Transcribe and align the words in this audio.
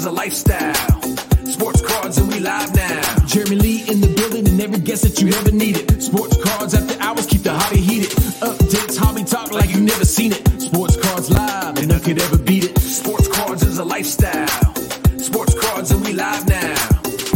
is 0.00 0.06
a 0.06 0.10
lifestyle. 0.10 1.02
Sports 1.44 1.82
cards 1.82 2.16
and 2.16 2.28
we 2.28 2.40
live 2.40 2.74
now. 2.74 3.02
Jeremy 3.26 3.56
Lee 3.56 3.80
in 3.86 4.00
the 4.00 4.06
building 4.16 4.48
and 4.48 4.58
every 4.58 4.78
guest 4.78 5.02
that 5.02 5.20
you 5.20 5.28
ever 5.28 5.50
needed. 5.50 6.02
Sports 6.02 6.42
cards 6.42 6.72
after 6.72 6.98
hours 7.02 7.26
keep 7.26 7.42
the 7.42 7.52
hobby 7.52 7.80
heated. 7.80 8.08
Updates, 8.40 8.96
hobby 8.96 9.24
talk 9.24 9.52
like 9.52 9.68
you 9.74 9.80
never 9.80 10.06
seen 10.06 10.32
it. 10.32 10.42
Sports 10.58 10.96
cards 10.96 11.30
live 11.30 11.76
and 11.76 11.88
none 11.88 12.00
could 12.00 12.18
ever 12.18 12.38
beat 12.38 12.64
it. 12.64 12.78
Sports 12.78 13.28
cards 13.28 13.62
is 13.62 13.76
a 13.76 13.84
lifestyle. 13.84 14.74
Sports 15.18 15.54
cards 15.60 15.90
and 15.90 16.02
we 16.02 16.14
live 16.14 16.48
now. 16.48 16.76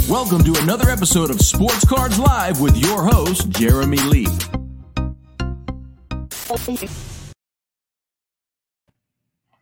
Welcome 0.08 0.42
to 0.44 0.54
another 0.62 0.88
episode 0.88 1.28
of 1.28 1.42
Sports 1.42 1.84
Cards 1.84 2.18
Live 2.18 2.62
with 2.62 2.78
your 2.78 3.04
host, 3.04 3.50
Jeremy 3.50 3.98
Lee. 3.98 4.28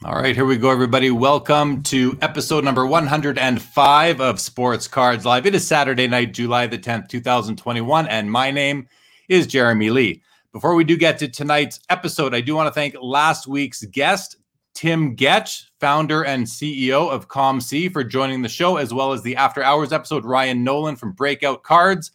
All 0.04 0.16
right, 0.16 0.34
here 0.34 0.44
we 0.44 0.56
go, 0.56 0.68
everybody. 0.68 1.12
Welcome 1.12 1.80
to 1.84 2.18
episode 2.22 2.64
number 2.64 2.84
105 2.84 4.20
of 4.20 4.40
Sports 4.40 4.88
Cards 4.88 5.24
Live. 5.24 5.46
It 5.46 5.54
is 5.54 5.64
Saturday 5.64 6.08
night, 6.08 6.32
July 6.32 6.66
the 6.66 6.76
10th, 6.76 7.08
2021, 7.08 8.08
and 8.08 8.28
my 8.28 8.50
name 8.50 8.88
is 9.28 9.46
Jeremy 9.46 9.90
Lee. 9.90 10.20
Before 10.50 10.74
we 10.74 10.82
do 10.82 10.96
get 10.96 11.20
to 11.20 11.28
tonight's 11.28 11.78
episode, 11.88 12.34
I 12.34 12.40
do 12.40 12.56
want 12.56 12.66
to 12.66 12.72
thank 12.72 12.96
last 13.00 13.46
week's 13.46 13.84
guest, 13.84 14.38
Tim 14.74 15.14
Getsch, 15.14 15.66
founder 15.78 16.24
and 16.24 16.46
CEO 16.46 17.08
of 17.08 17.28
COMC, 17.28 17.92
for 17.92 18.02
joining 18.02 18.42
the 18.42 18.48
show, 18.48 18.78
as 18.78 18.92
well 18.92 19.12
as 19.12 19.22
the 19.22 19.36
After 19.36 19.62
Hours 19.62 19.92
episode, 19.92 20.24
Ryan 20.24 20.64
Nolan 20.64 20.96
from 20.96 21.12
Breakout 21.12 21.62
Cards. 21.62 22.10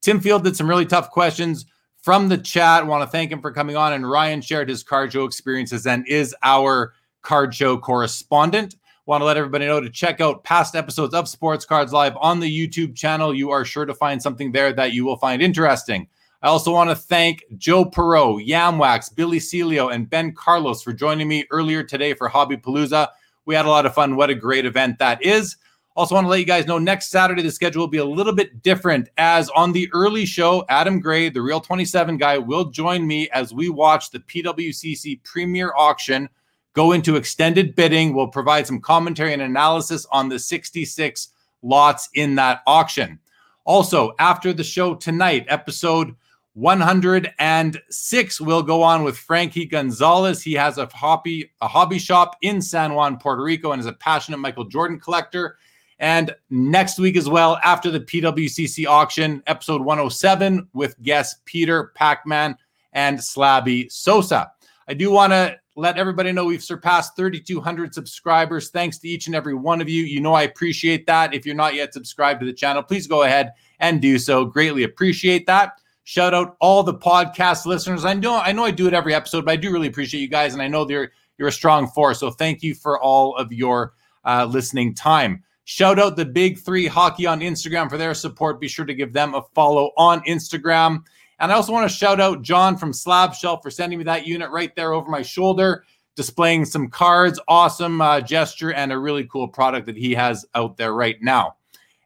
Tim 0.00 0.20
fielded 0.20 0.56
some 0.56 0.70
really 0.70 0.86
tough 0.86 1.10
questions 1.10 1.66
from 1.98 2.30
the 2.30 2.38
chat. 2.38 2.84
I 2.84 2.86
want 2.86 3.02
to 3.02 3.10
thank 3.10 3.30
him 3.30 3.42
for 3.42 3.52
coming 3.52 3.76
on, 3.76 3.92
and 3.92 4.10
Ryan 4.10 4.40
shared 4.40 4.70
his 4.70 4.82
card 4.82 5.12
show 5.12 5.26
experiences 5.26 5.86
and 5.86 6.08
is 6.08 6.34
our 6.42 6.94
card 7.26 7.52
show 7.52 7.76
correspondent. 7.76 8.76
Want 9.04 9.20
to 9.20 9.24
let 9.24 9.36
everybody 9.36 9.66
know 9.66 9.80
to 9.80 9.90
check 9.90 10.20
out 10.20 10.44
past 10.44 10.76
episodes 10.76 11.12
of 11.12 11.28
Sports 11.28 11.64
Cards 11.64 11.92
Live 11.92 12.16
on 12.18 12.38
the 12.40 12.68
YouTube 12.68 12.94
channel. 12.94 13.34
You 13.34 13.50
are 13.50 13.64
sure 13.64 13.84
to 13.84 13.94
find 13.94 14.22
something 14.22 14.52
there 14.52 14.72
that 14.72 14.92
you 14.92 15.04
will 15.04 15.16
find 15.16 15.42
interesting. 15.42 16.08
I 16.42 16.48
also 16.48 16.72
want 16.72 16.90
to 16.90 16.96
thank 16.96 17.44
Joe 17.56 17.84
Perot, 17.84 18.46
Yamwax, 18.46 19.14
Billy 19.14 19.40
Celio, 19.40 19.92
and 19.92 20.08
Ben 20.08 20.32
Carlos 20.32 20.82
for 20.82 20.92
joining 20.92 21.26
me 21.26 21.44
earlier 21.50 21.82
today 21.82 22.14
for 22.14 22.28
Hobby 22.28 22.56
Palooza. 22.56 23.08
We 23.44 23.56
had 23.56 23.66
a 23.66 23.70
lot 23.70 23.86
of 23.86 23.94
fun. 23.94 24.14
What 24.14 24.30
a 24.30 24.34
great 24.34 24.64
event 24.64 25.00
that 25.00 25.24
is. 25.24 25.56
Also, 25.96 26.14
want 26.14 26.26
to 26.26 26.28
let 26.28 26.38
you 26.38 26.46
guys 26.46 26.66
know 26.66 26.78
next 26.78 27.10
Saturday 27.10 27.42
the 27.42 27.50
schedule 27.50 27.80
will 27.80 27.88
be 27.88 27.98
a 27.98 28.04
little 28.04 28.34
bit 28.34 28.62
different. 28.62 29.08
As 29.16 29.48
on 29.50 29.72
the 29.72 29.88
early 29.92 30.26
show, 30.26 30.64
Adam 30.68 31.00
Gray, 31.00 31.28
the 31.28 31.42
Real 31.42 31.60
27 31.60 32.18
guy, 32.18 32.38
will 32.38 32.66
join 32.66 33.04
me 33.06 33.28
as 33.30 33.52
we 33.52 33.68
watch 33.68 34.10
the 34.10 34.20
PWCC 34.20 35.24
Premier 35.24 35.72
Auction 35.76 36.28
go 36.76 36.92
into 36.92 37.16
extended 37.16 37.74
bidding. 37.74 38.12
We'll 38.12 38.28
provide 38.28 38.66
some 38.66 38.80
commentary 38.80 39.32
and 39.32 39.40
analysis 39.40 40.06
on 40.12 40.28
the 40.28 40.38
66 40.38 41.28
lots 41.62 42.10
in 42.14 42.34
that 42.34 42.60
auction. 42.66 43.18
Also, 43.64 44.12
after 44.18 44.52
the 44.52 44.62
show 44.62 44.94
tonight, 44.94 45.46
episode 45.48 46.14
106 46.52 48.40
will 48.42 48.62
go 48.62 48.82
on 48.82 49.02
with 49.04 49.16
Frankie 49.16 49.64
Gonzalez. 49.64 50.42
He 50.42 50.52
has 50.52 50.76
a 50.76 50.86
hobby 50.86 51.50
a 51.62 51.66
hobby 51.66 51.98
shop 51.98 52.36
in 52.42 52.60
San 52.60 52.94
Juan, 52.94 53.16
Puerto 53.16 53.42
Rico, 53.42 53.72
and 53.72 53.80
is 53.80 53.86
a 53.86 53.92
passionate 53.94 54.38
Michael 54.38 54.66
Jordan 54.66 55.00
collector. 55.00 55.56
And 55.98 56.34
next 56.50 56.98
week 56.98 57.16
as 57.16 57.26
well, 57.26 57.58
after 57.64 57.90
the 57.90 58.00
PWCC 58.00 58.86
auction, 58.86 59.42
episode 59.46 59.80
107 59.80 60.68
with 60.74 61.00
guests 61.02 61.40
Peter 61.46 61.92
Pacman 61.98 62.56
and 62.92 63.18
Slabby 63.18 63.90
Sosa. 63.90 64.52
I 64.88 64.94
do 64.94 65.10
want 65.10 65.32
to 65.32 65.58
let 65.76 65.98
everybody 65.98 66.32
know 66.32 66.46
we've 66.46 66.64
surpassed 66.64 67.16
3,200 67.16 67.94
subscribers. 67.94 68.70
Thanks 68.70 68.98
to 68.98 69.08
each 69.08 69.26
and 69.26 69.36
every 69.36 69.54
one 69.54 69.82
of 69.82 69.88
you. 69.88 70.04
You 70.04 70.20
know, 70.20 70.32
I 70.32 70.42
appreciate 70.42 71.06
that. 71.06 71.34
If 71.34 71.44
you're 71.44 71.54
not 71.54 71.74
yet 71.74 71.92
subscribed 71.92 72.40
to 72.40 72.46
the 72.46 72.52
channel, 72.52 72.82
please 72.82 73.06
go 73.06 73.22
ahead 73.22 73.52
and 73.78 74.00
do 74.00 74.18
so. 74.18 74.46
Greatly 74.46 74.84
appreciate 74.84 75.46
that. 75.46 75.78
Shout 76.04 76.32
out 76.32 76.56
all 76.60 76.82
the 76.82 76.94
podcast 76.94 77.66
listeners. 77.66 78.06
I 78.06 78.14
know, 78.14 78.36
I 78.36 78.52
know 78.52 78.64
I 78.64 78.70
do 78.70 78.86
it 78.86 78.94
every 78.94 79.12
episode, 79.14 79.44
but 79.44 79.52
I 79.52 79.56
do 79.56 79.70
really 79.70 79.88
appreciate 79.88 80.20
you 80.20 80.28
guys. 80.28 80.54
And 80.54 80.62
I 80.62 80.68
know 80.68 80.88
you're, 80.88 81.12
you're 81.36 81.48
a 81.48 81.52
strong 81.52 81.88
force. 81.88 82.20
So 82.20 82.30
thank 82.30 82.62
you 82.62 82.74
for 82.74 82.98
all 82.98 83.36
of 83.36 83.52
your 83.52 83.92
uh, 84.24 84.46
listening 84.46 84.94
time. 84.94 85.42
Shout 85.64 85.98
out 85.98 86.16
the 86.16 86.24
big 86.24 86.58
three 86.58 86.86
hockey 86.86 87.26
on 87.26 87.40
Instagram 87.40 87.90
for 87.90 87.98
their 87.98 88.14
support. 88.14 88.60
Be 88.60 88.68
sure 88.68 88.84
to 88.84 88.94
give 88.94 89.12
them 89.12 89.34
a 89.34 89.42
follow 89.52 89.90
on 89.98 90.22
Instagram. 90.22 91.02
And 91.38 91.52
I 91.52 91.54
also 91.54 91.72
want 91.72 91.88
to 91.88 91.96
shout 91.96 92.20
out 92.20 92.42
John 92.42 92.76
from 92.76 92.92
Slab 92.92 93.34
Shelf 93.34 93.60
for 93.62 93.70
sending 93.70 93.98
me 93.98 94.04
that 94.04 94.26
unit 94.26 94.50
right 94.50 94.74
there 94.74 94.92
over 94.92 95.10
my 95.10 95.22
shoulder, 95.22 95.84
displaying 96.14 96.64
some 96.64 96.88
cards. 96.88 97.38
Awesome 97.46 98.00
uh, 98.00 98.20
gesture 98.20 98.72
and 98.72 98.92
a 98.92 98.98
really 98.98 99.24
cool 99.24 99.48
product 99.48 99.86
that 99.86 99.96
he 99.96 100.14
has 100.14 100.46
out 100.54 100.76
there 100.76 100.94
right 100.94 101.16
now. 101.20 101.56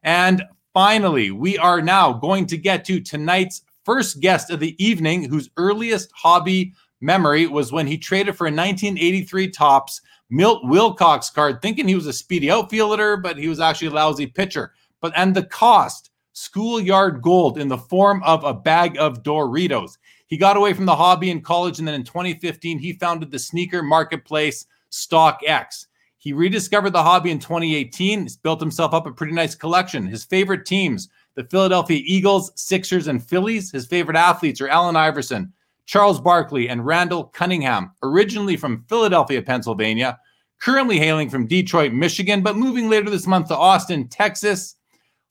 And 0.03 0.43
finally, 0.73 1.31
we 1.31 1.59
are 1.59 1.81
now 1.81 2.13
going 2.13 2.47
to 2.47 2.57
get 2.57 2.85
to 2.87 3.01
tonight's 3.01 3.63
first 3.85 4.21
guest 4.21 4.51
of 4.51 4.61
the 4.61 4.83
evening, 4.85 5.25
whose 5.25 5.51
earliest 5.57 6.11
hobby 6.13 6.73
memory 7.01 7.47
was 7.47 7.73
when 7.73 7.87
he 7.87 7.97
traded 7.97 8.37
for 8.37 8.47
a 8.47 8.51
1983 8.51 9.51
Topps 9.51 10.01
Milt 10.29 10.65
Wilcox 10.65 11.31
card, 11.31 11.61
thinking 11.61 11.89
he 11.89 11.95
was 11.95 12.07
a 12.07 12.13
speedy 12.13 12.51
outfielder, 12.51 13.17
but 13.17 13.37
he 13.37 13.49
was 13.49 13.61
actually 13.61 13.89
a 13.89 13.93
lousy 13.93 14.27
pitcher. 14.27 14.73
But 15.01 15.13
and 15.17 15.35
the 15.35 15.45
cost 15.45 16.10
schoolyard 16.41 17.21
gold 17.21 17.59
in 17.59 17.69
the 17.69 17.77
form 17.77 18.23
of 18.23 18.45
a 18.45 18.55
bag 18.55 18.97
of 18.99 19.23
Doritos. 19.23 19.99
He 20.27 20.39
got 20.39 20.57
away 20.57 20.73
from 20.73 20.87
the 20.87 20.97
hobby 20.97 21.31
in 21.31 21.43
college, 21.43 21.79
and 21.79 21.87
then 21.87 21.95
in 21.95 22.05
2015, 22.05 22.79
he 22.79 22.95
founded 22.95 23.31
the 23.31 23.39
sneaker 23.39 23.83
marketplace 23.83 24.67
StockX. 24.91 25.87
He 26.17 26.33
rediscovered 26.33 26.95
the 26.95 27.03
hobby 27.03 27.31
in 27.31 27.39
2018. 27.39 28.23
He's 28.23 28.37
built 28.37 28.61
himself 28.61 28.95
up 28.95 29.07
a 29.07 29.13
pretty 29.13 29.35
nice 29.35 29.55
collection. 29.55 30.07
His 30.07 30.25
favorite 30.25 30.65
teams, 30.65 31.11
the 31.35 31.45
Philadelphia 31.45 32.01
Eagles, 32.05 32.53
Sixers, 32.57 33.07
and 33.07 33.23
Phillies. 33.23 33.71
His 33.71 33.87
favorite 33.87 34.17
athletes 34.17 34.63
are 34.63 34.69
Allen 34.69 34.97
Iverson, 34.97 35.53
Charles 35.85 36.21
Barkley, 36.21 36.71
and 36.71 36.87
Randall 36.87 37.25
Cunningham, 37.25 37.93
originally 38.03 38.57
from 38.57 38.85
Philadelphia, 38.89 39.43
Pennsylvania, 39.43 40.19
currently 40.59 40.99
hailing 40.99 41.29
from 41.29 41.47
Detroit, 41.47 41.93
Michigan, 41.93 42.43
but 42.43 42.57
moving 42.57 42.89
later 42.89 43.11
this 43.11 43.27
month 43.27 43.49
to 43.49 43.57
Austin, 43.57 44.09
Texas. 44.09 44.77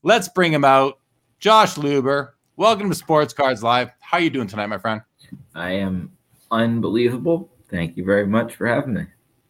Let's 0.04 0.30
bring 0.30 0.54
him 0.54 0.64
out. 0.64 0.99
Josh 1.40 1.76
Luber, 1.76 2.32
welcome 2.58 2.90
to 2.90 2.96
Sports 2.96 3.34
Cards 3.34 3.64
Live. 3.64 3.92
How 4.02 4.18
are 4.18 4.20
you 4.20 4.30
doing 4.30 4.48
tonight, 4.50 4.66
my 4.66 4.78
friend? 4.78 5.02
I 5.56 5.72
am 5.72 6.12
unbelievable. 6.52 7.50
Thank 7.70 7.96
you 7.96 8.04
very 8.04 8.28
much 8.28 8.56
for 8.56 8.68
having 8.68 8.94
me. 8.94 9.06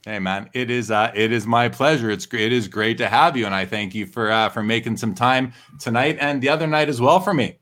Hey 0.06 0.20
man, 0.20 0.52
it 0.54 0.70
is 0.70 0.92
uh, 0.92 1.12
it 1.16 1.32
is 1.32 1.48
my 1.48 1.68
pleasure. 1.68 2.12
It's 2.12 2.28
great. 2.28 2.44
It 2.44 2.52
is 2.52 2.68
great 2.68 3.00
to 3.00 3.08
have 3.08 3.36
you, 3.36 3.48
and 3.48 3.56
I 3.56 3.66
thank 3.66 3.96
you 3.96 4.06
for 4.06 4.30
uh, 4.30 4.50
for 4.50 4.62
making 4.62 4.98
some 4.98 5.16
time 5.16 5.52
tonight 5.80 6.18
and 6.22 6.44
the 6.44 6.50
other 6.50 6.68
night 6.68 6.90
as 6.90 7.02
well 7.02 7.20
for 7.20 7.34
me. 7.34 7.58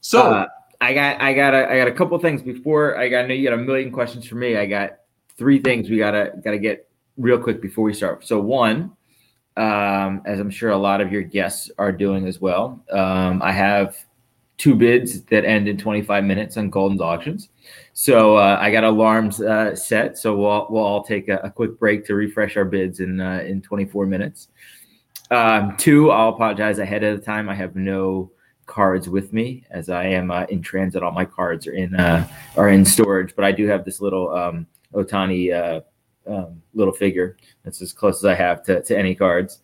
So 0.00 0.22
uh, 0.22 0.46
I 0.80 0.94
got 0.94 1.20
I 1.20 1.34
got 1.34 1.52
a, 1.52 1.70
I 1.70 1.76
got 1.76 1.88
a 1.88 1.92
couple 1.92 2.18
things 2.20 2.40
before 2.40 2.96
I 2.96 3.10
got. 3.10 3.26
I 3.26 3.28
know 3.28 3.34
you 3.34 3.46
got 3.50 3.58
a 3.58 3.62
million 3.62 3.92
questions 3.92 4.26
for 4.26 4.36
me. 4.36 4.56
I 4.56 4.64
got 4.64 5.00
three 5.36 5.58
things 5.58 5.90
we 5.90 5.98
gotta 5.98 6.32
gotta 6.42 6.58
get 6.58 6.88
real 7.18 7.38
quick 7.38 7.60
before 7.60 7.84
we 7.84 7.92
start. 7.92 8.26
So 8.26 8.40
one, 8.40 8.92
um, 9.58 10.22
as 10.24 10.38
I'm 10.38 10.50
sure 10.50 10.70
a 10.70 10.78
lot 10.78 11.00
of 11.00 11.10
your 11.10 11.22
guests 11.22 11.70
are 11.78 11.90
doing 11.90 12.26
as 12.28 12.40
well. 12.40 12.80
Um, 12.92 13.42
I 13.42 13.50
have 13.50 13.96
two 14.56 14.74
bids 14.74 15.22
that 15.24 15.44
end 15.44 15.68
in 15.68 15.76
25 15.76 16.24
minutes 16.24 16.56
on 16.56 16.70
Goldin's 16.70 17.00
auctions. 17.00 17.48
So 17.92 18.36
uh, 18.36 18.56
I 18.60 18.70
got 18.70 18.84
alarms 18.84 19.40
uh, 19.40 19.74
set. 19.74 20.16
So 20.16 20.36
we'll, 20.36 20.66
we'll 20.70 20.84
all 20.84 21.02
take 21.02 21.28
a, 21.28 21.38
a, 21.38 21.50
quick 21.50 21.78
break 21.78 22.04
to 22.06 22.14
refresh 22.14 22.56
our 22.56 22.64
bids 22.64 23.00
in 23.00 23.20
uh, 23.20 23.42
in 23.46 23.60
24 23.60 24.06
minutes. 24.06 24.48
Um, 25.30 25.76
two, 25.76 26.10
I'll 26.10 26.30
apologize 26.30 26.78
ahead 26.78 27.02
of 27.02 27.18
the 27.18 27.24
time. 27.24 27.48
I 27.48 27.54
have 27.54 27.76
no 27.76 28.30
cards 28.66 29.08
with 29.08 29.32
me 29.32 29.64
as 29.70 29.88
I 29.88 30.04
am 30.04 30.30
uh, 30.30 30.44
in 30.44 30.62
transit. 30.62 31.02
All 31.02 31.12
my 31.12 31.24
cards 31.24 31.66
are 31.66 31.72
in 31.72 31.96
uh, 31.96 32.28
are 32.56 32.68
in 32.68 32.84
storage, 32.84 33.34
but 33.34 33.44
I 33.44 33.52
do 33.52 33.66
have 33.66 33.84
this 33.84 34.00
little 34.00 34.30
um, 34.30 34.66
Ohtani 34.94 35.52
uh, 35.52 35.80
um, 36.28 36.62
little 36.74 36.92
figure. 36.92 37.36
That's 37.64 37.80
as 37.82 37.92
close 37.92 38.18
as 38.18 38.24
I 38.24 38.34
have 38.34 38.62
to, 38.64 38.82
to 38.82 38.98
any 38.98 39.14
cards. 39.14 39.60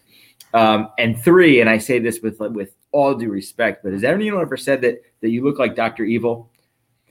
Um, 0.52 0.88
and 0.99 1.20
three, 1.20 1.61
and 1.61 1.69
I 1.69 1.78
say 1.78 1.99
this 1.99 2.20
with 2.20 2.38
with 2.38 2.75
all 2.93 3.14
due 3.14 3.31
respect, 3.31 3.82
but 3.82 3.93
has 3.93 4.05
anyone 4.05 4.40
ever 4.40 4.56
said 4.56 4.81
that 4.82 5.02
that 5.20 5.31
you 5.31 5.44
look 5.44 5.58
like 5.58 5.75
Doctor 5.75 6.05
Evil? 6.05 6.50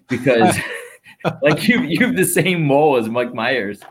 Because 0.08 0.58
like 1.42 1.68
you 1.68 1.82
you 1.82 2.06
have 2.06 2.16
the 2.16 2.26
same 2.26 2.64
mole 2.64 2.98
as 2.98 3.10
Mike 3.10 3.34
Myers. 3.34 3.82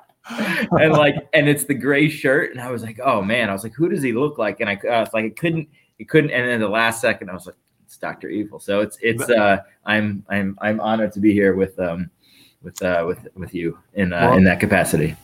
and 0.79 0.93
like 0.93 1.17
and 1.33 1.49
it's 1.49 1.65
the 1.65 1.75
gray 1.75 2.09
shirt 2.09 2.53
and 2.53 2.61
i 2.61 2.71
was 2.71 2.85
like 2.85 3.01
oh 3.05 3.21
man 3.21 3.51
i 3.51 3.53
was 3.53 3.65
like 3.65 3.75
who 3.75 3.89
does 3.89 4.05
he 4.05 4.13
look 4.13 4.39
like 4.39 4.61
and 4.61 4.71
i, 4.71 4.79
I 4.89 5.01
was 5.01 5.13
like 5.13 5.25
it 5.25 5.37
couldn't 5.37 5.69
it 5.99 6.09
couldn't 6.09 6.31
and 6.31 6.49
then 6.49 6.61
the 6.61 6.69
last 6.69 7.01
second 7.01 7.29
i 7.29 7.35
was 7.35 7.47
like 7.47 7.57
it's 7.85 7.97
dr 7.97 8.29
evil 8.29 8.61
so 8.61 8.79
it's 8.79 8.97
it's 9.03 9.29
uh 9.29 9.59
i'm 9.85 10.25
i'm 10.29 10.57
i'm 10.61 10.79
honored 10.79 11.11
to 11.15 11.21
be 11.21 11.33
here 11.33 11.57
with 11.57 11.77
um 11.81 12.09
with 12.63 12.81
uh 12.83 13.05
with 13.05 13.27
with 13.35 13.53
you 13.53 13.77
in 13.95 14.13
uh, 14.13 14.29
well, 14.29 14.37
in 14.37 14.45
that 14.45 14.61
capacity 14.61 15.17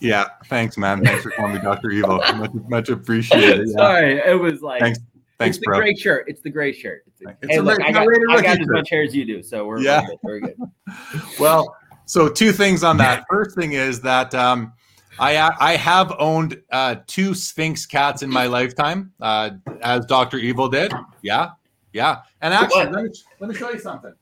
yeah, 0.00 0.26
thanks, 0.46 0.76
man. 0.76 1.04
Thanks 1.04 1.22
for 1.22 1.30
calling 1.30 1.54
me 1.54 1.60
Doctor 1.60 1.90
Evil. 1.90 2.18
Much, 2.36 2.50
much 2.68 2.88
appreciated. 2.88 3.68
Yeah. 3.68 3.74
Sorry, 3.76 4.18
it 4.18 4.38
was 4.38 4.62
like 4.62 4.80
thanks. 4.80 4.98
Thanks, 5.38 5.56
it's 5.56 5.64
the 5.64 5.68
bro. 5.68 5.78
gray 5.80 5.94
shirt. 5.94 6.24
It's 6.28 6.40
the 6.40 6.50
gray 6.50 6.72
shirt. 6.72 7.02
It's, 7.06 7.20
it's 7.42 7.52
hey, 7.54 7.60
look, 7.60 7.80
I 7.82 7.92
got, 7.92 8.06
I 8.30 8.40
got 8.40 8.60
as 8.60 8.66
much 8.68 8.88
hair 8.88 9.02
as 9.02 9.14
you 9.14 9.26
do, 9.26 9.42
so 9.42 9.66
we're 9.66 9.80
yeah. 9.80 10.06
Very 10.24 10.40
good. 10.40 10.56
well, 11.40 11.76
so 12.06 12.28
two 12.28 12.52
things 12.52 12.82
on 12.82 12.96
that. 12.98 13.24
First 13.28 13.54
thing 13.54 13.72
is 13.72 14.00
that 14.00 14.34
um, 14.34 14.72
I 15.18 15.50
I 15.60 15.76
have 15.76 16.14
owned 16.18 16.62
uh, 16.70 16.96
two 17.06 17.34
Sphynx 17.34 17.84
cats 17.84 18.22
in 18.22 18.30
my 18.30 18.46
lifetime, 18.46 19.12
uh, 19.20 19.50
as 19.82 20.06
Doctor 20.06 20.38
Evil 20.38 20.68
did. 20.68 20.92
Yeah, 21.22 21.50
yeah. 21.92 22.22
And 22.40 22.54
actually, 22.54 22.86
let 22.86 23.04
me, 23.04 23.10
let 23.40 23.50
me 23.50 23.54
show 23.54 23.70
you 23.70 23.78
something. 23.78 24.14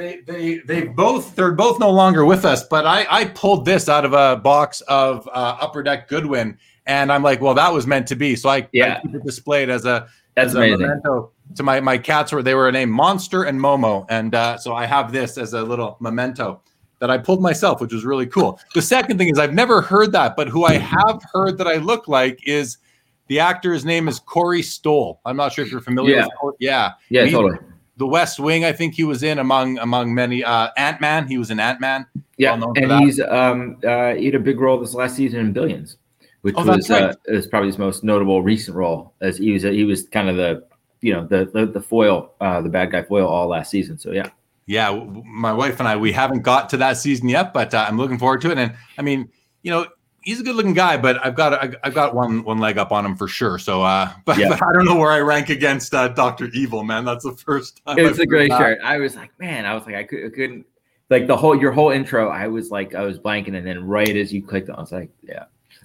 They 0.00 0.20
they 0.26 0.58
they 0.60 0.82
both 0.86 1.36
they're 1.36 1.52
both 1.52 1.78
no 1.78 1.90
longer 1.90 2.24
with 2.24 2.46
us, 2.46 2.64
but 2.64 2.86
I 2.86 3.06
I 3.10 3.24
pulled 3.26 3.66
this 3.66 3.86
out 3.86 4.06
of 4.06 4.14
a 4.14 4.36
box 4.36 4.80
of 4.82 5.28
uh, 5.28 5.58
Upper 5.60 5.82
Deck 5.82 6.08
Goodwin, 6.08 6.56
and 6.86 7.12
I'm 7.12 7.22
like, 7.22 7.42
well, 7.42 7.52
that 7.52 7.70
was 7.70 7.86
meant 7.86 8.06
to 8.08 8.16
be. 8.16 8.34
So 8.34 8.48
I, 8.48 8.66
yeah. 8.72 8.96
I 8.96 9.00
keep 9.02 9.14
it 9.16 9.24
displayed 9.24 9.68
as 9.68 9.84
a 9.84 10.08
that's 10.34 10.48
as 10.48 10.54
amazing. 10.54 10.76
A 10.86 10.88
memento 10.88 11.32
to 11.54 11.62
my 11.62 11.80
my 11.80 11.98
cats 11.98 12.32
were 12.32 12.42
they 12.42 12.54
were 12.54 12.72
named 12.72 12.92
Monster 12.92 13.42
and 13.42 13.60
Momo, 13.60 14.06
and 14.08 14.34
uh, 14.34 14.56
so 14.56 14.72
I 14.74 14.86
have 14.86 15.12
this 15.12 15.36
as 15.36 15.52
a 15.52 15.62
little 15.62 15.98
memento 16.00 16.62
that 17.00 17.10
I 17.10 17.18
pulled 17.18 17.42
myself, 17.42 17.82
which 17.82 17.92
was 17.92 18.06
really 18.06 18.26
cool. 18.26 18.58
The 18.74 18.80
second 18.80 19.18
thing 19.18 19.28
is 19.28 19.38
I've 19.38 19.52
never 19.52 19.82
heard 19.82 20.12
that, 20.12 20.34
but 20.34 20.48
who 20.48 20.64
I 20.64 20.78
have 20.78 21.20
heard 21.34 21.58
that 21.58 21.66
I 21.66 21.76
look 21.76 22.08
like 22.08 22.40
is 22.48 22.78
the 23.26 23.38
actor's 23.40 23.84
name 23.84 24.08
is 24.08 24.18
Corey 24.18 24.62
Stoll. 24.62 25.20
I'm 25.26 25.36
not 25.36 25.52
sure 25.52 25.62
if 25.62 25.70
you're 25.70 25.82
familiar 25.82 26.16
Yeah. 26.16 26.24
with 26.24 26.34
Corey. 26.40 26.56
Yeah. 26.58 26.92
Yeah, 27.10 27.26
He- 27.26 27.32
totally. 27.32 27.58
The 28.00 28.06
West 28.06 28.40
Wing, 28.40 28.64
I 28.64 28.72
think 28.72 28.94
he 28.94 29.04
was 29.04 29.22
in 29.22 29.38
among 29.38 29.76
among 29.78 30.14
many 30.14 30.42
uh 30.42 30.70
Ant 30.78 31.02
Man. 31.02 31.28
He 31.28 31.36
was 31.36 31.50
in 31.50 31.60
Ant 31.60 31.82
Man. 31.82 32.06
Yeah, 32.38 32.56
well 32.58 32.72
and 32.74 32.90
he's 33.04 33.20
um 33.20 33.76
uh 33.86 34.14
he 34.14 34.24
had 34.24 34.34
a 34.34 34.40
big 34.40 34.58
role 34.58 34.80
this 34.80 34.94
last 34.94 35.16
season 35.16 35.40
in 35.40 35.52
Billions, 35.52 35.98
which 36.40 36.54
Oh, 36.56 36.64
was 36.64 36.88
right. 36.88 37.02
uh, 37.02 37.14
is 37.26 37.46
probably 37.46 37.68
his 37.68 37.76
most 37.76 38.02
notable 38.02 38.42
recent 38.42 38.74
role 38.74 39.12
as 39.20 39.36
he 39.36 39.52
was 39.52 39.64
he 39.64 39.84
was 39.84 40.08
kind 40.08 40.30
of 40.30 40.36
the 40.36 40.64
you 41.02 41.12
know 41.12 41.26
the 41.26 41.50
the, 41.52 41.66
the 41.66 41.80
foil 41.82 42.32
uh 42.40 42.62
the 42.62 42.70
bad 42.70 42.90
guy 42.90 43.02
foil 43.02 43.28
all 43.28 43.48
last 43.48 43.70
season. 43.70 43.98
So 43.98 44.12
yeah. 44.12 44.30
Yeah, 44.64 45.04
my 45.26 45.52
wife 45.52 45.78
and 45.78 45.86
I 45.86 45.96
we 45.96 46.10
haven't 46.12 46.40
got 46.42 46.70
to 46.70 46.78
that 46.78 46.96
season 46.96 47.28
yet, 47.28 47.52
but 47.52 47.74
uh, 47.74 47.84
I'm 47.86 47.98
looking 47.98 48.18
forward 48.18 48.40
to 48.42 48.50
it. 48.50 48.56
And 48.56 48.76
I 48.96 49.02
mean, 49.02 49.28
you 49.62 49.70
know, 49.72 49.86
he's 50.22 50.40
a 50.40 50.42
good-looking 50.42 50.74
guy, 50.74 50.96
but 50.96 51.24
I've 51.24 51.34
got 51.34 51.54
I- 51.54 51.74
I've 51.82 51.94
got 51.94 52.14
one 52.14 52.44
one 52.44 52.58
leg 52.58 52.78
up 52.78 52.92
on 52.92 53.04
him 53.06 53.16
for 53.16 53.28
sure. 53.28 53.58
So, 53.58 53.82
uh, 53.82 54.10
but, 54.24 54.38
Yeah. 54.38 54.48
but 54.50 54.62
I 54.62 54.72
don't 54.72 54.84
know 54.84 54.96
where 54.96 55.12
I 55.12 55.20
rank 55.20 55.48
against 55.48 55.94
uh, 55.94 56.08
Doctor 56.08 56.46
Evil, 56.52 56.84
man. 56.84 57.04
That's 57.04 57.24
the 57.24 57.32
first 57.32 57.80
time. 57.86 57.98
It's 57.98 58.18
I've 58.18 58.20
a 58.20 58.26
great 58.26 58.50
that. 58.50 58.58
shirt. 58.58 58.78
I 58.82 58.98
was 58.98 59.16
like, 59.16 59.30
man, 59.38 59.66
I 59.66 59.74
was 59.74 59.84
like, 59.86 59.94
I, 59.94 60.04
could, 60.04 60.26
I 60.26 60.28
couldn't 60.30 60.66
like 61.08 61.26
the 61.26 61.36
whole 61.36 61.58
your 61.58 61.72
whole 61.72 61.90
intro. 61.90 62.28
I 62.28 62.46
was 62.48 62.70
like, 62.70 62.94
I 62.94 63.02
was 63.02 63.18
blanking, 63.18 63.56
and 63.56 63.66
then 63.66 63.84
right 63.86 64.16
as 64.16 64.32
you 64.32 64.42
clicked 64.42 64.70
on, 64.70 64.76
I 64.76 64.80
was 64.80 64.92
like, 64.92 65.10
yeah. 65.22 65.44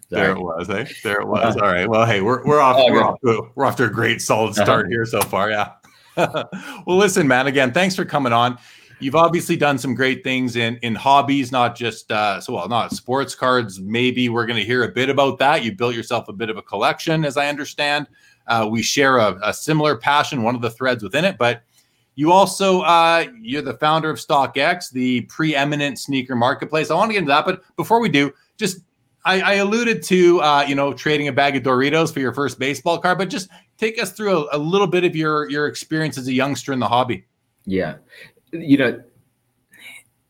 There 0.09 0.31
it 0.31 0.39
was. 0.39 0.67
Hey, 0.67 0.87
there 1.03 1.19
it 1.19 1.27
was. 1.27 1.57
All 1.57 1.63
right. 1.67 1.89
Well, 1.89 2.05
hey, 2.05 2.21
we're 2.21 2.45
we're 2.45 2.61
off. 2.61 2.75
Oh, 2.77 2.91
we're 2.91 3.03
off, 3.03 3.19
to, 3.21 3.49
we're 3.55 3.65
off 3.65 3.75
to 3.77 3.85
a 3.85 3.89
great 3.89 4.21
solid 4.21 4.53
start 4.53 4.87
here 4.87 5.03
so 5.03 5.19
far. 5.21 5.49
Yeah. 5.49 5.71
well, 6.15 6.45
listen, 6.85 7.27
man. 7.27 7.47
Again, 7.47 7.73
thanks 7.73 7.95
for 7.95 8.05
coming 8.05 8.31
on. 8.31 8.59
You've 8.99 9.15
obviously 9.15 9.57
done 9.57 9.77
some 9.77 9.93
great 9.93 10.23
things 10.23 10.55
in 10.55 10.77
in 10.77 10.95
hobbies, 10.95 11.51
not 11.51 11.75
just 11.75 12.11
uh, 12.11 12.39
so 12.39 12.53
well, 12.53 12.69
not 12.69 12.91
sports 12.93 13.35
cards. 13.35 13.79
Maybe 13.79 14.29
we're 14.29 14.45
going 14.45 14.59
to 14.59 14.65
hear 14.65 14.83
a 14.83 14.91
bit 14.91 15.09
about 15.09 15.37
that. 15.39 15.63
You 15.63 15.73
built 15.73 15.95
yourself 15.95 16.29
a 16.29 16.33
bit 16.33 16.49
of 16.49 16.57
a 16.57 16.61
collection, 16.61 17.25
as 17.25 17.37
I 17.37 17.47
understand. 17.47 18.07
Uh, 18.47 18.67
we 18.69 18.81
share 18.81 19.17
a, 19.17 19.37
a 19.43 19.53
similar 19.53 19.95
passion, 19.95 20.43
one 20.43 20.55
of 20.55 20.61
the 20.61 20.69
threads 20.69 21.03
within 21.03 21.25
it, 21.25 21.37
but 21.37 21.63
you 22.15 22.31
also 22.31 22.81
uh, 22.81 23.25
you're 23.41 23.61
the 23.61 23.73
founder 23.73 24.09
of 24.09 24.17
StockX, 24.17 24.89
the 24.91 25.21
preeminent 25.21 25.99
sneaker 25.99 26.35
marketplace. 26.35 26.89
I 26.89 26.95
want 26.95 27.09
to 27.09 27.13
get 27.13 27.19
into 27.19 27.29
that, 27.29 27.45
but 27.45 27.63
before 27.75 27.99
we 27.99 28.09
do, 28.09 28.31
just 28.57 28.79
I, 29.25 29.41
I 29.41 29.53
alluded 29.55 30.01
to 30.03 30.41
uh, 30.41 30.65
you 30.67 30.75
know 30.75 30.93
trading 30.93 31.27
a 31.27 31.33
bag 31.33 31.57
of 31.57 31.63
Doritos 31.63 32.13
for 32.13 32.21
your 32.21 32.33
first 32.33 32.57
baseball 32.57 32.97
card, 32.99 33.17
but 33.17 33.29
just 33.29 33.49
take 33.77 34.01
us 34.01 34.13
through 34.13 34.47
a, 34.47 34.57
a 34.57 34.59
little 34.59 34.87
bit 34.87 35.03
of 35.03 35.15
your 35.15 35.49
your 35.49 35.67
experience 35.67 36.17
as 36.17 36.27
a 36.27 36.33
youngster 36.33 36.71
in 36.71 36.79
the 36.79 36.87
hobby. 36.87 37.25
Yeah, 37.65 37.95
you 38.61 38.77
know, 38.77 39.03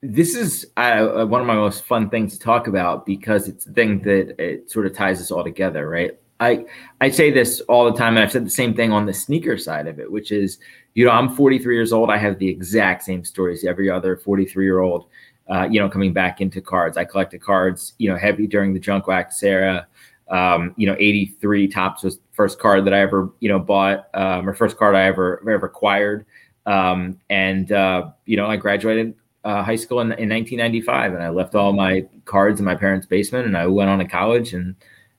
this 0.02 0.36
is 0.36 0.68
uh, 0.78 1.26
one 1.26 1.42
of 1.42 1.48
my 1.48 1.56
most 1.56 1.86
fun 1.86 2.10
things 2.10 2.34
to 2.34 2.40
talk 2.40 2.68
about 2.68 3.06
because 3.06 3.48
it's 3.48 3.66
the 3.66 3.74
thing 3.74 4.02
that 4.02 4.40
it 4.42 4.70
sort 4.70 4.86
of 4.86 4.94
ties 4.94 5.20
us 5.20 5.32
all 5.32 5.44
together, 5.44 5.90
right? 5.90 6.18
I 6.40 6.66
I 7.02 7.10
say 7.10 7.32
this 7.32 7.62
all 7.62 7.86
the 7.86 7.98
time, 7.98 8.16
and 8.16 8.24
I've 8.24 8.32
said 8.32 8.46
the 8.46 8.50
same 8.50 8.74
thing 8.74 8.92
on 8.92 9.06
the 9.06 9.14
sneaker 9.14 9.58
side 9.58 9.88
of 9.88 10.00
it, 10.00 10.12
which 10.12 10.32
is, 10.32 10.60
you 10.94 11.06
know, 11.06 11.12
I'm 11.12 11.34
43 11.34 11.76
years 11.76 11.94
old. 11.94 12.10
I 12.10 12.18
have 12.18 12.40
the 12.40 12.48
exact 12.48 13.04
same 13.04 13.24
stories 13.24 13.64
every 13.64 13.90
other 13.90 14.18
43 14.18 14.66
year 14.66 14.82
old, 14.82 15.08
uh, 15.50 15.68
you 15.70 15.80
know, 15.80 15.90
coming 15.90 16.14
back 16.14 16.42
into 16.42 16.62
cards. 16.62 16.98
I 16.98 17.06
collected 17.06 17.42
cards, 17.42 17.94
you 18.00 18.10
know, 18.10 18.18
heavy 18.18 18.48
during 18.48 18.74
the 18.74 18.80
junk 18.80 19.08
wax 19.08 19.42
era. 19.44 19.88
Um, 20.30 20.74
you 20.76 20.88
know, 20.88 20.96
83 20.98 21.68
Topps 21.68 22.04
was 22.04 22.18
the 22.18 22.24
first 22.34 22.60
card 22.60 22.84
that 22.86 22.94
I 22.94 23.00
ever, 23.00 23.32
you 23.40 23.48
know, 23.48 23.60
bought, 23.60 24.10
um, 24.16 24.50
or 24.50 24.54
first 24.54 24.76
card 24.78 24.96
I 24.96 25.04
ever 25.04 25.40
ever 25.50 25.68
acquired. 25.68 26.26
Um, 26.66 27.20
and 27.30 27.72
uh, 27.72 28.10
you 28.26 28.38
know, 28.38 28.48
I 28.48 28.58
graduated 28.58 29.16
uh, 29.44 29.64
high 29.64 29.76
school 29.76 30.00
in, 30.00 30.08
in 30.14 30.30
1995, 30.30 31.14
and 31.14 31.24
I 31.24 31.30
left 31.30 31.56
all 31.56 31.74
my 31.74 32.06
cards 32.26 32.60
in 32.60 32.66
my 32.66 32.76
parents' 32.76 33.06
basement, 33.06 33.46
and 33.46 33.56
I 33.56 33.68
went 33.68 33.90
on 33.90 34.00
to 34.00 34.06
college 34.06 34.54
and 34.54 34.76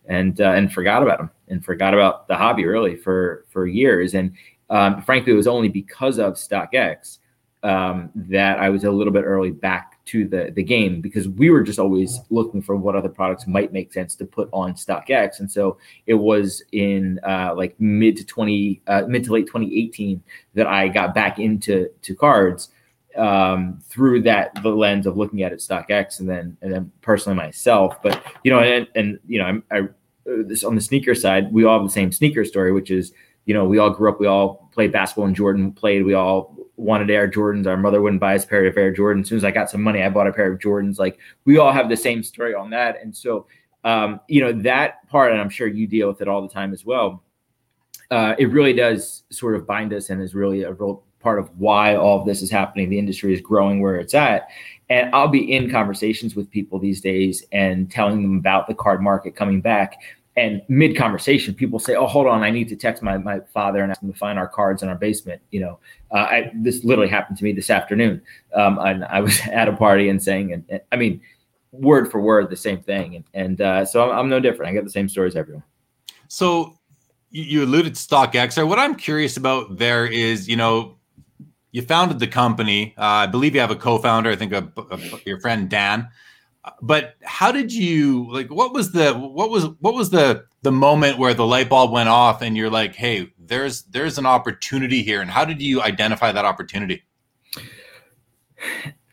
and 0.06 0.40
uh, 0.40 0.50
and 0.50 0.72
forgot 0.72 1.02
about 1.02 1.18
them 1.18 1.30
and 1.48 1.64
forgot 1.64 1.94
about 1.94 2.28
the 2.28 2.36
hobby 2.36 2.64
really 2.64 2.96
for 2.96 3.44
for 3.48 3.66
years. 3.66 4.14
And 4.14 4.32
um, 4.70 5.02
frankly, 5.02 5.32
it 5.32 5.36
was 5.36 5.46
only 5.46 5.68
because 5.68 6.18
of 6.18 6.34
StockX 6.34 7.18
um, 7.62 8.10
that 8.14 8.58
I 8.58 8.68
was 8.68 8.84
a 8.84 8.90
little 8.90 9.12
bit 9.12 9.24
early 9.24 9.50
back 9.50 9.95
to 10.06 10.26
the 10.26 10.52
the 10.54 10.62
game 10.62 11.00
because 11.00 11.28
we 11.28 11.50
were 11.50 11.62
just 11.62 11.78
always 11.78 12.20
looking 12.30 12.62
for 12.62 12.76
what 12.76 12.94
other 12.94 13.08
products 13.08 13.46
might 13.46 13.72
make 13.72 13.92
sense 13.92 14.14
to 14.16 14.24
put 14.24 14.48
on 14.52 14.74
StockX. 14.74 15.40
And 15.40 15.50
so 15.50 15.78
it 16.06 16.14
was 16.14 16.62
in 16.72 17.20
uh, 17.26 17.54
like 17.56 17.78
mid 17.80 18.16
to 18.16 18.24
20 18.24 18.82
uh, 18.86 19.02
mid 19.08 19.24
to 19.24 19.32
late 19.32 19.46
2018 19.46 20.22
that 20.54 20.66
I 20.66 20.88
got 20.88 21.14
back 21.14 21.38
into 21.38 21.88
to 22.02 22.14
cards 22.14 22.70
um, 23.16 23.80
through 23.88 24.22
that 24.22 24.52
the 24.62 24.68
lens 24.68 25.06
of 25.06 25.16
looking 25.16 25.42
at 25.42 25.52
it 25.52 25.58
StockX 25.58 26.20
and 26.20 26.28
then 26.28 26.56
and 26.62 26.72
then 26.72 26.92
personally 27.00 27.36
myself. 27.36 28.00
But 28.02 28.22
you 28.44 28.50
know, 28.50 28.60
and 28.60 28.86
and 28.94 29.18
you 29.26 29.38
know, 29.38 29.60
I, 29.70 29.78
I 29.78 29.88
this 30.24 30.64
on 30.64 30.74
the 30.74 30.80
sneaker 30.80 31.14
side, 31.14 31.52
we 31.52 31.64
all 31.64 31.78
have 31.78 31.86
the 31.86 31.92
same 31.92 32.12
sneaker 32.12 32.44
story, 32.44 32.72
which 32.72 32.90
is 32.90 33.12
you 33.44 33.54
know 33.54 33.64
we 33.64 33.78
all 33.78 33.90
grew 33.90 34.10
up, 34.10 34.20
we 34.20 34.26
all 34.26 34.68
played 34.72 34.92
basketball, 34.92 35.26
and 35.26 35.36
Jordan 35.36 35.72
played. 35.72 36.04
We 36.04 36.14
all 36.14 36.56
wanted 36.76 37.10
Air 37.10 37.28
Jordans. 37.28 37.66
Our 37.66 37.76
mother 37.76 38.02
wouldn't 38.02 38.20
buy 38.20 38.34
us 38.34 38.44
a 38.44 38.48
pair 38.48 38.66
of 38.66 38.76
Air 38.76 38.94
Jordans. 38.94 39.22
As 39.22 39.28
soon 39.28 39.38
as 39.38 39.44
I 39.44 39.50
got 39.50 39.70
some 39.70 39.82
money, 39.82 40.02
I 40.02 40.08
bought 40.08 40.26
a 40.26 40.32
pair 40.32 40.52
of 40.52 40.58
Jordans. 40.58 40.98
Like 40.98 41.18
we 41.44 41.58
all 41.58 41.72
have 41.72 41.88
the 41.88 41.96
same 41.96 42.22
story 42.22 42.54
on 42.54 42.70
that, 42.70 43.00
and 43.02 43.14
so 43.14 43.46
um, 43.84 44.20
you 44.28 44.40
know 44.40 44.52
that 44.62 45.08
part, 45.08 45.32
and 45.32 45.40
I'm 45.40 45.50
sure 45.50 45.66
you 45.66 45.86
deal 45.86 46.08
with 46.08 46.20
it 46.20 46.28
all 46.28 46.42
the 46.42 46.52
time 46.52 46.72
as 46.72 46.84
well. 46.84 47.22
Uh, 48.10 48.34
it 48.38 48.46
really 48.46 48.72
does 48.72 49.24
sort 49.30 49.56
of 49.56 49.66
bind 49.66 49.92
us, 49.92 50.10
and 50.10 50.22
is 50.22 50.34
really 50.34 50.62
a 50.62 50.72
real 50.72 51.02
part 51.26 51.38
of 51.40 51.50
why 51.58 51.96
all 51.96 52.20
of 52.20 52.24
this 52.24 52.40
is 52.40 52.52
happening. 52.52 52.88
The 52.88 53.00
industry 53.00 53.34
is 53.34 53.40
growing 53.40 53.80
where 53.80 53.96
it's 53.96 54.14
at. 54.14 54.48
And 54.88 55.12
I'll 55.12 55.26
be 55.26 55.52
in 55.52 55.68
conversations 55.68 56.36
with 56.36 56.48
people 56.48 56.78
these 56.78 57.00
days 57.00 57.44
and 57.50 57.90
telling 57.90 58.22
them 58.22 58.38
about 58.38 58.68
the 58.68 58.74
card 58.74 59.02
market 59.02 59.34
coming 59.34 59.60
back. 59.60 59.98
And 60.36 60.60
mid 60.68 60.96
conversation, 60.96 61.54
people 61.54 61.78
say, 61.78 61.94
"Oh, 61.94 62.06
hold 62.06 62.26
on, 62.26 62.42
I 62.42 62.50
need 62.50 62.68
to 62.68 62.76
text 62.76 63.02
my 63.02 63.16
my 63.16 63.40
father 63.54 63.82
and 63.82 63.90
ask 63.90 64.02
him 64.02 64.12
to 64.12 64.18
find 64.18 64.38
our 64.38 64.48
cards 64.48 64.82
in 64.82 64.88
our 64.88 64.94
basement." 64.94 65.40
You 65.50 65.60
know, 65.60 65.78
uh, 66.10 66.18
I, 66.18 66.52
this 66.54 66.84
literally 66.84 67.08
happened 67.08 67.38
to 67.38 67.44
me 67.44 67.52
this 67.52 67.70
afternoon. 67.70 68.20
Um, 68.54 68.78
and 68.78 69.04
I 69.06 69.20
was 69.20 69.40
at 69.52 69.68
a 69.68 69.72
party 69.72 70.08
and 70.08 70.22
saying, 70.22 70.52
and, 70.52 70.64
and 70.68 70.80
I 70.92 70.96
mean, 70.96 71.20
word 71.72 72.10
for 72.10 72.20
word, 72.20 72.50
the 72.50 72.56
same 72.56 72.80
thing. 72.82 73.16
And, 73.16 73.24
and 73.34 73.60
uh, 73.60 73.84
so 73.84 74.10
I'm, 74.10 74.18
I'm 74.18 74.28
no 74.28 74.40
different. 74.40 74.70
I 74.70 74.74
get 74.74 74.84
the 74.84 74.90
same 74.90 75.08
stories 75.08 75.36
everyone. 75.36 75.62
So 76.28 76.76
you, 77.30 77.64
alluded 77.64 77.94
to 77.94 78.00
StockX. 78.00 78.66
What 78.66 78.78
I'm 78.78 78.94
curious 78.94 79.36
about 79.36 79.78
there 79.78 80.06
is, 80.06 80.48
you 80.48 80.56
know, 80.56 80.96
you 81.72 81.82
founded 81.82 82.18
the 82.18 82.26
company. 82.26 82.94
Uh, 82.96 83.02
I 83.02 83.26
believe 83.26 83.54
you 83.54 83.60
have 83.60 83.70
a 83.70 83.76
co-founder. 83.76 84.30
I 84.30 84.36
think 84.36 84.52
a, 84.52 84.70
a- 84.90 85.20
your 85.26 85.40
friend 85.40 85.68
Dan. 85.68 86.08
But 86.82 87.14
how 87.22 87.52
did 87.52 87.72
you 87.72 88.30
like? 88.32 88.50
What 88.50 88.72
was 88.72 88.92
the 88.92 89.14
what 89.14 89.50
was 89.50 89.66
what 89.80 89.94
was 89.94 90.10
the 90.10 90.44
the 90.62 90.72
moment 90.72 91.18
where 91.18 91.34
the 91.34 91.46
light 91.46 91.68
bulb 91.68 91.92
went 91.92 92.08
off 92.08 92.42
and 92.42 92.56
you're 92.56 92.70
like, 92.70 92.94
hey, 92.94 93.32
there's 93.38 93.82
there's 93.84 94.18
an 94.18 94.26
opportunity 94.26 95.02
here. 95.02 95.20
And 95.20 95.30
how 95.30 95.44
did 95.44 95.62
you 95.62 95.80
identify 95.80 96.32
that 96.32 96.44
opportunity? 96.44 97.04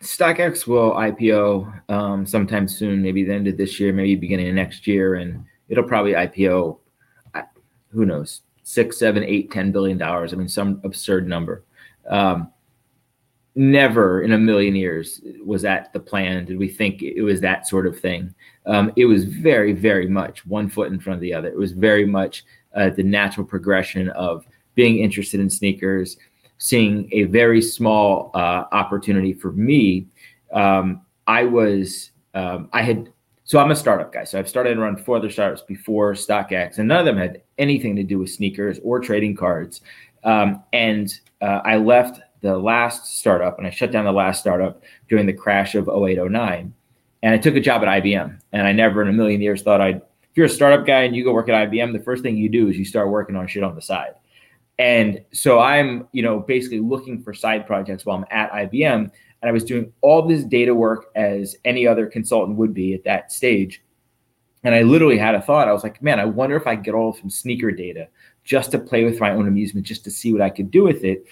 StockX 0.02 0.68
will 0.68 0.92
IPO 0.92 1.90
um, 1.90 2.26
sometime 2.26 2.68
soon, 2.68 3.02
maybe 3.02 3.24
the 3.24 3.34
end 3.34 3.48
of 3.48 3.58
this 3.58 3.80
year, 3.80 3.94
maybe 3.94 4.16
beginning 4.16 4.50
of 4.50 4.56
next 4.56 4.86
year, 4.86 5.16
and 5.16 5.46
it'll 5.70 5.84
probably 5.84 6.14
IPO. 6.14 6.78
Who 7.92 8.06
knows? 8.06 8.42
Six, 8.64 8.98
seven, 8.98 9.24
eight, 9.24 9.52
ten 9.52 9.72
billion 9.72 9.98
dollars. 9.98 10.34
I 10.34 10.38
mean, 10.38 10.48
some 10.48 10.82
absurd 10.84 11.28
number. 11.28 11.64
Um, 12.10 12.52
never 13.56 14.22
in 14.22 14.34
a 14.34 14.38
million 14.38 14.76
years 14.76 15.22
was 15.46 15.62
that 15.62 15.94
the 15.94 16.00
plan. 16.00 16.46
Did 16.46 16.58
we 16.58 16.68
think 16.68 17.02
it 17.02 17.22
was 17.22 17.42
that 17.42 17.68
sort 17.68 17.86
of 17.86 18.00
thing? 18.00 18.34
Um, 18.66 18.92
it 18.96 19.06
was 19.06 19.26
very, 19.26 19.74
very 19.74 20.08
much 20.08 20.46
one 20.46 20.70
foot 20.70 20.92
in 20.92 21.00
front 21.00 21.18
of 21.18 21.22
the 21.22 21.34
other. 21.34 21.50
It 21.50 21.58
was 21.58 21.72
very 21.72 22.06
much 22.06 22.46
uh, 22.76 22.90
the 22.90 23.04
natural 23.04 23.46
progression 23.46 24.10
of 24.10 24.46
being 24.76 25.00
interested 25.00 25.40
in 25.40 25.50
sneakers, 25.50 26.18
seeing 26.58 27.10
a 27.12 27.24
very 27.24 27.62
small 27.62 28.32
uh, 28.34 28.64
opportunity 28.72 29.34
for 29.34 29.52
me. 29.52 30.08
Um, 30.52 31.02
I 31.28 31.44
was, 31.44 32.12
um, 32.34 32.70
I 32.74 32.82
had, 32.82 33.12
so 33.44 33.60
I'm 33.60 33.72
a 33.72 33.76
startup 33.76 34.12
guy. 34.12 34.24
So 34.24 34.40
I've 34.40 34.50
started 34.50 34.72
and 34.72 34.82
run 34.82 34.98
four 34.98 35.18
other 35.18 35.30
startups 35.30 35.62
before 35.62 36.14
StockX, 36.14 36.80
and 36.80 36.88
none 36.88 37.00
of 37.00 37.06
them 37.06 37.18
had 37.18 37.44
anything 37.58 37.96
to 37.98 38.04
do 38.04 38.18
with 38.18 38.32
sneakers 38.32 38.80
or 38.84 39.00
trading 39.00 39.36
cards. 39.36 39.82
Um, 40.24 40.64
and 40.72 41.14
uh, 41.42 41.62
I 41.66 41.76
left 41.76 42.22
the 42.44 42.58
last 42.58 43.18
startup 43.18 43.58
and 43.58 43.66
I 43.66 43.70
shut 43.70 43.92
down 43.92 44.04
the 44.06 44.12
last 44.12 44.42
startup 44.42 44.84
during 45.08 45.26
the 45.26 45.34
crash 45.34 45.76
of 45.76 45.88
08, 45.90 46.20
09. 46.30 46.74
and 47.24 47.34
I 47.34 47.38
took 47.38 47.56
a 47.56 47.62
job 47.62 47.82
at 47.84 48.04
IBM. 48.04 48.38
And 48.52 48.68
I 48.68 48.74
never 48.74 49.02
in 49.02 49.08
a 49.08 49.14
million 49.14 49.42
years 49.42 49.64
thought 49.64 49.82
I'd. 49.82 49.96
If 49.96 50.38
you're 50.38 50.48
a 50.48 50.50
startup 50.50 50.86
guy 50.86 51.04
and 51.04 51.16
you 51.16 51.24
go 51.24 51.32
work 51.32 51.48
at 51.48 51.70
IBM, 51.70 51.94
the 51.94 52.04
first 52.04 52.22
thing 52.22 52.36
you 52.36 52.50
do 52.50 52.68
is 52.68 52.78
you 52.78 52.86
start 52.86 53.10
working 53.10 53.36
on 53.36 53.48
shit 53.48 53.64
on 53.64 53.76
the 53.76 53.82
side. 53.82 54.16
And 54.78 55.24
so 55.32 55.60
I'm, 55.60 56.08
you 56.12 56.22
know, 56.22 56.40
basically 56.40 56.80
looking 56.80 57.22
for 57.22 57.34
side 57.34 57.66
projects 57.66 58.06
while 58.06 58.18
I'm 58.18 58.26
at 58.30 58.52
IBM. 58.52 59.12
And 59.42 59.50
I 59.50 59.52
was 59.52 59.64
doing 59.64 59.94
all 60.02 60.28
this 60.28 60.44
data 60.44 60.74
work 60.74 61.12
as 61.16 61.56
any 61.64 61.88
other 61.88 62.08
consultant 62.08 62.58
would 62.58 62.74
be 62.74 62.94
at 62.94 63.04
that 63.06 63.32
stage. 63.32 63.84
And 64.64 64.74
I 64.74 64.82
literally 64.82 65.18
had 65.18 65.36
a 65.36 65.42
thought. 65.42 65.68
I 65.68 65.74
was 65.74 65.84
like, 65.84 66.02
man, 66.02 66.20
I 66.20 66.26
wonder 66.26 66.56
if 66.56 66.68
I 66.68 66.76
could 66.76 66.86
get 66.86 66.94
all 66.94 67.14
some 67.14 67.30
sneaker 67.30 67.72
data 67.72 68.08
just 68.44 68.72
to 68.72 68.80
play 68.80 69.04
with 69.04 69.20
my 69.20 69.32
own 69.32 69.48
amusement, 69.48 69.86
just 69.86 70.04
to 70.06 70.12
see 70.12 70.34
what 70.34 70.42
I 70.42 70.50
could 70.50 70.72
do 70.72 70.84
with 70.84 71.04
it. 71.04 71.26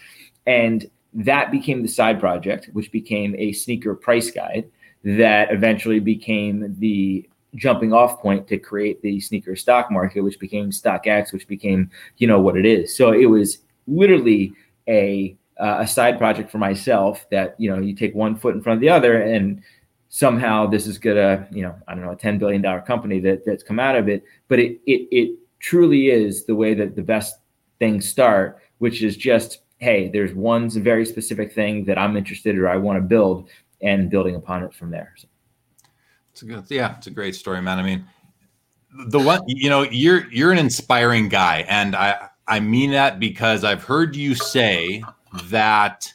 And 0.46 0.90
that 1.14 1.52
became 1.52 1.82
the 1.82 1.90
side 1.90 2.20
project, 2.20 2.70
which 2.74 2.92
became 2.92 3.36
a 3.38 3.52
sneaker 3.52 3.96
price 3.96 4.32
guide 4.32 4.70
that 5.04 5.52
eventually 5.52 6.00
became 6.00 6.76
the 6.80 7.28
jumping 7.56 7.92
off 7.92 8.22
point 8.22 8.48
to 8.48 8.58
create 8.58 9.02
the 9.02 9.20
sneaker 9.20 9.56
stock 9.56 9.92
market, 9.92 10.22
which 10.22 10.40
became 10.40 10.70
StockX, 10.70 11.34
which 11.34 11.48
became, 11.48 11.90
you 12.18 12.28
know, 12.28 12.40
what 12.40 12.56
it 12.56 12.66
is. 12.66 12.96
So 12.96 13.12
it 13.12 13.26
was 13.26 13.60
literally 13.88 14.54
a 14.88 15.36
uh, 15.60 15.78
a 15.82 15.88
side 15.88 16.18
project 16.18 16.50
for 16.50 16.58
myself 16.58 17.28
that, 17.30 17.56
you 17.60 17.70
know, 17.70 17.80
you 17.80 17.94
take 17.94 18.16
one 18.16 18.36
foot 18.36 18.56
in 18.56 18.62
front 18.62 18.78
of 18.78 18.82
the 18.82 18.90
other 18.90 19.22
and 19.22 19.62
somehow 20.10 20.66
this 20.66 20.88
is 20.88 20.98
gonna, 20.98 21.48
you 21.52 21.62
know, 21.62 21.76
I 21.88 21.94
don't 21.94 22.04
know, 22.04 22.12
a 22.12 22.16
$10 22.16 22.40
billion 22.40 22.64
company 22.82 23.20
that 23.20 23.46
that's 23.46 23.62
come 23.62 23.80
out 23.80 23.96
of 23.96 24.10
it. 24.10 24.24
But 24.48 24.60
it 24.60 24.80
it 24.88 25.08
it 25.12 25.38
truly 25.60 26.10
is 26.10 26.46
the 26.46 26.56
way 26.56 26.74
that 26.74 26.96
the 26.96 27.04
best 27.04 27.36
things 27.78 28.10
start, 28.10 28.60
which 28.80 29.04
is 29.04 29.16
just 29.16 29.60
hey, 29.82 30.10
there's 30.10 30.34
one 30.34 30.70
very 30.70 31.06
specific 31.06 31.52
thing 31.52 31.84
that 31.86 31.98
I'm 31.98 32.16
interested 32.16 32.56
in 32.56 32.62
or 32.62 32.70
I 32.70 32.78
want 32.78 32.98
to 32.98 33.02
build 33.02 33.50
and 33.82 34.10
building 34.10 34.36
upon 34.36 34.64
it 34.64 34.74
from 34.74 34.92
there. 34.92 35.14
So. 35.18 35.28
It's 36.32 36.44
a 36.44 36.46
good, 36.46 36.64
yeah, 36.70 36.96
it's 36.98 37.08
a 37.08 37.12
great 37.12 37.36
story, 37.36 37.62
man. 37.62 37.80
I 37.80 37.84
mean, 37.84 38.06
the 39.08 39.20
one, 39.20 39.42
you 39.48 39.70
know, 39.70 39.82
you're 39.82 40.32
you're 40.32 40.52
an 40.52 40.58
inspiring 40.58 41.28
guy, 41.30 41.66
and 41.68 41.96
I 41.96 42.30
I 42.48 42.60
mean 42.60 42.92
that 42.92 43.20
because 43.20 43.64
I've 43.64 43.84
heard 43.84 44.16
you 44.16 44.36
say 44.36 45.04
that, 45.46 46.12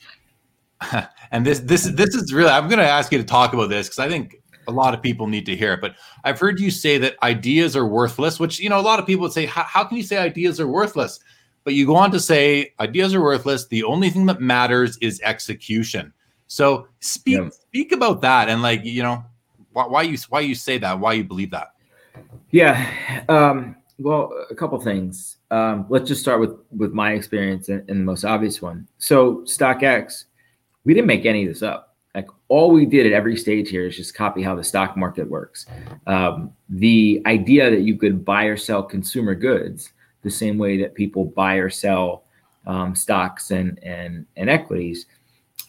and 1.33 1.45
this 1.45 1.61
this 1.61 1.85
this 1.85 2.15
is 2.15 2.33
really 2.33 2.51
I'm 2.51 2.69
going 2.69 2.79
to 2.79 2.89
ask 2.89 3.13
you 3.13 3.19
to 3.19 3.25
talk 3.25 3.53
about 3.53 3.69
this 3.69 3.89
because 3.89 3.99
I 3.99 4.09
think 4.09 4.37
a 4.69 4.73
lot 4.73 4.95
of 4.95 5.03
people 5.03 5.27
need 5.27 5.45
to 5.47 5.57
hear 5.57 5.75
it. 5.75 5.81
But 5.81 5.97
I've 6.25 6.39
heard 6.39 6.61
you 6.61 6.71
say 6.71 6.99
that 6.99 7.17
ideas 7.23 7.77
are 7.77 7.87
worthless, 7.87 8.41
which 8.41 8.59
you 8.59 8.71
know 8.71 8.79
a 8.79 8.83
lot 8.83 8.99
of 8.99 9.07
people 9.07 9.23
would 9.23 9.33
say, 9.33 9.45
how 9.47 9.85
can 9.85 9.97
you 9.97 10.03
say 10.03 10.17
ideas 10.17 10.61
are 10.61 10.69
worthless? 10.69 11.21
But 11.67 11.75
you 11.75 11.85
go 11.85 11.97
on 11.97 12.13
to 12.13 12.21
say 12.21 12.73
ideas 12.79 13.13
are 13.13 13.21
worthless. 13.21 13.67
The 13.67 13.83
only 13.83 14.09
thing 14.09 14.25
that 14.27 14.41
matters 14.41 14.97
is 14.99 15.21
execution. 15.25 16.13
So 16.47 16.87
speak 17.01 17.39
yeah. 17.39 17.49
speak 17.51 17.91
about 17.91 18.21
that 18.21 18.49
and 18.49 18.63
like 18.63 18.85
you 18.85 19.03
know 19.03 19.25
why, 19.73 19.87
why 19.87 20.03
you 20.03 20.17
why 20.29 20.41
you 20.41 20.55
say 20.55 20.79
that, 20.79 21.01
why 21.01 21.15
you 21.15 21.25
believe 21.25 21.51
that. 21.51 21.73
Yeah. 22.53 23.25
Um, 23.29 23.75
well, 23.99 24.33
a 24.49 24.55
couple 24.55 24.81
things. 24.81 25.39
Um, 25.51 25.87
let's 25.89 26.07
just 26.07 26.21
start 26.21 26.39
with 26.39 26.53
with 26.71 26.93
my 26.93 27.15
experience 27.15 27.69
and, 27.69 27.81
and 27.91 28.03
the 28.03 28.05
most 28.05 28.25
obvious 28.25 28.63
one. 28.63 28.87
So 28.99 29.39
StockX, 29.39 30.27
we 30.85 30.95
didn't 30.95 31.09
make 31.09 31.27
any 31.27 31.43
of 31.43 31.53
this 31.53 31.65
up. 31.65 31.97
Like 32.15 32.29
all 32.47 32.71
we 32.71 32.87
did 32.87 33.07
at 33.07 33.13
every 33.13 33.37
stage 33.37 33.71
here 33.71 33.89
is 33.89 33.97
just 33.97 34.15
copy 34.15 34.41
how 34.41 34.55
the 34.55 34.63
stock 34.63 34.97
market 34.97 35.29
works. 35.29 35.67
Um, 36.07 36.53
the 36.69 37.21
idea 37.27 37.71
that 37.71 37.81
you 37.81 37.97
could 37.97 38.25
buy 38.25 38.45
or 38.45 38.57
sell 38.57 38.85
consumer 38.85 39.35
goods 39.35 39.91
the 40.27 40.31
same 40.31 40.59
way 40.59 40.77
that 40.83 40.93
people 40.95 41.25
buy 41.25 41.55
or 41.55 41.71
sell 41.71 42.25
um, 42.67 42.95
stocks 42.97 43.53
and 43.53 43.79
and 43.83 44.27
and 44.37 44.51
equities. 44.51 45.07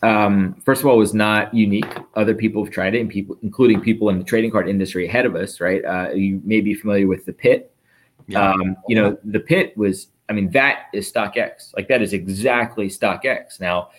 Um, 0.01 0.59
first 0.65 0.81
of 0.81 0.87
all, 0.87 0.97
was 0.97 1.13
not 1.13 1.53
unique. 1.53 1.93
Other 2.15 2.33
people 2.33 2.63
have 2.63 2.73
tried 2.73 2.95
it, 2.95 3.01
and 3.01 3.09
people, 3.09 3.37
including 3.43 3.81
people 3.81 4.09
in 4.09 4.17
the 4.17 4.23
trading 4.23 4.51
card 4.51 4.67
industry 4.67 5.07
ahead 5.07 5.25
of 5.25 5.35
us. 5.35 5.61
Right? 5.61 5.85
Uh, 5.85 6.09
you 6.09 6.41
may 6.43 6.61
be 6.61 6.73
familiar 6.73 7.07
with 7.07 7.25
the 7.25 7.33
pit. 7.33 7.71
Yeah. 8.27 8.51
Um, 8.51 8.75
you 8.87 8.95
know, 8.95 9.17
the 9.23 9.39
pit 9.39 9.77
was. 9.77 10.07
I 10.29 10.33
mean, 10.33 10.49
that 10.51 10.87
is 10.93 11.09
StockX. 11.09 11.73
Like 11.73 11.87
that 11.87 12.01
is 12.01 12.11
exactly 12.11 12.89
StockX. 12.89 13.61
Now, 13.61 13.91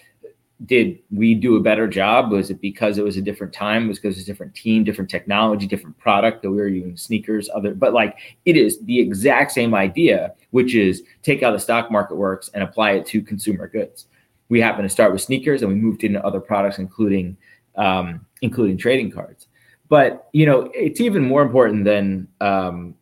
did 0.67 0.99
we 1.11 1.35
do 1.35 1.57
a 1.57 1.61
better 1.61 1.87
job? 1.87 2.33
Was 2.33 2.51
it 2.51 2.61
because 2.61 2.99
it 2.99 3.05
was 3.05 3.17
a 3.17 3.23
different 3.23 3.53
time? 3.53 3.87
Was 3.87 3.99
because 3.99 4.19
it's 4.19 4.27
a 4.27 4.31
different 4.31 4.55
team, 4.55 4.83
different 4.83 5.09
technology, 5.09 5.67
different 5.67 5.97
product 5.99 6.43
that 6.43 6.51
we 6.51 6.57
were 6.57 6.67
using 6.67 6.97
sneakers, 6.97 7.49
other, 7.55 7.75
but 7.75 7.93
like 7.93 8.19
it 8.45 8.57
is 8.57 8.81
the 8.81 8.99
exact 8.99 9.53
same 9.53 9.75
idea, 9.75 10.35
which 10.51 10.75
is 10.75 11.03
take 11.23 11.43
how 11.43 11.53
the 11.53 11.61
stock 11.61 11.93
market 11.93 12.17
works 12.17 12.51
and 12.55 12.65
apply 12.65 12.93
it 12.93 13.07
to 13.07 13.23
consumer 13.23 13.69
goods. 13.69 14.07
We 14.49 14.61
happen 14.61 14.83
to 14.83 14.89
start 14.89 15.13
with 15.13 15.23
sneakers 15.23 15.63
and 15.63 15.71
we 15.71 15.77
moved 15.77 16.03
into 16.03 16.25
other 16.25 16.41
products, 16.41 16.79
including 16.79 17.37
um, 17.77 18.27
including 18.43 18.79
trading 18.79 19.13
cards. 19.13 19.47
But 19.89 20.29
you 20.33 20.45
know, 20.45 20.71
it's 20.75 21.01
even 21.01 21.25
more 21.25 21.43
important 21.43 21.85
than 21.85 22.27
um, 22.41 22.97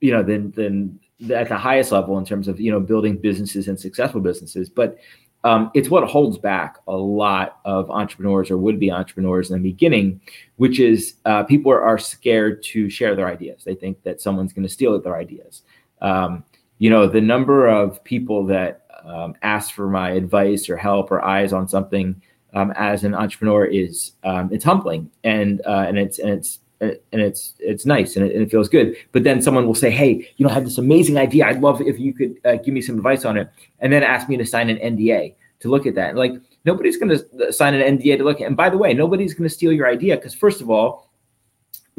you 0.00 0.10
know 0.10 0.24
than 0.24 0.50
than 0.52 0.98
at 1.32 1.48
the 1.48 1.56
highest 1.56 1.92
level 1.92 2.18
in 2.18 2.24
terms 2.24 2.48
of 2.48 2.60
you 2.60 2.70
know 2.70 2.80
building 2.80 3.16
businesses 3.16 3.68
and 3.68 3.78
successful 3.78 4.20
businesses. 4.20 4.68
But 4.68 4.98
um, 5.46 5.70
it's 5.74 5.88
what 5.88 6.02
holds 6.08 6.38
back 6.38 6.78
a 6.88 6.96
lot 6.96 7.60
of 7.64 7.88
entrepreneurs 7.88 8.50
or 8.50 8.58
would 8.58 8.80
be 8.80 8.90
entrepreneurs 8.90 9.48
in 9.48 9.62
the 9.62 9.70
beginning, 9.70 10.20
which 10.56 10.80
is 10.80 11.14
uh, 11.24 11.44
people 11.44 11.70
are, 11.70 11.82
are, 11.82 11.98
scared 11.98 12.64
to 12.64 12.90
share 12.90 13.14
their 13.14 13.28
ideas. 13.28 13.62
They 13.62 13.76
think 13.76 14.02
that 14.02 14.20
someone's 14.20 14.52
going 14.52 14.66
to 14.66 14.72
steal 14.72 15.00
their 15.00 15.14
ideas. 15.14 15.62
Um, 16.02 16.42
you 16.78 16.90
know, 16.90 17.06
the 17.06 17.20
number 17.20 17.68
of 17.68 18.02
people 18.02 18.44
that 18.46 18.86
um, 19.04 19.36
ask 19.42 19.72
for 19.72 19.88
my 19.88 20.10
advice 20.10 20.68
or 20.68 20.76
help 20.76 21.12
or 21.12 21.24
eyes 21.24 21.52
on 21.52 21.68
something 21.68 22.20
um, 22.52 22.72
as 22.74 23.04
an 23.04 23.14
entrepreneur 23.14 23.64
is 23.66 24.14
um, 24.24 24.48
it's 24.52 24.64
humbling 24.64 25.12
and 25.22 25.62
uh, 25.64 25.84
and 25.86 25.96
it's 25.96 26.18
and 26.18 26.30
it's 26.30 26.58
and 26.80 26.98
it's 27.12 27.54
it's 27.58 27.86
nice 27.86 28.16
and 28.16 28.26
it, 28.26 28.34
and 28.34 28.42
it, 28.42 28.50
feels 28.50 28.68
good. 28.68 28.96
But 29.12 29.24
then 29.24 29.40
someone 29.40 29.66
will 29.66 29.74
say, 29.74 29.90
"Hey, 29.90 30.28
you 30.36 30.44
know, 30.44 30.50
I 30.50 30.54
have 30.54 30.64
this 30.64 30.78
amazing 30.78 31.16
idea. 31.16 31.46
I'd 31.46 31.60
love 31.60 31.80
if 31.80 31.98
you 31.98 32.12
could 32.12 32.36
uh, 32.44 32.56
give 32.56 32.74
me 32.74 32.82
some 32.82 32.96
advice 32.96 33.24
on 33.24 33.36
it," 33.36 33.48
and 33.80 33.92
then 33.92 34.02
ask 34.02 34.28
me 34.28 34.36
to 34.36 34.46
sign 34.46 34.68
an 34.68 34.78
NDA 34.78 35.34
to 35.60 35.68
look 35.68 35.86
at 35.86 35.94
that. 35.94 36.10
And 36.10 36.18
like 36.18 36.34
nobody's 36.64 36.98
going 36.98 37.16
to 37.16 37.52
sign 37.52 37.74
an 37.74 37.98
NDA 37.98 38.18
to 38.18 38.24
look 38.24 38.40
at. 38.40 38.46
And 38.46 38.56
by 38.56 38.68
the 38.68 38.78
way, 38.78 38.92
nobody's 38.92 39.34
going 39.34 39.48
to 39.48 39.54
steal 39.54 39.72
your 39.72 39.88
idea 39.88 40.16
because 40.16 40.34
first 40.34 40.60
of 40.60 40.68
all, 40.68 41.10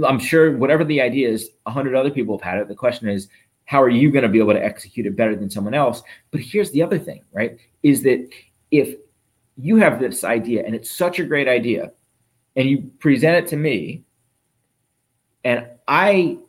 I'm 0.05 0.19
sure 0.19 0.55
whatever 0.57 0.83
the 0.83 1.01
idea 1.01 1.29
is, 1.29 1.49
a 1.65 1.71
hundred 1.71 1.95
other 1.95 2.11
people 2.11 2.37
have 2.37 2.43
had 2.43 2.59
it. 2.59 2.67
The 2.67 2.75
question 2.75 3.09
is, 3.09 3.27
how 3.65 3.81
are 3.81 3.89
you 3.89 4.11
going 4.11 4.23
to 4.23 4.29
be 4.29 4.39
able 4.39 4.53
to 4.53 4.63
execute 4.63 5.05
it 5.05 5.15
better 5.15 5.35
than 5.35 5.49
someone 5.49 5.73
else? 5.73 6.03
But 6.31 6.41
here's 6.41 6.71
the 6.71 6.83
other 6.83 6.99
thing, 6.99 7.23
right? 7.33 7.57
Is 7.83 8.03
that 8.03 8.29
if 8.71 8.95
you 9.57 9.77
have 9.77 9.99
this 9.99 10.23
idea 10.23 10.63
and 10.65 10.75
it's 10.75 10.91
such 10.91 11.19
a 11.19 11.25
great 11.25 11.47
idea, 11.47 11.91
and 12.57 12.67
you 12.67 12.91
present 12.99 13.35
it 13.35 13.47
to 13.47 13.55
me 13.55 14.03
and 15.47 15.65
I 15.87 16.39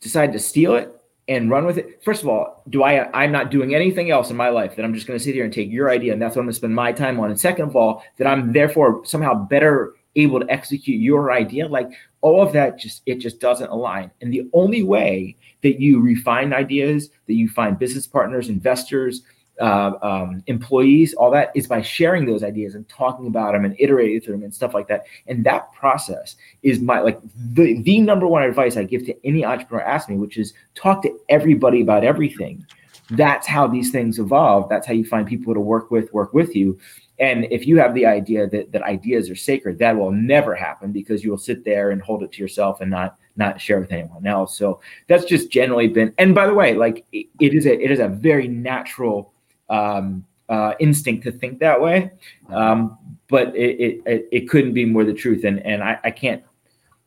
decide 0.00 0.32
to 0.32 0.38
steal 0.38 0.74
it 0.74 0.90
and 1.28 1.50
run 1.50 1.66
with 1.66 1.76
it. 1.76 2.02
First 2.02 2.22
of 2.22 2.28
all, 2.28 2.62
do 2.70 2.82
I 2.82 3.10
I'm 3.12 3.30
not 3.30 3.50
doing 3.50 3.74
anything 3.74 4.10
else 4.10 4.30
in 4.30 4.36
my 4.38 4.48
life 4.48 4.74
that 4.74 4.84
I'm 4.84 4.94
just 4.94 5.06
going 5.06 5.18
to 5.18 5.24
sit 5.24 5.34
here 5.34 5.44
and 5.44 5.52
take 5.52 5.70
your 5.70 5.90
idea 5.90 6.14
and 6.14 6.20
that's 6.20 6.34
what 6.34 6.40
I'm 6.40 6.46
going 6.46 6.52
to 6.52 6.56
spend 6.56 6.74
my 6.74 6.92
time 6.92 7.20
on. 7.20 7.30
And 7.30 7.38
second 7.38 7.66
of 7.68 7.76
all, 7.76 8.02
that 8.16 8.26
I'm 8.26 8.54
therefore 8.54 9.04
somehow 9.04 9.34
better 9.34 9.92
able 10.16 10.40
to 10.40 10.50
execute 10.50 10.98
your 10.98 11.30
idea. 11.30 11.68
Like 11.68 11.90
all 12.22 12.42
of 12.42 12.54
that 12.54 12.78
just 12.78 13.02
it 13.04 13.16
just 13.16 13.38
doesn't 13.38 13.68
align. 13.68 14.10
And 14.22 14.32
the 14.32 14.48
only 14.54 14.82
way 14.82 15.36
that 15.62 15.78
you 15.78 16.00
refine 16.00 16.54
ideas, 16.54 17.10
that 17.26 17.34
you 17.34 17.50
find 17.50 17.78
business 17.78 18.06
partners, 18.06 18.48
investors, 18.48 19.22
uh, 19.60 19.92
um, 20.02 20.42
employees, 20.46 21.14
all 21.14 21.30
that 21.30 21.50
is 21.54 21.66
by 21.66 21.82
sharing 21.82 22.24
those 22.24 22.42
ideas 22.42 22.74
and 22.74 22.88
talking 22.88 23.26
about 23.26 23.52
them 23.52 23.64
and 23.64 23.76
iterating 23.78 24.20
through 24.20 24.34
them 24.34 24.44
and 24.44 24.54
stuff 24.54 24.74
like 24.74 24.88
that. 24.88 25.04
And 25.26 25.44
that 25.44 25.72
process 25.72 26.36
is 26.62 26.80
my 26.80 27.00
like 27.00 27.20
the, 27.52 27.80
the 27.82 28.00
number 28.00 28.26
one 28.26 28.42
advice 28.42 28.76
I 28.76 28.84
give 28.84 29.04
to 29.06 29.26
any 29.26 29.44
entrepreneur 29.44 29.84
ask 29.84 30.08
me, 30.08 30.16
which 30.16 30.38
is 30.38 30.54
talk 30.74 31.02
to 31.02 31.18
everybody 31.28 31.80
about 31.80 32.04
everything. 32.04 32.66
That's 33.10 33.46
how 33.46 33.66
these 33.66 33.90
things 33.90 34.18
evolve. 34.18 34.68
That's 34.70 34.86
how 34.86 34.94
you 34.94 35.04
find 35.04 35.26
people 35.26 35.52
to 35.52 35.60
work 35.60 35.90
with, 35.90 36.12
work 36.14 36.32
with 36.32 36.56
you. 36.56 36.78
And 37.18 37.46
if 37.50 37.66
you 37.66 37.78
have 37.78 37.94
the 37.94 38.06
idea 38.06 38.48
that, 38.48 38.72
that 38.72 38.82
ideas 38.82 39.28
are 39.28 39.36
sacred, 39.36 39.78
that 39.78 39.96
will 39.96 40.12
never 40.12 40.54
happen 40.54 40.92
because 40.92 41.22
you 41.22 41.30
will 41.30 41.38
sit 41.38 41.64
there 41.64 41.90
and 41.90 42.00
hold 42.00 42.22
it 42.22 42.32
to 42.32 42.42
yourself 42.42 42.80
and 42.80 42.90
not 42.90 43.18
not 43.36 43.60
share 43.60 43.80
with 43.80 43.92
anyone 43.92 44.26
else. 44.26 44.58
So 44.58 44.80
that's 45.08 45.24
just 45.24 45.50
generally 45.50 45.88
been. 45.88 46.12
And 46.18 46.34
by 46.34 46.46
the 46.46 46.54
way, 46.54 46.74
like 46.74 47.04
it, 47.12 47.26
it 47.40 47.54
is 47.54 47.66
a 47.66 47.80
it 47.80 47.90
is 47.90 48.00
a 48.00 48.08
very 48.08 48.48
natural 48.48 49.31
um, 49.68 50.24
uh, 50.48 50.74
instinct 50.80 51.24
to 51.24 51.32
think 51.32 51.58
that 51.60 51.80
way. 51.80 52.10
Um, 52.50 52.98
but 53.28 53.54
it, 53.56 54.00
it, 54.04 54.28
it 54.30 54.48
couldn't 54.48 54.74
be 54.74 54.84
more 54.84 55.04
the 55.04 55.14
truth. 55.14 55.44
And, 55.44 55.64
and 55.64 55.82
I, 55.82 55.98
I 56.04 56.10
can't, 56.10 56.42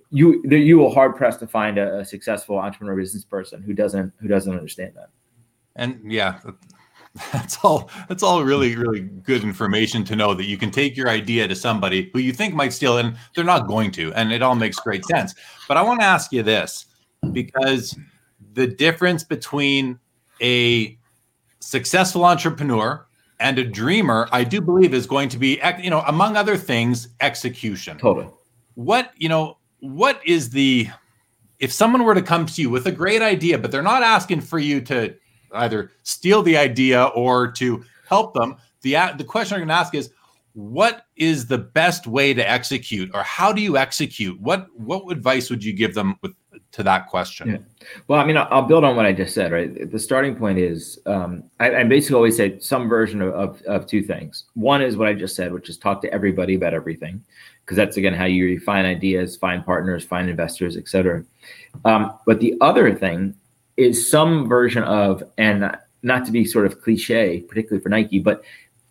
you, 0.10 0.42
you 0.50 0.78
will 0.78 0.94
hard 0.94 1.16
pressed 1.16 1.40
to 1.42 1.48
find 1.48 1.78
a, 1.78 2.00
a 2.00 2.06
successful 2.06 2.58
entrepreneur 2.58 2.96
business 2.96 3.24
person 3.24 3.62
who 3.62 3.74
doesn't, 3.74 4.14
who 4.20 4.28
doesn't 4.28 4.52
understand 4.52 4.94
that. 4.96 5.10
And 5.76 6.00
yeah, 6.12 6.40
that's 7.32 7.58
all 7.64 7.90
that's 8.10 8.24
all 8.24 8.44
really 8.44 8.76
really 8.76 9.00
good 9.00 9.42
information 9.44 10.04
to 10.04 10.18
know 10.18 10.34
that 10.34 10.46
you 10.46 10.58
can 10.58 10.70
take 10.70 10.98
your 10.98 11.08
idea 11.08 11.48
to 11.48 11.56
somebody 11.56 12.10
who 12.14 12.20
you 12.20 12.34
think 12.34 12.54
might 12.54 12.74
steal 12.74 12.98
and 12.98 13.16
they're 13.34 13.46
not 13.46 13.68
going 13.68 13.90
to 13.90 14.14
and 14.16 14.34
it 14.34 14.42
all 14.42 14.56
makes 14.56 14.78
great 14.80 15.06
sense 15.06 15.34
but 15.70 15.78
i 15.78 15.82
want 15.82 15.98
to 16.02 16.06
ask 16.06 16.34
you 16.34 16.44
this 16.44 16.88
because 17.32 17.98
the 18.54 18.68
difference 18.68 19.24
between 19.24 19.98
a 20.42 20.98
successful 21.66 22.24
entrepreneur 22.24 23.06
and 23.40 23.58
a 23.58 23.64
dreamer, 23.64 24.30
I 24.32 24.44
do 24.44 24.62
believe 24.62 24.94
is 24.94 25.08
going 25.08 25.30
to 25.30 25.38
be, 25.38 25.60
you 25.82 25.90
know, 25.90 26.02
among 26.02 26.38
other 26.38 26.56
things, 26.56 27.10
execution. 27.22 27.98
Totally. 27.98 28.28
What, 28.76 29.12
you 29.18 29.30
know, 29.30 29.58
what 29.80 30.22
is 30.26 30.52
the 30.52 30.88
if 31.60 31.72
someone 31.72 32.04
were 32.04 32.14
to 32.14 32.22
come 32.22 32.46
to 32.46 32.62
you 32.62 32.70
with 32.70 32.86
a 32.86 32.92
great 32.92 33.22
idea, 33.22 33.58
but 33.58 33.72
they're 33.72 33.82
not 33.82 34.04
asking 34.04 34.42
for 34.42 34.60
you 34.60 34.82
to 34.82 35.16
either 35.54 35.92
steal 36.04 36.44
the 36.44 36.58
idea 36.58 37.06
or 37.16 37.52
to 37.54 37.84
help 38.08 38.34
them, 38.34 38.58
the 38.82 38.96
the 39.18 39.24
question 39.24 39.56
I'm 39.56 39.62
going 39.62 39.70
to 39.70 39.74
ask 39.74 39.96
is, 39.96 40.12
what 40.54 41.06
is 41.16 41.48
the 41.48 41.58
best 41.58 42.08
way 42.08 42.34
to 42.34 42.50
execute, 42.50 43.10
or 43.14 43.24
how 43.24 43.52
do 43.52 43.62
you 43.62 43.78
execute? 43.78 44.40
What 44.40 44.68
what 44.76 45.12
advice 45.12 45.50
would 45.50 45.64
you 45.64 45.74
give 45.74 45.94
them 45.96 46.16
with 46.22 46.36
to 46.72 46.84
that 46.84 47.08
question? 47.08 47.50
Yeah. 47.50 47.88
Well, 48.08 48.20
I 48.20 48.26
mean, 48.26 48.38
I'll 48.38 48.64
build 48.64 48.84
on 48.84 48.96
what 48.96 49.06
I 49.06 49.14
just 49.14 49.34
said. 49.34 49.52
Right, 49.52 49.92
the 49.92 50.00
starting 50.00 50.36
point 50.36 50.60
is 50.60 51.00
um, 51.06 51.44
I, 51.60 51.76
I, 51.78 51.84
basically 51.84 52.16
always 52.16 52.38
say 52.38 52.60
some 52.60 52.90
version 52.90 53.22
of, 53.22 53.34
of, 53.34 53.62
of 53.64 53.88
two 53.88 54.02
things. 54.02 54.46
One 54.54 54.82
is 54.82 54.98
what 54.98 55.08
I 55.08 55.14
just 55.14 55.36
said, 55.36 55.54
which 55.54 55.70
is 55.70 55.78
talk 55.78 56.02
to 56.02 56.14
everybody 56.14 56.56
about 56.56 56.74
everything 56.74 57.24
because 57.66 57.78
that's 57.78 57.98
again 57.98 58.14
how 58.14 58.26
you 58.26 58.60
find 58.60 58.86
ideas, 58.86 59.36
find 59.36 59.66
partners, 59.66 60.04
find 60.04 60.30
investors, 60.30 60.78
etc. 60.78 61.26
Um, 61.84 62.18
but 62.26 62.40
the 62.40 62.56
other 62.62 62.94
thing 62.94 63.36
is 63.78 64.10
some 64.10 64.48
version 64.48 64.84
of, 64.84 65.24
and 65.38 65.76
not 66.04 66.26
to 66.26 66.32
be 66.32 66.46
sort 66.46 66.66
of 66.66 66.82
cliche, 66.82 67.42
particularly 67.42 67.82
for 67.82 67.90
Nike, 67.90 68.20
but 68.20 68.44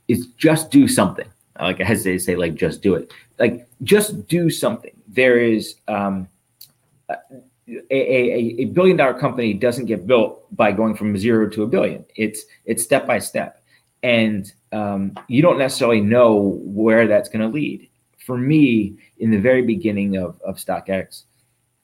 is 0.09 0.27
just 0.37 0.71
do 0.71 0.89
something. 0.89 1.29
Like 1.59 1.81
I 1.81 1.85
hesitate 1.85 2.19
to 2.19 2.21
say, 2.21 2.37
like 2.37 2.57
just 2.57 2.83
do 2.83 2.95
it. 2.95 3.13
Like 3.39 3.69
just 3.85 4.27
do 4.27 4.51
something. 4.51 4.91
There 5.09 5.39
is 5.39 5.77
um, 5.87 6.29
a, 7.69 7.95
a, 7.95 8.57
a 8.61 8.65
billion 8.67 8.97
dollar 8.97 9.15
company 9.15 9.55
doesn't 9.55 9.87
get 9.87 10.07
built 10.07 10.55
by 10.57 10.73
going 10.73 10.97
from 10.97 11.17
zero 11.17 11.49
to 11.51 11.63
a 11.63 11.67
billion. 11.67 12.05
It's 12.17 12.45
it's 12.65 12.83
step 12.83 13.07
by 13.07 13.19
step, 13.19 13.63
and 14.03 14.53
um, 14.73 15.13
you 15.29 15.43
don't 15.43 15.59
necessarily 15.59 16.01
know 16.01 16.59
where 16.63 17.07
that's 17.07 17.29
going 17.29 17.43
to 17.43 17.49
lead 17.49 17.89
for 18.25 18.39
me, 18.39 18.97
in 19.19 19.31
the 19.31 19.39
very 19.39 19.63
beginning 19.63 20.17
of, 20.17 20.41
of 20.43 20.57
StockX, 20.57 21.25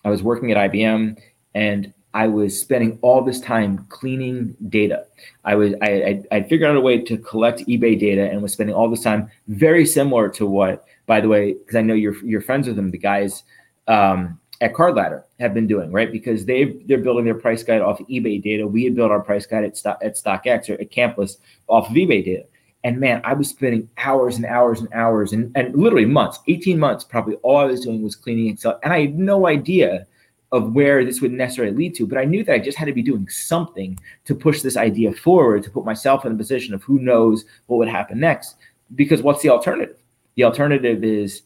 I 0.05 0.11
was 0.11 0.23
working 0.23 0.51
at 0.51 0.73
IBM 0.73 1.19
and 1.55 1.93
I 2.13 2.27
was 2.27 2.59
spending 2.59 2.99
all 3.03 3.23
this 3.23 3.41
time 3.41 3.87
cleaning 3.89 4.57
data. 4.69 5.07
I 5.45 5.55
was 5.55 5.75
I 5.83 6.23
I 6.33 6.43
figured 6.43 6.71
out 6.71 6.77
a 6.77 6.81
way 6.81 6.99
to 7.03 7.17
collect 7.19 7.61
eBay 7.61 7.99
data 7.99 8.29
and 8.29 8.43
was 8.43 8.53
spending 8.53 8.75
all 8.75 8.91
this 8.91 9.03
time 9.03 9.31
very 9.47 9.87
similar 9.87 10.29
to 10.31 10.47
what, 10.47 10.85
by 11.07 11.21
the 11.21 11.29
way, 11.29 11.53
because 11.53 11.77
I 11.77 11.83
know 11.83 11.95
you're 11.95 12.17
you're 12.25 12.41
friends 12.41 12.67
with 12.67 12.77
them, 12.77 12.91
the 12.91 12.99
guys 12.99 13.45
um, 13.87 14.41
at 14.61 14.75
Card 14.75 14.95
Ladder 14.95 15.25
have 15.38 15.55
been 15.55 15.67
doing 15.67 15.90
right 15.90 16.12
because 16.12 16.45
they 16.45 16.64
they're 16.87 16.99
building 16.99 17.25
their 17.25 17.35
price 17.35 17.62
guide 17.62 17.81
off 17.81 18.00
of 18.00 18.07
eBay 18.09 18.43
data. 18.43 18.67
We 18.67 18.85
had 18.85 18.95
built 18.95 19.11
our 19.11 19.21
price 19.21 19.47
guide 19.47 19.64
at 19.64 19.76
Stock, 19.76 19.99
at 20.02 20.17
StockX 20.17 20.69
or 20.69 20.81
at 20.81 20.90
Campless 20.90 21.38
off 21.69 21.88
of 21.88 21.97
eBay 21.97 22.25
data. 22.25 22.45
And 22.83 22.99
man, 22.99 23.21
I 23.25 23.35
was 23.35 23.49
spending 23.49 23.88
hours 23.99 24.37
and 24.37 24.47
hours 24.47 24.81
and 24.81 24.88
hours 24.93 25.33
and, 25.33 25.52
and 25.55 25.75
literally 25.75 26.07
months, 26.07 26.40
18 26.49 26.79
months, 26.79 27.05
probably 27.05 27.35
all 27.37 27.59
I 27.59 27.64
was 27.64 27.81
doing 27.81 28.02
was 28.02 28.17
cleaning 28.17 28.49
Excel. 28.49 28.81
And 28.83 28.93
I 28.93 29.02
had 29.02 29.19
no 29.19 29.47
idea 29.47 30.07
of 30.52 30.73
where 30.73 31.05
this 31.05 31.21
would 31.21 31.33
necessarily 31.33 31.76
lead 31.76 31.95
to, 31.95 32.07
but 32.07 32.19
I 32.19 32.25
knew 32.25 32.43
that 32.45 32.55
I 32.55 32.59
just 32.59 32.79
had 32.79 32.87
to 32.87 32.93
be 32.93 33.02
doing 33.02 33.29
something 33.29 33.99
to 34.25 34.35
push 34.35 34.62
this 34.62 34.76
idea 34.76 35.12
forward, 35.12 35.62
to 35.62 35.71
put 35.71 35.85
myself 35.85 36.25
in 36.25 36.33
the 36.33 36.38
position 36.38 36.75
of 36.75 36.83
who 36.83 36.99
knows 36.99 37.45
what 37.67 37.76
would 37.76 37.88
happen 37.88 38.19
next. 38.19 38.57
Because 38.95 39.23
what's 39.23 39.43
the 39.43 39.50
alternative? 39.50 39.97
The 40.37 40.45
alternative 40.45 41.05
is 41.05 41.43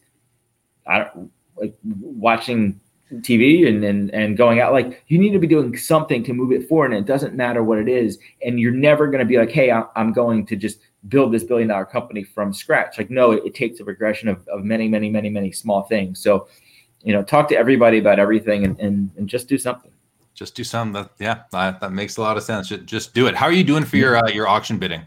I 0.87 0.99
don't 0.99 1.31
like 1.57 1.75
watching 1.83 2.79
TV 3.13 3.67
and, 3.67 3.83
and 3.83 4.13
and 4.13 4.35
going 4.35 4.59
out. 4.59 4.73
Like 4.73 5.03
you 5.07 5.17
need 5.17 5.31
to 5.31 5.39
be 5.39 5.47
doing 5.47 5.77
something 5.77 6.23
to 6.23 6.33
move 6.33 6.51
it 6.51 6.67
forward, 6.67 6.91
and 6.91 6.95
it 6.95 7.05
doesn't 7.05 7.35
matter 7.35 7.63
what 7.63 7.77
it 7.77 7.87
is. 7.87 8.17
And 8.43 8.59
you're 8.59 8.71
never 8.71 9.07
going 9.07 9.19
to 9.19 9.25
be 9.25 9.37
like, 9.37 9.51
hey, 9.51 9.71
I'm 9.71 10.13
going 10.13 10.45
to 10.47 10.55
just 10.55 10.79
build 11.07 11.31
this 11.31 11.43
billion 11.43 11.69
dollar 11.69 11.85
company 11.85 12.23
from 12.23 12.53
scratch. 12.53 12.97
Like, 12.97 13.09
no, 13.09 13.31
it, 13.31 13.43
it, 13.45 13.55
takes 13.55 13.79
a 13.79 13.83
regression 13.83 14.27
of, 14.29 14.47
of 14.47 14.63
many, 14.63 14.87
many, 14.87 15.09
many, 15.09 15.29
many 15.29 15.51
small 15.51 15.83
things. 15.83 16.19
So, 16.21 16.47
you 17.03 17.13
know, 17.13 17.23
talk 17.23 17.47
to 17.49 17.57
everybody 17.57 17.99
about 17.99 18.19
everything 18.19 18.63
and, 18.63 18.79
and, 18.79 19.11
and 19.17 19.29
just 19.29 19.47
do 19.47 19.57
something. 19.57 19.91
Just 20.33 20.55
do 20.55 20.63
something. 20.63 20.93
That, 20.93 21.11
yeah, 21.19 21.43
that, 21.51 21.79
that 21.79 21.91
makes 21.91 22.17
a 22.17 22.21
lot 22.21 22.37
of 22.37 22.43
sense. 22.43 22.69
Just, 22.69 22.85
just 22.85 23.13
do 23.13 23.27
it. 23.27 23.35
How 23.35 23.45
are 23.45 23.51
you 23.51 23.63
doing 23.63 23.85
for 23.85 23.97
your, 23.97 24.17
uh, 24.17 24.29
your 24.29 24.47
auction 24.47 24.77
bidding? 24.77 25.03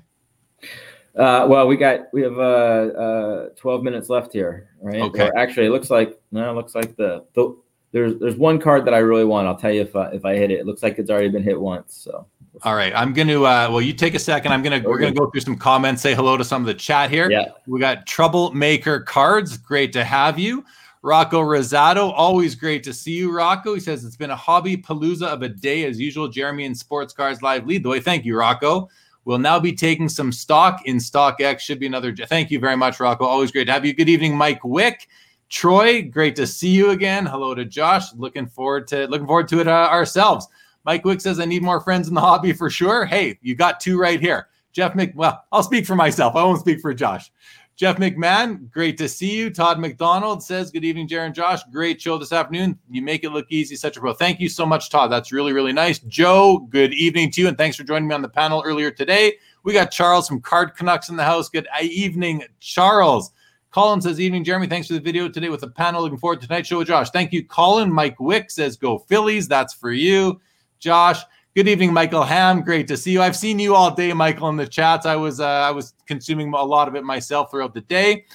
Uh, 1.16 1.46
well, 1.48 1.66
we 1.66 1.76
got 1.76 2.02
we 2.12 2.22
have 2.22 2.38
uh, 2.38 2.42
uh, 2.42 3.48
12 3.56 3.82
minutes 3.82 4.08
left 4.08 4.32
here, 4.32 4.70
right? 4.80 5.00
Okay. 5.00 5.26
Or 5.26 5.36
actually, 5.36 5.66
it 5.66 5.70
looks 5.70 5.90
like 5.90 6.16
no, 6.30 6.48
it 6.48 6.54
looks 6.54 6.76
like 6.76 6.94
the, 6.94 7.24
the 7.34 7.56
there's 7.92 8.18
there's 8.18 8.36
one 8.36 8.60
card 8.60 8.84
that 8.86 8.94
I 8.94 8.98
really 8.98 9.24
want. 9.24 9.46
I'll 9.46 9.56
tell 9.56 9.72
you 9.72 9.82
if 9.82 9.96
I, 9.96 10.08
if 10.10 10.24
I 10.24 10.36
hit 10.36 10.50
it. 10.50 10.60
It 10.60 10.66
looks 10.66 10.82
like 10.82 10.98
it's 10.98 11.10
already 11.10 11.28
been 11.28 11.42
hit 11.42 11.60
once. 11.60 11.94
So 11.94 12.26
all 12.62 12.74
right, 12.74 12.92
I'm 12.94 13.12
going 13.12 13.28
to. 13.28 13.46
Uh, 13.46 13.68
well, 13.70 13.80
you 13.80 13.92
take 13.92 14.14
a 14.14 14.18
second. 14.18 14.52
I'm 14.52 14.62
gonna. 14.62 14.76
Okay. 14.76 14.86
We're 14.86 14.98
gonna 14.98 15.12
go 15.12 15.30
through 15.30 15.42
some 15.42 15.56
comments. 15.56 16.02
Say 16.02 16.14
hello 16.14 16.36
to 16.36 16.44
some 16.44 16.62
of 16.62 16.66
the 16.66 16.74
chat 16.74 17.10
here. 17.10 17.30
Yeah. 17.30 17.46
We 17.66 17.78
got 17.78 18.06
Troublemaker 18.06 19.00
Cards. 19.00 19.56
Great 19.56 19.92
to 19.92 20.04
have 20.04 20.38
you, 20.38 20.64
Rocco 21.02 21.40
Rosado. 21.40 22.12
Always 22.14 22.54
great 22.54 22.82
to 22.84 22.92
see 22.92 23.12
you, 23.12 23.32
Rocco. 23.32 23.74
He 23.74 23.80
says 23.80 24.04
it's 24.04 24.16
been 24.16 24.30
a 24.30 24.36
hobby 24.36 24.76
palooza 24.76 25.26
of 25.26 25.42
a 25.42 25.48
day 25.48 25.84
as 25.84 26.00
usual. 26.00 26.28
Jeremy 26.28 26.64
and 26.64 26.76
Sports 26.76 27.12
Cards 27.12 27.42
Live 27.42 27.66
lead 27.66 27.84
the 27.84 27.90
way. 27.90 28.00
Thank 28.00 28.24
you, 28.24 28.36
Rocco. 28.36 28.88
We'll 29.24 29.38
now 29.38 29.60
be 29.60 29.72
taking 29.72 30.08
some 30.08 30.32
stock 30.32 30.80
in 30.86 30.96
StockX. 30.96 31.60
Should 31.60 31.78
be 31.78 31.86
another. 31.86 32.14
Thank 32.14 32.50
you 32.50 32.58
very 32.58 32.76
much, 32.76 32.98
Rocco. 32.98 33.24
Always 33.24 33.52
great 33.52 33.66
to 33.66 33.72
have 33.72 33.84
you. 33.84 33.94
Good 33.94 34.08
evening, 34.08 34.36
Mike 34.36 34.64
Wick. 34.64 35.08
Troy, 35.48 36.02
great 36.02 36.36
to 36.36 36.46
see 36.46 36.70
you 36.70 36.90
again. 36.90 37.24
Hello 37.24 37.54
to 37.54 37.64
Josh. 37.64 38.12
Looking 38.14 38.46
forward 38.46 38.86
to 38.88 39.06
looking 39.06 39.26
forward 39.26 39.48
to 39.48 39.60
it 39.60 39.68
uh, 39.68 39.88
ourselves. 39.90 40.46
Mike 40.84 41.04
Wick 41.04 41.20
says, 41.20 41.40
I 41.40 41.44
need 41.44 41.62
more 41.62 41.80
friends 41.80 42.08
in 42.08 42.14
the 42.14 42.20
hobby 42.20 42.52
for 42.52 42.70
sure. 42.70 43.04
Hey, 43.04 43.38
you 43.42 43.54
got 43.54 43.80
two 43.80 43.98
right 43.98 44.20
here. 44.20 44.48
Jeff 44.72 44.94
Mc, 44.94 45.12
well, 45.14 45.44
I'll 45.50 45.62
speak 45.62 45.86
for 45.86 45.96
myself. 45.96 46.36
I 46.36 46.44
won't 46.44 46.60
speak 46.60 46.80
for 46.80 46.94
Josh. 46.94 47.30
Jeff 47.78 47.96
McMahon, 47.98 48.68
great 48.70 48.98
to 48.98 49.08
see 49.08 49.36
you. 49.36 49.50
Todd 49.50 49.78
McDonald 49.78 50.42
says, 50.42 50.72
Good 50.72 50.84
evening, 50.84 51.06
Jaron 51.06 51.32
Josh. 51.32 51.60
Great 51.70 52.00
show 52.00 52.18
this 52.18 52.32
afternoon. 52.32 52.76
You 52.90 53.02
make 53.02 53.22
it 53.22 53.30
look 53.30 53.46
easy, 53.50 53.76
such 53.76 53.96
a 53.96 54.00
pro. 54.00 54.12
Thank 54.12 54.40
you 54.40 54.48
so 54.48 54.66
much, 54.66 54.90
Todd. 54.90 55.12
That's 55.12 55.30
really, 55.30 55.52
really 55.52 55.72
nice. 55.72 56.00
Joe, 56.00 56.66
good 56.70 56.92
evening 56.92 57.30
to 57.30 57.42
you, 57.42 57.46
and 57.48 57.56
thanks 57.56 57.76
for 57.76 57.84
joining 57.84 58.08
me 58.08 58.16
on 58.16 58.22
the 58.22 58.28
panel 58.28 58.64
earlier 58.66 58.90
today. 58.90 59.34
We 59.62 59.72
got 59.72 59.92
Charles 59.92 60.26
from 60.26 60.40
Card 60.40 60.74
Canucks 60.74 61.08
in 61.08 61.14
the 61.14 61.22
house. 61.22 61.48
Good 61.48 61.68
evening, 61.80 62.42
Charles. 62.58 63.30
Colin 63.70 64.00
says, 64.00 64.18
Evening, 64.18 64.44
Jeremy. 64.44 64.66
Thanks 64.66 64.88
for 64.88 64.94
the 64.94 65.00
video 65.00 65.28
today 65.28 65.50
with 65.50 65.60
the 65.60 65.68
panel. 65.68 66.02
Looking 66.02 66.18
forward 66.18 66.40
to 66.40 66.46
tonight's 66.46 66.68
show 66.68 66.78
with 66.78 66.88
Josh. 66.88 67.10
Thank 67.10 67.32
you, 67.32 67.44
Colin. 67.44 67.92
Mike 67.92 68.18
Wick 68.18 68.50
says, 68.50 68.76
Go 68.76 68.98
Phillies. 68.98 69.46
That's 69.46 69.74
for 69.74 69.92
you. 69.92 70.40
Josh. 70.78 71.22
Good 71.54 71.66
evening, 71.66 71.92
Michael 71.92 72.22
Ham. 72.22 72.62
Great 72.62 72.86
to 72.86 72.96
see 72.96 73.10
you. 73.10 73.20
I've 73.20 73.36
seen 73.36 73.58
you 73.58 73.74
all 73.74 73.90
day, 73.90 74.12
Michael, 74.12 74.48
in 74.48 74.56
the 74.56 74.66
chats. 74.66 75.06
I 75.06 75.16
was 75.16 75.40
uh, 75.40 75.46
I 75.46 75.72
was 75.72 75.92
consuming 76.06 76.52
a 76.54 76.62
lot 76.62 76.86
of 76.86 76.94
it 76.94 77.02
myself 77.02 77.50
throughout 77.50 77.74
the 77.74 77.80
day. 77.80 78.26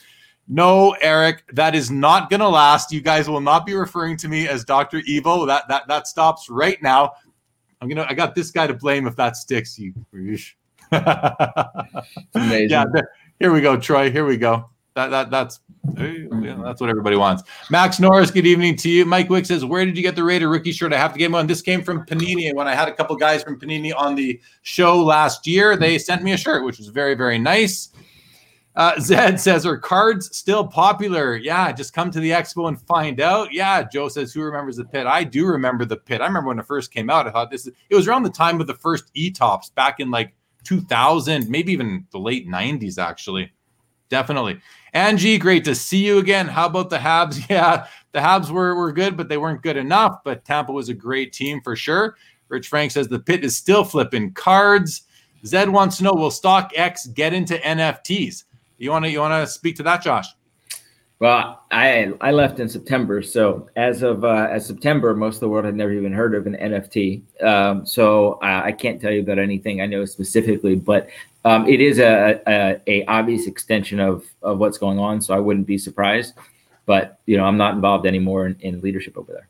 No, 0.48 0.91
Eric, 1.00 1.46
that 1.54 1.74
is 1.74 1.89
not 1.89 2.30
going 2.30 2.41
to 2.41 2.50
last. 2.50 2.91
You 2.91 3.00
guys 3.00 3.30
will 3.30 3.39
not 3.39 3.65
be 3.65 3.76
referring 3.76 4.17
to 4.17 4.28
me 4.28 4.50
as 4.50 4.65
Dr. 4.65 4.98
Evil. 5.06 5.46
That 5.46 5.67
that 5.69 5.88
that 5.88 6.08
stops 6.08 6.50
right 6.50 6.82
now. 6.84 7.13
I'm 7.80 7.88
gonna. 7.88 8.06
I 8.10 8.13
got 8.13 8.36
this 8.36 8.52
guy 8.52 8.67
to 8.67 8.74
blame 8.74 9.08
if 9.08 9.15
that 9.15 9.38
sticks. 9.38 9.80
You. 9.80 9.93
Amazing. 12.36 12.69
Yeah. 12.69 12.86
Here 13.39 13.54
we 13.54 13.62
go, 13.62 13.78
Troy. 13.78 14.12
Here 14.12 14.26
we 14.26 14.36
go. 14.38 14.69
That 14.95 15.10
that 15.10 15.32
that's 15.32 15.60
yeah, 15.97 16.62
that's 16.63 16.79
what 16.79 16.89
everybody 16.89 17.15
wants. 17.15 17.43
Max 17.71 17.99
Norris, 17.99 18.29
good 18.29 18.45
evening 18.45 18.75
to 18.77 18.89
you. 18.89 19.06
Mike 19.06 19.27
Wick 19.27 19.45
says, 19.45 19.65
"Where 19.65 19.86
did 19.86 19.97
you 19.97 20.03
get 20.03 20.15
the 20.15 20.23
Raider 20.23 20.47
rookie 20.49 20.71
shirt? 20.71 20.93
I 20.93 20.97
have 20.97 21.13
to 21.13 21.19
get 21.19 21.32
one. 21.32 21.47
This 21.47 21.63
came 21.63 21.84
from 21.84 22.06
Panini, 22.06 22.53
when 22.53 22.67
I 22.67 22.75
had 22.75 22.88
a 22.88 22.93
couple 22.93 23.15
guys 23.15 23.43
from 23.43 23.60
Panini 23.60 23.91
on 23.95 24.13
the 24.13 24.39
show 24.62 25.03
last 25.03 25.47
year, 25.47 25.75
they 25.75 25.97
sent 25.97 26.21
me 26.21 26.34
a 26.34 26.38
shirt, 26.38 26.63
which 26.63 26.77
was 26.77 26.88
very 26.88 27.15
very 27.15 27.39
nice." 27.39 27.89
Uh, 28.75 28.99
Zed 28.99 29.39
says, 29.39 29.65
"Are 29.65 29.77
cards 29.77 30.38
still 30.38 30.67
popular?" 30.67 31.36
Yeah, 31.36 31.71
just 31.71 31.93
come 31.93 32.12
to 32.12 32.19
the 32.19 32.29
expo 32.29 32.67
and 32.67 32.79
find 32.79 33.19
out. 33.19 33.51
Yeah, 33.51 33.82
Joe 33.82 34.10
says, 34.10 34.32
"Who 34.32 34.43
remembers 34.43 34.77
the 34.77 34.86
pit?" 34.86 35.08
I 35.08 35.23
do 35.23 35.47
remember 35.47 35.86
the 35.86 35.97
pit. 35.97 36.21
I 36.21 36.27
remember 36.27 36.49
when 36.49 36.60
it 36.60 36.67
first 36.67 36.93
came 36.93 37.10
out. 37.10 37.27
I 37.27 37.32
thought 37.32 37.49
this. 37.49 37.65
Is, 37.65 37.73
it 37.89 37.95
was 37.95 38.08
around 38.08 38.23
the 38.23 38.29
time 38.29 38.62
of 38.62 38.67
the 38.67 38.75
first 38.75 39.10
E 39.15 39.32
tops 39.32 39.71
back 39.71 39.99
in 39.99 40.12
like 40.12 40.36
2000, 40.65 41.49
maybe 41.49 41.73
even 41.73 42.06
the 42.12 42.19
late 42.19 42.47
90s, 42.47 42.99
actually. 42.99 43.51
Definitely. 44.10 44.62
Angie, 44.93 45.39
great 45.39 45.65
to 45.65 45.73
see 45.73 46.06
you 46.06 46.19
again. 46.19 46.47
How 46.47 46.67
about 46.67 46.89
the 46.89 46.97
Habs? 46.97 47.43
Yeah, 47.49 47.88
the 48.12 48.19
Habs 48.19 48.51
were, 48.51 48.75
were 48.75 48.91
good, 48.91 49.17
but 49.17 49.27
they 49.27 49.38
weren't 49.38 49.63
good 49.63 49.77
enough. 49.77 50.23
But 50.23 50.45
Tampa 50.45 50.71
was 50.71 50.89
a 50.89 50.93
great 50.93 51.34
team 51.34 51.62
for 51.62 51.75
sure. 51.75 52.15
Rich 52.49 52.67
Frank 52.67 52.91
says 52.91 53.08
the 53.08 53.19
pit 53.19 53.43
is 53.43 53.56
still 53.56 53.84
flipping 53.84 54.34
cards. 54.34 55.03
Zed 55.45 55.69
wants 55.69 55.97
to 55.97 56.03
know 56.03 56.13
will 56.13 56.29
StockX 56.29 57.12
get 57.13 57.34
into 57.34 57.56
NFTs? 57.58 58.43
You 58.77 58.91
want 58.91 59.06
to 59.06 59.12
you 59.12 59.19
want 59.19 59.34
to 59.34 59.51
speak 59.51 59.75
to 59.77 59.84
that, 59.84 60.03
Josh? 60.03 60.27
Well, 61.19 61.63
I 61.71 62.12
I 62.19 62.32
left 62.32 62.60
in 62.60 62.67
September, 62.67 63.21
so 63.21 63.69
as 63.76 64.02
of 64.02 64.26
uh, 64.26 64.47
as 64.52 64.65
September, 64.65 65.15
most 65.15 65.36
of 65.36 65.39
the 65.41 65.49
world 65.49 65.65
had 65.65 65.76
never 65.76 65.93
even 65.93 66.12
heard 66.12 66.36
of 66.36 66.47
an 66.47 66.56
NFT. 66.56 67.21
Um, 67.41 67.86
so 67.86 68.39
I, 68.41 68.67
I 68.67 68.71
can't 68.71 68.99
tell 68.99 69.12
you 69.12 69.21
about 69.21 69.39
anything 69.39 69.82
I 69.82 69.86
know 69.86 70.04
specifically, 70.06 70.76
but 70.76 71.10
um, 71.45 71.67
it 71.67 71.80
is 71.80 71.99
a, 71.99 72.41
a, 72.47 72.82
a 72.88 73.06
obvious 73.06 73.47
extension 73.47 73.99
of 73.99 74.26
of 74.41 74.58
what's 74.58 74.78
going 74.78 74.99
on. 74.99 75.21
So 75.21 75.34
I 75.34 75.39
wouldn't 75.39 75.67
be 75.67 75.78
surprised. 75.78 76.34
But 76.86 77.19
you 77.26 77.38
know, 77.38 77.45
I'm 77.45 77.58
not 77.58 77.76
involved 77.76 78.06
anymore 78.06 78.47
in, 78.47 78.58
in 78.60 78.82
leadership 78.82 79.17
over 79.17 79.32
there. 79.32 79.47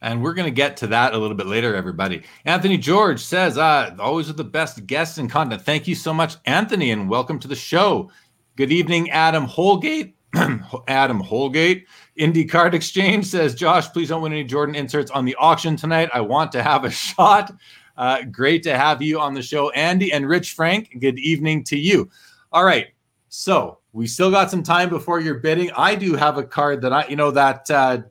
And 0.00 0.22
we're 0.22 0.34
going 0.34 0.46
to 0.46 0.54
get 0.54 0.76
to 0.78 0.86
that 0.88 1.12
a 1.12 1.18
little 1.18 1.36
bit 1.36 1.46
later, 1.46 1.74
everybody. 1.74 2.22
Anthony 2.44 2.78
George 2.78 3.20
says, 3.20 3.58
uh, 3.58 3.96
always 3.98 4.30
are 4.30 4.34
the 4.34 4.44
best 4.44 4.86
guests 4.86 5.18
and 5.18 5.28
content. 5.28 5.62
Thank 5.62 5.88
you 5.88 5.96
so 5.96 6.14
much, 6.14 6.36
Anthony, 6.46 6.92
and 6.92 7.10
welcome 7.10 7.40
to 7.40 7.48
the 7.48 7.56
show. 7.56 8.08
Good 8.54 8.70
evening, 8.70 9.10
Adam 9.10 9.44
Holgate. 9.44 10.14
Adam 10.88 11.20
Holgate. 11.20 11.86
Indy 12.16 12.44
Card 12.44 12.74
Exchange 12.74 13.26
says, 13.26 13.54
Josh, 13.54 13.88
please 13.88 14.08
don't 14.08 14.22
win 14.22 14.32
any 14.32 14.44
Jordan 14.44 14.74
inserts 14.74 15.10
on 15.10 15.24
the 15.24 15.34
auction 15.36 15.76
tonight. 15.76 16.10
I 16.12 16.20
want 16.20 16.52
to 16.52 16.62
have 16.62 16.84
a 16.84 16.90
shot. 16.90 17.52
Uh, 17.96 18.22
great 18.30 18.62
to 18.62 18.76
have 18.76 19.02
you 19.02 19.18
on 19.18 19.34
the 19.34 19.42
show, 19.42 19.70
Andy 19.70 20.12
and 20.12 20.28
Rich 20.28 20.52
Frank. 20.52 20.96
Good 21.00 21.18
evening 21.18 21.64
to 21.64 21.76
you. 21.76 22.08
All 22.52 22.64
right. 22.64 22.88
So 23.28 23.78
we 23.92 24.06
still 24.06 24.30
got 24.30 24.50
some 24.50 24.62
time 24.62 24.88
before 24.88 25.20
you're 25.20 25.38
bidding. 25.38 25.70
I 25.72 25.94
do 25.94 26.14
have 26.14 26.38
a 26.38 26.44
card 26.44 26.80
that 26.82 26.92
I, 26.92 27.06
you 27.08 27.16
know, 27.16 27.30
that 27.32 27.70
uh, 27.70 28.02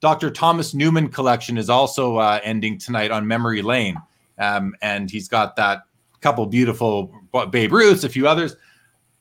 Dr. 0.00 0.30
Thomas 0.30 0.74
Newman 0.74 1.08
collection 1.08 1.56
is 1.56 1.70
also 1.70 2.16
uh, 2.16 2.40
ending 2.42 2.78
tonight 2.78 3.10
on 3.10 3.26
Memory 3.26 3.62
Lane. 3.62 3.96
Um, 4.38 4.74
and 4.82 5.10
he's 5.10 5.28
got 5.28 5.56
that 5.56 5.82
couple 6.20 6.44
beautiful 6.46 7.12
Babe 7.50 7.72
Ruths, 7.72 8.04
a 8.04 8.08
few 8.08 8.26
others. 8.26 8.56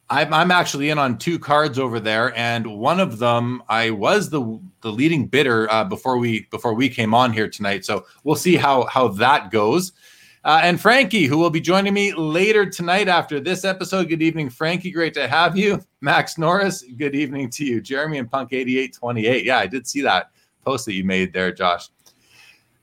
I'm, 0.09 0.33
I'm 0.33 0.51
actually 0.51 0.89
in 0.89 0.99
on 0.99 1.17
two 1.17 1.39
cards 1.39 1.79
over 1.79 1.99
there, 1.99 2.35
and 2.37 2.77
one 2.77 2.99
of 2.99 3.17
them 3.17 3.63
I 3.69 3.89
was 3.89 4.29
the 4.29 4.59
the 4.81 4.91
leading 4.91 5.27
bidder 5.27 5.71
uh, 5.71 5.83
before 5.83 6.17
we 6.17 6.41
before 6.51 6.73
we 6.73 6.89
came 6.89 7.13
on 7.13 7.33
here 7.33 7.49
tonight. 7.49 7.85
So 7.85 8.05
we'll 8.23 8.35
see 8.35 8.55
how 8.55 8.85
how 8.85 9.07
that 9.09 9.51
goes. 9.51 9.93
Uh, 10.43 10.59
and 10.61 10.79
Frankie, 10.79 11.25
who 11.25 11.39
will 11.39 11.49
be 11.49 11.59
joining 11.59 11.95
me 11.95 12.13
later 12.13 12.69
tonight 12.69 13.07
after 13.07 13.39
this 13.39 13.65
episode. 13.65 14.07
Good 14.09 14.21
evening, 14.21 14.51
Frankie. 14.51 14.91
Great 14.91 15.15
to 15.15 15.27
have 15.27 15.57
you. 15.57 15.83
Max 16.01 16.37
Norris, 16.37 16.83
good 16.97 17.15
evening 17.15 17.49
to 17.49 17.65
you. 17.65 17.81
Jeremy 17.81 18.19
and 18.19 18.29
Punk 18.29 18.53
8828. 18.53 19.43
Yeah, 19.43 19.57
I 19.57 19.65
did 19.65 19.87
see 19.87 20.01
that 20.01 20.29
post 20.63 20.85
that 20.85 20.93
you 20.93 21.03
made 21.03 21.33
there, 21.33 21.51
Josh, 21.51 21.89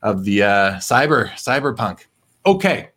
of 0.01 0.25
the 0.25 0.43
uh, 0.43 0.73
cyber 0.75 1.29
cyberpunk. 1.31 2.07
Okay, 2.45 2.89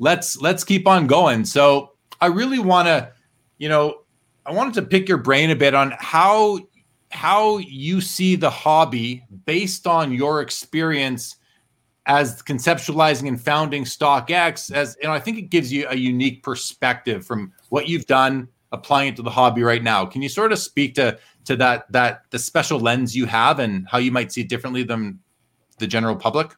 let's 0.00 0.40
let's 0.40 0.64
keep 0.64 0.88
on 0.88 1.06
going. 1.06 1.44
So 1.44 1.92
I 2.20 2.26
really 2.26 2.58
want 2.58 2.88
to, 2.88 3.12
you 3.58 3.68
know, 3.68 4.02
I 4.46 4.52
wanted 4.52 4.74
to 4.74 4.82
pick 4.82 5.08
your 5.08 5.18
brain 5.18 5.50
a 5.50 5.56
bit 5.56 5.74
on 5.74 5.94
how 5.98 6.60
how 7.10 7.58
you 7.58 8.00
see 8.00 8.36
the 8.36 8.50
hobby 8.50 9.24
based 9.46 9.86
on 9.86 10.12
your 10.12 10.42
experience 10.42 11.36
as 12.06 12.42
conceptualizing 12.42 13.28
and 13.28 13.40
founding 13.40 13.84
StockX. 13.84 14.72
As 14.72 14.96
you 15.00 15.08
know, 15.08 15.14
I 15.14 15.20
think 15.20 15.38
it 15.38 15.50
gives 15.50 15.72
you 15.72 15.86
a 15.88 15.96
unique 15.96 16.42
perspective 16.42 17.26
from 17.26 17.52
what 17.68 17.88
you've 17.88 18.06
done 18.06 18.48
applying 18.72 19.08
it 19.08 19.16
to 19.16 19.22
the 19.22 19.30
hobby 19.30 19.62
right 19.62 19.82
now. 19.82 20.04
Can 20.04 20.22
you 20.22 20.28
sort 20.28 20.52
of 20.52 20.58
speak 20.58 20.94
to 20.96 21.18
to 21.44 21.56
that 21.56 21.90
that 21.92 22.22
the 22.30 22.38
special 22.38 22.80
lens 22.80 23.16
you 23.16 23.26
have 23.26 23.58
and 23.58 23.86
how 23.88 23.98
you 23.98 24.12
might 24.12 24.32
see 24.32 24.42
it 24.42 24.48
differently 24.48 24.82
than 24.82 25.18
the 25.78 25.86
general 25.86 26.16
public? 26.16 26.54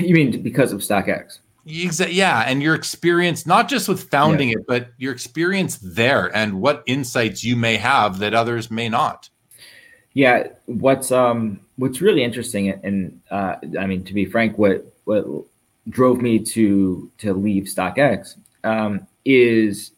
You 0.00 0.14
mean 0.14 0.42
because 0.42 0.72
of 0.72 0.80
StockX? 0.80 1.38
Yeah, 1.68 2.44
and 2.46 2.62
your 2.62 2.74
experience, 2.74 3.46
not 3.46 3.68
just 3.68 3.88
with 3.88 4.08
founding 4.10 4.50
yeah. 4.50 4.56
it, 4.58 4.66
but 4.66 4.88
your 4.96 5.12
experience 5.12 5.76
there 5.78 6.34
and 6.34 6.60
what 6.60 6.82
insights 6.86 7.44
you 7.44 7.56
may 7.56 7.76
have 7.76 8.18
that 8.20 8.32
others 8.32 8.70
may 8.70 8.88
not. 8.88 9.28
Yeah, 10.14 10.48
what's 10.66 11.12
um 11.12 11.60
what's 11.76 12.00
really 12.00 12.24
interesting, 12.24 12.70
and 12.70 13.20
uh, 13.30 13.56
I 13.78 13.86
mean 13.86 14.02
to 14.04 14.14
be 14.14 14.24
frank, 14.24 14.56
what 14.56 14.84
what 15.04 15.26
drove 15.90 16.20
me 16.20 16.38
to 16.38 17.10
to 17.18 17.34
leave 17.34 17.64
StockX 17.64 18.36
um, 18.64 19.06
is 19.24 19.92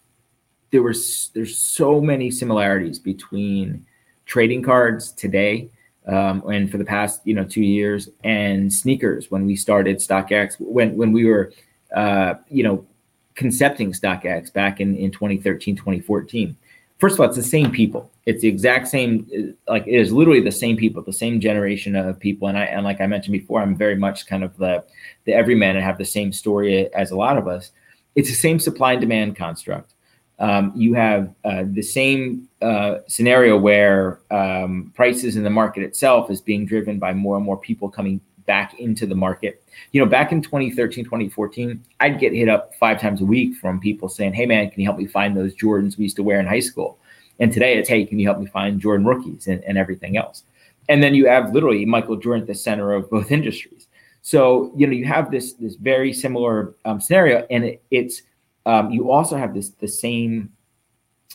there 0.70 0.82
was 0.82 1.30
there's 1.34 1.56
so 1.56 2.00
many 2.00 2.30
similarities 2.30 2.98
between 2.98 3.86
trading 4.26 4.62
cards 4.62 5.12
today 5.12 5.70
um, 6.06 6.42
and 6.48 6.70
for 6.70 6.78
the 6.78 6.84
past 6.84 7.20
you 7.24 7.34
know 7.34 7.44
two 7.44 7.62
years 7.62 8.08
and 8.24 8.72
sneakers 8.72 9.30
when 9.30 9.46
we 9.46 9.56
started 9.56 9.98
StockX 9.98 10.56
when 10.58 10.96
when 10.96 11.12
we 11.12 11.24
were 11.24 11.52
uh, 11.94 12.34
you 12.48 12.62
know 12.62 12.86
concepting 13.34 13.92
StockX 13.92 14.52
back 14.52 14.80
in 14.80 14.96
in 14.96 15.10
2013 15.10 15.76
2014. 15.76 16.56
First 16.98 17.14
of 17.14 17.20
all, 17.20 17.26
it's 17.26 17.36
the 17.36 17.42
same 17.42 17.70
people. 17.70 18.10
It's 18.26 18.42
the 18.42 18.48
exact 18.48 18.86
same. 18.88 19.56
Like 19.66 19.86
it 19.86 19.94
is 19.94 20.12
literally 20.12 20.40
the 20.40 20.52
same 20.52 20.76
people, 20.76 21.02
the 21.02 21.12
same 21.14 21.40
generation 21.40 21.96
of 21.96 22.20
people. 22.20 22.48
And 22.48 22.58
I 22.58 22.64
and 22.64 22.84
like 22.84 23.00
I 23.00 23.06
mentioned 23.06 23.32
before, 23.32 23.62
I'm 23.62 23.76
very 23.76 23.96
much 23.96 24.26
kind 24.26 24.44
of 24.44 24.56
the 24.56 24.84
the 25.24 25.32
everyman 25.32 25.76
and 25.76 25.84
have 25.84 25.98
the 25.98 26.04
same 26.04 26.32
story 26.32 26.92
as 26.94 27.10
a 27.10 27.16
lot 27.16 27.38
of 27.38 27.48
us. 27.48 27.72
It's 28.16 28.28
the 28.28 28.34
same 28.34 28.58
supply 28.58 28.92
and 28.92 29.00
demand 29.00 29.36
construct 29.36 29.94
um, 30.40 30.72
you 30.74 30.94
have 30.94 31.34
uh, 31.44 31.64
the 31.66 31.82
same 31.82 32.48
uh, 32.62 32.96
scenario 33.06 33.58
where 33.58 34.20
um, 34.30 34.90
prices 34.94 35.36
in 35.36 35.44
the 35.44 35.50
market 35.50 35.82
itself 35.82 36.30
is 36.30 36.40
being 36.40 36.64
driven 36.64 36.98
by 36.98 37.12
more 37.12 37.36
and 37.36 37.44
more 37.44 37.58
people 37.58 37.90
coming 37.90 38.20
back 38.46 38.80
into 38.80 39.06
the 39.06 39.14
market. 39.14 39.62
You 39.92 40.00
know, 40.00 40.10
back 40.10 40.32
in 40.32 40.40
2013, 40.40 41.04
2014, 41.04 41.84
I'd 42.00 42.18
get 42.18 42.32
hit 42.32 42.48
up 42.48 42.74
five 42.76 43.00
times 43.00 43.20
a 43.20 43.24
week 43.24 43.54
from 43.56 43.78
people 43.80 44.08
saying, 44.08 44.32
Hey, 44.32 44.46
man, 44.46 44.70
can 44.70 44.80
you 44.80 44.86
help 44.86 44.98
me 44.98 45.06
find 45.06 45.36
those 45.36 45.54
Jordans 45.54 45.98
we 45.98 46.04
used 46.04 46.16
to 46.16 46.22
wear 46.22 46.40
in 46.40 46.46
high 46.46 46.60
school? 46.60 46.98
And 47.38 47.52
today 47.52 47.76
it's, 47.78 47.88
Hey, 47.88 48.06
can 48.06 48.18
you 48.18 48.26
help 48.26 48.38
me 48.38 48.46
find 48.46 48.80
Jordan 48.80 49.06
rookies 49.06 49.46
and, 49.46 49.62
and 49.64 49.76
everything 49.76 50.16
else? 50.16 50.44
And 50.88 51.02
then 51.02 51.14
you 51.14 51.26
have 51.26 51.52
literally 51.52 51.84
Michael 51.84 52.16
Jordan 52.16 52.42
at 52.42 52.48
the 52.48 52.54
center 52.54 52.94
of 52.94 53.10
both 53.10 53.30
industries. 53.38 53.88
So, 54.22 54.72
you 54.74 54.86
know, 54.86 54.94
you 54.94 55.04
have 55.04 55.30
this, 55.30 55.52
this 55.54 55.76
very 55.76 56.12
similar 56.12 56.74
um, 56.84 57.00
scenario, 57.00 57.46
and 57.50 57.64
it, 57.64 57.82
it's, 57.90 58.22
um, 58.66 58.90
you 58.90 59.10
also 59.10 59.36
have 59.36 59.54
this 59.54 59.70
the 59.70 59.88
same 59.88 60.52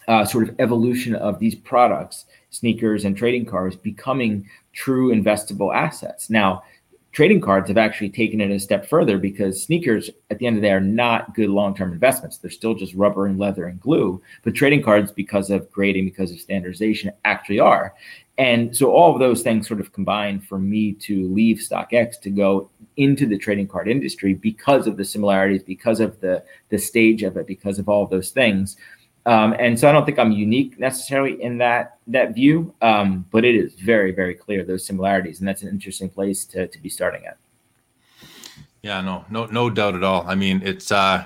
uh, 0.08 0.26
sort 0.26 0.48
of 0.48 0.56
evolution 0.60 1.16
of 1.16 1.40
these 1.40 1.56
products, 1.56 2.26
sneakers 2.50 3.06
and 3.06 3.18
trading 3.18 3.46
cards, 3.46 3.76
becoming 3.76 4.48
true 4.74 5.14
investable 5.14 5.74
assets. 5.74 6.30
Now, 6.30 6.64
trading 7.16 7.40
cards 7.40 7.70
have 7.70 7.78
actually 7.78 8.10
taken 8.10 8.42
it 8.42 8.52
a 8.52 8.60
step 8.60 8.86
further 8.86 9.18
because 9.18 9.64
sneakers, 9.64 10.10
at 10.30 10.38
the 10.38 10.46
end 10.46 10.58
of 10.58 10.62
the 10.62 10.68
day, 10.68 10.74
are 10.74 10.82
not 10.82 11.34
good 11.34 11.50
long-term 11.50 11.94
investments. 11.94 12.38
They're 12.38 12.52
still 12.52 12.76
just 12.76 12.94
rubber 12.94 13.26
and 13.26 13.40
leather 13.40 13.68
and 13.68 13.80
glue. 13.80 14.22
But 14.44 14.54
trading 14.54 14.84
cards, 14.84 15.14
because 15.14 15.50
of 15.50 15.72
grading, 15.72 16.04
because 16.04 16.32
of 16.32 16.42
standardization, 16.42 17.14
actually 17.24 17.60
are. 17.60 17.94
And 18.38 18.76
so 18.76 18.92
all 18.92 19.14
of 19.14 19.20
those 19.20 19.44
things 19.44 19.66
sort 19.66 19.80
of 19.80 19.94
combine 19.94 20.42
for 20.42 20.60
me 20.60 20.92
to 20.92 21.34
leave 21.34 21.60
StockX 21.60 22.20
to 22.20 22.30
go 22.30 22.70
into 22.98 23.26
the 23.26 23.38
trading 23.38 23.70
card 23.70 23.88
industry 23.88 24.34
because 24.34 24.86
of 24.86 24.98
the 24.98 25.06
similarities, 25.06 25.64
because 25.64 26.02
of 26.02 26.20
the 26.20 26.44
the 26.68 26.78
stage 26.78 27.24
of 27.24 27.38
it, 27.38 27.48
because 27.48 27.80
of 27.80 27.88
all 27.88 28.04
of 28.04 28.10
those 28.10 28.32
things. 28.32 28.76
Um, 29.26 29.56
and 29.58 29.80
so 29.80 29.90
I 29.90 29.92
don't 29.92 30.06
think 30.06 30.20
I'm 30.20 30.32
unique 30.32 30.80
necessarily 30.80 31.42
in 31.42 31.58
that 31.58 31.98
that 32.08 32.36
view, 32.36 32.74
um, 32.82 33.26
but 33.32 33.44
it 33.44 33.56
is 33.56 33.74
very 33.74 34.12
very 34.12 34.36
clear 34.36 34.64
those 34.64 34.86
similarities, 34.86 35.40
and 35.40 35.48
that's 35.48 35.64
an 35.64 35.70
interesting 35.70 36.10
place 36.10 36.46
to 36.46 36.68
to 36.68 36.80
be 36.80 36.90
starting 36.90 37.26
at. 37.26 37.38
Yeah, 38.84 39.02
no, 39.02 39.26
no, 39.32 39.48
no 39.48 39.72
doubt 39.72 39.96
at 39.96 40.04
all. 40.04 40.24
I 40.28 40.36
mean, 40.36 40.62
it's 40.64 40.92
uh, 40.92 41.26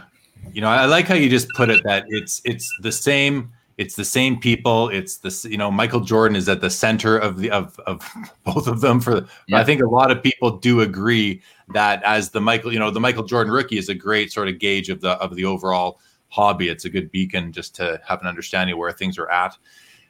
you 0.53 0.61
know, 0.61 0.69
I 0.69 0.85
like 0.85 1.07
how 1.07 1.15
you 1.15 1.29
just 1.29 1.49
put 1.55 1.69
it 1.69 1.81
that 1.83 2.05
it's 2.07 2.41
it's 2.45 2.69
the 2.81 2.91
same 2.91 3.51
it's 3.79 3.95
the 3.95 4.05
same 4.05 4.37
people. 4.37 4.89
It's 4.89 5.17
the 5.17 5.49
you 5.49 5.57
know 5.57 5.71
Michael 5.71 6.01
Jordan 6.01 6.35
is 6.35 6.49
at 6.49 6.59
the 6.59 6.69
center 6.69 7.17
of 7.17 7.37
the 7.37 7.49
of 7.49 7.79
of 7.87 8.01
both 8.43 8.67
of 8.67 8.81
them. 8.81 8.99
For 8.99 9.25
yeah. 9.47 9.57
I 9.57 9.63
think 9.63 9.81
a 9.81 9.87
lot 9.87 10.11
of 10.11 10.21
people 10.21 10.57
do 10.57 10.81
agree 10.81 11.41
that 11.73 12.03
as 12.03 12.29
the 12.29 12.41
Michael 12.41 12.73
you 12.73 12.79
know 12.79 12.91
the 12.91 12.99
Michael 12.99 13.23
Jordan 13.23 13.53
rookie 13.53 13.77
is 13.77 13.87
a 13.89 13.95
great 13.95 14.31
sort 14.31 14.47
of 14.47 14.59
gauge 14.59 14.89
of 14.89 14.99
the 14.99 15.11
of 15.11 15.35
the 15.35 15.45
overall 15.45 15.99
hobby. 16.29 16.69
It's 16.69 16.85
a 16.85 16.89
good 16.89 17.11
beacon 17.11 17.51
just 17.51 17.75
to 17.75 17.99
have 18.07 18.21
an 18.21 18.27
understanding 18.27 18.77
where 18.77 18.91
things 18.91 19.17
are 19.17 19.29
at. 19.29 19.57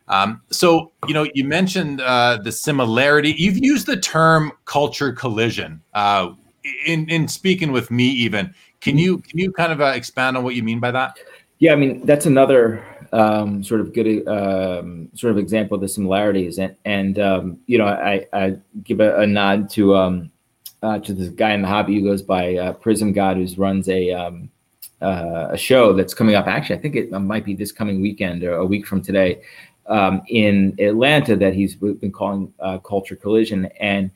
Um, 0.08 0.42
so 0.50 0.92
you 1.08 1.14
know 1.14 1.28
you 1.34 1.46
mentioned 1.46 2.02
uh, 2.02 2.40
the 2.44 2.52
similarity. 2.52 3.36
You've 3.38 3.58
used 3.58 3.86
the 3.86 3.98
term 3.98 4.52
culture 4.66 5.12
collision 5.12 5.82
uh, 5.94 6.32
in 6.86 7.10
in 7.10 7.28
speaking 7.28 7.72
with 7.72 7.92
me. 7.92 8.06
Even 8.06 8.54
can 8.82 8.98
you 8.98 9.20
can 9.20 9.40
you 9.40 9.52
kind 9.52 9.72
of 9.72 9.82
uh, 9.82 9.86
expand 9.96 10.36
on 10.38 10.44
what 10.44 10.56
you 10.56 10.64
mean 10.64 10.80
by 10.80 10.92
that? 10.92 11.18
Yeah, 11.60 11.74
I 11.74 11.76
mean 11.76 12.06
that's 12.06 12.26
another 12.26 12.84
um, 13.12 13.64
sort 13.64 13.82
of 13.82 13.94
good 13.94 14.28
um, 14.28 15.10
sort 15.14 15.32
of 15.32 15.38
example 15.38 15.76
of 15.76 15.82
the 15.82 15.88
similarities. 15.88 16.58
And 16.60 16.76
and 16.86 17.20
um, 17.20 17.60
you 17.68 17.78
know, 17.78 17.86
I, 17.86 18.26
I 18.34 18.58
give 18.84 19.00
a, 19.00 19.20
a 19.22 19.28
nod 19.28 19.70
to 19.72 19.96
um, 19.96 20.32
uh, 20.82 21.00
to 21.00 21.14
this 21.14 21.30
guy 21.30 21.52
in 21.52 21.62
the 21.62 21.68
hobby 21.68 22.00
who 22.00 22.04
goes 22.08 22.22
by 22.22 22.56
uh, 22.56 22.74
Prism 22.74 23.14
God, 23.14 23.38
who 23.38 23.48
runs 23.56 23.90
a 23.90 24.12
um, 24.12 24.50
uh, 25.02 25.50
a 25.52 25.58
show 25.58 25.94
that's 25.94 26.14
coming 26.14 26.36
up. 26.36 26.48
Actually, 26.48 26.78
I 26.78 26.80
think 26.80 26.96
it 26.96 27.12
might 27.12 27.46
be 27.46 27.56
this 27.56 27.72
coming 27.72 28.02
weekend 28.02 28.44
or 28.44 28.56
a 28.56 28.66
week 28.66 28.86
from 28.86 29.02
today 29.02 29.42
um, 29.88 30.22
in 30.28 30.76
Atlanta 30.80 31.36
that 31.36 31.54
he's 31.54 31.76
been 31.76 32.12
calling 32.12 32.54
uh, 32.60 32.78
Culture 32.80 33.16
Collision 33.16 33.66
and. 33.80 34.12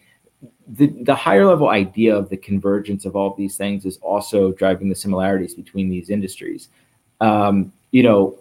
The, 0.65 0.87
the 1.03 1.13
higher 1.13 1.45
level 1.45 1.67
idea 1.67 2.15
of 2.15 2.29
the 2.29 2.37
convergence 2.37 3.03
of 3.03 3.17
all 3.17 3.35
these 3.35 3.57
things 3.57 3.85
is 3.85 3.97
also 3.97 4.53
driving 4.53 4.87
the 4.87 4.95
similarities 4.95 5.53
between 5.53 5.89
these 5.89 6.09
industries. 6.09 6.69
Um, 7.19 7.73
you 7.91 8.01
know, 8.01 8.39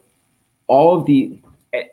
all 0.68 0.96
of 0.96 1.05
the 1.05 1.40
eh, 1.72 1.88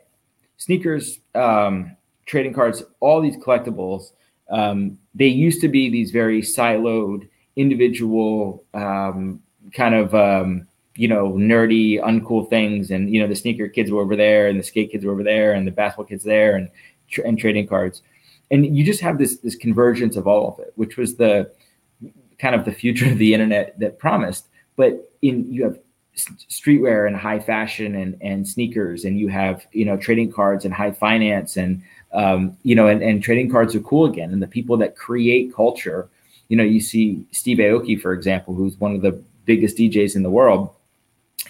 sneakers, 0.56 1.18
um, 1.34 1.96
trading 2.26 2.52
cards, 2.52 2.84
all 3.00 3.20
these 3.20 3.36
collectibles, 3.36 4.12
um, 4.50 4.98
they 5.14 5.26
used 5.26 5.60
to 5.60 5.68
be 5.68 5.90
these 5.90 6.10
very 6.10 6.42
siloed, 6.42 7.28
individual, 7.56 8.64
um, 8.74 9.42
kind 9.72 9.94
of, 9.94 10.14
um, 10.14 10.66
you 10.96 11.08
know, 11.08 11.32
nerdy, 11.32 12.00
uncool 12.00 12.48
things. 12.48 12.90
And, 12.90 13.12
you 13.12 13.20
know, 13.20 13.28
the 13.28 13.36
sneaker 13.36 13.68
kids 13.68 13.90
were 13.90 14.02
over 14.02 14.16
there 14.16 14.48
and 14.48 14.58
the 14.58 14.64
skate 14.64 14.90
kids 14.90 15.04
were 15.04 15.12
over 15.12 15.22
there 15.22 15.52
and 15.52 15.66
the 15.66 15.72
basketball 15.72 16.06
kids 16.06 16.24
there 16.24 16.56
and, 16.56 16.68
and 17.24 17.38
trading 17.38 17.66
cards. 17.66 18.02
And 18.50 18.76
you 18.76 18.84
just 18.84 19.00
have 19.00 19.18
this, 19.18 19.38
this 19.38 19.54
convergence 19.54 20.16
of 20.16 20.26
all 20.26 20.48
of 20.48 20.58
it, 20.58 20.72
which 20.76 20.96
was 20.96 21.16
the 21.16 21.52
kind 22.38 22.54
of 22.54 22.64
the 22.64 22.72
future 22.72 23.10
of 23.10 23.18
the 23.18 23.32
internet 23.32 23.78
that 23.78 23.98
promised. 23.98 24.48
But 24.76 25.12
in 25.22 25.52
you 25.52 25.64
have 25.64 25.78
streetwear 26.16 27.06
and 27.06 27.16
high 27.16 27.38
fashion 27.38 27.94
and, 27.94 28.16
and 28.20 28.46
sneakers 28.46 29.04
and 29.04 29.18
you 29.18 29.28
have 29.28 29.66
you 29.72 29.84
know 29.84 29.96
trading 29.96 30.30
cards 30.30 30.64
and 30.64 30.74
high 30.74 30.90
finance 30.90 31.56
and 31.56 31.82
um, 32.12 32.56
you 32.62 32.74
know 32.74 32.88
and, 32.88 33.02
and 33.02 33.22
trading 33.22 33.50
cards 33.50 33.74
are 33.74 33.80
cool 33.80 34.06
again 34.06 34.32
and 34.32 34.42
the 34.42 34.46
people 34.46 34.76
that 34.76 34.96
create 34.96 35.54
culture 35.54 36.08
you 36.48 36.56
know 36.56 36.64
you 36.64 36.80
see 36.80 37.24
steve 37.30 37.58
aoki 37.58 38.00
for 38.00 38.12
example 38.12 38.54
who's 38.54 38.76
one 38.78 38.94
of 38.94 39.02
the 39.02 39.22
biggest 39.44 39.76
djs 39.76 40.16
in 40.16 40.22
the 40.22 40.30
world 40.30 40.70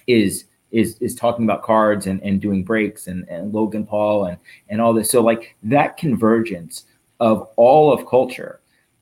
is 0.06 0.44
is 0.70 0.98
is 0.98 1.14
talking 1.14 1.44
about 1.44 1.62
cards 1.62 2.06
and, 2.06 2.22
and 2.22 2.40
doing 2.40 2.62
breaks 2.64 3.06
and, 3.06 3.28
and 3.28 3.52
logan 3.52 3.86
paul 3.86 4.24
and 4.24 4.38
and 4.68 4.80
all 4.80 4.92
this. 4.92 5.10
So 5.10 5.20
like 5.20 5.56
that 5.64 5.96
convergence 5.96 6.84
of 7.18 7.48
all 7.56 7.92
of 7.92 8.06
culture 8.06 8.60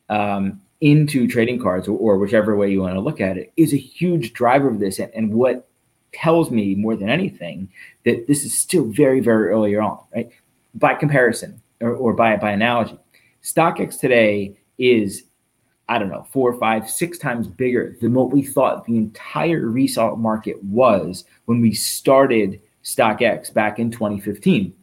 um, 0.09 0.61
into 0.81 1.27
trading 1.27 1.61
cards 1.61 1.87
or, 1.87 1.97
or, 1.97 2.17
whichever 2.17 2.55
way 2.55 2.71
you 2.71 2.81
want 2.81 2.95
to 2.95 2.99
look 2.99 3.21
at 3.21 3.37
it 3.37 3.51
is 3.57 3.73
a 3.73 3.77
huge 3.77 4.33
driver 4.33 4.69
of 4.69 4.79
this. 4.79 4.97
And, 4.97 5.13
and, 5.13 5.33
what 5.33 5.67
tells 6.13 6.49
me 6.49 6.73
more 6.73 6.95
than 6.95 7.09
anything 7.09 7.69
that 8.05 8.25
this 8.27 8.43
is 8.43 8.57
still 8.57 8.85
very 8.85 9.19
very 9.19 9.49
early 9.49 9.77
on 9.77 9.99
right? 10.15 10.29
By 10.73 10.95
comparison 10.95 11.61
or, 11.81 11.93
or 11.93 12.13
by 12.13 12.35
by 12.37 12.51
analogy 12.51 12.97
stockx 13.43 13.99
today 13.99 14.57
is 14.79 15.23
i 15.89 15.97
don't 15.97 16.09
know 16.09 16.25
four 16.31 16.57
five 16.57 16.89
six 16.89 17.17
times 17.17 17.47
bigger 17.47 17.97
than 17.99 18.13
what 18.13 18.31
we 18.31 18.41
thought 18.41 18.85
the 18.85 18.97
entire 18.97 19.67
resale 19.67 20.15
market 20.15 20.63
was 20.63 21.25
when 21.45 21.59
we 21.59 21.73
started 21.73 22.61
stockx 22.83 23.53
back 23.53 23.79
in 23.79 23.91
2015 23.91 24.73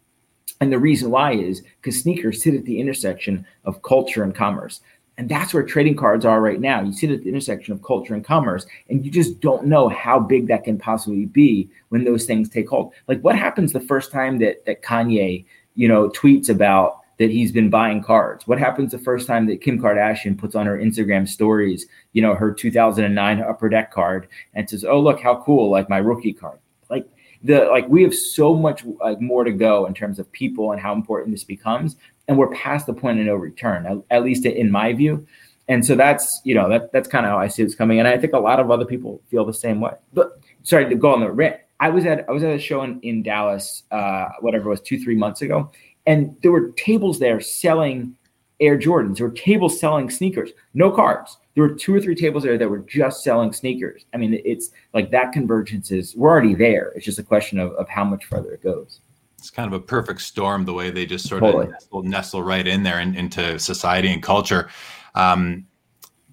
and 0.60 0.72
the 0.72 0.78
reason 0.78 1.10
why 1.10 1.32
is 1.32 1.62
because 1.80 2.00
sneakers 2.00 2.42
sit 2.42 2.54
at 2.54 2.64
the 2.64 2.78
intersection 2.78 3.46
of 3.64 3.82
culture 3.82 4.22
and 4.22 4.34
commerce 4.34 4.80
and 5.18 5.28
that's 5.28 5.54
where 5.54 5.62
trading 5.62 5.96
cards 5.96 6.24
are 6.24 6.40
right 6.40 6.60
now. 6.60 6.82
You 6.82 6.92
sit 6.92 7.10
at 7.10 7.22
the 7.22 7.28
intersection 7.28 7.72
of 7.72 7.82
culture 7.82 8.14
and 8.14 8.24
commerce, 8.24 8.66
and 8.90 9.04
you 9.04 9.10
just 9.10 9.40
don't 9.40 9.66
know 9.66 9.88
how 9.88 10.20
big 10.20 10.46
that 10.48 10.64
can 10.64 10.78
possibly 10.78 11.24
be 11.24 11.70
when 11.88 12.04
those 12.04 12.26
things 12.26 12.48
take 12.48 12.68
hold. 12.68 12.92
Like 13.08 13.20
what 13.22 13.36
happens 13.36 13.72
the 13.72 13.80
first 13.80 14.12
time 14.12 14.38
that 14.40 14.64
that 14.66 14.82
Kanye, 14.82 15.44
you 15.74 15.88
know, 15.88 16.10
tweets 16.10 16.50
about 16.50 17.00
that 17.18 17.30
he's 17.30 17.52
been 17.52 17.70
buying 17.70 18.02
cards? 18.02 18.46
What 18.46 18.58
happens 18.58 18.92
the 18.92 18.98
first 18.98 19.26
time 19.26 19.46
that 19.46 19.60
Kim 19.60 19.80
Kardashian 19.80 20.38
puts 20.38 20.54
on 20.54 20.66
her 20.66 20.78
Instagram 20.78 21.28
stories, 21.28 21.86
you 22.12 22.22
know, 22.22 22.34
her 22.34 22.52
2009 22.52 23.40
upper 23.40 23.68
deck 23.68 23.92
card 23.92 24.28
and 24.54 24.68
says, 24.68 24.84
"Oh, 24.84 25.00
look 25.00 25.20
how 25.20 25.42
cool, 25.42 25.70
like 25.70 25.88
my 25.88 25.98
rookie 25.98 26.32
card." 26.32 26.58
Like 26.90 27.08
the 27.42 27.66
like 27.66 27.88
we 27.88 28.02
have 28.02 28.14
so 28.14 28.54
much 28.54 28.84
like 28.84 29.20
more 29.20 29.44
to 29.44 29.52
go 29.52 29.86
in 29.86 29.94
terms 29.94 30.18
of 30.18 30.30
people 30.32 30.72
and 30.72 30.80
how 30.80 30.92
important 30.92 31.34
this 31.34 31.44
becomes 31.44 31.96
and 32.28 32.36
we're 32.36 32.48
past 32.48 32.86
the 32.86 32.94
point 32.94 33.20
of 33.20 33.26
no 33.26 33.34
return, 33.34 33.86
at, 33.86 33.98
at 34.10 34.24
least 34.24 34.44
in 34.46 34.70
my 34.70 34.92
view. 34.92 35.26
And 35.68 35.84
so 35.84 35.96
that's 35.96 36.40
you 36.44 36.54
know 36.54 36.68
that 36.68 36.92
that's 36.92 37.08
kind 37.08 37.26
of 37.26 37.30
how 37.30 37.38
I 37.38 37.48
see 37.48 37.62
it's 37.62 37.74
coming, 37.74 37.98
and 37.98 38.06
I 38.06 38.16
think 38.18 38.32
a 38.34 38.38
lot 38.38 38.60
of 38.60 38.70
other 38.70 38.84
people 38.84 39.20
feel 39.28 39.44
the 39.44 39.52
same 39.52 39.80
way. 39.80 39.92
But 40.12 40.38
sorry 40.62 40.88
to 40.88 40.94
go 40.94 41.12
on 41.12 41.20
the 41.20 41.30
rant. 41.30 41.56
I 41.80 41.90
was 41.90 42.06
at 42.06 42.24
I 42.28 42.32
was 42.32 42.44
at 42.44 42.54
a 42.54 42.58
show 42.58 42.82
in, 42.82 43.00
in 43.00 43.24
Dallas, 43.24 43.82
uh, 43.90 44.28
whatever 44.40 44.66
it 44.66 44.70
was, 44.70 44.80
two 44.80 45.02
three 45.02 45.16
months 45.16 45.42
ago, 45.42 45.72
and 46.06 46.36
there 46.42 46.52
were 46.52 46.70
tables 46.72 47.18
there 47.18 47.40
selling 47.40 48.14
Air 48.60 48.78
Jordans. 48.78 49.18
There 49.18 49.28
were 49.28 49.34
tables 49.34 49.78
selling 49.78 50.08
sneakers, 50.10 50.50
no 50.74 50.90
cards. 50.90 51.36
There 51.54 51.64
were 51.64 51.74
two 51.74 51.94
or 51.94 52.00
three 52.00 52.14
tables 52.14 52.42
there 52.42 52.58
that 52.58 52.68
were 52.68 52.78
just 52.80 53.24
selling 53.24 53.52
sneakers. 53.52 54.04
I 54.12 54.18
mean, 54.18 54.40
it's 54.44 54.70
like 54.92 55.10
that 55.10 55.32
convergence 55.32 55.90
is 55.90 56.14
we're 56.14 56.30
already 56.30 56.54
there. 56.54 56.92
It's 56.94 57.04
just 57.04 57.18
a 57.18 57.22
question 57.22 57.58
of, 57.58 57.72
of 57.72 57.88
how 57.88 58.04
much 58.04 58.26
further 58.26 58.52
it 58.52 58.62
goes 58.62 59.00
it's 59.38 59.50
kind 59.50 59.72
of 59.72 59.80
a 59.80 59.84
perfect 59.84 60.20
storm 60.22 60.64
the 60.64 60.72
way 60.72 60.90
they 60.90 61.06
just 61.06 61.28
sort 61.28 61.42
totally. 61.42 61.66
of 61.66 61.72
nestle, 61.72 62.02
nestle, 62.02 62.42
right 62.42 62.66
in 62.66 62.82
there 62.82 62.98
and 62.98 63.16
into 63.16 63.58
society 63.58 64.12
and 64.12 64.22
culture. 64.22 64.68
Um, 65.14 65.66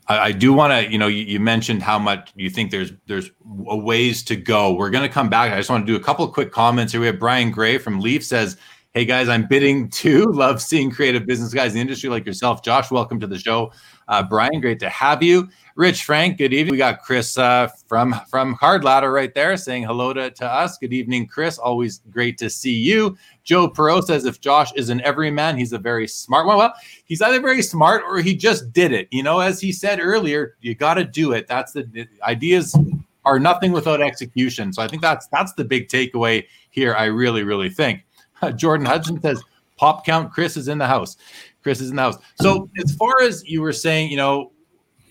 I, 0.07 0.19
I, 0.19 0.31
do 0.31 0.51
want 0.51 0.73
to, 0.73 0.91
you 0.91 0.97
know, 0.97 1.07
you, 1.07 1.23
you, 1.23 1.39
mentioned 1.39 1.83
how 1.83 1.99
much 1.99 2.31
you 2.36 2.49
think 2.49 2.71
there's 2.71 2.91
there's 3.05 3.29
a 3.67 3.77
ways 3.77 4.23
to 4.23 4.36
go. 4.36 4.73
We're 4.73 4.89
going 4.89 5.07
to 5.07 5.13
come 5.13 5.29
back. 5.29 5.51
I 5.51 5.57
just 5.57 5.69
want 5.69 5.86
to 5.86 5.91
do 5.91 5.95
a 5.95 6.03
couple 6.03 6.25
of 6.25 6.33
quick 6.33 6.51
comments 6.51 6.91
here. 6.91 7.01
We 7.01 7.07
have 7.07 7.19
Brian 7.19 7.51
Gray 7.51 7.77
from 7.77 7.99
Leaf 7.99 8.23
says, 8.25 8.57
"Hey 8.93 9.06
guys, 9.06 9.27
I'm 9.27 9.47
bidding 9.47 9.89
too. 9.89 10.25
Love 10.34 10.62
seeing 10.62 10.91
creative 10.91 11.25
business 11.25 11.51
guys 11.51 11.71
in 11.71 11.75
the 11.75 11.82
industry 11.82 12.12
like 12.12 12.27
yourself. 12.27 12.62
Josh, 12.62 12.91
welcome 12.91 13.19
to 13.19 13.25
the 13.25 13.39
show. 13.39 13.71
Uh, 14.08 14.21
Brian, 14.21 14.62
great 14.62 14.79
to 14.82 14.89
have 14.89 15.23
you. 15.23 15.49
Rich 15.75 16.03
Frank, 16.03 16.38
good 16.38 16.53
evening. 16.53 16.73
We 16.73 16.77
got 16.77 17.01
Chris 17.01 17.36
uh, 17.36 17.69
from 17.88 18.13
from 18.29 18.56
Card 18.56 18.84
Ladder 18.84 19.12
right 19.12 19.34
there 19.34 19.58
saying 19.58 19.82
hello 19.82 20.13
to, 20.13 20.29
to 20.29 20.45
us. 20.45 20.77
Good 20.77 20.93
evening, 20.93 21.25
Chris. 21.25 21.58
Always 21.58 22.01
great 22.12 22.38
to 22.38 22.51
see 22.51 22.75
you. 22.75 23.17
Joe 23.43 23.67
Perot 23.67 24.03
says 24.03 24.25
if 24.25 24.39
Josh 24.39 24.71
is 24.75 24.89
an 24.89 25.01
everyman, 25.01 25.58
he's 25.58 25.73
a 25.73 25.79
very 25.79 26.08
smart 26.08 26.45
one. 26.45 26.58
Well, 26.58 26.75
he's 27.06 27.23
either 27.23 27.41
very 27.41 27.63
smart 27.63 28.03
or 28.08 28.19
he 28.19 28.36
just 28.36 28.71
did 28.73 28.91
it. 28.91 29.08
You 29.10 29.23
know, 29.23 29.39
as 29.39 29.60
he 29.60 29.71
said 29.71 29.99
earlier, 29.99 30.56
you 30.62 30.75
got 30.75 30.93
to 30.95 31.03
do 31.03 31.32
it. 31.32 31.47
That's 31.47 31.71
the, 31.71 31.84
the 31.84 32.08
ideas 32.21 32.77
are 33.25 33.39
nothing 33.39 33.71
without 33.71 34.01
execution. 34.01 34.71
So 34.71 34.84
I 34.84 34.88
think 34.88 35.01
that's 35.01 35.25
that's 35.27 35.53
the 35.53 35.65
big 35.65 35.88
takeaway 35.88 36.45
here. 36.69 36.93
I 36.93 37.06
really, 37.06 37.41
really 37.41 37.71
think. 37.71 38.03
Jordan 38.56 38.86
Hudson 38.86 39.21
says 39.21 39.43
pop 39.77 40.06
count. 40.06 40.32
Chris 40.32 40.58
is 40.58 40.67
in 40.67 40.77
the 40.77 40.88
house. 40.88 41.17
Chris 41.62 41.82
is 41.82 41.89
in 41.89 41.95
the 41.95 42.01
house. 42.01 42.17
So 42.41 42.69
as 42.84 42.95
far 42.95 43.21
as 43.21 43.43
you 43.45 43.62
were 43.62 43.73
saying, 43.73 44.12
you 44.12 44.17
know, 44.17 44.51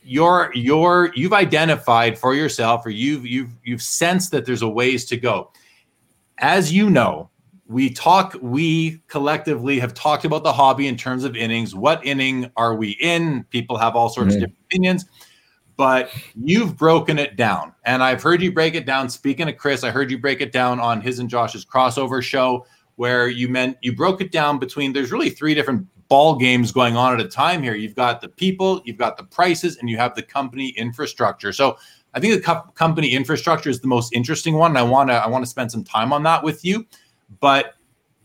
your 0.04 0.50
your 0.54 1.12
you've 1.14 1.32
identified 1.32 2.18
for 2.18 2.34
yourself 2.34 2.84
or 2.84 2.90
you've 2.90 3.26
you've 3.26 3.50
you've 3.64 3.82
sensed 3.82 4.30
that 4.32 4.44
there's 4.44 4.62
a 4.62 4.68
ways 4.68 5.04
to 5.04 5.16
go 5.16 5.50
as 6.38 6.72
you 6.72 6.90
know 6.90 7.30
we 7.66 7.88
talk 7.88 8.36
we 8.42 9.00
collectively 9.06 9.78
have 9.78 9.94
talked 9.94 10.24
about 10.24 10.42
the 10.42 10.52
hobby 10.52 10.88
in 10.88 10.96
terms 10.96 11.24
of 11.24 11.36
innings 11.36 11.74
what 11.74 12.04
inning 12.04 12.50
are 12.56 12.74
we 12.74 12.90
in 13.00 13.44
people 13.50 13.76
have 13.76 13.94
all 13.94 14.08
sorts 14.08 14.34
mm-hmm. 14.34 14.44
of 14.44 14.50
different 14.50 14.64
opinions 14.66 15.04
but 15.76 16.10
you've 16.34 16.76
broken 16.76 17.18
it 17.18 17.36
down 17.36 17.72
and 17.84 18.02
i've 18.02 18.22
heard 18.22 18.42
you 18.42 18.50
break 18.50 18.74
it 18.74 18.84
down 18.84 19.08
speaking 19.08 19.46
to 19.46 19.52
chris 19.52 19.84
i 19.84 19.90
heard 19.90 20.10
you 20.10 20.18
break 20.18 20.40
it 20.40 20.50
down 20.50 20.80
on 20.80 21.00
his 21.00 21.20
and 21.20 21.30
josh's 21.30 21.64
crossover 21.64 22.20
show 22.20 22.66
where 23.02 23.26
you 23.26 23.48
meant 23.48 23.76
you 23.80 23.92
broke 23.92 24.20
it 24.20 24.30
down 24.30 24.60
between 24.60 24.92
there's 24.92 25.10
really 25.10 25.28
three 25.28 25.54
different 25.54 25.84
ball 26.06 26.36
games 26.36 26.70
going 26.70 26.96
on 26.96 27.12
at 27.12 27.20
a 27.20 27.28
time 27.28 27.60
here. 27.60 27.74
You've 27.74 27.96
got 27.96 28.20
the 28.20 28.28
people, 28.28 28.80
you've 28.84 28.96
got 28.96 29.16
the 29.16 29.24
prices, 29.24 29.76
and 29.78 29.90
you 29.90 29.96
have 29.96 30.14
the 30.14 30.22
company 30.22 30.68
infrastructure. 30.76 31.52
So 31.52 31.78
I 32.14 32.20
think 32.20 32.34
the 32.34 32.40
co- 32.40 32.70
company 32.76 33.08
infrastructure 33.08 33.70
is 33.70 33.80
the 33.80 33.88
most 33.88 34.12
interesting 34.12 34.54
one. 34.54 34.70
And 34.70 34.78
I 34.78 34.84
want 34.84 35.10
to 35.10 35.14
I 35.14 35.26
want 35.26 35.44
to 35.44 35.50
spend 35.50 35.72
some 35.72 35.82
time 35.82 36.12
on 36.12 36.22
that 36.22 36.44
with 36.44 36.64
you. 36.64 36.86
But 37.40 37.74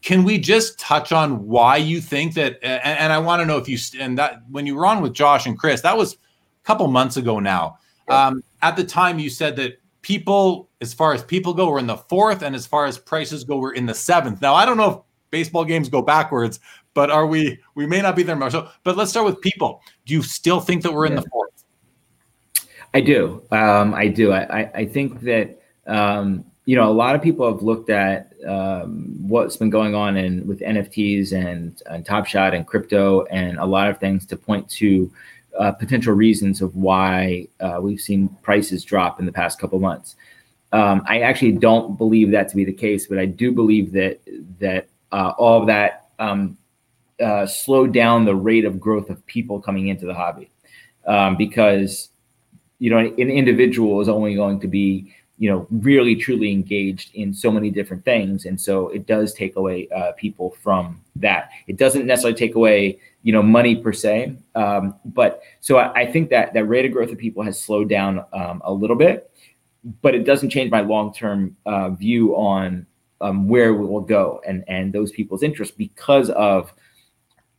can 0.03 0.23
we 0.23 0.37
just 0.37 0.77
touch 0.77 1.11
on 1.11 1.47
why 1.47 1.77
you 1.77 1.99
think 1.99 2.35
that? 2.35 2.59
And, 2.61 2.99
and 2.99 3.11
I 3.11 3.17
want 3.17 3.39
to 3.39 3.47
know 3.47 3.57
if 3.57 3.67
you 3.67 3.79
and 3.99 4.15
that 4.19 4.43
when 4.51 4.67
you 4.67 4.75
were 4.75 4.85
on 4.85 5.01
with 5.01 5.13
Josh 5.13 5.47
and 5.47 5.57
Chris, 5.57 5.81
that 5.81 5.97
was 5.97 6.13
a 6.13 6.17
couple 6.65 6.87
months 6.87 7.17
ago 7.17 7.39
now. 7.39 7.79
Um, 8.09 8.43
at 8.61 8.75
the 8.75 8.83
time, 8.83 9.17
you 9.17 9.31
said 9.31 9.55
that 9.55 9.81
people, 10.03 10.66
as 10.81 10.93
far 10.93 11.13
as 11.13 11.23
people 11.23 11.53
go, 11.53 11.69
we're 11.69 11.79
in 11.79 11.87
the 11.87 11.97
fourth, 11.97 12.41
and 12.41 12.55
as 12.55 12.67
far 12.67 12.85
as 12.85 12.97
prices 12.97 13.43
go, 13.43 13.57
we're 13.57 13.73
in 13.73 13.85
the 13.85 13.93
seventh. 13.93 14.41
Now 14.41 14.53
I 14.53 14.65
don't 14.65 14.77
know 14.77 14.89
if 14.89 14.97
baseball 15.31 15.65
games 15.65 15.89
go 15.89 16.01
backwards, 16.01 16.59
but 16.93 17.09
are 17.09 17.27
we? 17.27 17.59
We 17.75 17.85
may 17.85 18.01
not 18.01 18.15
be 18.15 18.23
there 18.23 18.35
much. 18.35 18.51
So, 18.51 18.69
but 18.83 18.97
let's 18.97 19.11
start 19.11 19.25
with 19.25 19.41
people. 19.41 19.81
Do 20.05 20.13
you 20.13 20.21
still 20.21 20.59
think 20.59 20.83
that 20.83 20.93
we're 20.93 21.05
in 21.05 21.15
the 21.15 21.23
fourth? 21.31 21.63
I 22.93 23.01
do. 23.01 23.43
Um, 23.51 23.93
I 23.93 24.07
do. 24.07 24.31
I, 24.31 24.61
I, 24.61 24.71
I 24.75 24.85
think 24.85 25.21
that 25.21 25.59
um, 25.85 26.45
you 26.65 26.75
know 26.75 26.89
a 26.89 26.93
lot 26.93 27.15
of 27.15 27.21
people 27.21 27.51
have 27.51 27.61
looked 27.61 27.89
at 27.89 28.33
um, 28.47 29.15
what's 29.27 29.57
been 29.57 29.69
going 29.69 29.95
on 29.95 30.15
in 30.17 30.45
with 30.47 30.59
NFTs 30.59 31.33
and, 31.33 31.81
and 31.87 32.05
Top 32.05 32.25
Shot 32.27 32.53
and 32.53 32.65
crypto 32.65 33.25
and 33.25 33.57
a 33.57 33.65
lot 33.65 33.89
of 33.89 33.99
things 33.99 34.25
to 34.27 34.37
point 34.37 34.69
to 34.71 35.11
uh, 35.59 35.71
potential 35.71 36.13
reasons 36.13 36.61
of 36.61 36.75
why 36.75 37.47
uh, 37.59 37.79
we've 37.81 37.99
seen 37.99 38.29
prices 38.41 38.83
drop 38.83 39.19
in 39.19 39.25
the 39.25 39.31
past 39.31 39.59
couple 39.59 39.79
months. 39.79 40.15
Um, 40.77 41.01
I 41.07 41.21
actually 41.21 41.53
don't 41.53 41.97
believe 41.97 42.29
that 42.31 42.49
to 42.49 42.55
be 42.55 42.63
the 42.63 42.71
case, 42.71 43.07
but 43.07 43.17
I 43.17 43.25
do 43.25 43.51
believe 43.51 43.91
that 43.93 44.19
that 44.59 44.87
uh, 45.11 45.33
all 45.39 45.59
of 45.59 45.67
that 45.67 46.09
um, 46.19 46.55
uh, 47.19 47.47
slow 47.47 47.87
down 47.87 48.25
the 48.25 48.35
rate 48.35 48.63
of 48.63 48.79
growth 48.79 49.09
of 49.09 49.25
people 49.25 49.59
coming 49.59 49.87
into 49.87 50.05
the 50.05 50.13
hobby. 50.13 50.51
Um, 51.07 51.35
because 51.35 52.09
you 52.77 52.91
know 52.91 52.99
an 52.99 53.15
individual 53.17 54.01
is 54.01 54.09
only 54.09 54.35
going 54.35 54.59
to 54.59 54.67
be 54.67 55.15
you 55.39 55.49
know 55.49 55.65
really 55.71 56.15
truly 56.15 56.51
engaged 56.51 57.09
in 57.15 57.33
so 57.33 57.49
many 57.49 57.71
different 57.71 58.05
things 58.05 58.45
and 58.45 58.59
so 58.59 58.89
it 58.89 59.07
does 59.07 59.33
take 59.33 59.55
away 59.55 59.87
uh, 59.95 60.11
people 60.11 60.55
from 60.61 61.01
that. 61.15 61.49
It 61.65 61.77
doesn't 61.77 62.05
necessarily 62.05 62.37
take 62.37 62.53
away 62.53 62.99
you 63.23 63.33
know 63.33 63.41
money 63.41 63.75
per 63.75 63.93
se 63.93 64.35
um, 64.53 64.93
but 65.05 65.41
so 65.59 65.79
I, 65.79 66.01
I, 66.01 66.05
think 66.05 66.29
that 66.29 66.53
that 66.53 66.65
rate 66.65 66.85
of 66.85 66.91
growth 66.91 67.11
of 67.11 67.17
people 67.17 67.41
has 67.41 67.59
slowed 67.59 67.89
down 67.89 68.23
um, 68.31 68.61
a 68.63 68.71
little 68.71 68.95
bit 68.95 69.31
but 70.01 70.15
it 70.15 70.25
doesn't 70.25 70.49
change 70.49 70.71
my 70.71 70.81
long-term 70.81 71.55
uh, 71.65 71.89
view 71.89 72.35
on 72.35 72.85
um, 73.21 73.47
where 73.47 73.73
we 73.73 73.85
will 73.85 74.01
go 74.01 74.41
and 74.45 74.63
and 74.67 74.93
those 74.93 75.11
people's 75.11 75.43
interest 75.43 75.77
because 75.77 76.29
of 76.31 76.73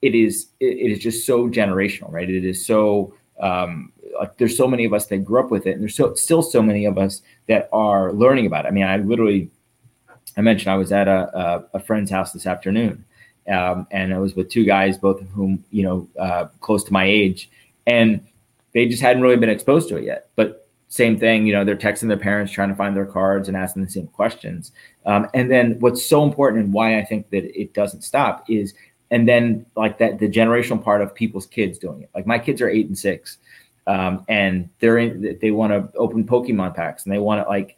it 0.02 0.14
is 0.14 0.48
it 0.60 0.92
is 0.92 0.98
just 0.98 1.26
so 1.26 1.48
generational, 1.48 2.10
right? 2.12 2.28
It 2.28 2.44
is 2.44 2.64
so 2.64 3.14
um, 3.40 3.92
like 4.18 4.36
there's 4.38 4.56
so 4.56 4.68
many 4.68 4.84
of 4.84 4.92
us 4.92 5.06
that 5.06 5.18
grew 5.18 5.40
up 5.40 5.50
with 5.50 5.66
it, 5.66 5.72
and 5.72 5.80
there's 5.80 5.96
so 5.96 6.14
still 6.14 6.42
so 6.42 6.62
many 6.62 6.84
of 6.84 6.98
us 6.98 7.22
that 7.46 7.68
are 7.72 8.12
learning 8.12 8.46
about 8.46 8.64
it. 8.64 8.68
I 8.68 8.70
mean, 8.70 8.84
I 8.84 8.96
literally, 8.98 9.50
I 10.36 10.40
mentioned 10.40 10.70
I 10.70 10.76
was 10.76 10.92
at 10.92 11.08
a 11.08 11.36
a, 11.36 11.78
a 11.78 11.80
friend's 11.80 12.10
house 12.10 12.32
this 12.32 12.46
afternoon, 12.46 13.04
um, 13.48 13.86
and 13.90 14.14
I 14.14 14.18
was 14.18 14.34
with 14.34 14.50
two 14.50 14.64
guys, 14.64 14.98
both 14.98 15.20
of 15.20 15.28
whom 15.30 15.64
you 15.70 15.82
know 15.82 16.08
uh, 16.18 16.46
close 16.60 16.84
to 16.84 16.92
my 16.92 17.04
age, 17.04 17.50
and 17.86 18.24
they 18.72 18.86
just 18.86 19.02
hadn't 19.02 19.22
really 19.22 19.36
been 19.36 19.50
exposed 19.50 19.88
to 19.88 19.96
it 19.96 20.04
yet. 20.04 20.30
But 20.36 20.67
same 20.88 21.18
thing. 21.18 21.46
You 21.46 21.52
know, 21.52 21.64
they're 21.64 21.76
texting 21.76 22.08
their 22.08 22.16
parents 22.16 22.52
trying 22.52 22.70
to 22.70 22.74
find 22.74 22.96
their 22.96 23.06
cards 23.06 23.48
and 23.48 23.56
asking 23.56 23.84
the 23.84 23.90
same 23.90 24.06
questions. 24.08 24.72
Um, 25.06 25.28
and 25.34 25.50
then 25.50 25.78
what's 25.80 26.04
so 26.04 26.22
important 26.24 26.64
and 26.64 26.72
why 26.72 26.98
I 26.98 27.04
think 27.04 27.30
that 27.30 27.44
it 27.58 27.74
doesn't 27.74 28.02
stop 28.02 28.44
is, 28.48 28.74
and 29.10 29.26
then 29.26 29.64
like 29.74 29.98
that 29.98 30.18
the 30.18 30.28
generational 30.28 30.82
part 30.82 31.00
of 31.00 31.14
people's 31.14 31.46
kids 31.46 31.78
doing 31.78 32.02
it. 32.02 32.10
Like 32.14 32.26
my 32.26 32.38
kids 32.38 32.60
are 32.60 32.68
eight 32.68 32.88
and 32.88 32.98
six, 32.98 33.38
um, 33.86 34.24
and 34.28 34.68
they're 34.80 34.98
in. 34.98 35.38
They 35.40 35.50
want 35.50 35.72
to 35.72 35.96
open 35.96 36.24
Pokemon 36.24 36.74
packs 36.74 37.04
and 37.04 37.12
they 37.12 37.18
want 37.18 37.42
to 37.42 37.48
like 37.48 37.77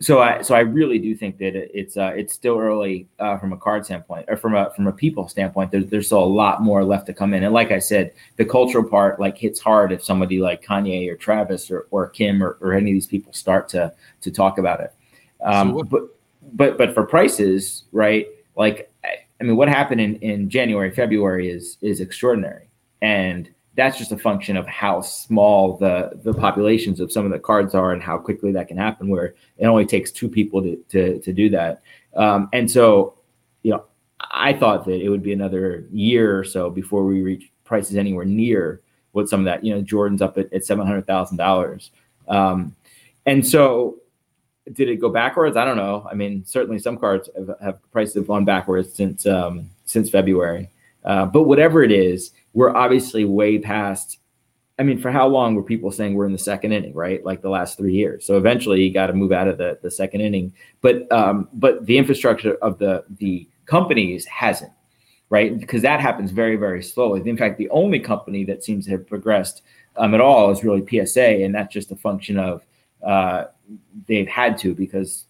so 0.00 0.22
I 0.22 0.40
so 0.40 0.54
I 0.54 0.60
really 0.60 0.98
do 0.98 1.14
think 1.14 1.36
that 1.38 1.54
it's 1.54 1.98
uh, 1.98 2.12
it's 2.16 2.32
still 2.32 2.58
early 2.58 3.06
uh, 3.18 3.36
from 3.36 3.52
a 3.52 3.56
card 3.56 3.84
standpoint 3.84 4.24
or 4.28 4.36
from 4.36 4.54
a 4.54 4.70
from 4.70 4.86
a 4.86 4.92
people 4.92 5.28
standpoint. 5.28 5.70
There's 5.70 5.86
there's 5.86 6.06
still 6.06 6.22
a 6.22 6.24
lot 6.24 6.62
more 6.62 6.82
left 6.84 7.06
to 7.06 7.12
come 7.12 7.34
in. 7.34 7.44
And 7.44 7.52
like 7.52 7.70
I 7.70 7.78
said, 7.78 8.14
the 8.36 8.44
cultural 8.46 8.88
part 8.88 9.20
like 9.20 9.36
hits 9.36 9.60
hard 9.60 9.92
if 9.92 10.02
somebody 10.02 10.40
like 10.40 10.64
Kanye 10.64 11.10
or 11.10 11.16
Travis 11.16 11.70
or, 11.70 11.86
or 11.90 12.08
Kim 12.08 12.42
or, 12.42 12.56
or 12.62 12.72
any 12.72 12.92
of 12.92 12.94
these 12.94 13.06
people 13.06 13.34
start 13.34 13.68
to 13.70 13.92
to 14.22 14.30
talk 14.30 14.56
about 14.56 14.80
it. 14.80 14.94
Um, 15.42 15.70
so 15.70 15.82
but 15.84 16.02
but 16.54 16.78
but 16.78 16.94
for 16.94 17.04
prices, 17.04 17.84
right? 17.92 18.26
Like 18.56 18.90
I 19.04 19.44
mean, 19.44 19.56
what 19.56 19.68
happened 19.68 20.00
in 20.00 20.16
in 20.16 20.48
January 20.48 20.90
February 20.90 21.50
is 21.50 21.76
is 21.82 22.00
extraordinary 22.00 22.70
and 23.02 23.50
that's 23.80 23.96
just 23.96 24.12
a 24.12 24.18
function 24.18 24.58
of 24.58 24.66
how 24.66 25.00
small 25.00 25.78
the 25.78 26.10
the 26.22 26.34
populations 26.34 27.00
of 27.00 27.10
some 27.10 27.24
of 27.24 27.30
the 27.30 27.38
cards 27.38 27.74
are 27.74 27.92
and 27.92 28.02
how 28.02 28.18
quickly 28.18 28.52
that 28.52 28.68
can 28.68 28.76
happen 28.76 29.08
where 29.08 29.34
it 29.56 29.66
only 29.66 29.86
takes 29.86 30.10
two 30.10 30.28
people 30.28 30.60
to 30.60 30.76
to, 30.90 31.18
to 31.20 31.32
do 31.32 31.48
that. 31.48 31.80
Um, 32.14 32.50
and 32.52 32.70
so 32.70 33.14
you 33.62 33.70
know 33.70 33.84
i 34.32 34.52
thought 34.52 34.84
that 34.84 35.00
it 35.00 35.08
would 35.08 35.22
be 35.22 35.32
another 35.32 35.86
year 35.90 36.38
or 36.38 36.44
so 36.44 36.68
before 36.68 37.04
we 37.04 37.22
reach 37.22 37.50
prices 37.64 37.96
anywhere 37.96 38.24
near 38.24 38.82
what 39.12 39.28
some 39.28 39.40
of 39.40 39.46
that 39.46 39.64
you 39.64 39.74
know 39.74 39.80
jordan's 39.80 40.22
up 40.22 40.36
at, 40.36 40.52
at 40.52 40.62
$700000 40.62 41.90
um, 42.28 42.74
and 43.26 43.46
so 43.46 43.96
did 44.72 44.88
it 44.88 45.00
go 45.00 45.08
backwards? 45.08 45.56
I 45.56 45.64
don't 45.64 45.76
know. 45.76 46.06
I 46.10 46.14
mean 46.14 46.44
certainly 46.44 46.78
some 46.78 46.96
cards 46.96 47.28
have, 47.36 47.50
have 47.60 47.92
prices 47.92 48.14
have 48.14 48.26
gone 48.26 48.44
backwards 48.44 48.92
since 48.92 49.26
um, 49.26 49.70
since 49.84 50.10
february. 50.10 50.70
Uh, 51.04 51.26
but 51.26 51.44
whatever 51.44 51.82
it 51.82 51.92
is 51.92 52.32
we're 52.52 52.74
obviously 52.74 53.24
way 53.24 53.58
past. 53.58 54.18
I 54.78 54.82
mean, 54.82 54.98
for 54.98 55.10
how 55.10 55.26
long 55.26 55.54
were 55.54 55.62
people 55.62 55.92
saying 55.92 56.14
we're 56.14 56.24
in 56.24 56.32
the 56.32 56.38
second 56.38 56.72
inning, 56.72 56.94
right? 56.94 57.22
Like 57.24 57.42
the 57.42 57.50
last 57.50 57.76
three 57.76 57.92
years. 57.92 58.24
So 58.24 58.38
eventually, 58.38 58.82
you 58.82 58.92
got 58.92 59.08
to 59.08 59.12
move 59.12 59.32
out 59.32 59.48
of 59.48 59.58
the 59.58 59.78
the 59.82 59.90
second 59.90 60.22
inning. 60.22 60.52
But 60.80 61.10
um, 61.12 61.48
but 61.52 61.86
the 61.86 61.98
infrastructure 61.98 62.54
of 62.56 62.78
the 62.78 63.04
the 63.18 63.48
companies 63.66 64.24
hasn't, 64.26 64.72
right? 65.28 65.58
Because 65.58 65.82
that 65.82 66.00
happens 66.00 66.30
very 66.30 66.56
very 66.56 66.82
slowly. 66.82 67.28
In 67.28 67.36
fact, 67.36 67.58
the 67.58 67.70
only 67.70 68.00
company 68.00 68.44
that 68.44 68.64
seems 68.64 68.86
to 68.86 68.92
have 68.92 69.06
progressed 69.06 69.62
um, 69.96 70.14
at 70.14 70.20
all 70.20 70.50
is 70.50 70.64
really 70.64 70.86
PSA, 70.86 71.44
and 71.44 71.54
that's 71.54 71.72
just 71.72 71.92
a 71.92 71.96
function 71.96 72.38
of 72.38 72.64
uh, 73.02 73.44
they've 74.06 74.28
had 74.28 74.58
to 74.58 74.74
because 74.74 75.26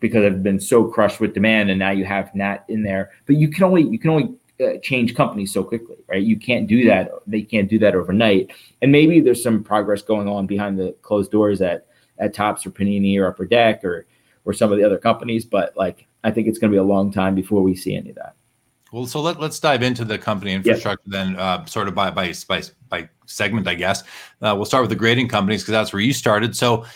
because 0.00 0.22
they've 0.22 0.42
been 0.42 0.60
so 0.60 0.84
crushed 0.84 1.20
with 1.20 1.34
demand, 1.34 1.70
and 1.70 1.78
now 1.78 1.90
you 1.90 2.04
have 2.04 2.34
Nat 2.34 2.64
in 2.68 2.82
there. 2.82 3.10
But 3.26 3.36
you 3.36 3.48
can 3.48 3.64
only 3.64 3.84
you 3.84 3.98
can 3.98 4.10
only 4.10 4.34
change 4.82 5.14
companies 5.14 5.52
so 5.52 5.62
quickly, 5.62 5.96
right? 6.08 6.22
You 6.22 6.36
can't 6.36 6.66
do 6.66 6.84
that. 6.86 7.10
They 7.26 7.42
can't 7.42 7.68
do 7.68 7.78
that 7.80 7.94
overnight. 7.94 8.50
And 8.82 8.90
maybe 8.90 9.20
there's 9.20 9.42
some 9.42 9.62
progress 9.62 10.02
going 10.02 10.28
on 10.28 10.46
behind 10.46 10.78
the 10.78 10.94
closed 11.02 11.30
doors 11.30 11.60
at 11.60 11.86
at 12.18 12.34
Topps 12.34 12.66
or 12.66 12.70
Panini 12.70 13.18
or 13.18 13.26
Upper 13.26 13.46
Deck 13.46 13.84
or 13.84 14.06
or 14.44 14.52
some 14.52 14.72
of 14.72 14.78
the 14.78 14.84
other 14.84 14.98
companies. 14.98 15.44
But 15.44 15.76
like, 15.76 16.06
I 16.24 16.30
think 16.30 16.48
it's 16.48 16.58
going 16.58 16.70
to 16.70 16.74
be 16.74 16.78
a 16.78 16.82
long 16.82 17.12
time 17.12 17.34
before 17.34 17.62
we 17.62 17.74
see 17.76 17.94
any 17.94 18.10
of 18.10 18.16
that. 18.16 18.34
Well, 18.90 19.06
so 19.06 19.20
let, 19.20 19.38
let's 19.38 19.60
dive 19.60 19.82
into 19.82 20.04
the 20.04 20.16
company 20.16 20.52
infrastructure 20.52 21.02
yep. 21.06 21.26
then, 21.26 21.36
uh, 21.36 21.64
sort 21.66 21.88
of 21.88 21.94
by, 21.94 22.10
by 22.10 22.32
by 22.48 22.62
by 22.88 23.08
segment, 23.26 23.68
I 23.68 23.74
guess. 23.74 24.02
Uh, 24.40 24.54
we'll 24.56 24.64
start 24.64 24.82
with 24.82 24.90
the 24.90 24.96
grading 24.96 25.28
companies 25.28 25.62
because 25.62 25.72
that's 25.72 25.92
where 25.92 26.00
you 26.00 26.14
started. 26.14 26.56
So, 26.56 26.86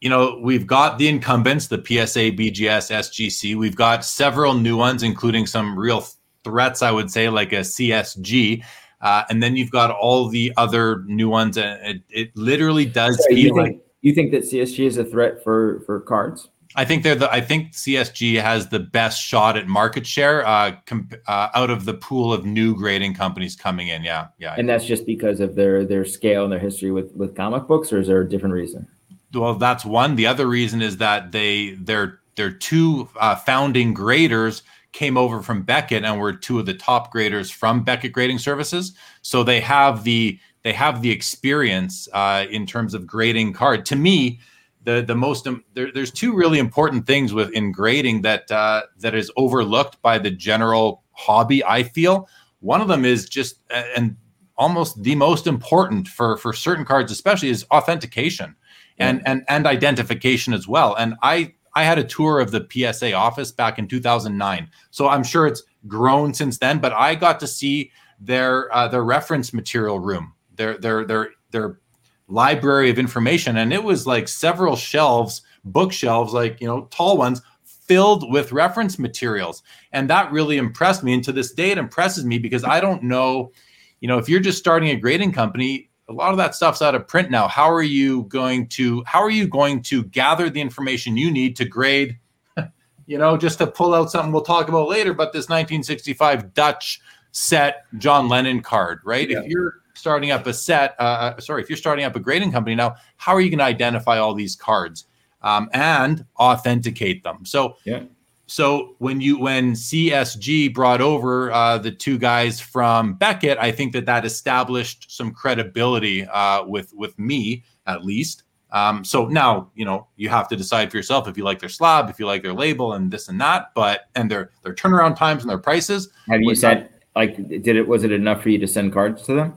you 0.00 0.08
know, 0.08 0.40
we've 0.42 0.66
got 0.66 0.96
the 0.96 1.06
incumbents, 1.06 1.66
the 1.66 1.76
PSA, 1.76 2.32
BGS, 2.32 2.90
SGC. 2.90 3.56
We've 3.56 3.76
got 3.76 4.06
several 4.06 4.54
new 4.54 4.76
ones, 4.76 5.02
including 5.02 5.46
some 5.46 5.78
real 5.78 6.06
threats, 6.44 6.82
I 6.82 6.90
would 6.90 7.10
say, 7.10 7.28
like 7.28 7.52
a 7.52 7.60
CSG. 7.60 8.64
Uh, 9.00 9.24
and 9.28 9.42
then 9.42 9.56
you've 9.56 9.70
got 9.70 9.90
all 9.90 10.28
the 10.28 10.52
other 10.56 11.02
new 11.06 11.28
ones. 11.28 11.58
And 11.58 11.78
it, 11.82 12.02
it 12.08 12.36
literally 12.36 12.86
does 12.86 13.16
Sorry, 13.16 13.34
feel 13.34 13.38
you 13.38 13.54
think, 13.54 13.58
like 13.58 13.86
you 14.02 14.14
think 14.14 14.30
that 14.32 14.42
CSG 14.42 14.86
is 14.86 14.96
a 14.96 15.04
threat 15.04 15.42
for 15.42 15.80
for 15.86 16.00
cards. 16.00 16.48
I 16.76 16.84
think 16.84 17.04
they're 17.04 17.14
the. 17.14 17.30
I 17.30 17.40
think 17.40 17.72
CSG 17.72 18.40
has 18.40 18.68
the 18.68 18.80
best 18.80 19.22
shot 19.22 19.56
at 19.56 19.68
market 19.68 20.06
share 20.06 20.44
uh, 20.44 20.76
comp, 20.86 21.14
uh, 21.28 21.48
out 21.54 21.70
of 21.70 21.84
the 21.84 21.94
pool 21.94 22.32
of 22.32 22.44
new 22.44 22.74
grading 22.74 23.14
companies 23.14 23.54
coming 23.54 23.88
in. 23.88 24.02
Yeah, 24.02 24.28
yeah. 24.38 24.56
And 24.58 24.68
that's 24.68 24.84
just 24.84 25.06
because 25.06 25.38
of 25.38 25.54
their 25.54 25.84
their 25.84 26.04
scale 26.04 26.42
and 26.42 26.52
their 26.52 26.58
history 26.58 26.90
with 26.90 27.12
with 27.14 27.36
comic 27.36 27.68
books, 27.68 27.92
or 27.92 28.00
is 28.00 28.08
there 28.08 28.20
a 28.20 28.28
different 28.28 28.54
reason? 28.54 28.88
Well, 29.32 29.54
that's 29.54 29.84
one. 29.84 30.16
The 30.16 30.26
other 30.26 30.46
reason 30.46 30.82
is 30.82 30.96
that 30.96 31.30
they 31.30 31.70
they're 31.74 32.18
they're 32.34 32.50
two 32.50 33.08
uh, 33.20 33.36
founding 33.36 33.94
graders 33.94 34.62
came 34.94 35.18
over 35.18 35.42
from 35.42 35.62
Beckett 35.62 36.04
and 36.04 36.18
were 36.18 36.32
two 36.32 36.58
of 36.58 36.66
the 36.66 36.72
top 36.72 37.10
graders 37.12 37.50
from 37.50 37.82
Beckett 37.82 38.12
Grading 38.12 38.38
Services. 38.38 38.94
So 39.20 39.42
they 39.42 39.60
have 39.60 40.04
the 40.04 40.38
they 40.62 40.72
have 40.72 41.02
the 41.02 41.10
experience 41.10 42.08
uh, 42.14 42.46
in 42.50 42.64
terms 42.64 42.94
of 42.94 43.06
grading 43.06 43.52
card. 43.52 43.84
To 43.86 43.96
me, 43.96 44.40
the 44.84 45.04
the 45.06 45.14
most 45.14 45.46
um, 45.46 45.62
there, 45.74 45.92
there's 45.92 46.10
two 46.10 46.34
really 46.34 46.58
important 46.58 47.06
things 47.06 47.34
with 47.34 47.50
in 47.50 47.72
grading 47.72 48.22
that 48.22 48.50
uh, 48.50 48.84
that 49.00 49.14
is 49.14 49.30
overlooked 49.36 50.00
by 50.00 50.18
the 50.18 50.30
general 50.30 51.02
hobby. 51.10 51.62
I 51.64 51.82
feel 51.82 52.28
one 52.60 52.80
of 52.80 52.88
them 52.88 53.04
is 53.04 53.28
just 53.28 53.60
and 53.70 54.16
almost 54.56 55.02
the 55.02 55.16
most 55.16 55.46
important 55.46 56.08
for 56.08 56.36
for 56.36 56.52
certain 56.52 56.84
cards, 56.84 57.10
especially, 57.10 57.50
is 57.50 57.66
authentication 57.70 58.54
and 58.98 59.26
and 59.26 59.44
and 59.48 59.66
identification 59.66 60.54
as 60.54 60.68
well. 60.68 60.94
And 60.94 61.14
I 61.20 61.54
I 61.74 61.84
had 61.84 61.98
a 61.98 62.04
tour 62.04 62.40
of 62.40 62.50
the 62.50 62.66
PSA 62.70 63.12
office 63.12 63.50
back 63.50 63.78
in 63.78 63.88
2009. 63.88 64.70
So 64.90 65.08
I'm 65.08 65.24
sure 65.24 65.46
it's 65.46 65.62
grown 65.86 66.32
since 66.32 66.58
then, 66.58 66.78
but 66.78 66.92
I 66.92 67.14
got 67.14 67.40
to 67.40 67.46
see 67.46 67.90
their 68.20 68.74
uh, 68.74 68.88
their 68.88 69.02
reference 69.02 69.52
material 69.52 69.98
room, 69.98 70.34
their 70.54 70.78
their 70.78 71.04
their 71.04 71.30
their 71.50 71.80
library 72.28 72.90
of 72.90 72.98
information, 72.98 73.56
and 73.56 73.72
it 73.72 73.82
was 73.82 74.06
like 74.06 74.28
several 74.28 74.76
shelves, 74.76 75.42
bookshelves, 75.64 76.32
like 76.32 76.60
you 76.60 76.66
know, 76.66 76.86
tall 76.90 77.16
ones, 77.16 77.42
filled 77.64 78.30
with 78.32 78.52
reference 78.52 78.98
materials, 78.98 79.62
and 79.92 80.08
that 80.08 80.32
really 80.32 80.56
impressed 80.56 81.02
me. 81.02 81.12
And 81.12 81.24
to 81.24 81.32
this 81.32 81.52
day, 81.52 81.70
it 81.70 81.78
impresses 81.78 82.24
me 82.24 82.38
because 82.38 82.64
I 82.64 82.80
don't 82.80 83.02
know, 83.02 83.52
you 84.00 84.08
know, 84.08 84.18
if 84.18 84.28
you're 84.28 84.40
just 84.40 84.58
starting 84.58 84.90
a 84.90 84.96
grading 84.96 85.32
company, 85.32 85.90
a 86.08 86.12
lot 86.12 86.30
of 86.30 86.36
that 86.36 86.54
stuff's 86.54 86.82
out 86.82 86.94
of 86.94 87.08
print 87.08 87.30
now. 87.30 87.48
How 87.48 87.70
are 87.70 87.82
you 87.82 88.24
going 88.24 88.68
to 88.68 89.02
how 89.06 89.22
are 89.22 89.30
you 89.30 89.48
going 89.48 89.82
to 89.82 90.04
gather 90.04 90.50
the 90.50 90.60
information 90.60 91.16
you 91.16 91.30
need 91.30 91.56
to 91.56 91.64
grade? 91.64 92.18
you 93.06 93.18
know, 93.18 93.36
just 93.36 93.58
to 93.58 93.66
pull 93.66 93.94
out 93.94 94.10
something 94.10 94.32
we'll 94.32 94.42
talk 94.42 94.68
about 94.68 94.88
later, 94.88 95.14
but 95.14 95.32
this 95.32 95.44
1965 95.44 96.54
Dutch 96.54 97.00
set 97.32 97.84
John 97.98 98.28
Lennon 98.28 98.60
card, 98.60 99.00
right? 99.04 99.28
Yeah. 99.28 99.40
If 99.40 99.46
you're 99.46 99.80
starting 99.94 100.30
up 100.30 100.46
a 100.46 100.52
set, 100.52 100.94
uh, 100.98 101.02
uh, 101.36 101.40
sorry, 101.40 101.62
if 101.62 101.70
you're 101.70 101.76
starting 101.76 102.04
up 102.04 102.14
a 102.16 102.20
grading 102.20 102.52
company 102.52 102.76
now, 102.76 102.96
how 103.16 103.34
are 103.34 103.40
you 103.40 103.50
going 103.50 103.58
to 103.58 103.64
identify 103.64 104.18
all 104.18 104.34
these 104.34 104.54
cards 104.54 105.06
um, 105.42 105.68
and 105.72 106.24
authenticate 106.38 107.24
them? 107.24 107.44
So, 107.44 107.76
yeah. 107.84 108.02
So 108.46 108.94
when 108.98 109.20
you 109.20 109.38
when 109.38 109.72
CSG 109.72 110.74
brought 110.74 111.00
over 111.00 111.50
uh, 111.50 111.78
the 111.78 111.90
two 111.90 112.18
guys 112.18 112.60
from 112.60 113.14
Beckett, 113.14 113.58
I 113.58 113.72
think 113.72 113.92
that 113.94 114.06
that 114.06 114.24
established 114.24 115.10
some 115.10 115.32
credibility 115.32 116.26
uh, 116.26 116.64
with 116.64 116.92
with 116.94 117.18
me 117.18 117.64
at 117.86 118.04
least. 118.04 118.42
Um, 118.70 119.04
so 119.04 119.26
now 119.26 119.70
you 119.74 119.84
know 119.84 120.08
you 120.16 120.28
have 120.28 120.48
to 120.48 120.56
decide 120.56 120.90
for 120.90 120.96
yourself 120.98 121.26
if 121.26 121.38
you 121.38 121.44
like 121.44 121.58
their 121.58 121.68
slab, 121.68 122.10
if 122.10 122.18
you 122.18 122.26
like 122.26 122.42
their 122.42 122.52
label, 122.52 122.94
and 122.94 123.10
this 123.10 123.28
and 123.28 123.40
that. 123.40 123.72
But 123.74 124.08
and 124.14 124.30
their 124.30 124.50
their 124.62 124.74
turnaround 124.74 125.16
times 125.16 125.42
and 125.42 125.50
their 125.50 125.58
prices. 125.58 126.10
Have 126.28 126.42
you 126.42 126.54
said 126.54 126.90
like 127.16 127.36
did 127.48 127.76
it 127.76 127.88
was 127.88 128.04
it 128.04 128.12
enough 128.12 128.42
for 128.42 128.50
you 128.50 128.58
to 128.58 128.66
send 128.66 128.92
cards 128.92 129.22
to 129.22 129.34
them? 129.34 129.56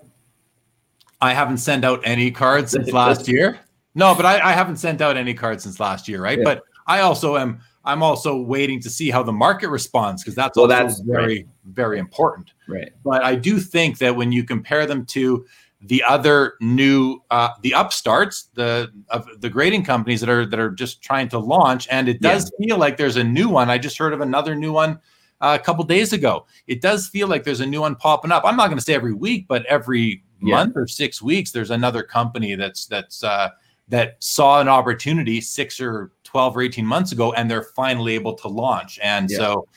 I 1.19 1.33
haven't 1.33 1.57
sent 1.57 1.83
out 1.83 2.01
any 2.03 2.31
cards 2.31 2.71
since 2.71 2.91
last 2.91 3.27
year. 3.27 3.59
No, 3.95 4.13
but 4.13 4.25
I, 4.25 4.51
I, 4.51 4.51
haven't 4.51 4.75
sent 4.75 5.01
out 5.01 5.17
any 5.17 5.33
cards 5.33 5.63
since 5.63 5.79
last 5.79 6.07
year, 6.07 6.21
right? 6.21 6.37
Yeah. 6.37 6.43
But 6.43 6.63
I 6.85 6.99
also 6.99 7.35
am 7.35 7.61
I'm 7.87 8.03
also 8.03 8.39
waiting 8.39 8.81
to 8.81 8.89
see 8.89 9.09
how 9.09 9.23
the 9.23 9.31
market 9.31 9.69
responds 9.69 10.21
because 10.21 10.35
that's 10.35 10.57
well, 10.57 10.67
that's 10.67 10.99
very, 10.99 11.37
right. 11.37 11.47
very 11.65 11.99
important. 11.99 12.51
Right. 12.67 12.91
But 13.03 13.23
I 13.23 13.35
do 13.35 13.59
think 13.59 13.97
that 13.99 14.15
when 14.15 14.31
you 14.31 14.43
compare 14.43 14.85
them 14.85 15.05
to 15.07 15.45
the 15.81 16.03
other 16.03 16.55
new 16.59 17.23
uh, 17.31 17.49
the 17.61 17.73
upstarts, 17.73 18.49
the 18.55 18.91
of 19.09 19.27
the 19.39 19.49
grading 19.49 19.83
companies 19.83 20.19
that 20.19 20.29
are 20.29 20.45
that 20.45 20.59
are 20.59 20.71
just 20.71 21.01
trying 21.01 21.29
to 21.29 21.39
launch, 21.39 21.87
and 21.89 22.09
it 22.09 22.21
does 22.21 22.51
yeah. 22.59 22.67
feel 22.67 22.77
like 22.77 22.97
there's 22.97 23.15
a 23.15 23.23
new 23.23 23.47
one. 23.47 23.69
I 23.69 23.77
just 23.77 23.97
heard 23.97 24.13
of 24.13 24.19
another 24.19 24.53
new 24.53 24.73
one 24.73 24.99
uh, 25.39 25.57
a 25.59 25.63
couple 25.63 25.83
days 25.85 26.11
ago. 26.11 26.45
It 26.67 26.81
does 26.81 27.07
feel 27.07 27.27
like 27.27 27.45
there's 27.45 27.61
a 27.61 27.65
new 27.65 27.81
one 27.81 27.95
popping 27.95 28.31
up. 28.31 28.43
I'm 28.45 28.57
not 28.57 28.67
going 28.67 28.79
to 28.79 28.83
say 28.83 28.95
every 28.95 29.13
week, 29.13 29.45
but 29.47 29.65
every 29.67 30.23
yeah. 30.41 30.55
month 30.55 30.73
or 30.75 30.87
six 30.87 31.21
weeks, 31.21 31.51
there's 31.51 31.71
another 31.71 32.03
company 32.03 32.55
that's 32.55 32.85
that's 32.85 33.23
uh, 33.23 33.49
that 33.87 34.17
saw 34.19 34.59
an 34.59 34.67
opportunity 34.67 35.39
six 35.41 35.79
or 35.79 36.11
12 36.27 36.57
or 36.57 36.61
18 36.61 36.85
months 36.85 37.11
ago 37.11 37.33
and 37.33 37.49
they're 37.49 37.63
finally 37.75 38.13
able 38.13 38.33
to 38.33 38.47
launch 38.47 38.99
and 39.01 39.29
yeah. 39.31 39.37
so 39.37 39.67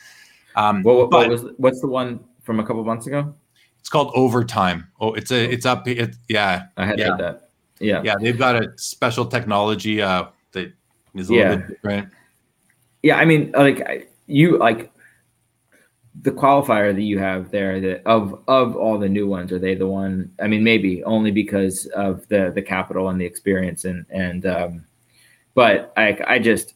um 0.55 0.83
what, 0.83 0.95
what, 0.97 1.09
but, 1.09 1.29
was 1.29 1.45
what's 1.57 1.81
the 1.81 1.87
one 1.87 2.19
from 2.43 2.59
a 2.59 2.63
couple 2.65 2.83
months 2.83 3.07
ago 3.07 3.33
it's 3.79 3.89
called 3.89 4.11
overtime 4.13 4.87
oh 4.99 5.13
it's 5.13 5.31
a 5.31 5.51
it's 5.51 5.65
up 5.65 5.87
it, 5.87 6.15
yeah 6.27 6.65
i 6.77 6.85
had 6.85 6.99
yeah. 6.99 7.15
that 7.17 7.51
Yeah. 7.81 8.01
Yeah, 8.03 8.15
they've 8.21 8.37
got 8.37 8.55
a 8.63 8.71
special 8.77 9.25
technology 9.25 10.01
uh, 10.01 10.25
that 10.51 10.71
is 11.15 11.29
a 11.29 11.33
Yeah. 11.33 11.49
little 11.49 11.57
bit 11.57 11.67
different. 11.67 12.09
Yeah, 13.01 13.17
I 13.17 13.25
mean, 13.25 13.51
like 13.57 14.11
you 14.27 14.59
like 14.59 14.91
the 16.21 16.31
qualifier 16.31 16.93
that 16.93 17.01
you 17.01 17.17
have 17.17 17.49
there 17.49 17.79
that 17.81 18.05
of 18.05 18.39
of 18.47 18.75
all 18.75 18.99
the 18.99 19.09
new 19.09 19.27
ones, 19.27 19.51
are 19.51 19.57
they 19.57 19.73
the 19.73 19.87
one? 19.87 20.29
I 20.39 20.47
mean, 20.47 20.63
maybe 20.63 21.03
only 21.05 21.31
because 21.31 21.87
of 21.95 22.27
the 22.27 22.51
the 22.53 22.61
capital 22.61 23.09
and 23.09 23.19
the 23.19 23.25
experience 23.25 23.85
and 23.85 24.05
and 24.11 24.45
um, 24.45 24.85
but 25.53 25.93
I 25.97 26.17
I 26.27 26.39
just 26.39 26.73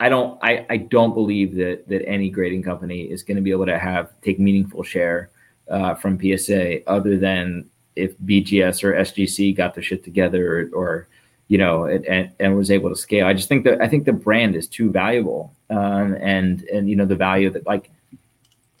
I 0.00 0.08
don't 0.08 0.38
I 0.42 0.66
I 0.70 0.76
don't 0.78 1.14
believe 1.14 1.54
that 1.56 1.88
that 1.88 2.06
any 2.08 2.30
grading 2.30 2.62
company 2.62 3.02
is 3.02 3.22
going 3.22 3.36
to 3.36 3.42
be 3.42 3.50
able 3.50 3.66
to 3.66 3.78
have 3.78 4.12
take 4.20 4.38
meaningful 4.38 4.82
share 4.82 5.30
uh, 5.70 5.94
from 5.94 6.18
PSA 6.20 6.88
other 6.88 7.16
than 7.16 7.68
if 7.96 8.18
BGS 8.18 8.82
or 8.84 8.92
SGC 8.94 9.56
got 9.56 9.74
their 9.74 9.82
shit 9.82 10.04
together 10.04 10.60
or, 10.60 10.70
or 10.74 11.08
you 11.48 11.58
know, 11.58 11.84
and, 11.84 12.04
and, 12.06 12.30
and 12.40 12.56
was 12.56 12.70
able 12.70 12.88
to 12.88 12.96
scale. 12.96 13.26
I 13.26 13.34
just 13.34 13.48
think 13.48 13.64
that 13.64 13.80
I 13.80 13.88
think 13.88 14.06
the 14.06 14.12
brand 14.12 14.56
is 14.56 14.66
too 14.66 14.90
valuable, 14.90 15.54
um, 15.70 16.16
and 16.20 16.62
and 16.64 16.88
you 16.88 16.96
know 16.96 17.04
the 17.04 17.16
value 17.16 17.50
that 17.50 17.66
like, 17.66 17.90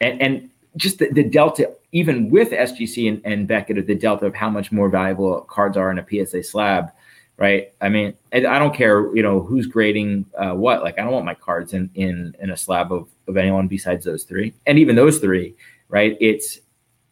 and, 0.00 0.20
and 0.20 0.50
just 0.76 0.98
the, 0.98 1.10
the 1.10 1.22
delta, 1.22 1.72
even 1.92 2.30
with 2.30 2.50
SGC 2.50 3.08
and, 3.08 3.22
and 3.24 3.46
Beckett, 3.46 3.86
the 3.86 3.94
delta 3.94 4.26
of 4.26 4.34
how 4.34 4.50
much 4.50 4.72
more 4.72 4.88
valuable 4.88 5.42
cards 5.42 5.76
are 5.76 5.90
in 5.90 5.98
a 5.98 6.26
PSA 6.26 6.42
slab, 6.42 6.90
right? 7.36 7.72
I 7.80 7.88
mean, 7.88 8.14
I, 8.32 8.58
don't 8.58 8.74
care, 8.74 9.14
you 9.14 9.22
know, 9.22 9.40
who's 9.40 9.66
grading 9.66 10.26
uh, 10.38 10.52
what. 10.52 10.82
Like, 10.82 10.98
I 10.98 11.02
don't 11.02 11.12
want 11.12 11.24
my 11.24 11.34
cards 11.34 11.72
in 11.72 11.90
in 11.94 12.36
in 12.40 12.50
a 12.50 12.56
slab 12.56 12.92
of 12.92 13.08
of 13.26 13.36
anyone 13.36 13.68
besides 13.68 14.04
those 14.04 14.24
three, 14.24 14.54
and 14.66 14.78
even 14.78 14.96
those 14.96 15.18
three, 15.18 15.54
right? 15.88 16.16
It's, 16.20 16.60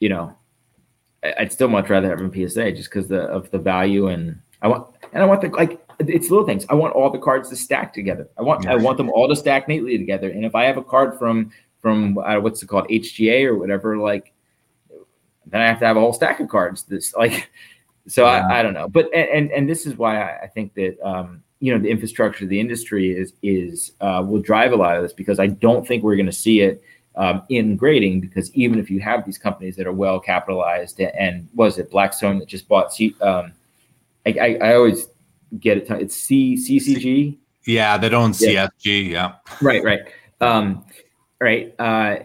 you 0.00 0.08
know, 0.08 0.36
I'd 1.38 1.52
still 1.52 1.68
much 1.68 1.88
rather 1.88 2.08
have 2.08 2.18
them 2.18 2.32
PSA 2.32 2.72
just 2.72 2.90
because 2.90 3.08
the 3.08 3.22
of 3.22 3.50
the 3.50 3.58
value 3.58 4.08
and 4.08 4.40
I 4.60 4.68
want 4.68 4.94
and 5.12 5.22
I 5.22 5.26
want 5.26 5.40
the 5.40 5.48
like 5.48 5.80
it's 5.98 6.30
little 6.30 6.46
things. 6.46 6.66
I 6.68 6.74
want 6.74 6.94
all 6.94 7.10
the 7.10 7.18
cards 7.18 7.48
to 7.50 7.56
stack 7.56 7.92
together. 7.92 8.28
I 8.38 8.42
want 8.42 8.66
I 8.66 8.76
want 8.76 8.96
them 8.96 9.10
all 9.10 9.28
to 9.28 9.36
stack 9.36 9.68
neatly 9.68 9.98
together. 9.98 10.30
And 10.30 10.44
if 10.44 10.54
I 10.54 10.64
have 10.64 10.76
a 10.76 10.82
card 10.82 11.18
from 11.18 11.52
from 11.80 12.18
uh, 12.18 12.40
what's 12.40 12.62
it 12.62 12.66
called 12.66 12.88
HGA 12.88 13.44
or 13.44 13.56
whatever, 13.56 13.98
like 13.98 14.32
then 15.46 15.60
I 15.60 15.66
have 15.66 15.80
to 15.80 15.86
have 15.86 15.96
a 15.96 16.00
whole 16.00 16.12
stack 16.12 16.40
of 16.40 16.48
cards. 16.48 16.84
This 16.84 17.14
like 17.14 17.50
so 18.06 18.24
Yeah. 18.26 18.46
I, 18.46 18.60
I 18.60 18.62
don't 18.62 18.74
know. 18.74 18.88
But 18.88 19.08
and 19.14 19.28
and, 19.28 19.50
and 19.52 19.68
this 19.68 19.86
is 19.86 19.96
why 19.96 20.20
I, 20.22 20.46
think 20.48 20.74
that 20.74 20.98
um 21.06 21.42
you 21.60 21.72
know 21.72 21.78
the 21.78 21.88
infrastructure 21.88 22.44
of 22.44 22.50
the 22.50 22.58
industry 22.58 23.16
is 23.16 23.34
is 23.42 23.92
uh, 24.00 24.22
will 24.26 24.42
drive 24.42 24.72
a 24.72 24.76
lot 24.76 24.96
of 24.96 25.02
this 25.02 25.12
because 25.12 25.38
I 25.38 25.46
don't 25.46 25.86
think 25.86 26.02
we're 26.02 26.16
going 26.16 26.26
to 26.26 26.32
see 26.32 26.60
it 26.60 26.82
um, 27.14 27.42
in 27.50 27.76
grading 27.76 28.20
because 28.20 28.52
even 28.54 28.78
if 28.78 28.90
you 28.90 29.00
have 29.00 29.24
these 29.24 29.38
companies 29.38 29.76
that 29.76 29.86
are 29.86 29.92
well 29.92 30.18
capitalized 30.18 31.00
and 31.00 31.48
was 31.54 31.78
it 31.78 31.90
Blackstone 31.90 32.38
that 32.40 32.48
just 32.48 32.66
bought 32.68 32.92
C, 32.92 33.14
um, 33.20 33.52
I, 34.26 34.34
I, 34.40 34.58
I 34.60 34.74
always 34.74 35.06
get 35.60 35.76
it 35.76 35.90
it's 35.90 36.16
C 36.16 36.56
CCG 36.56 37.36
Yeah, 37.64 37.96
that 37.98 38.12
owns 38.12 38.42
Yeah. 38.42 38.68
CSG. 38.84 39.10
Yeah. 39.10 39.34
right 39.60 39.84
right 39.84 40.00
um, 40.40 40.84
right 41.40 41.74
uh, 41.78 42.16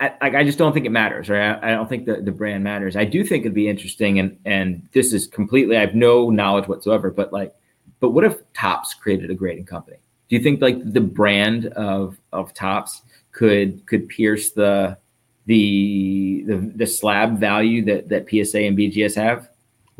I, 0.00 0.12
I 0.22 0.44
just 0.44 0.56
don't 0.56 0.72
think 0.72 0.86
it 0.86 0.90
matters 0.90 1.28
right? 1.28 1.58
I, 1.62 1.68
I 1.68 1.70
don't 1.72 1.88
think 1.88 2.06
the, 2.06 2.22
the 2.22 2.32
brand 2.32 2.64
matters. 2.64 2.96
I 2.96 3.04
do 3.04 3.22
think 3.22 3.42
it'd 3.42 3.54
be 3.54 3.68
interesting 3.68 4.18
and 4.18 4.38
and 4.44 4.88
this 4.92 5.12
is 5.12 5.26
completely 5.26 5.76
I 5.76 5.80
have 5.80 5.94
no 5.94 6.30
knowledge 6.30 6.68
whatsoever 6.68 7.10
but 7.10 7.32
like 7.32 7.54
but 8.00 8.10
what 8.10 8.24
if 8.24 8.38
Topps 8.54 8.94
created 8.94 9.30
a 9.30 9.34
grading 9.34 9.66
company? 9.66 9.98
Do 10.28 10.36
you 10.36 10.42
think 10.42 10.62
like 10.62 10.92
the 10.92 11.00
brand 11.00 11.66
of 11.66 12.18
of 12.32 12.54
Topps 12.54 13.02
could 13.32 13.86
could 13.86 14.08
pierce 14.08 14.50
the 14.52 14.96
the 15.46 16.44
the, 16.46 16.72
the 16.76 16.86
slab 16.86 17.38
value 17.38 17.84
that 17.84 18.08
that 18.08 18.28
PSA 18.28 18.60
and 18.60 18.78
BGS 18.78 19.14
have 19.16 19.50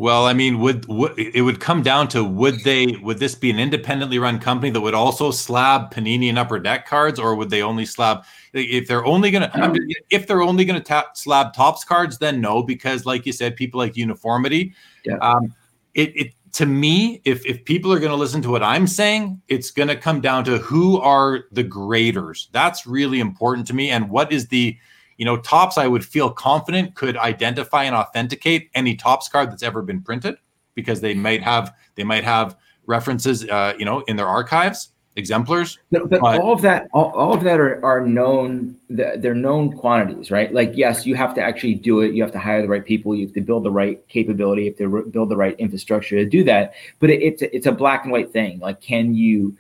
Well, 0.01 0.25
I 0.25 0.33
mean, 0.33 0.61
would, 0.61 0.89
would 0.89 1.13
it 1.19 1.43
would 1.43 1.61
come 1.61 1.83
down 1.83 2.09
to 2.09 2.25
would 2.25 2.65
they 2.65 2.97
would 3.03 3.19
this 3.19 3.35
be 3.35 3.51
an 3.51 3.59
independently 3.59 4.19
run 4.19 4.39
company 4.39 4.71
that 4.71 4.81
would 4.81 4.95
also 4.95 5.31
slab 5.31 5.93
Panini 5.93 6.31
and 6.31 6.39
Upper 6.39 6.59
Deck 6.59 6.87
cards, 6.87 7.19
or 7.21 7.35
would 7.35 7.51
they 7.51 7.61
only 7.61 7.85
slab 7.85 8.25
if 8.55 8.89
they're 8.89 9.05
only 9.05 9.31
gonna 9.31 9.51
just- 9.55 9.79
if 10.09 10.27
they're 10.27 10.41
only 10.41 10.65
gonna 10.65 10.81
tap 10.81 11.19
slab 11.19 11.53
Topps 11.53 11.85
cards? 11.85 12.17
Then 12.17 12.41
no, 12.41 12.63
because 12.63 13.05
like 13.05 13.27
you 13.27 13.33
said, 13.35 13.57
people 13.57 13.77
like 13.77 13.95
uniformity. 13.95 14.73
Yeah. 15.05 15.17
Um, 15.17 15.55
it 15.93 16.17
it 16.17 16.33
to 16.55 16.65
me, 16.65 17.21
if 17.27 17.45
if 17.45 17.63
people 17.67 17.93
are 17.93 18.01
gonna 18.01 18.17
listen 18.17 18.41
to 18.41 18.51
what 18.51 18.63
I'm 18.63 18.87
saying, 18.87 19.43
it's 19.49 19.71
gonna 19.71 19.97
come 19.97 20.23
down 20.23 20.45
to 20.45 20.57
who 20.57 20.99
are 20.99 21.45
the 21.53 21.63
graders. 21.63 22.49
That's 22.53 22.87
really 22.87 23.21
important 23.21 23.67
to 23.67 23.75
me, 23.75 23.91
and 23.91 24.09
what 24.09 24.33
is 24.33 24.49
the 24.49 24.79
you 25.21 25.27
know, 25.27 25.37
Topps 25.37 25.77
I 25.77 25.87
would 25.87 26.03
feel 26.03 26.31
confident 26.31 26.95
could 26.95 27.19
identify 27.19 27.85
and 27.85 27.95
authenticate 27.95 28.71
any 28.75 28.97
Topps 28.97 29.29
card 29.29 29.51
that's 29.53 29.63
ever 29.63 29.83
been 29.83 30.01
printed 30.01 30.37
because 30.75 31.03
they 31.03 31.13
might 31.13 31.43
have 31.43 31.75
they 31.95 32.05
might 32.05 32.25
have 32.25 32.57
references 32.87 33.47
uh, 33.47 33.75
you 33.79 33.85
know 33.85 34.01
in 34.09 34.17
their 34.17 34.27
archives 34.27 34.93
exemplars 35.17 35.79
But, 35.91 36.09
but 36.09 36.21
But- 36.23 36.41
all 36.41 36.55
of 36.55 36.63
that, 36.63 36.89
all, 36.95 37.11
all 37.11 37.35
of 37.35 37.43
that 37.43 37.61
are, 37.61 37.85
are 37.85 38.01
known. 38.01 38.77
They're 38.89 39.35
known 39.35 39.77
quantities, 39.77 40.31
right? 40.31 40.55
Like, 40.55 40.73
yes, 40.75 41.05
you 41.05 41.15
have 41.17 41.35
to 41.35 41.43
actually 41.43 41.75
do 41.75 42.01
it. 42.01 42.15
You 42.15 42.23
have 42.23 42.33
to 42.33 42.39
hire 42.39 42.63
the 42.63 42.69
right 42.69 42.85
people. 42.85 43.15
You 43.15 43.27
have 43.27 43.35
to 43.35 43.43
build 43.43 43.65
the 43.65 43.71
right 43.71 44.07
capability. 44.09 44.63
You 44.63 44.71
have 44.71 44.79
to 44.79 45.11
build 45.11 45.29
the 45.29 45.37
right 45.37 45.55
infrastructure 45.59 46.17
to 46.17 46.25
do 46.25 46.43
that. 46.45 46.73
But 46.99 47.11
it, 47.11 47.21
it's 47.21 47.43
a, 47.43 47.55
it's 47.55 47.67
a 47.67 47.73
black 47.73 48.05
and 48.05 48.13
white 48.13 48.33
thing. 48.33 48.59
Like, 48.61 48.81
can 48.81 49.15
you, 49.15 49.55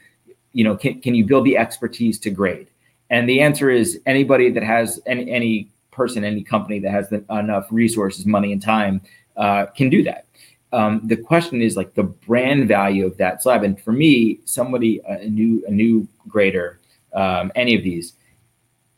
you 0.54 0.64
know, 0.64 0.74
can 0.74 1.02
can 1.02 1.14
you 1.14 1.26
build 1.26 1.44
the 1.44 1.58
expertise 1.58 2.18
to 2.20 2.30
grade? 2.30 2.69
And 3.10 3.28
the 3.28 3.40
answer 3.40 3.70
is 3.70 4.00
anybody 4.06 4.50
that 4.50 4.62
has 4.62 5.00
any 5.06 5.30
any 5.30 5.70
person, 5.90 6.24
any 6.24 6.42
company 6.42 6.78
that 6.78 6.90
has 6.90 7.08
the, 7.10 7.24
enough 7.30 7.66
resources, 7.70 8.24
money, 8.24 8.52
and 8.52 8.62
time 8.62 9.02
uh, 9.36 9.66
can 9.66 9.90
do 9.90 10.02
that. 10.04 10.26
Um, 10.72 11.00
the 11.04 11.16
question 11.16 11.60
is 11.60 11.76
like 11.76 11.94
the 11.94 12.04
brand 12.04 12.68
value 12.68 13.04
of 13.04 13.16
that 13.16 13.42
slab. 13.42 13.64
And 13.64 13.80
for 13.80 13.92
me, 13.92 14.40
somebody 14.44 15.00
a 15.06 15.28
new 15.28 15.64
a 15.66 15.70
new 15.70 16.06
grader, 16.28 16.78
um, 17.12 17.50
any 17.56 17.74
of 17.74 17.82
these, 17.82 18.14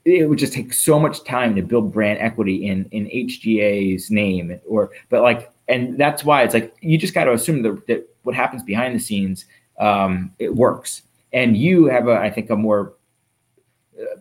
it 0.04 0.28
would 0.28 0.38
just 0.38 0.52
take 0.52 0.72
so 0.72 0.98
much 0.98 1.24
time 1.24 1.54
to 1.56 1.62
build 1.62 1.92
brand 1.92 2.18
equity 2.18 2.66
in 2.66 2.86
in 2.90 3.06
HGA's 3.06 4.10
name 4.10 4.60
or 4.66 4.90
but 5.08 5.22
like 5.22 5.50
and 5.68 5.96
that's 5.96 6.24
why 6.24 6.42
it's 6.42 6.54
like 6.54 6.76
you 6.80 6.98
just 6.98 7.14
got 7.14 7.24
to 7.24 7.32
assume 7.32 7.62
that, 7.62 7.86
that 7.86 8.08
what 8.24 8.34
happens 8.34 8.62
behind 8.62 8.94
the 8.94 9.00
scenes 9.00 9.46
um, 9.78 10.32
it 10.38 10.54
works. 10.54 11.02
And 11.32 11.56
you 11.56 11.86
have 11.86 12.08
a 12.08 12.18
I 12.18 12.30
think 12.30 12.50
a 12.50 12.56
more 12.56 12.92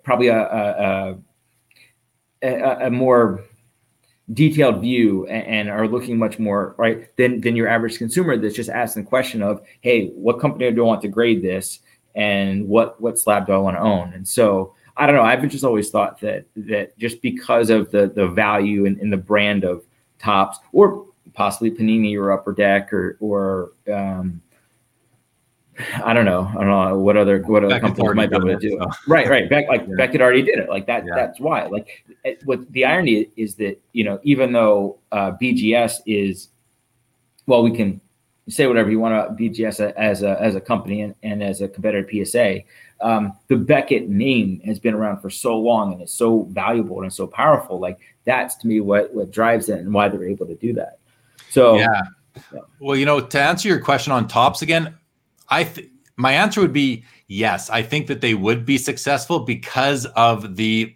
probably 0.04 0.28
a 0.28 0.40
a, 0.40 1.18
a, 2.42 2.88
a, 2.88 2.92
more 2.92 3.44
detailed 4.34 4.82
view 4.82 5.26
and, 5.28 5.70
are 5.70 5.88
looking 5.88 6.18
much 6.18 6.40
more 6.40 6.76
right 6.78 7.16
than 7.18 7.42
than 7.42 7.56
your 7.56 7.68
average 7.68 7.98
consumer 7.98 8.38
that's 8.38 8.56
just 8.56 8.70
asking 8.70 9.04
the 9.04 9.10
question 9.10 9.42
of 9.42 9.62
hey 9.82 10.10
what 10.10 10.40
company 10.40 10.72
do 10.72 10.84
i 10.84 10.88
want 10.88 11.02
to 11.02 11.08
grade 11.08 11.42
this 11.42 11.80
and 12.16 12.68
what 12.68 13.00
what 13.02 13.20
slab 13.20 13.46
do 13.46 13.54
i 13.54 13.58
want 13.58 13.76
to 13.76 13.82
own? 13.82 14.14
And 14.14 14.28
so 14.28 14.74
i 14.98 15.06
don't 15.06 15.16
know 15.16 15.24
i've 15.24 15.48
just 15.48 15.64
always 15.64 15.90
thought 15.90 16.20
that 16.22 16.46
that 16.56 16.98
just 16.98 17.22
because 17.22 17.70
of 17.70 17.92
the 17.92 18.08
the 18.08 18.28
value 18.28 18.86
and, 18.86 18.98
and 19.00 19.12
the 19.12 19.18
brand 19.18 19.64
of 19.64 19.84
Topps 20.20 20.60
or 20.72 21.08
possibly 21.34 21.72
panini 21.72 22.16
or 22.18 22.32
upper 22.32 22.54
deck 22.54 22.94
or 22.94 23.18
or 23.20 23.72
um 23.92 24.42
I 26.04 26.14
don't 26.14 26.26
know. 26.26 26.48
I 26.50 26.54
don't 26.56 26.68
know 26.68 27.00
what 27.00 27.18
other 27.18 27.40
what 27.44 27.64
other 27.64 27.80
companies 27.80 28.14
might 28.14 28.30
be 28.30 28.36
able 28.36 28.48
to 28.48 28.58
do. 28.58 28.82
it, 28.82 28.90
Right, 29.08 29.28
right. 29.28 29.50
Beck, 29.50 29.68
like 29.68 29.82
Yeah. 29.88 29.96
Beckett 29.98 30.22
already 30.22 30.42
did 30.42 30.60
it. 30.60 30.70
Like 30.70 30.86
that. 30.88 31.06
Yeah. 31.06 31.16
That's 31.16 31.40
why. 31.40 31.66
Like 31.68 32.06
what 32.46 32.72
the 32.74 32.86
irony 32.86 33.30
is 33.38 33.56
that 33.56 33.82
you 33.94 34.04
know 34.04 34.20
even 34.24 34.52
though 34.52 35.00
uh, 35.12 35.32
BGS 35.42 36.00
is 36.06 36.50
well, 37.48 37.64
we 37.64 37.72
can 37.76 38.00
say 38.50 38.68
whatever 38.68 38.92
you 38.92 39.00
want 39.00 39.14
about 39.14 39.38
BGS 39.38 39.94
as 39.94 40.24
a 40.24 40.40
as 40.42 40.56
a 40.56 40.62
company 40.62 41.02
and, 41.02 41.16
and 41.24 41.42
as 41.42 41.62
a 41.62 41.68
competitor 41.68 42.08
PSA. 42.26 42.60
Um, 43.00 43.34
the 43.48 43.56
Beckett 43.56 44.10
name 44.10 44.60
has 44.66 44.78
been 44.78 44.94
around 44.94 45.22
for 45.22 45.30
so 45.32 45.58
long 45.58 45.94
and 45.94 46.02
it's 46.04 46.14
so 46.14 46.44
valuable 46.52 47.02
and 47.02 47.12
so 47.12 47.26
powerful. 47.26 47.80
Like 47.80 47.98
that's 48.26 48.56
to 48.58 48.68
me 48.68 48.82
what 48.82 49.14
what 49.14 49.32
drives 49.32 49.70
it 49.70 49.80
and 49.80 49.94
why 49.94 50.10
they're 50.10 50.24
able 50.28 50.46
to 50.48 50.56
do 50.56 50.74
that. 50.74 51.00
So 51.50 51.78
yeah 51.78 52.02
Yeah. 52.54 52.60
well 52.80 52.96
you 52.96 53.06
know 53.06 53.20
to 53.20 53.42
answer 53.42 53.68
your 53.68 53.80
question 53.80 54.14
on 54.14 54.28
Topps 54.28 54.62
again 54.62 54.96
i 55.52 55.64
th- 55.64 55.88
my 56.18 56.32
answer 56.34 56.60
would 56.62 56.74
be 56.74 57.04
yes 57.28 57.70
i 57.70 57.82
think 57.82 58.08
that 58.08 58.22
they 58.22 58.34
would 58.34 58.66
be 58.66 58.78
successful 58.78 59.40
because 59.42 60.06
of 60.16 60.56
the 60.56 60.96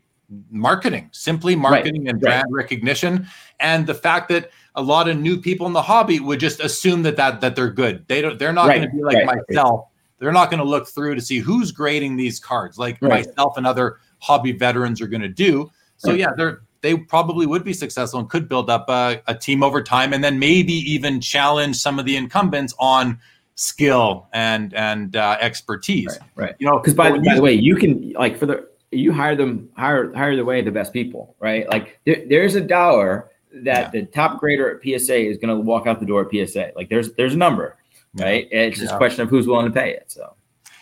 marketing 0.50 1.08
simply 1.12 1.56
marketing 1.56 2.08
and 2.10 2.16
right. 2.22 2.30
brand 2.30 2.48
recognition 2.50 3.28
and 3.60 3.86
the 3.86 3.94
fact 3.94 4.28
that 4.30 4.50
a 4.74 4.82
lot 4.82 5.08
of 5.08 5.18
new 5.18 5.38
people 5.40 5.68
in 5.68 5.74
the 5.74 5.82
hobby 5.82 6.20
would 6.20 6.40
just 6.40 6.60
assume 6.60 7.04
that 7.04 7.16
that 7.16 7.40
that 7.42 7.56
they're 7.56 7.70
good 7.70 8.04
they 8.08 8.22
don't 8.22 8.40
they're 8.40 8.52
not 8.54 8.68
Right, 8.68 8.78
going 8.78 8.90
to 8.90 8.96
be 8.96 9.04
like 9.04 9.18
right, 9.18 9.28
right. 9.28 9.40
myself 9.50 9.88
they're 10.18 10.32
not 10.32 10.50
going 10.50 10.64
to 10.64 10.68
look 10.68 10.88
through 10.88 11.14
to 11.16 11.22
see 11.22 11.38
who's 11.40 11.72
grading 11.72 12.16
these 12.16 12.40
cards 12.40 12.80
like 12.80 12.98
Right. 13.02 13.26
myself 13.28 13.58
and 13.58 13.68
other 13.68 14.00
hobby 14.20 14.52
veterans 14.52 15.00
are 15.02 15.08
going 15.08 15.22
to 15.22 15.30
do 15.30 15.70
so 15.98 16.10
Right. 16.10 16.20
yeah 16.22 16.32
they're 16.36 16.62
they 16.82 16.96
probably 16.98 17.46
would 17.48 17.64
be 17.64 17.74
successful 17.74 18.20
and 18.20 18.30
could 18.30 18.48
build 18.48 18.70
up 18.70 18.88
a, 18.90 19.20
a 19.28 19.34
team 19.36 19.64
over 19.64 19.82
time 19.82 20.14
and 20.14 20.24
then 20.24 20.38
maybe 20.40 20.74
even 20.74 21.20
challenge 21.22 21.76
some 21.78 21.98
of 22.00 22.06
the 22.06 22.16
incumbents 22.16 22.76
on 22.80 23.20
skill 23.56 24.28
and 24.34 24.74
and 24.74 25.16
uh, 25.16 25.38
expertise 25.40 26.08
right, 26.08 26.30
right. 26.36 26.56
you 26.60 26.68
know 26.68 26.78
Because 26.78 26.94
by, 26.94 27.12
by 27.12 27.18
you- 27.18 27.36
the 27.36 27.42
way, 27.42 27.54
you 27.54 27.76
can 27.76 28.12
like 28.14 28.38
for 28.38 28.46
the 28.46 28.68
you 28.92 29.12
hire 29.12 29.36
them 29.36 29.70
hire 29.76 30.14
hire 30.14 30.36
the 30.36 30.46
way 30.46 30.62
the 30.62 30.72
best 30.72 30.94
people, 30.94 31.36
right? 31.40 31.68
Like 31.70 32.00
there, 32.06 32.24
there's 32.28 32.56
a 32.56 32.62
dollar 32.62 33.30
that 33.52 33.94
yeah. 33.94 34.02
the 34.02 34.06
top 34.08 34.40
grader 34.40 34.76
at 34.76 34.84
PSA 34.84 35.18
is 35.18 35.38
going 35.38 35.56
to 35.56 35.62
walk 35.62 35.88
out 35.88 36.00
the 36.00 36.06
door 36.06 36.28
at 36.30 36.48
PSA. 36.48 36.72
Like 36.76 36.90
there's 36.90 37.14
there's 37.14 37.34
a 37.34 37.38
number, 37.38 37.78
right? 38.16 38.48
It's 38.52 38.80
just 38.80 38.92
yeah. 38.92 38.96
a 38.96 38.98
question 38.98 39.22
of 39.22 39.30
who's 39.30 39.48
willing 39.48 39.66
to 39.66 39.72
pay 39.72 39.92
it. 39.92 40.06
So, 40.12 40.36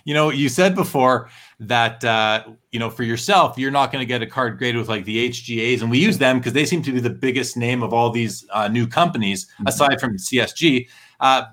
you 0.06 0.14
know, 0.14 0.30
you 0.30 0.50
said 0.50 0.76
before 0.76 1.30
that 1.60 2.04
uh, 2.04 2.44
you 2.72 2.80
know 2.80 2.90
for 2.90 3.04
yourself 3.04 3.58
you're 3.58 3.72
not 3.72 3.92
going 3.92 4.02
to 4.02 4.06
get 4.06 4.22
a 4.22 4.28
card 4.28 4.58
graded 4.58 4.78
with 4.78 4.90
like 4.90 5.06
the 5.06 5.30
HGAs, 5.30 5.82
and 5.82 5.90
we 5.90 6.00
use 6.00 6.18
them 6.18 6.40
because 6.40 6.54
they 6.54 6.66
seem 6.66 6.82
to 6.84 6.92
be 6.92 7.00
the 7.00 7.10
biggest 7.10 7.58
name 7.58 7.84
of 7.84 7.94
all 7.94 8.10
these 8.10 8.46
uh, 8.52 8.68
new 8.68 8.88
companies 8.88 9.46
mm-hmm. 9.46 9.68
aside 9.68 10.00
from 10.00 10.18
CSG. 10.18 10.88
Uh, 11.20 11.44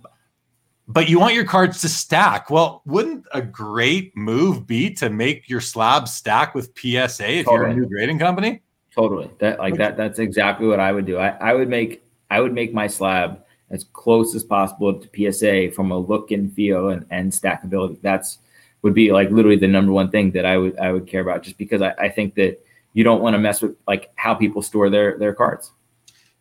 but 0.93 1.09
you 1.09 1.20
want 1.20 1.34
your 1.34 1.45
cards 1.45 1.80
to 1.82 1.88
stack. 1.88 2.51
Well, 2.51 2.82
wouldn't 2.84 3.24
a 3.32 3.41
great 3.41 4.16
move 4.16 4.66
be 4.66 4.93
to 4.95 5.09
make 5.09 5.49
your 5.49 5.61
slab 5.61 6.09
stack 6.09 6.53
with 6.53 6.76
PSA 6.76 7.30
if 7.30 7.47
totally. 7.47 7.47
you're 7.47 7.66
a 7.66 7.74
new 7.74 7.86
grading 7.86 8.18
company? 8.18 8.61
Totally. 8.93 9.30
That 9.38 9.61
like 9.61 9.76
that 9.76 9.97
that's 9.97 10.18
exactly 10.18 10.66
what 10.66 10.80
I 10.80 10.91
would 10.91 11.07
do. 11.07 11.16
I, 11.16 11.28
I 11.28 11.55
would 11.55 11.68
make 11.68 12.03
I 12.28 12.41
would 12.41 12.53
make 12.53 12.74
my 12.74 12.88
slab 12.88 13.45
as 13.70 13.84
close 13.93 14.34
as 14.34 14.43
possible 14.43 14.93
to 14.93 15.32
PSA 15.32 15.70
from 15.70 15.93
a 15.93 15.99
look 15.99 16.32
and 16.32 16.53
feel 16.53 16.88
and, 16.88 17.07
and 17.11 17.30
stackability. 17.30 18.01
That's 18.03 18.38
would 18.82 18.95
be 18.95 19.12
like 19.12 19.30
literally 19.30 19.57
the 19.57 19.68
number 19.68 19.93
one 19.93 20.11
thing 20.11 20.32
that 20.32 20.45
I 20.45 20.57
would 20.57 20.76
I 20.76 20.91
would 20.91 21.07
care 21.07 21.20
about 21.20 21.45
just 21.45 21.57
because 21.57 21.82
I, 21.82 21.95
I 21.99 22.09
think 22.09 22.34
that 22.34 22.61
you 22.95 23.05
don't 23.05 23.22
want 23.22 23.34
to 23.34 23.38
mess 23.38 23.62
with 23.62 23.76
like 23.86 24.11
how 24.16 24.34
people 24.34 24.61
store 24.61 24.91
their 24.91 25.16
their 25.18 25.34
cards. 25.34 25.70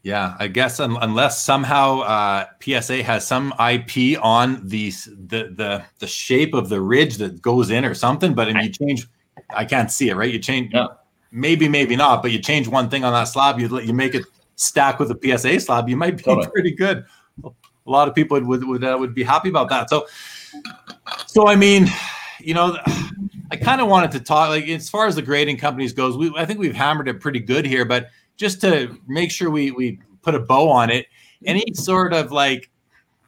Yeah, 0.02 0.36
I 0.40 0.48
guess 0.48 0.80
un- 0.80 0.98
unless 1.02 1.44
somehow 1.44 2.00
uh, 2.00 2.46
PSA 2.62 3.04
has 3.04 3.28
some 3.28 3.54
IP 3.60 4.18
on 4.24 4.66
the, 4.66 4.92
the 4.92 5.54
the 5.56 5.84
the 6.00 6.08
shape 6.08 6.54
of 6.54 6.70
the 6.70 6.80
ridge 6.80 7.18
that 7.18 7.42
goes 7.42 7.70
in 7.70 7.84
or 7.84 7.94
something, 7.94 8.34
but 8.34 8.48
and 8.48 8.62
you 8.62 8.70
change, 8.70 9.08
I 9.50 9.66
can't 9.66 9.92
see 9.92 10.10
it, 10.10 10.16
right? 10.16 10.32
You 10.32 10.40
change, 10.40 10.74
maybe 11.32 11.68
maybe 11.68 11.98
not, 11.98 12.22
but 12.22 12.32
you 12.32 12.40
change 12.40 12.70
one 12.70 12.90
thing 12.90 13.04
on 13.04 13.12
that 13.12 13.26
slab, 13.26 13.60
you 13.60 13.80
you 13.82 13.94
make 13.94 14.16
it 14.16 14.24
stack 14.56 15.00
with 15.00 15.12
a 15.12 15.38
PSA 15.38 15.60
slab, 15.60 15.90
you 15.90 15.98
might 15.98 16.16
be 16.16 16.24
totally. 16.24 16.48
pretty 16.54 16.72
good. 16.72 17.06
A 17.44 17.52
lot 17.86 18.08
of 18.08 18.16
people 18.16 18.36
would 18.36 18.48
would 18.48 18.68
would, 18.68 18.84
uh, 18.84 18.96
would 18.98 19.14
be 19.14 19.24
happy 19.24 19.50
about 19.50 19.68
that. 19.70 19.90
So, 19.90 20.08
so 21.28 21.48
I 21.48 21.56
mean, 21.56 21.88
you 22.40 22.54
know, 22.54 22.78
I 23.52 23.58
kind 23.58 23.82
of 23.82 23.90
wanted 23.90 24.12
to 24.12 24.22
talk 24.22 24.50
like 24.50 24.68
as 24.70 24.90
far 24.90 25.08
as 25.08 25.16
the 25.16 25.22
grading 25.22 25.58
companies 25.58 25.92
goes. 25.92 26.18
We 26.18 26.32
I 26.38 26.46
think 26.46 26.60
we've 26.60 26.76
hammered 26.76 27.10
it 27.10 27.20
pretty 27.20 27.40
good 27.40 27.66
here, 27.66 27.84
but 27.84 28.12
just 28.40 28.62
to 28.62 28.98
make 29.08 29.30
sure 29.30 29.52
we 29.52 29.70
we 29.70 30.00
put 30.24 30.34
a 30.34 30.40
bow 30.40 30.70
on 30.70 30.90
it, 30.90 31.06
any 31.46 31.66
sort 31.74 32.14
of 32.14 32.32
like 32.32 32.72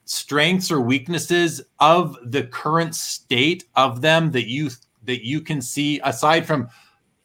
strengths 0.06 0.72
or 0.72 0.82
weaknesses 0.82 1.62
of 1.80 2.18
the 2.32 2.44
current 2.44 2.96
state 2.96 3.66
of 3.76 4.02
them 4.02 4.32
that 4.32 4.48
you 4.48 4.72
that 5.04 5.24
you 5.26 5.42
can 5.42 5.62
see 5.62 6.00
aside 6.04 6.48
from 6.48 6.70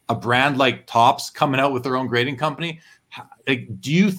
a 0.09 0.15
brand 0.15 0.59
like 0.59 0.87
Topps 0.87 1.31
coming 1.31 1.61
out 1.61 1.73
with 1.73 1.83
their 1.83 1.97
own 1.97 2.07
grading 2.07 2.37
company? 2.37 2.81
Like, 3.47 3.81
do 3.81 3.93
you? 3.93 4.13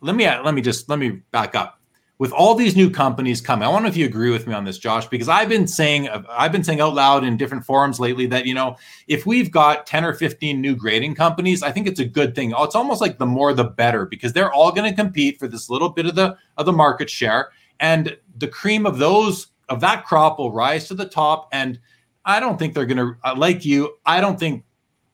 Let 0.00 0.14
me 0.14 0.26
let 0.26 0.54
me 0.54 0.62
just 0.62 0.88
let 0.88 0.98
me 0.98 1.10
back 1.32 1.54
up 1.54 1.80
with 2.18 2.32
all 2.32 2.54
these 2.54 2.74
new 2.74 2.88
companies 2.88 3.42
coming, 3.42 3.66
I 3.66 3.70
wonder 3.70 3.88
if 3.88 3.96
you 3.96 4.06
agree 4.06 4.30
with 4.30 4.46
me 4.46 4.54
on 4.54 4.64
this, 4.64 4.78
Josh, 4.78 5.06
because 5.06 5.28
I've 5.28 5.48
been 5.48 5.66
saying 5.66 6.08
I've 6.08 6.52
been 6.52 6.64
saying 6.64 6.80
out 6.80 6.94
loud 6.94 7.24
in 7.24 7.36
different 7.36 7.64
forums 7.64 8.00
lately 8.00 8.26
that 8.26 8.46
you 8.46 8.54
know 8.54 8.76
if 9.06 9.26
we've 9.26 9.50
got 9.50 9.86
ten 9.86 10.04
or 10.04 10.14
fifteen 10.14 10.60
new 10.60 10.74
grading 10.74 11.14
companies, 11.14 11.62
I 11.62 11.72
think 11.72 11.86
it's 11.86 12.00
a 12.00 12.06
good 12.06 12.34
thing. 12.34 12.54
It's 12.56 12.74
almost 12.74 13.00
like 13.00 13.18
the 13.18 13.26
more 13.26 13.52
the 13.52 13.64
better 13.64 14.06
because 14.06 14.32
they're 14.32 14.52
all 14.52 14.72
going 14.72 14.90
to 14.90 14.96
compete 14.96 15.38
for 15.38 15.46
this 15.46 15.68
little 15.68 15.90
bit 15.90 16.06
of 16.06 16.14
the 16.14 16.36
of 16.56 16.64
the 16.64 16.72
market 16.72 17.10
share, 17.10 17.50
and 17.80 18.16
the 18.38 18.48
cream 18.48 18.86
of 18.86 18.98
those 18.98 19.48
of 19.68 19.80
that 19.80 20.04
crop 20.06 20.38
will 20.38 20.52
rise 20.52 20.88
to 20.88 20.94
the 20.94 21.06
top. 21.06 21.48
And 21.52 21.78
I 22.24 22.40
don't 22.40 22.58
think 22.58 22.74
they're 22.74 22.86
going 22.86 22.96
to 22.96 23.16
uh, 23.24 23.34
like 23.36 23.64
you. 23.64 23.94
I 24.06 24.20
don't 24.22 24.38
think 24.38 24.64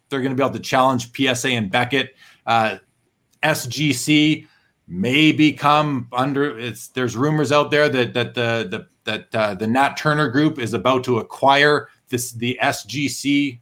they're 0.08 0.20
going 0.20 0.30
to 0.30 0.36
be 0.36 0.44
able 0.44 0.54
to 0.54 0.60
challenge 0.60 1.10
PSA 1.16 1.48
and 1.48 1.70
Beckett, 1.70 2.14
uh, 2.46 2.76
SGC 3.42 4.46
may 4.92 5.32
become 5.32 6.06
under 6.12 6.58
it's 6.58 6.88
there's 6.88 7.16
rumors 7.16 7.50
out 7.50 7.70
there 7.70 7.88
that 7.88 8.12
that 8.12 8.34
the 8.34 8.68
the 8.70 8.86
that 9.04 9.34
uh, 9.34 9.54
the 9.54 9.66
Nat 9.66 9.96
Turner 9.96 10.28
group 10.28 10.58
is 10.58 10.74
about 10.74 11.02
to 11.04 11.18
acquire 11.18 11.88
this 12.10 12.32
the 12.32 12.58
SGC 12.62 13.58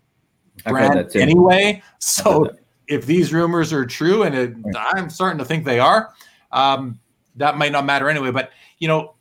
brand 0.65 1.17
anyway. 1.17 1.83
So 2.01 2.51
if 2.89 3.07
these 3.07 3.33
rumors 3.33 3.73
are 3.73 3.87
true, 3.87 4.25
and 4.25 4.35
it, 4.35 4.55
I'm 4.77 5.09
starting 5.09 5.39
to 5.39 5.45
think 5.45 5.65
they 5.65 5.79
are, 5.79 6.13
um, 6.51 6.99
that 7.37 7.57
might 7.57 7.73
not 7.73 7.87
matter 7.87 8.11
anyway. 8.11 8.33
But 8.33 8.51
you 8.79 8.89
know, 8.89 9.15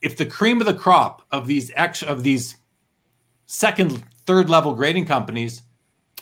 if 0.00 0.16
the 0.16 0.24
cream 0.24 0.60
of 0.60 0.66
the 0.66 0.74
crop 0.74 1.26
of 1.32 1.48
these 1.48 1.72
ex 1.74 2.02
of 2.04 2.22
these 2.22 2.56
second, 3.46 4.04
third 4.24 4.48
level 4.48 4.72
grading 4.72 5.06
companies 5.06 5.62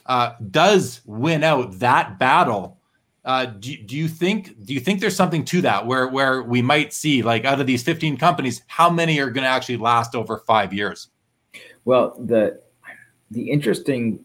uh, 0.06 0.32
does 0.50 1.02
win 1.04 1.44
out 1.44 1.78
that 1.80 2.18
battle 2.18 2.79
uh, 3.24 3.46
do, 3.46 3.76
do 3.76 3.96
you 3.96 4.08
think 4.08 4.64
do 4.64 4.72
you 4.72 4.80
think 4.80 5.00
there's 5.00 5.16
something 5.16 5.44
to 5.44 5.60
that 5.62 5.86
where 5.86 6.08
where 6.08 6.42
we 6.42 6.62
might 6.62 6.92
see 6.92 7.22
like 7.22 7.44
out 7.44 7.60
of 7.60 7.66
these 7.66 7.82
15 7.82 8.16
companies 8.16 8.62
how 8.66 8.88
many 8.88 9.18
are 9.20 9.30
going 9.30 9.44
to 9.44 9.50
actually 9.50 9.76
last 9.76 10.14
over 10.14 10.38
five 10.46 10.72
years? 10.72 11.08
Well 11.84 12.16
the 12.18 12.60
the 13.30 13.50
interesting 13.50 14.20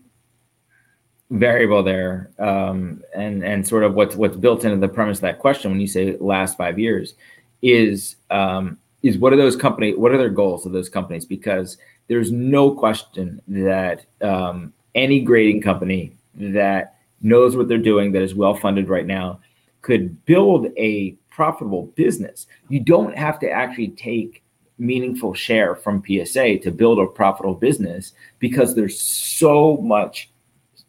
variable 1.29 1.83
there 1.83 2.31
um, 2.39 3.03
and 3.13 3.43
and 3.43 3.67
sort 3.67 3.83
of 3.83 3.95
what's 3.95 4.15
what's 4.15 4.37
built 4.37 4.63
into 4.63 4.77
the 4.77 4.87
premise 4.87 5.17
of 5.17 5.23
that 5.23 5.39
question 5.39 5.71
when 5.71 5.81
you 5.81 5.87
say 5.87 6.15
last 6.17 6.57
five 6.57 6.79
years 6.79 7.15
is 7.61 8.15
um, 8.31 8.77
is 9.03 9.17
what 9.17 9.33
are 9.33 9.37
those 9.37 9.55
company 9.55 9.93
what 9.93 10.11
are 10.11 10.17
their 10.17 10.29
goals 10.29 10.65
of 10.65 10.71
those 10.71 10.89
companies? 10.89 11.25
Because 11.25 11.77
there's 12.07 12.31
no 12.31 12.71
question 12.71 13.41
that 13.47 14.05
um, 14.21 14.71
any 14.93 15.19
grading 15.19 15.61
company 15.61 16.15
that 16.35 16.94
knows 17.25 17.55
what 17.57 17.67
they're 17.67 17.77
doing, 17.77 18.11
that 18.11 18.21
is 18.21 18.35
well 18.35 18.55
funded 18.55 18.87
right 18.87 19.05
now, 19.05 19.39
could 19.81 20.23
build 20.25 20.67
a 20.77 21.11
profitable 21.29 21.87
business. 21.95 22.47
You 22.69 22.79
don't 22.79 23.17
have 23.17 23.39
to 23.39 23.49
actually 23.49 23.89
take 23.89 24.43
meaningful 24.77 25.33
share 25.33 25.75
from 25.75 26.03
PSA 26.05 26.59
to 26.59 26.71
build 26.71 26.99
a 26.99 27.07
profitable 27.07 27.55
business 27.55 28.13
because 28.39 28.75
there's 28.75 28.99
so 28.99 29.77
much 29.77 30.29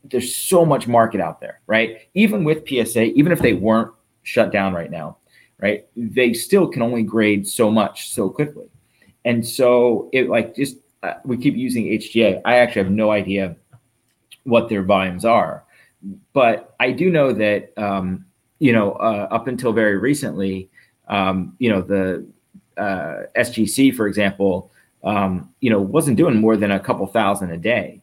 there's 0.09 0.33
so 0.33 0.65
much 0.65 0.87
market 0.87 1.21
out 1.21 1.41
there, 1.41 1.61
right? 1.67 1.99
Even 2.15 2.45
with 2.45 2.69
PSA, 2.69 3.07
even 3.15 3.33
if 3.33 3.41
they 3.41 3.55
weren't 3.55 3.93
shut 4.23 4.53
down 4.53 4.73
right 4.73 4.91
now, 4.91 5.17
right? 5.59 5.85
They 5.97 6.33
still 6.33 6.69
can 6.69 6.81
only 6.81 7.03
grade 7.03 7.45
so 7.45 7.73
much 7.73 8.11
so 8.11 8.31
quickly. 8.31 8.67
And 9.25 9.45
so 9.45 10.09
it 10.13 10.29
like 10.29 10.55
just 10.55 10.77
uh, 11.03 11.15
we 11.25 11.37
keep 11.37 11.57
using 11.57 11.87
HGA. 11.87 12.41
I 12.45 12.59
actually 12.59 12.85
have 12.85 12.93
no 12.93 13.11
idea 13.11 13.57
what 14.45 14.69
their 14.69 14.85
volumes 14.85 15.25
are 15.25 15.66
but 16.33 16.75
I 16.81 16.93
do 16.93 17.11
know 17.11 17.33
that 17.33 17.73
um, 17.77 18.27
you 18.59 18.73
know 18.73 18.93
uh, 18.93 19.29
up 19.31 19.49
until 19.49 19.73
very 19.73 19.97
recently, 19.97 20.69
um, 21.09 21.55
you 21.59 21.71
know 21.71 21.83
the 21.83 22.27
uh, 22.77 23.25
SGC, 23.37 23.95
for 23.95 24.07
example, 24.07 24.71
um, 25.05 25.53
you 25.61 25.71
know 25.71 25.81
wasn't 25.81 26.17
doing 26.17 26.37
more 26.41 26.57
than 26.57 26.73
a 26.73 26.81
couple 26.81 27.07
thousand 27.07 27.51
a 27.51 27.57
day. 27.57 28.01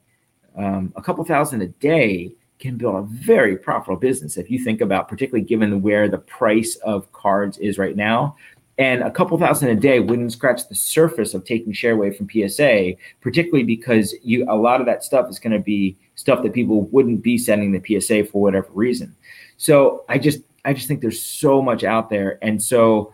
Um, 0.55 0.93
a 0.95 1.01
couple 1.01 1.23
thousand 1.25 1.61
a 1.61 1.67
day 1.67 2.33
can 2.59 2.77
build 2.77 2.95
a 2.95 3.01
very 3.01 3.57
profitable 3.57 3.99
business 3.99 4.37
if 4.37 4.49
you 4.49 4.63
think 4.63 4.81
about, 4.81 5.07
particularly 5.07 5.45
given 5.45 5.81
where 5.81 6.07
the 6.07 6.19
price 6.19 6.75
of 6.77 7.11
cards 7.11 7.57
is 7.57 7.77
right 7.77 7.95
now. 7.95 8.35
And 8.77 9.03
a 9.03 9.11
couple 9.11 9.37
thousand 9.37 9.69
a 9.69 9.75
day 9.75 9.99
wouldn't 9.99 10.31
scratch 10.31 10.67
the 10.67 10.75
surface 10.75 11.33
of 11.33 11.45
taking 11.45 11.73
share 11.73 11.93
away 11.93 12.11
from 12.11 12.27
PSA, 12.29 12.93
particularly 13.21 13.63
because 13.63 14.15
you 14.23 14.45
a 14.49 14.55
lot 14.55 14.79
of 14.79 14.87
that 14.87 15.03
stuff 15.03 15.29
is 15.29 15.39
going 15.39 15.53
to 15.53 15.59
be 15.59 15.95
stuff 16.15 16.43
that 16.43 16.53
people 16.53 16.83
wouldn't 16.83 17.23
be 17.23 17.37
sending 17.37 17.71
the 17.71 17.99
PSA 17.99 18.25
for 18.25 18.41
whatever 18.41 18.67
reason. 18.73 19.15
So 19.57 20.05
I 20.09 20.17
just 20.17 20.41
I 20.65 20.73
just 20.73 20.87
think 20.87 21.01
there's 21.01 21.21
so 21.21 21.61
much 21.61 21.83
out 21.83 22.09
there, 22.09 22.39
and 22.41 22.61
so 22.61 23.13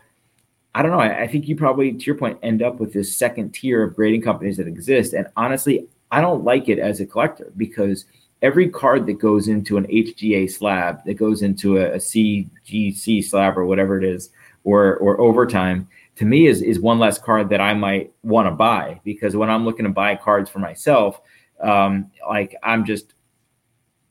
I 0.76 0.82
don't 0.82 0.91
know. 0.91 1.00
I, 1.00 1.24
I 1.24 1.28
think 1.28 1.47
you 1.47 1.56
probably, 1.56 1.91
to 1.91 2.06
your 2.06 2.16
point, 2.16 2.38
end 2.43 2.62
up 2.62 2.80
with 2.80 2.93
this 2.93 3.16
second 3.16 3.54
tier 3.54 3.84
of 3.84 3.95
grading 3.95 4.22
companies 4.22 4.58
that 4.58 4.68
exist. 4.68 5.14
And 5.14 5.28
honestly, 5.36 5.88
I 6.12 6.22
don't 6.22 6.43
like 6.43 6.70
it 6.70 6.80
as 6.80 7.00
a 7.00 7.06
collector 7.06 7.52
because 7.58 8.06
every 8.41 8.70
card 8.70 9.06
that 9.08 9.20
goes 9.20 9.47
into 9.47 9.78
an 9.78 9.88
HGA 9.88 10.50
slab, 10.50 11.04
that 11.06 11.16
goes 11.16 11.41
into 11.41 11.78
a, 11.78 11.93
a 11.93 11.97
CGC 11.97 13.24
slab 13.24 13.58
or 13.58 13.66
whatever 13.66 13.97
it 13.97 14.04
is, 14.04 14.30
or 14.64 14.97
or 14.97 15.20
overtime, 15.20 15.88
to 16.18 16.26
me 16.26 16.47
is 16.47 16.62
is 16.62 16.80
one 16.80 17.00
less 17.00 17.18
card 17.18 17.50
that 17.50 17.62
I 17.62 17.74
might 17.74 18.12
want 18.24 18.47
to 18.47 18.52
buy 18.52 19.00
because 19.04 19.36
when 19.36 19.50
I'm 19.50 19.66
looking 19.66 19.86
to 19.86 19.91
buy 19.91 20.16
cards 20.16 20.50
for 20.50 20.60
myself, 20.60 21.22
um, 21.62 22.12
like 22.28 22.55
I'm 22.64 22.86
just, 22.86 23.14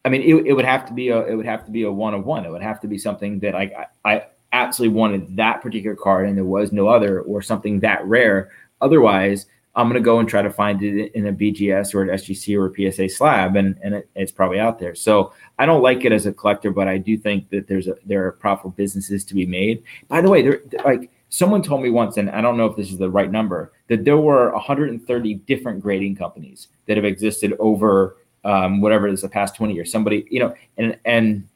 I 0.04 0.08
mean, 0.08 0.22
it, 0.22 0.46
it 0.46 0.52
would 0.52 0.64
have 0.64 0.86
to 0.86 0.92
be 0.92 1.08
a, 1.08 1.26
it 1.26 1.34
would 1.34 1.46
have 1.46 1.64
to 1.66 1.70
be 1.70 1.82
a 1.82 1.92
one 1.92 2.14
of 2.14 2.24
one. 2.24 2.44
It 2.44 2.50
would 2.50 2.62
have 2.62 2.80
to 2.80 2.88
be 2.88 2.98
something 2.98 3.38
that 3.40 3.54
I, 3.54 3.86
I 4.04 4.26
absolutely 4.52 4.96
wanted 4.96 5.36
that 5.36 5.60
particular 5.60 5.96
card 5.96 6.26
and 6.28 6.36
there 6.36 6.44
was 6.44 6.72
no 6.72 6.88
other 6.88 7.20
or 7.22 7.42
something 7.42 7.80
that 7.80 8.04
rare. 8.06 8.50
Otherwise, 8.80 9.46
I'm 9.78 9.92
to 9.92 10.00
go 10.00 10.18
and 10.18 10.28
try 10.28 10.42
to 10.42 10.50
find 10.50 10.82
it 10.82 11.12
in 11.14 11.28
a 11.28 11.32
BGS 11.32 11.94
or 11.94 12.02
an 12.02 12.08
SGC 12.08 12.58
or 12.58 12.66
a 12.66 12.92
PSA 12.92 13.08
slab, 13.10 13.54
and 13.54 13.78
and 13.82 13.94
it, 13.94 14.08
it's 14.16 14.32
probably 14.32 14.58
out 14.58 14.80
there. 14.80 14.96
So 14.96 15.32
I 15.56 15.66
don't 15.66 15.82
like 15.82 16.04
it 16.04 16.10
as 16.10 16.26
a 16.26 16.32
collector, 16.32 16.72
but 16.72 16.88
I 16.88 16.98
do 16.98 17.16
think 17.16 17.48
that 17.50 17.68
there's 17.68 17.86
a 17.86 17.94
there 18.04 18.26
are 18.26 18.32
profitable 18.32 18.70
businesses 18.70 19.24
to 19.26 19.34
be 19.34 19.46
made. 19.46 19.84
By 20.08 20.20
the 20.20 20.28
way, 20.28 20.42
there 20.42 20.62
like 20.84 21.12
someone 21.28 21.62
told 21.62 21.82
me 21.82 21.90
once, 21.90 22.16
and 22.16 22.30
I 22.30 22.40
don't 22.40 22.56
know 22.56 22.66
if 22.66 22.76
this 22.76 22.90
is 22.90 22.98
the 22.98 23.10
right 23.10 23.30
number, 23.30 23.72
that 23.88 24.04
there 24.04 24.18
were 24.18 24.52
130 24.52 25.34
different 25.34 25.80
grading 25.80 26.16
companies 26.16 26.68
that 26.86 26.96
have 26.96 27.04
existed 27.04 27.54
over 27.58 28.16
um, 28.44 28.80
whatever 28.80 29.08
it 29.08 29.12
is 29.12 29.22
the 29.22 29.28
past 29.28 29.56
20 29.56 29.74
years. 29.74 29.90
Somebody, 29.90 30.26
you 30.30 30.40
know, 30.40 30.54
and 30.76 30.98
and 31.04 31.46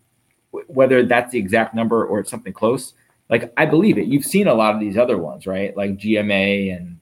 whether 0.67 1.05
that's 1.05 1.33
the 1.33 1.39
exact 1.39 1.75
number 1.75 2.05
or 2.05 2.21
it's 2.21 2.31
something 2.31 2.53
close, 2.53 2.95
like 3.31 3.53
I 3.57 3.67
believe 3.67 3.99
it. 3.99 4.07
You've 4.07 4.25
seen 4.25 4.47
a 4.47 4.55
lot 4.55 4.75
of 4.75 4.81
these 4.81 4.99
other 4.99 5.17
ones, 5.17 5.47
right? 5.47 5.75
Like 5.77 5.97
GMA 5.97 6.77
and 6.77 6.99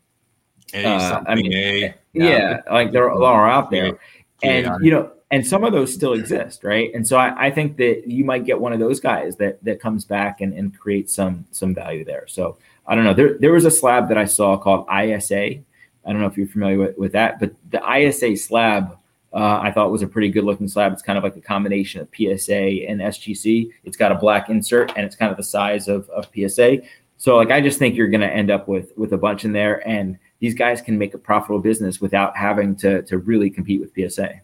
uh, 0.72 1.22
I 1.26 1.34
mean, 1.34 1.52
A, 1.52 1.94
yeah, 2.12 2.28
yeah, 2.28 2.60
like 2.70 2.92
they're 2.92 3.10
all 3.10 3.24
out 3.24 3.70
there, 3.70 3.98
and 4.42 4.70
you 4.80 4.92
know, 4.92 5.10
and 5.30 5.46
some 5.46 5.62
of 5.64 5.72
those 5.72 5.92
still 5.94 6.14
exist, 6.14 6.64
right? 6.64 6.90
And 6.94 7.06
so 7.06 7.16
I, 7.16 7.46
I, 7.46 7.50
think 7.50 7.76
that 7.76 8.02
you 8.06 8.24
might 8.24 8.44
get 8.44 8.60
one 8.60 8.72
of 8.72 8.80
those 8.80 8.98
guys 8.98 9.36
that 9.36 9.62
that 9.64 9.80
comes 9.80 10.04
back 10.04 10.40
and, 10.40 10.52
and 10.52 10.76
creates 10.76 11.14
some 11.14 11.46
some 11.52 11.74
value 11.74 12.04
there. 12.04 12.24
So 12.26 12.58
I 12.86 12.94
don't 12.94 13.04
know. 13.04 13.14
There 13.14 13.38
there 13.38 13.52
was 13.52 13.64
a 13.64 13.70
slab 13.70 14.08
that 14.08 14.18
I 14.18 14.24
saw 14.24 14.56
called 14.56 14.86
ISA. 14.90 15.36
I 15.36 16.12
don't 16.12 16.20
know 16.20 16.26
if 16.26 16.36
you're 16.36 16.48
familiar 16.48 16.78
with, 16.78 16.98
with 16.98 17.12
that, 17.12 17.38
but 17.38 17.54
the 17.70 17.80
ISA 17.88 18.36
slab 18.36 18.96
uh, 19.32 19.60
I 19.62 19.70
thought 19.70 19.92
was 19.92 20.02
a 20.02 20.08
pretty 20.08 20.28
good 20.28 20.44
looking 20.44 20.66
slab. 20.66 20.92
It's 20.92 21.02
kind 21.02 21.16
of 21.16 21.22
like 21.22 21.36
a 21.36 21.40
combination 21.40 22.00
of 22.00 22.08
PSA 22.12 22.88
and 22.88 23.00
SGC. 23.00 23.70
It's 23.84 23.96
got 23.96 24.10
a 24.10 24.16
black 24.16 24.48
insert 24.48 24.92
and 24.96 25.06
it's 25.06 25.14
kind 25.14 25.30
of 25.30 25.36
the 25.36 25.44
size 25.44 25.86
of, 25.86 26.08
of 26.10 26.28
PSA. 26.34 26.78
So 27.16 27.36
like 27.36 27.50
I 27.50 27.60
just 27.60 27.78
think 27.78 27.94
you're 27.94 28.08
going 28.08 28.22
to 28.22 28.32
end 28.32 28.50
up 28.50 28.66
with 28.66 28.92
with 28.96 29.12
a 29.12 29.18
bunch 29.18 29.44
in 29.44 29.52
there, 29.52 29.86
and 29.86 30.18
these 30.38 30.54
guys 30.54 30.80
can 30.80 30.98
make 30.98 31.12
a 31.12 31.18
profitable 31.18 31.60
business 31.60 32.00
without 32.00 32.34
having 32.36 32.74
to 32.76 33.02
to 33.02 33.18
really 33.18 33.50
compete 33.50 33.80
with 33.80 33.92
PSA. 33.94 34.40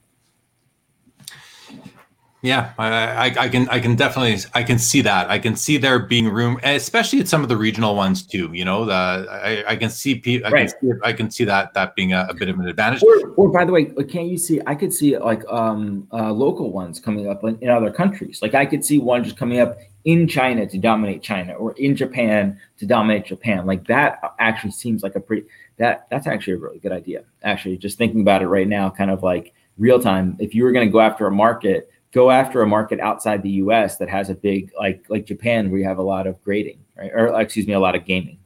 Yeah, 2.46 2.72
I, 2.78 2.88
I, 2.88 3.24
I, 3.24 3.48
can 3.48 3.68
I 3.70 3.80
can 3.80 3.96
definitely 3.96 4.38
I 4.54 4.62
can 4.62 4.78
see 4.78 5.00
that. 5.00 5.28
I 5.28 5.38
can 5.40 5.56
see 5.56 5.78
there 5.78 5.98
being 5.98 6.28
room, 6.28 6.60
especially 6.62 7.18
at 7.18 7.26
some 7.26 7.42
of 7.42 7.48
the 7.48 7.56
regional 7.56 7.96
ones 7.96 8.22
too. 8.22 8.48
You 8.52 8.64
know, 8.64 8.84
the 8.84 8.92
I, 8.92 9.64
I 9.72 9.76
can 9.76 9.90
see 9.90 10.14
people. 10.14 10.46
I, 10.46 10.50
right. 10.50 10.72
can 10.80 10.80
see, 10.80 11.00
I 11.02 11.12
can 11.12 11.30
see 11.30 11.44
that 11.44 11.74
that 11.74 11.96
being 11.96 12.12
a, 12.12 12.28
a 12.30 12.34
bit 12.34 12.48
of 12.48 12.56
an 12.60 12.68
advantage. 12.68 13.02
Or, 13.02 13.30
or, 13.30 13.48
by 13.48 13.64
the 13.64 13.72
way, 13.72 13.86
can 13.86 14.26
you 14.28 14.38
see? 14.38 14.60
I 14.64 14.76
could 14.76 14.92
see 14.92 15.18
like 15.18 15.42
um 15.48 16.06
uh, 16.12 16.32
local 16.32 16.70
ones 16.70 17.00
coming 17.00 17.28
up 17.28 17.42
in, 17.42 17.58
in 17.60 17.68
other 17.68 17.90
countries. 17.90 18.40
Like 18.40 18.54
I 18.54 18.64
could 18.64 18.84
see 18.84 18.98
one 18.98 19.24
just 19.24 19.36
coming 19.36 19.58
up 19.58 19.78
in 20.04 20.28
China 20.28 20.66
to 20.68 20.78
dominate 20.78 21.22
China, 21.22 21.54
or 21.54 21.72
in 21.72 21.96
Japan 21.96 22.60
to 22.78 22.86
dominate 22.86 23.26
Japan. 23.26 23.66
Like 23.66 23.88
that 23.88 24.20
actually 24.38 24.70
seems 24.70 25.02
like 25.02 25.16
a 25.16 25.20
pretty 25.20 25.48
that 25.78 26.06
that's 26.10 26.28
actually 26.28 26.52
a 26.52 26.58
really 26.58 26.78
good 26.78 26.92
idea. 26.92 27.24
Actually, 27.42 27.76
just 27.76 27.98
thinking 27.98 28.20
about 28.20 28.40
it 28.40 28.46
right 28.46 28.68
now, 28.68 28.88
kind 28.88 29.10
of 29.10 29.24
like 29.24 29.52
real 29.78 30.00
time. 30.00 30.36
If 30.38 30.54
you 30.54 30.62
were 30.62 30.70
going 30.70 30.86
to 30.86 30.92
go 30.92 31.00
after 31.00 31.26
a 31.26 31.32
market 31.32 31.90
go 32.16 32.30
after 32.30 32.62
a 32.62 32.66
market 32.66 32.98
outside 32.98 33.42
the 33.42 33.50
US 33.62 33.98
that 33.98 34.08
has 34.08 34.30
a 34.30 34.34
big 34.34 34.72
like 34.78 35.04
like 35.10 35.26
Japan 35.26 35.70
where 35.70 35.78
you 35.78 35.84
have 35.84 35.98
a 35.98 36.02
lot 36.02 36.26
of 36.26 36.42
grading, 36.42 36.78
right? 36.96 37.10
Or 37.12 37.38
excuse 37.38 37.66
me, 37.66 37.74
a 37.74 37.78
lot 37.78 37.94
of 37.94 38.06
gaming. 38.06 38.38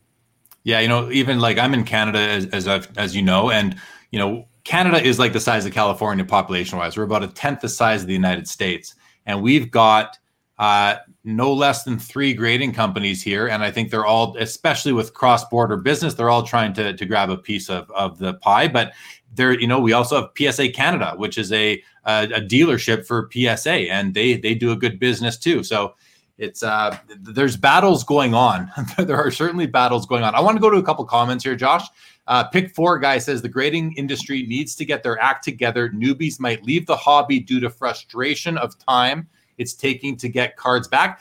Yeah, 0.64 0.80
you 0.80 0.88
know, 0.88 1.08
even 1.12 1.38
like 1.38 1.56
I'm 1.56 1.72
in 1.72 1.84
Canada 1.84 2.18
as 2.18 2.46
as 2.46 2.66
I've, 2.66 2.88
as 2.98 3.14
you 3.14 3.22
know, 3.22 3.52
and 3.52 3.76
you 4.10 4.18
know, 4.18 4.48
Canada 4.64 5.00
is 5.00 5.20
like 5.20 5.32
the 5.32 5.40
size 5.40 5.66
of 5.66 5.72
California 5.72 6.24
population 6.24 6.78
wise. 6.78 6.96
We're 6.96 7.04
about 7.04 7.22
a 7.22 7.28
tenth 7.28 7.60
the 7.60 7.68
size 7.68 8.02
of 8.02 8.08
the 8.08 8.12
United 8.12 8.48
States, 8.48 8.96
and 9.24 9.40
we've 9.40 9.70
got 9.70 10.18
uh, 10.58 10.96
no 11.22 11.52
less 11.52 11.84
than 11.84 11.96
three 11.96 12.34
grading 12.34 12.72
companies 12.72 13.22
here, 13.22 13.46
and 13.46 13.62
I 13.62 13.70
think 13.70 13.92
they're 13.92 14.04
all, 14.04 14.36
especially 14.38 14.92
with 14.92 15.14
cross 15.14 15.44
border 15.44 15.76
business, 15.76 16.14
they're 16.14 16.28
all 16.28 16.42
trying 16.42 16.72
to 16.74 16.92
to 16.92 17.06
grab 17.06 17.30
a 17.30 17.36
piece 17.36 17.70
of 17.70 17.88
of 17.92 18.18
the 18.18 18.34
pie. 18.34 18.66
But 18.66 18.92
there, 19.34 19.58
you 19.58 19.66
know, 19.66 19.80
we 19.80 19.92
also 19.92 20.16
have 20.20 20.30
PSA 20.36 20.70
Canada, 20.70 21.14
which 21.16 21.38
is 21.38 21.52
a 21.52 21.82
a, 22.04 22.24
a 22.24 22.40
dealership 22.40 23.06
for 23.06 23.28
PSA, 23.32 23.90
and 23.90 24.14
they 24.14 24.36
they 24.36 24.54
do 24.54 24.72
a 24.72 24.76
good 24.76 24.98
business 24.98 25.36
too. 25.36 25.62
So 25.62 25.94
it's 26.38 26.62
uh 26.62 26.96
there's 27.18 27.56
battles 27.56 28.04
going 28.04 28.34
on. 28.34 28.70
there 28.98 29.16
are 29.16 29.30
certainly 29.30 29.66
battles 29.66 30.06
going 30.06 30.22
on. 30.22 30.34
I 30.34 30.40
want 30.40 30.56
to 30.56 30.60
go 30.60 30.70
to 30.70 30.78
a 30.78 30.82
couple 30.82 31.04
comments 31.04 31.44
here, 31.44 31.56
Josh. 31.56 31.86
Uh, 32.26 32.44
pick 32.44 32.74
four 32.74 32.98
guy 32.98 33.18
says 33.18 33.42
the 33.42 33.48
grading 33.48 33.92
industry 33.94 34.46
needs 34.46 34.76
to 34.76 34.84
get 34.84 35.02
their 35.02 35.18
act 35.20 35.42
together. 35.42 35.88
Newbies 35.90 36.38
might 36.38 36.62
leave 36.62 36.86
the 36.86 36.96
hobby 36.96 37.40
due 37.40 37.58
to 37.58 37.68
frustration 37.68 38.56
of 38.56 38.78
time 38.78 39.28
it's 39.60 39.74
taking 39.74 40.16
to 40.16 40.28
get 40.28 40.56
cards 40.56 40.88
back. 40.88 41.20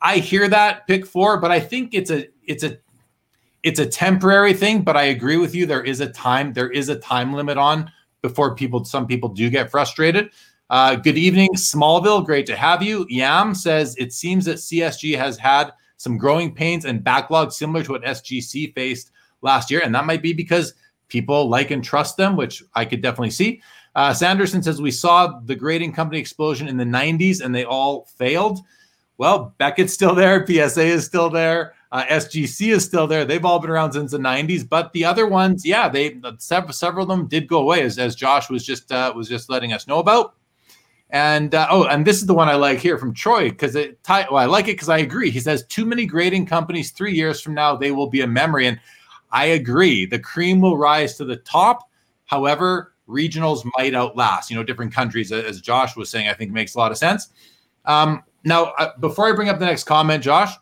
I 0.00 0.18
hear 0.18 0.46
that 0.48 0.86
pick 0.86 1.06
four, 1.06 1.40
but 1.40 1.50
I 1.50 1.58
think 1.58 1.94
it's 1.94 2.10
a 2.10 2.28
it's 2.46 2.62
a 2.62 2.78
it's 3.62 3.80
a 3.80 3.86
temporary 3.86 4.54
thing. 4.54 4.82
But 4.82 4.96
I 4.96 5.04
agree 5.04 5.36
with 5.36 5.54
you. 5.54 5.66
There 5.66 5.82
is 5.82 6.00
a 6.00 6.08
time 6.08 6.52
there 6.52 6.70
is 6.70 6.88
a 6.88 6.96
time 6.96 7.32
limit 7.32 7.58
on 7.58 7.90
before 8.22 8.54
people, 8.54 8.84
some 8.84 9.06
people 9.06 9.28
do 9.28 9.50
get 9.50 9.70
frustrated. 9.70 10.30
Uh, 10.70 10.96
good 10.96 11.16
evening, 11.16 11.48
Smallville. 11.54 12.24
Great 12.24 12.46
to 12.46 12.56
have 12.56 12.82
you. 12.82 13.06
Yam 13.08 13.54
says 13.54 13.96
it 13.96 14.12
seems 14.12 14.44
that 14.44 14.56
CSG 14.56 15.16
has 15.16 15.38
had 15.38 15.72
some 15.96 16.18
growing 16.18 16.54
pains 16.54 16.84
and 16.84 17.02
backlog 17.02 17.52
similar 17.52 17.82
to 17.82 17.92
what 17.92 18.04
SGC 18.04 18.74
faced 18.74 19.10
last 19.40 19.70
year. 19.70 19.80
And 19.82 19.94
that 19.94 20.04
might 20.04 20.22
be 20.22 20.32
because 20.32 20.74
people 21.08 21.48
like 21.48 21.70
and 21.70 21.82
trust 21.82 22.16
them, 22.16 22.36
which 22.36 22.62
I 22.74 22.84
could 22.84 23.00
definitely 23.00 23.30
see. 23.30 23.62
Uh, 23.94 24.12
Sanderson 24.12 24.62
says 24.62 24.80
we 24.80 24.90
saw 24.90 25.40
the 25.44 25.56
grading 25.56 25.92
company 25.92 26.20
explosion 26.20 26.68
in 26.68 26.76
the 26.76 26.84
90s 26.84 27.40
and 27.40 27.54
they 27.54 27.64
all 27.64 28.06
failed. 28.16 28.60
Well, 29.16 29.54
Beckett's 29.58 29.94
still 29.94 30.14
there, 30.14 30.46
PSA 30.46 30.82
is 30.82 31.04
still 31.04 31.30
there. 31.30 31.74
Uh, 31.90 32.04
SGC 32.04 32.72
is 32.72 32.84
still 32.84 33.06
there. 33.06 33.24
They've 33.24 33.44
all 33.44 33.58
been 33.58 33.70
around 33.70 33.92
since 33.92 34.10
the 34.10 34.18
90s, 34.18 34.68
but 34.68 34.92
the 34.92 35.04
other 35.04 35.26
ones, 35.26 35.64
yeah, 35.64 35.88
they 35.88 36.20
several, 36.38 37.02
of 37.02 37.08
them 37.08 37.26
did 37.26 37.48
go 37.48 37.60
away, 37.60 37.80
as, 37.82 37.98
as 37.98 38.14
Josh 38.14 38.50
was 38.50 38.64
just 38.64 38.92
uh, 38.92 39.12
was 39.16 39.28
just 39.28 39.48
letting 39.48 39.72
us 39.72 39.86
know 39.86 39.98
about. 39.98 40.34
And 41.10 41.54
uh, 41.54 41.66
oh, 41.70 41.84
and 41.84 42.06
this 42.06 42.18
is 42.18 42.26
the 42.26 42.34
one 42.34 42.48
I 42.48 42.54
like 42.54 42.78
here 42.78 42.98
from 42.98 43.14
Troy 43.14 43.48
because 43.48 43.74
it. 43.74 43.98
Well, 44.06 44.36
I 44.36 44.44
like 44.44 44.66
it 44.66 44.72
because 44.72 44.90
I 44.90 44.98
agree. 44.98 45.30
He 45.30 45.40
says 45.40 45.64
too 45.64 45.86
many 45.86 46.04
grading 46.04 46.44
companies. 46.44 46.90
Three 46.90 47.14
years 47.14 47.40
from 47.40 47.54
now, 47.54 47.74
they 47.74 47.90
will 47.90 48.10
be 48.10 48.20
a 48.20 48.26
memory, 48.26 48.66
and 48.66 48.78
I 49.32 49.46
agree. 49.46 50.04
The 50.04 50.18
cream 50.18 50.60
will 50.60 50.76
rise 50.76 51.16
to 51.16 51.24
the 51.24 51.36
top. 51.36 51.88
However, 52.26 52.92
regionals 53.08 53.66
might 53.78 53.94
outlast. 53.94 54.50
You 54.50 54.56
know, 54.56 54.62
different 54.62 54.92
countries, 54.92 55.32
as 55.32 55.62
Josh 55.62 55.96
was 55.96 56.10
saying, 56.10 56.28
I 56.28 56.34
think 56.34 56.52
makes 56.52 56.74
a 56.74 56.78
lot 56.78 56.92
of 56.92 56.98
sense. 56.98 57.30
Um, 57.86 58.22
now, 58.44 58.74
uh, 58.78 58.90
before 59.00 59.28
I 59.28 59.32
bring 59.32 59.48
up 59.48 59.58
the 59.58 59.64
next 59.64 59.84
comment, 59.84 60.22
Josh, 60.22 60.54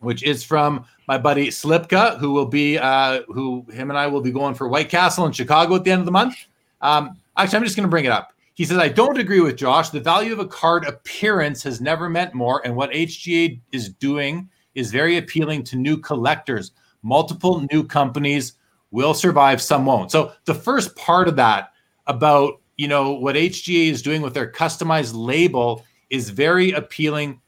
which 0.00 0.22
is 0.22 0.44
from 0.44 0.84
my 1.08 1.18
buddy 1.18 1.48
Slipka, 1.48 2.18
who 2.18 2.32
will 2.32 2.46
be 2.46 2.78
uh, 2.78 3.22
who 3.28 3.64
him 3.72 3.90
and 3.90 3.98
I 3.98 4.06
will 4.06 4.20
be 4.20 4.30
going 4.30 4.54
for 4.54 4.68
White 4.68 4.88
Castle 4.88 5.26
in 5.26 5.32
Chicago 5.32 5.74
at 5.74 5.84
the 5.84 5.90
end 5.90 6.00
of 6.00 6.06
the 6.06 6.12
month. 6.12 6.36
Um, 6.80 7.18
actually, 7.36 7.58
I'm 7.58 7.64
just 7.64 7.76
going 7.76 7.86
to 7.86 7.90
bring 7.90 8.04
it 8.04 8.12
up. 8.12 8.32
He 8.54 8.64
says, 8.64 8.78
I 8.78 8.88
don't 8.88 9.18
agree 9.18 9.40
with 9.40 9.56
Josh. 9.56 9.90
The 9.90 10.00
value 10.00 10.32
of 10.32 10.38
a 10.38 10.46
card 10.46 10.86
appearance 10.86 11.62
has 11.64 11.80
never 11.80 12.08
meant 12.08 12.32
more, 12.32 12.62
and 12.64 12.74
what 12.74 12.90
HGA 12.90 13.60
is 13.72 13.90
doing 13.90 14.48
is 14.74 14.90
very 14.90 15.18
appealing 15.18 15.62
to 15.64 15.76
new 15.76 15.96
collectors. 15.98 16.72
Multiple 17.02 17.66
new 17.70 17.84
companies 17.84 18.54
will 18.90 19.14
survive, 19.14 19.60
some 19.60 19.84
won't. 19.84 20.10
So 20.10 20.32
the 20.44 20.54
first 20.54 20.96
part 20.96 21.28
of 21.28 21.36
that 21.36 21.72
about 22.06 22.60
you 22.76 22.88
know 22.88 23.12
what 23.12 23.36
HGA 23.36 23.90
is 23.90 24.02
doing 24.02 24.22
with 24.22 24.34
their 24.34 24.50
customized 24.50 25.12
label 25.14 25.84
is 26.10 26.30
very 26.30 26.72
appealing 26.72 27.40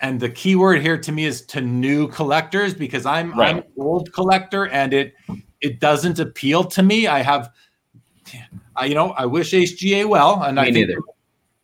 and 0.00 0.20
the 0.20 0.28
key 0.28 0.56
word 0.56 0.82
here 0.82 0.98
to 0.98 1.12
me 1.12 1.24
is 1.24 1.42
to 1.42 1.60
new 1.60 2.08
collectors 2.08 2.74
because 2.74 3.06
I'm 3.06 3.38
right. 3.38 3.56
I'm 3.56 3.58
an 3.58 3.64
old 3.78 4.12
collector 4.12 4.68
and 4.68 4.92
it 4.92 5.14
it 5.60 5.80
doesn't 5.80 6.18
appeal 6.18 6.64
to 6.64 6.82
me. 6.82 7.06
I 7.06 7.20
have 7.22 7.52
I 8.74 8.86
you 8.86 8.94
know 8.94 9.10
I 9.12 9.26
wish 9.26 9.52
HGA 9.52 10.06
well 10.06 10.42
and 10.42 10.56
me 10.56 10.62
I 10.62 10.64
think 10.66 10.88
neither. 10.88 11.00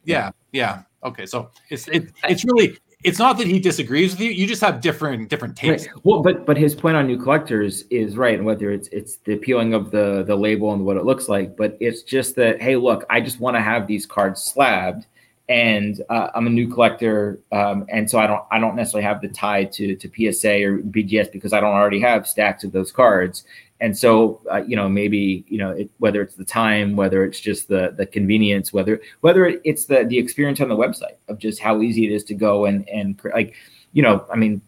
yeah 0.05 0.31
yeah 0.53 0.83
okay 1.05 1.27
so 1.27 1.51
it's 1.69 1.89
it, 1.89 2.11
it's 2.25 2.45
really 2.45 2.79
it's 3.05 3.19
not 3.19 3.37
that 3.39 3.47
he 3.47 3.59
disagrees 3.59 4.13
with 4.13 4.21
you 4.21 4.31
you 4.31 4.47
just 4.47 4.61
have 4.61 4.81
different 4.81 5.29
different 5.29 5.57
tastes 5.57 5.89
right. 5.89 6.05
well 6.05 6.23
but 6.23 6.47
but 6.47 6.57
his 6.57 6.75
point 6.75 6.97
on 6.97 7.07
new 7.07 7.19
collectors 7.19 7.83
is 7.91 8.17
right 8.17 8.37
and 8.37 8.47
whether 8.47 8.71
it's 8.71 8.89
it's 8.89 9.17
the 9.19 9.35
appealing 9.35 9.75
of 9.75 9.91
the 9.91 10.23
the 10.27 10.37
label 10.37 10.73
and 10.73 10.85
what 10.85 10.97
it 10.97 11.05
looks 11.05 11.29
like 11.29 11.57
but 11.57 11.77
it's 11.81 12.03
just 12.03 12.37
that 12.37 12.63
hey 12.63 12.77
look 12.77 13.05
i 13.11 13.21
just 13.21 13.41
want 13.41 13.57
to 13.57 13.61
have 13.61 13.87
these 13.87 14.07
cards 14.07 14.43
slabbed 14.43 15.07
and 15.49 16.01
uh, 16.09 16.29
I'm 16.35 16.47
a 16.47 16.51
new 16.51 16.69
collector, 16.69 17.41
um, 17.51 17.85
and 17.89 18.09
so 18.09 18.19
I 18.19 18.27
don't 18.27 18.43
I 18.51 18.59
don't 18.59 18.77
necessarily 18.77 19.05
have 19.05 19.21
the 19.21 19.29
tie 19.29 19.65
to 19.65 19.97
to 19.97 20.09
PSA 20.09 20.63
or 20.65 20.79
BGS 20.79 21.33
because 21.33 21.53
I 21.53 21.61
don't 21.61 21.75
already 21.75 22.01
have 22.01 22.27
stacks 22.27 22.65
of 22.65 22.73
those 22.73 22.93
cards. 22.93 23.45
And 23.81 23.99
so 23.99 24.41
uh, 24.51 24.63
you 24.65 24.77
know 24.77 24.89
maybe 24.89 25.45
you 25.49 25.59
know 25.59 25.71
it, 25.71 25.91
whether 25.99 26.23
it's 26.23 26.37
the 26.37 26.45
time, 26.45 26.95
whether 26.95 27.25
it's 27.25 27.41
just 27.41 27.69
the 27.69 27.93
the 27.97 28.07
convenience, 28.07 28.73
whether 28.73 29.01
whether 29.21 29.47
it's 29.65 29.87
the 29.87 30.05
the 30.05 30.19
experience 30.19 30.61
on 30.61 30.69
the 30.69 30.77
website 30.77 31.17
of 31.29 31.39
just 31.39 31.59
how 31.61 31.83
easy 31.83 32.07
it 32.07 32.13
is 32.13 32.25
to 32.25 32.35
go 32.35 32.65
and 32.67 32.89
and 32.89 33.21
like 33.35 33.55
you 33.93 34.03
know 34.03 34.25
I 34.33 34.37
mean 34.37 34.63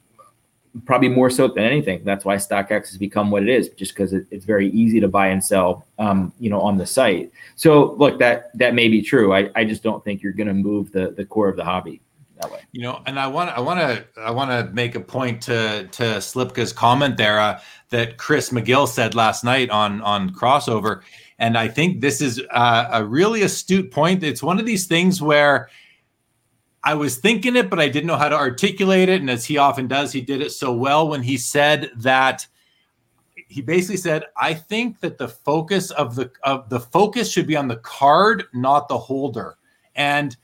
probably 0.85 1.09
more 1.09 1.31
so 1.31 1.49
than 1.49 1.65
anything. 1.65 2.03
That's 2.05 2.25
why 2.25 2.37
StockX 2.37 2.89
has 2.89 2.99
become 2.99 3.31
what 3.31 3.43
it 3.43 3.49
is, 3.49 3.69
just 3.71 3.95
because 3.95 4.13
it, 4.13 4.27
it's 4.31 4.45
very 4.45 4.71
easy 4.71 5.01
to 5.01 5.09
buy 5.09 5.29
and 5.29 5.43
sell, 5.43 5.87
um, 5.99 6.33
you 6.41 6.51
know, 6.51 6.61
on 6.61 6.77
the 6.77 6.87
site. 6.87 7.31
So 7.57 7.95
look, 7.95 8.19
that 8.19 8.57
that 8.59 8.75
may 8.75 8.89
be 8.89 9.03
true. 9.03 9.33
I, 9.33 9.51
I 9.55 9.65
just 9.65 9.83
don't 9.83 10.03
think 10.05 10.23
you're 10.23 10.33
going 10.33 10.49
to 10.49 10.55
move 10.55 10.93
the 10.93 11.11
the 11.11 11.25
core 11.25 11.49
of 11.49 11.57
the 11.57 11.65
hobby 11.65 12.01
that 12.41 12.51
way. 12.51 12.61
You 12.73 12.83
know, 12.83 13.03
and 13.07 13.19
I 13.19 13.27
want 13.27 13.51
I 13.51 13.61
want 13.61 13.81
to 13.81 14.05
I 14.21 14.31
want 14.31 14.51
to 14.51 14.73
make 14.73 14.95
a 14.95 15.01
point 15.01 15.43
to 15.43 15.87
to 15.93 16.03
Slipka's 16.21 16.73
comment 16.73 17.17
there 17.17 17.39
uh, 17.39 17.61
that 17.91 18.17
Chris 18.17 18.51
McGill 18.51 18.89
said 18.89 19.15
last 19.15 19.45
night 19.45 19.71
on 19.71 20.01
on 20.03 20.31
crossover, 20.31 21.03
and 21.39 21.57
I 21.57 21.69
think 21.69 22.01
this 22.01 22.21
is 22.21 22.43
uh, 22.51 22.89
a 22.93 23.05
really 23.05 23.43
astute 23.43 23.91
point. 23.91 24.23
It's 24.23 24.43
one 24.43 24.59
of 24.59 24.67
these 24.67 24.87
things 24.87 25.23
where 25.23 25.69
I 26.85 26.95
was 26.95 27.17
thinking 27.17 27.57
it, 27.57 27.71
but 27.71 27.81
I 27.81 27.89
didn't 27.89 28.07
know 28.07 28.17
how 28.17 28.29
to 28.29 28.37
articulate 28.37 29.09
it. 29.09 29.21
And 29.21 29.31
as 29.31 29.47
he 29.47 29.57
often 29.57 29.89
does, 29.89 30.13
he 30.13 30.21
did 30.21 30.43
it 30.43 30.53
so 30.53 30.73
well 30.73 31.09
when 31.09 31.23
he 31.23 31.39
said 31.39 31.91
that 31.97 32.47
he 33.49 33.63
basically 33.63 33.97
said, 33.97 34.25
I 34.37 34.53
think 34.53 35.01
that 35.01 35.17
the 35.17 35.29
focus 35.29 35.91
of 35.93 36.15
the 36.15 36.31
of 36.43 36.69
the 36.69 36.81
focus 36.81 37.31
should 37.31 37.47
be 37.47 37.57
on 37.57 37.69
the 37.69 37.77
card, 37.77 38.45
not 38.53 38.89
the 38.89 38.99
holder. 38.99 39.57
And 39.95 40.37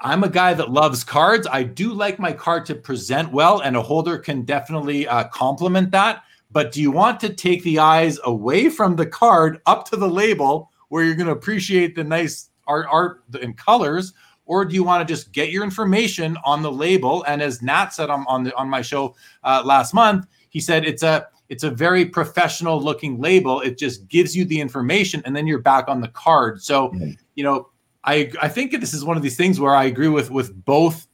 I'm 0.00 0.24
a 0.24 0.28
guy 0.28 0.54
that 0.54 0.70
loves 0.70 1.02
cards. 1.04 1.46
I 1.50 1.62
do 1.62 1.92
like 1.92 2.18
my 2.18 2.32
card 2.32 2.66
to 2.66 2.74
present 2.74 3.32
well, 3.32 3.60
and 3.60 3.76
a 3.76 3.82
holder 3.82 4.18
can 4.18 4.42
definitely 4.42 5.08
uh, 5.08 5.24
complement 5.28 5.90
that. 5.92 6.22
But 6.50 6.72
do 6.72 6.80
you 6.80 6.90
want 6.90 7.20
to 7.20 7.32
take 7.32 7.62
the 7.62 7.78
eyes 7.78 8.18
away 8.24 8.68
from 8.68 8.96
the 8.96 9.06
card 9.06 9.60
up 9.66 9.88
to 9.90 9.96
the 9.96 10.08
label 10.08 10.70
where 10.88 11.04
you're 11.04 11.14
going 11.14 11.26
to 11.26 11.32
appreciate 11.32 11.94
the 11.94 12.04
nice 12.04 12.50
art, 12.66 12.86
art 12.90 13.22
and 13.42 13.56
colors? 13.56 14.12
Or 14.48 14.64
do 14.64 14.74
you 14.74 14.82
want 14.82 15.06
to 15.06 15.14
just 15.14 15.30
get 15.30 15.50
your 15.50 15.62
information 15.62 16.36
on 16.42 16.62
the 16.62 16.72
label? 16.72 17.22
And 17.24 17.42
as 17.42 17.60
Nat 17.62 17.90
said 17.90 18.08
on, 18.08 18.24
on, 18.26 18.44
the, 18.44 18.56
on 18.56 18.68
my 18.68 18.80
show 18.80 19.14
uh, 19.44 19.62
last 19.64 19.92
month, 19.92 20.26
he 20.48 20.58
said 20.58 20.84
it's 20.84 21.02
a 21.02 21.28
it's 21.50 21.64
a 21.64 21.70
very 21.70 22.04
professional 22.04 22.82
looking 22.82 23.20
label. 23.20 23.60
It 23.60 23.78
just 23.78 24.08
gives 24.08 24.36
you 24.36 24.44
the 24.44 24.60
information 24.60 25.22
and 25.24 25.36
then 25.36 25.46
you're 25.46 25.60
back 25.60 25.88
on 25.88 26.00
the 26.00 26.08
card. 26.08 26.62
So, 26.62 26.88
mm-hmm. 26.88 27.12
you 27.36 27.44
know, 27.44 27.68
I 28.04 28.32
I 28.40 28.48
think 28.48 28.72
this 28.72 28.94
is 28.94 29.04
one 29.04 29.16
of 29.16 29.22
these 29.22 29.36
things 29.36 29.60
where 29.60 29.74
I 29.74 29.84
agree 29.84 30.08
with 30.08 30.30
with 30.30 30.64
both 30.64 31.06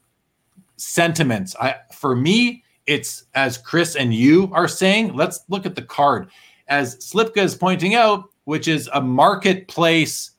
sentiments. 0.76 1.56
I 1.60 1.76
for 1.92 2.14
me, 2.14 2.62
it's 2.86 3.24
as 3.34 3.58
Chris 3.58 3.96
and 3.96 4.14
you 4.14 4.48
are 4.52 4.68
saying, 4.68 5.14
let's 5.14 5.40
look 5.48 5.66
at 5.66 5.74
the 5.74 5.82
card. 5.82 6.28
As 6.68 6.96
Slipka 6.98 7.38
is 7.38 7.56
pointing 7.56 7.94
out, 7.94 8.30
which 8.44 8.68
is 8.68 8.88
a 8.92 9.00
marketplace 9.00 10.30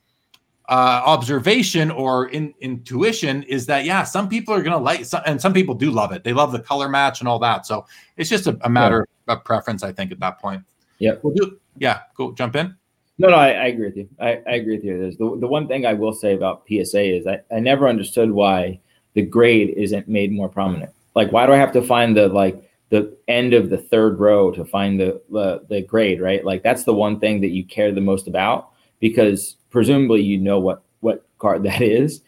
uh, 0.68 1.02
observation 1.04 1.90
or 1.90 2.28
in, 2.28 2.52
intuition 2.60 3.42
is 3.44 3.66
that 3.66 3.84
yeah, 3.84 4.02
some 4.02 4.28
people 4.28 4.52
are 4.52 4.62
gonna 4.62 4.78
like, 4.78 5.04
some, 5.04 5.22
and 5.24 5.40
some 5.40 5.52
people 5.52 5.74
do 5.74 5.90
love 5.90 6.12
it. 6.12 6.24
They 6.24 6.32
love 6.32 6.52
the 6.52 6.60
color 6.60 6.88
match 6.88 7.20
and 7.20 7.28
all 7.28 7.38
that. 7.38 7.66
So 7.66 7.86
it's 8.16 8.28
just 8.28 8.46
a, 8.46 8.58
a 8.62 8.68
matter 8.68 9.06
yeah. 9.28 9.34
of 9.34 9.44
preference, 9.44 9.82
I 9.82 9.92
think, 9.92 10.10
at 10.12 10.20
that 10.20 10.40
point. 10.40 10.64
Yeah. 10.98 11.14
We'll 11.22 11.34
do. 11.34 11.58
Yeah. 11.78 12.00
Go 12.16 12.32
jump 12.32 12.56
in. 12.56 12.74
No, 13.18 13.28
no, 13.28 13.36
I, 13.36 13.48
I 13.48 13.66
agree 13.66 13.86
with 13.86 13.96
you. 13.96 14.08
I, 14.20 14.42
I, 14.46 14.54
agree 14.56 14.76
with 14.76 14.84
you. 14.84 14.98
There's 14.98 15.16
the 15.16 15.38
the 15.38 15.46
one 15.46 15.68
thing 15.68 15.86
I 15.86 15.94
will 15.94 16.12
say 16.12 16.34
about 16.34 16.64
PSA 16.68 17.16
is 17.16 17.26
I, 17.26 17.40
I 17.50 17.60
never 17.60 17.88
understood 17.88 18.30
why 18.30 18.80
the 19.14 19.22
grade 19.22 19.70
isn't 19.70 20.06
made 20.06 20.32
more 20.32 20.50
prominent. 20.50 20.92
Like, 21.14 21.32
why 21.32 21.46
do 21.46 21.52
I 21.52 21.56
have 21.56 21.72
to 21.72 21.82
find 21.82 22.14
the 22.14 22.28
like 22.28 22.62
the 22.90 23.16
end 23.26 23.54
of 23.54 23.70
the 23.70 23.78
third 23.78 24.20
row 24.20 24.50
to 24.50 24.64
find 24.66 25.00
the 25.00 25.22
the, 25.30 25.64
the 25.70 25.80
grade? 25.80 26.20
Right. 26.20 26.44
Like 26.44 26.62
that's 26.62 26.84
the 26.84 26.92
one 26.92 27.18
thing 27.18 27.40
that 27.40 27.50
you 27.50 27.64
care 27.64 27.90
the 27.90 28.02
most 28.02 28.28
about 28.28 28.72
because 29.00 29.56
presumably 29.70 30.22
you 30.22 30.38
know 30.38 30.58
what 30.58 30.82
what 31.00 31.26
card 31.38 31.62
that 31.64 31.82
is. 31.82 32.22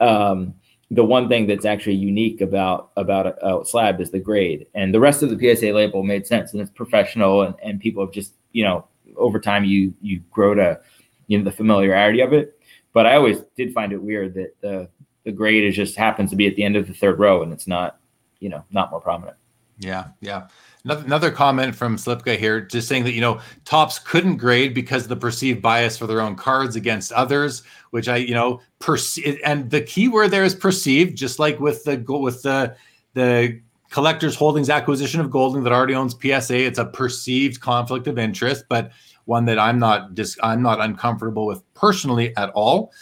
Um, 0.00 0.54
the 0.90 1.04
one 1.04 1.28
thing 1.28 1.46
that's 1.46 1.64
actually 1.64 1.96
unique 1.96 2.40
about 2.40 2.90
about 2.96 3.26
a, 3.26 3.60
a, 3.60 3.64
slab 3.64 4.00
is 4.00 4.10
the 4.10 4.18
grade, 4.18 4.66
and 4.74 4.92
the 4.94 5.00
rest 5.00 5.22
of 5.22 5.30
the 5.30 5.56
PSA 5.56 5.72
label 5.72 6.02
made 6.02 6.26
sense, 6.26 6.52
and 6.52 6.60
it's 6.60 6.70
professional, 6.70 7.42
and, 7.42 7.54
and 7.62 7.80
people 7.80 8.04
have 8.04 8.12
just 8.12 8.34
you 8.52 8.64
know 8.64 8.86
over 9.16 9.40
time 9.40 9.64
you 9.64 9.94
you 10.00 10.20
grow 10.30 10.54
to 10.54 10.80
you 11.26 11.38
know 11.38 11.44
the 11.44 11.52
familiarity 11.52 12.20
of 12.20 12.32
it. 12.32 12.58
But 12.92 13.06
I 13.06 13.16
always 13.16 13.40
did 13.56 13.72
find 13.72 13.92
it 13.92 14.02
weird 14.02 14.34
that 14.34 14.54
the 14.60 14.88
the 15.24 15.32
grade 15.32 15.64
is 15.64 15.74
just 15.74 15.96
happens 15.96 16.30
to 16.30 16.36
be 16.36 16.46
at 16.46 16.54
the 16.54 16.64
end 16.64 16.76
of 16.76 16.86
the 16.86 16.94
third 16.94 17.18
row, 17.18 17.42
and 17.42 17.52
it's 17.52 17.66
not 17.66 17.98
you 18.40 18.48
know 18.48 18.64
not 18.70 18.90
more 18.90 19.00
prominent. 19.00 19.36
Yeah, 19.78 20.08
yeah. 20.20 20.48
Another, 20.86 21.30
comment 21.30 21.74
from 21.74 21.96
Slipka 21.96 22.36
here, 22.36 22.60
just 22.60 22.88
saying 22.88 23.04
that 23.04 23.14
you 23.14 23.22
know 23.22 23.40
Topps 23.64 23.98
couldn't 23.98 24.36
grade 24.36 24.74
because 24.74 25.04
of 25.04 25.08
the 25.08 25.16
perceived 25.16 25.62
bias 25.62 25.96
for 25.96 26.06
their 26.06 26.20
own 26.20 26.36
cards 26.36 26.76
against 26.76 27.10
others, 27.12 27.62
which 27.90 28.06
I 28.06 28.16
you 28.16 28.34
know 28.34 28.60
perceive. 28.80 29.40
And 29.44 29.70
the 29.70 29.80
key 29.80 30.08
word 30.08 30.30
there 30.30 30.44
is 30.44 30.54
perceived, 30.54 31.16
just 31.16 31.38
like 31.38 31.58
with 31.58 31.84
the 31.84 32.04
with 32.06 32.42
the 32.42 32.76
the 33.14 33.62
collectors 33.88 34.34
holdings 34.34 34.68
acquisition 34.68 35.20
of 35.20 35.30
Goldin 35.30 35.64
that 35.64 35.72
already 35.72 35.94
owns 35.94 36.14
PSA. 36.20 36.66
It's 36.66 36.78
a 36.78 36.84
perceived 36.84 37.62
conflict 37.62 38.06
of 38.06 38.18
interest, 38.18 38.64
but 38.68 38.92
one 39.24 39.46
that 39.46 39.58
I'm 39.58 39.78
not 39.78 40.12
just 40.12 40.38
I'm 40.42 40.60
not 40.60 40.80
uncomfortable 40.80 41.46
with 41.46 41.62
personally 41.72 42.36
at 42.36 42.50
all. 42.50 42.92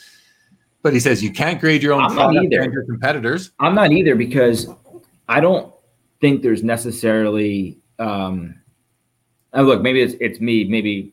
But 0.82 0.92
he 0.92 1.00
says 1.00 1.20
you 1.20 1.32
can't 1.32 1.60
grade 1.60 1.82
your 1.82 1.94
own 1.94 2.02
I'm 2.02 2.14
not 2.14 2.34
either. 2.36 2.60
and 2.60 2.72
your 2.72 2.84
competitors. 2.84 3.50
I'm 3.58 3.74
not 3.74 3.90
either 3.90 4.14
because 4.14 4.68
I 5.28 5.40
don't 5.40 5.71
think 6.22 6.40
there's 6.40 6.62
necessarily 6.62 7.76
um 7.98 8.54
look 9.52 9.82
maybe 9.82 10.00
it's 10.00 10.14
it's 10.20 10.40
me 10.40 10.64
maybe 10.64 11.12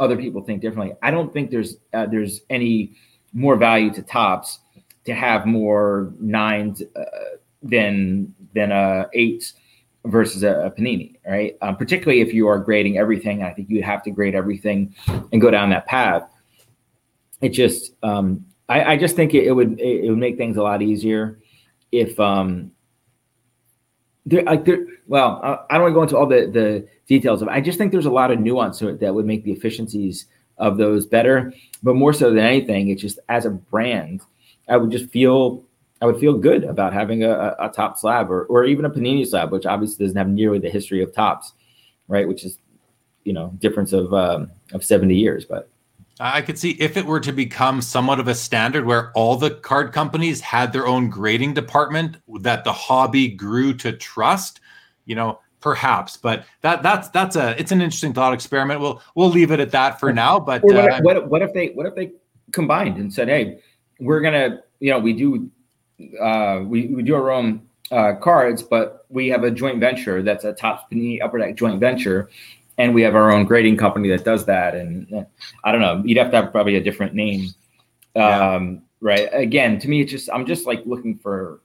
other 0.00 0.16
people 0.16 0.42
think 0.42 0.60
differently. 0.60 0.94
I 1.02 1.10
don't 1.10 1.32
think 1.32 1.50
there's 1.50 1.76
uh, 1.94 2.06
there's 2.06 2.42
any 2.50 2.92
more 3.32 3.56
value 3.56 3.90
to 3.94 4.02
Topps 4.02 4.58
to 5.06 5.14
have 5.14 5.46
more 5.46 6.12
nines 6.20 6.82
uh, 6.82 7.04
than 7.62 8.34
than 8.54 8.72
uh 8.72 9.06
eights 9.12 9.54
versus 10.04 10.42
a, 10.42 10.66
a 10.66 10.70
panini 10.70 11.16
right? 11.26 11.56
Um, 11.62 11.76
particularly 11.76 12.20
if 12.20 12.34
you 12.34 12.46
are 12.48 12.58
grading 12.58 12.98
everything 12.98 13.42
i 13.42 13.52
think 13.52 13.68
you 13.68 13.82
have 13.82 14.02
to 14.04 14.10
grade 14.10 14.34
everything 14.34 14.94
and 15.32 15.40
go 15.40 15.50
down 15.50 15.70
that 15.70 15.86
path. 15.86 16.22
It 17.40 17.50
just 17.50 17.92
um 18.02 18.44
i, 18.68 18.92
I 18.92 18.96
just 18.96 19.16
think 19.16 19.34
it, 19.34 19.44
it 19.44 19.52
would 19.52 19.80
it, 19.80 20.04
it 20.04 20.10
would 20.10 20.18
make 20.18 20.36
things 20.36 20.56
a 20.56 20.62
lot 20.62 20.82
easier 20.82 21.38
if 21.92 22.18
um 22.20 22.72
there, 24.28 24.42
like 24.42 24.64
there, 24.64 24.84
well, 25.06 25.66
I 25.70 25.74
don't 25.74 25.82
want 25.82 25.92
to 25.92 25.94
go 25.94 26.02
into 26.02 26.18
all 26.18 26.26
the 26.26 26.46
the 26.46 26.88
details 27.06 27.42
of. 27.42 27.48
It. 27.48 27.52
I 27.52 27.60
just 27.60 27.78
think 27.78 27.92
there's 27.92 28.06
a 28.06 28.10
lot 28.10 28.30
of 28.30 28.38
nuance 28.38 28.78
to 28.78 28.88
it 28.88 29.00
that 29.00 29.14
would 29.14 29.26
make 29.26 29.44
the 29.44 29.52
efficiencies 29.52 30.26
of 30.58 30.76
those 30.76 31.06
better. 31.06 31.52
But 31.82 31.94
more 31.94 32.12
so 32.12 32.30
than 32.30 32.44
anything, 32.44 32.88
it's 32.88 33.00
just 33.00 33.18
as 33.28 33.46
a 33.46 33.50
brand, 33.50 34.20
I 34.68 34.76
would 34.76 34.90
just 34.90 35.10
feel 35.10 35.64
I 36.02 36.06
would 36.06 36.20
feel 36.20 36.34
good 36.34 36.64
about 36.64 36.92
having 36.92 37.24
a, 37.24 37.56
a, 37.58 37.70
top 37.74 37.96
slab 37.96 38.30
or 38.30 38.44
or 38.44 38.64
even 38.64 38.84
a 38.84 38.90
panini 38.90 39.26
slab, 39.26 39.50
which 39.50 39.66
obviously 39.66 40.04
doesn't 40.04 40.18
have 40.18 40.28
nearly 40.28 40.58
the 40.58 40.70
history 40.70 41.02
of 41.02 41.12
Topps, 41.14 41.52
right? 42.06 42.28
Which 42.28 42.44
is 42.44 42.58
you 43.24 43.32
know 43.32 43.52
difference 43.58 43.92
of 43.92 44.12
um, 44.12 44.50
of 44.72 44.84
seventy 44.84 45.16
years, 45.16 45.44
but 45.44 45.70
I 46.20 46.42
could 46.42 46.58
see 46.58 46.70
if 46.72 46.96
it 46.96 47.06
were 47.06 47.20
to 47.20 47.32
become 47.32 47.80
somewhat 47.80 48.18
of 48.18 48.28
a 48.28 48.34
standard 48.34 48.84
where 48.84 49.12
all 49.12 49.36
the 49.36 49.50
card 49.50 49.92
companies 49.92 50.40
had 50.40 50.72
their 50.72 50.86
own 50.86 51.10
grading 51.10 51.54
department 51.54 52.16
that 52.40 52.64
the 52.64 52.72
hobby 52.72 53.28
grew 53.28 53.72
to 53.74 53.92
trust, 53.92 54.60
you 55.04 55.14
know, 55.14 55.40
perhaps. 55.60 56.16
But 56.16 56.44
that 56.62 56.82
that's 56.82 57.08
that's 57.10 57.36
a 57.36 57.58
it's 57.60 57.72
an 57.72 57.80
interesting 57.80 58.12
thought 58.12 58.32
experiment. 58.32 58.80
We'll 58.80 59.00
we'll 59.14 59.30
leave 59.30 59.52
it 59.52 59.60
at 59.60 59.70
that 59.72 60.00
for 60.00 60.12
now. 60.12 60.40
But 60.40 60.64
what, 60.64 60.76
uh, 60.76 61.00
what, 61.02 61.28
what 61.28 61.42
if 61.42 61.52
they 61.52 61.68
what 61.68 61.86
if 61.86 61.94
they 61.94 62.12
combined 62.52 62.96
and 62.96 63.12
said, 63.12 63.28
hey, 63.28 63.60
we're 64.00 64.20
gonna 64.20 64.62
you 64.80 64.90
know 64.90 64.98
we 64.98 65.12
do 65.12 65.50
uh, 66.20 66.62
we 66.64 66.86
we 66.88 67.02
do 67.02 67.14
our 67.14 67.30
own 67.30 67.62
uh, 67.90 68.14
cards, 68.20 68.62
but 68.62 69.06
we 69.08 69.28
have 69.28 69.44
a 69.44 69.50
joint 69.50 69.80
venture 69.80 70.22
that's 70.22 70.44
a 70.44 70.52
top 70.52 70.90
penny 70.90 71.20
upper 71.20 71.38
deck 71.38 71.54
joint 71.54 71.80
venture 71.80 72.28
and 72.78 72.94
we 72.94 73.02
have 73.02 73.14
our 73.14 73.32
own 73.32 73.44
grading 73.44 73.76
company 73.76 74.08
that 74.08 74.24
does 74.24 74.46
that. 74.46 74.74
And 74.74 75.26
I 75.64 75.72
don't 75.72 75.80
know, 75.80 76.02
you'd 76.04 76.16
have 76.16 76.30
to 76.30 76.36
have 76.40 76.52
probably 76.52 76.76
a 76.76 76.82
different 76.82 77.12
name, 77.14 77.48
yeah. 78.14 78.54
um, 78.54 78.82
right? 79.00 79.28
Again, 79.32 79.78
to 79.80 79.88
me, 79.88 80.00
it's 80.00 80.12
just 80.12 80.30
I'm 80.32 80.46
just 80.46 80.66
like 80.66 80.82
looking 80.86 81.18
for. 81.18 81.60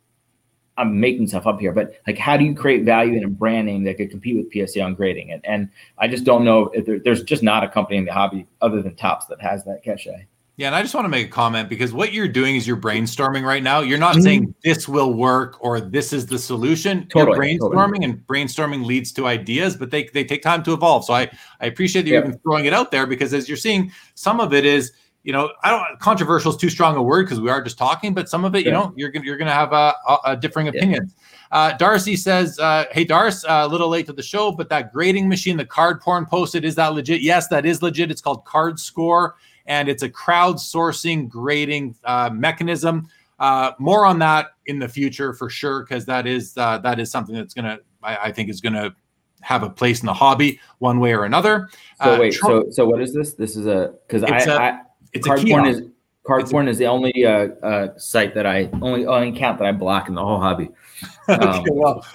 I'm 0.76 1.00
making 1.00 1.28
stuff 1.28 1.46
up 1.46 1.60
here, 1.60 1.72
but 1.72 2.02
like, 2.08 2.18
how 2.18 2.36
do 2.36 2.44
you 2.44 2.56
create 2.56 2.84
value 2.84 3.16
in 3.16 3.24
a 3.24 3.28
brand 3.28 3.68
name 3.68 3.84
that 3.84 3.98
could 3.98 4.10
compete 4.10 4.38
with 4.38 4.52
PSA 4.52 4.82
on 4.82 4.96
grading? 4.96 5.32
And, 5.32 5.46
and 5.46 5.70
I 6.00 6.08
just 6.08 6.24
don't 6.24 6.44
know 6.44 6.72
if 6.74 6.88
there, 6.88 6.98
there's 6.98 7.22
just 7.22 7.44
not 7.44 7.64
a 7.64 7.70
company 7.70 8.00
in 8.00 8.06
the 8.06 8.12
hobby 8.12 8.48
other 8.60 8.82
than 8.82 8.96
Topps 8.96 9.28
that 9.28 9.40
has 9.40 9.64
that 9.66 9.84
cachet. 9.84 10.26
Yeah, 10.56 10.68
and 10.68 10.76
I 10.76 10.84
just 10.84 10.94
want 10.94 11.06
to 11.06 11.10
make 11.10 11.28
a 11.28 11.32
comment 11.32 11.68
because 11.68 11.94
what 11.94 12.14
you're 12.14 12.28
doing 12.28 12.56
is 12.56 12.68
you're 12.68 12.78
brainstorming 12.78 13.44
right 13.44 13.64
now. 13.64 13.80
You're 13.80 13.98
not 13.98 14.14
mm-hmm. 14.14 14.24
saying 14.24 14.56
this 14.64 14.88
will 14.88 15.14
work 15.14 15.58
or 15.62 15.82
this 15.82 16.14
is 16.14 16.28
the 16.28 16.38
solution. 16.38 17.08
Totally, 17.08 17.54
you're 17.54 17.60
brainstorming, 17.60 17.72
totally. 17.72 18.06
and 18.06 18.28
brainstorming 18.28 18.86
leads 18.86 19.12
to 19.14 19.26
ideas, 19.26 19.76
but 19.76 19.90
they 19.90 20.10
they 20.14 20.24
take 20.24 20.44
time 20.44 20.62
to 20.64 20.74
evolve. 20.74 21.06
So 21.06 21.14
I 21.16 21.32
I 21.60 21.66
appreciate 21.66 22.04
that 22.04 22.10
you're 22.10 22.20
even 22.20 22.38
throwing 22.40 22.66
it 22.66 22.74
out 22.74 22.92
there 22.92 23.08
because 23.08 23.34
as 23.34 23.48
you're 23.48 23.58
seeing, 23.58 23.92
some 24.14 24.40
of 24.40 24.54
it 24.54 24.64
is 24.64 24.92
you 25.24 25.34
know 25.34 25.52
I 25.64 25.72
don't 25.72 26.00
controversial 26.00 26.52
is 26.52 26.58
too 26.58 26.70
strong 26.70 26.98
a 26.98 27.02
word 27.02 27.24
because 27.24 27.42
we 27.42 27.50
are 27.50 27.62
just 27.62 27.80
talking, 27.80 28.14
but 28.14 28.30
some 28.30 28.46
of 28.46 28.54
it 28.54 28.60
yeah. 28.60 28.66
you 28.66 28.72
know 28.74 28.94
you're 28.96 29.10
gonna 29.10 29.26
you're 29.26 29.38
gonna 29.38 29.52
have 29.52 29.74
a, 29.74 29.96
a, 30.08 30.18
a 30.26 30.38
differing 30.38 30.68
opinions. 30.68 31.16
Yeah. 31.18 31.24
Uh, 31.52 31.78
Darcy 31.78 32.16
says, 32.16 32.60
uh, 32.60 32.86
"Hey, 32.92 33.06
Darce, 33.06 33.44
uh, 33.46 33.66
a 33.66 33.68
little 33.68 33.90
late 33.90 34.06
to 34.06 34.14
the 34.14 34.22
show, 34.22 34.52
but 34.52 34.70
that 34.70 34.94
grading 34.94 35.28
machine, 35.30 35.58
the 35.58 35.66
card 35.66 36.00
porn 36.00 36.28
posted, 36.28 36.64
is 36.64 36.76
that 36.76 36.94
legit? 36.94 37.22
Yes, 37.22 37.48
that 37.48 37.66
is 37.66 37.82
legit. 37.82 38.12
It's 38.12 38.22
called 38.22 38.46
Card 38.46 38.80
Score." 38.80 39.36
And 39.66 39.90
it's 39.90 40.04
a 40.04 40.10
crowdsourcing 40.10 41.30
grading 41.30 41.96
uh, 42.04 42.30
mechanism. 42.34 43.08
Uh, 43.40 43.72
more 43.80 44.06
on 44.06 44.20
that 44.20 44.52
in 44.68 44.80
the 44.80 44.88
future 44.88 45.34
for 45.34 45.50
sure, 45.50 45.84
because 45.84 46.06
that 46.06 46.28
is 46.28 46.56
uh, 46.58 46.78
that 46.80 47.00
is 47.00 47.12
something 47.12 47.36
that's 47.36 47.54
gonna 47.54 47.80
I, 48.02 48.18
I 48.18 48.32
think 48.32 48.50
is 48.50 48.62
gonna 48.62 48.96
have 49.42 49.64
a 49.64 49.70
place 49.70 50.02
in 50.02 50.06
the 50.06 50.14
hobby 50.14 50.60
one 50.80 51.00
way 51.00 51.14
or 51.14 51.26
another. 51.26 51.70
So 52.04 52.16
uh, 52.16 52.20
wait, 52.20 52.34
so 52.34 52.66
so 52.70 52.86
what 52.86 53.02
is 53.02 53.14
this? 53.14 53.34
This 53.34 53.56
is 53.56 53.66
a 53.66 53.94
because 54.08 54.24
I, 54.24 54.38
a, 54.38 54.58
I 54.58 54.80
it's 55.14 55.28
Cardporn 55.28 55.68
is 55.68 55.82
Cardporn 56.26 56.68
is 56.70 56.78
the 56.78 56.86
only 56.86 57.26
uh, 57.26 57.48
uh, 57.64 57.98
site 57.98 58.34
that 58.36 58.46
I 58.46 58.70
only 58.82 59.06
only 59.06 59.30
account 59.30 59.60
that 59.60 59.68
I 59.68 59.72
block 59.72 60.08
in 60.08 60.16
the 60.16 60.24
whole 60.24 60.40
hobby. 60.40 60.70
Um, 61.28 61.40
okay, 61.42 61.70
well, 61.72 62.06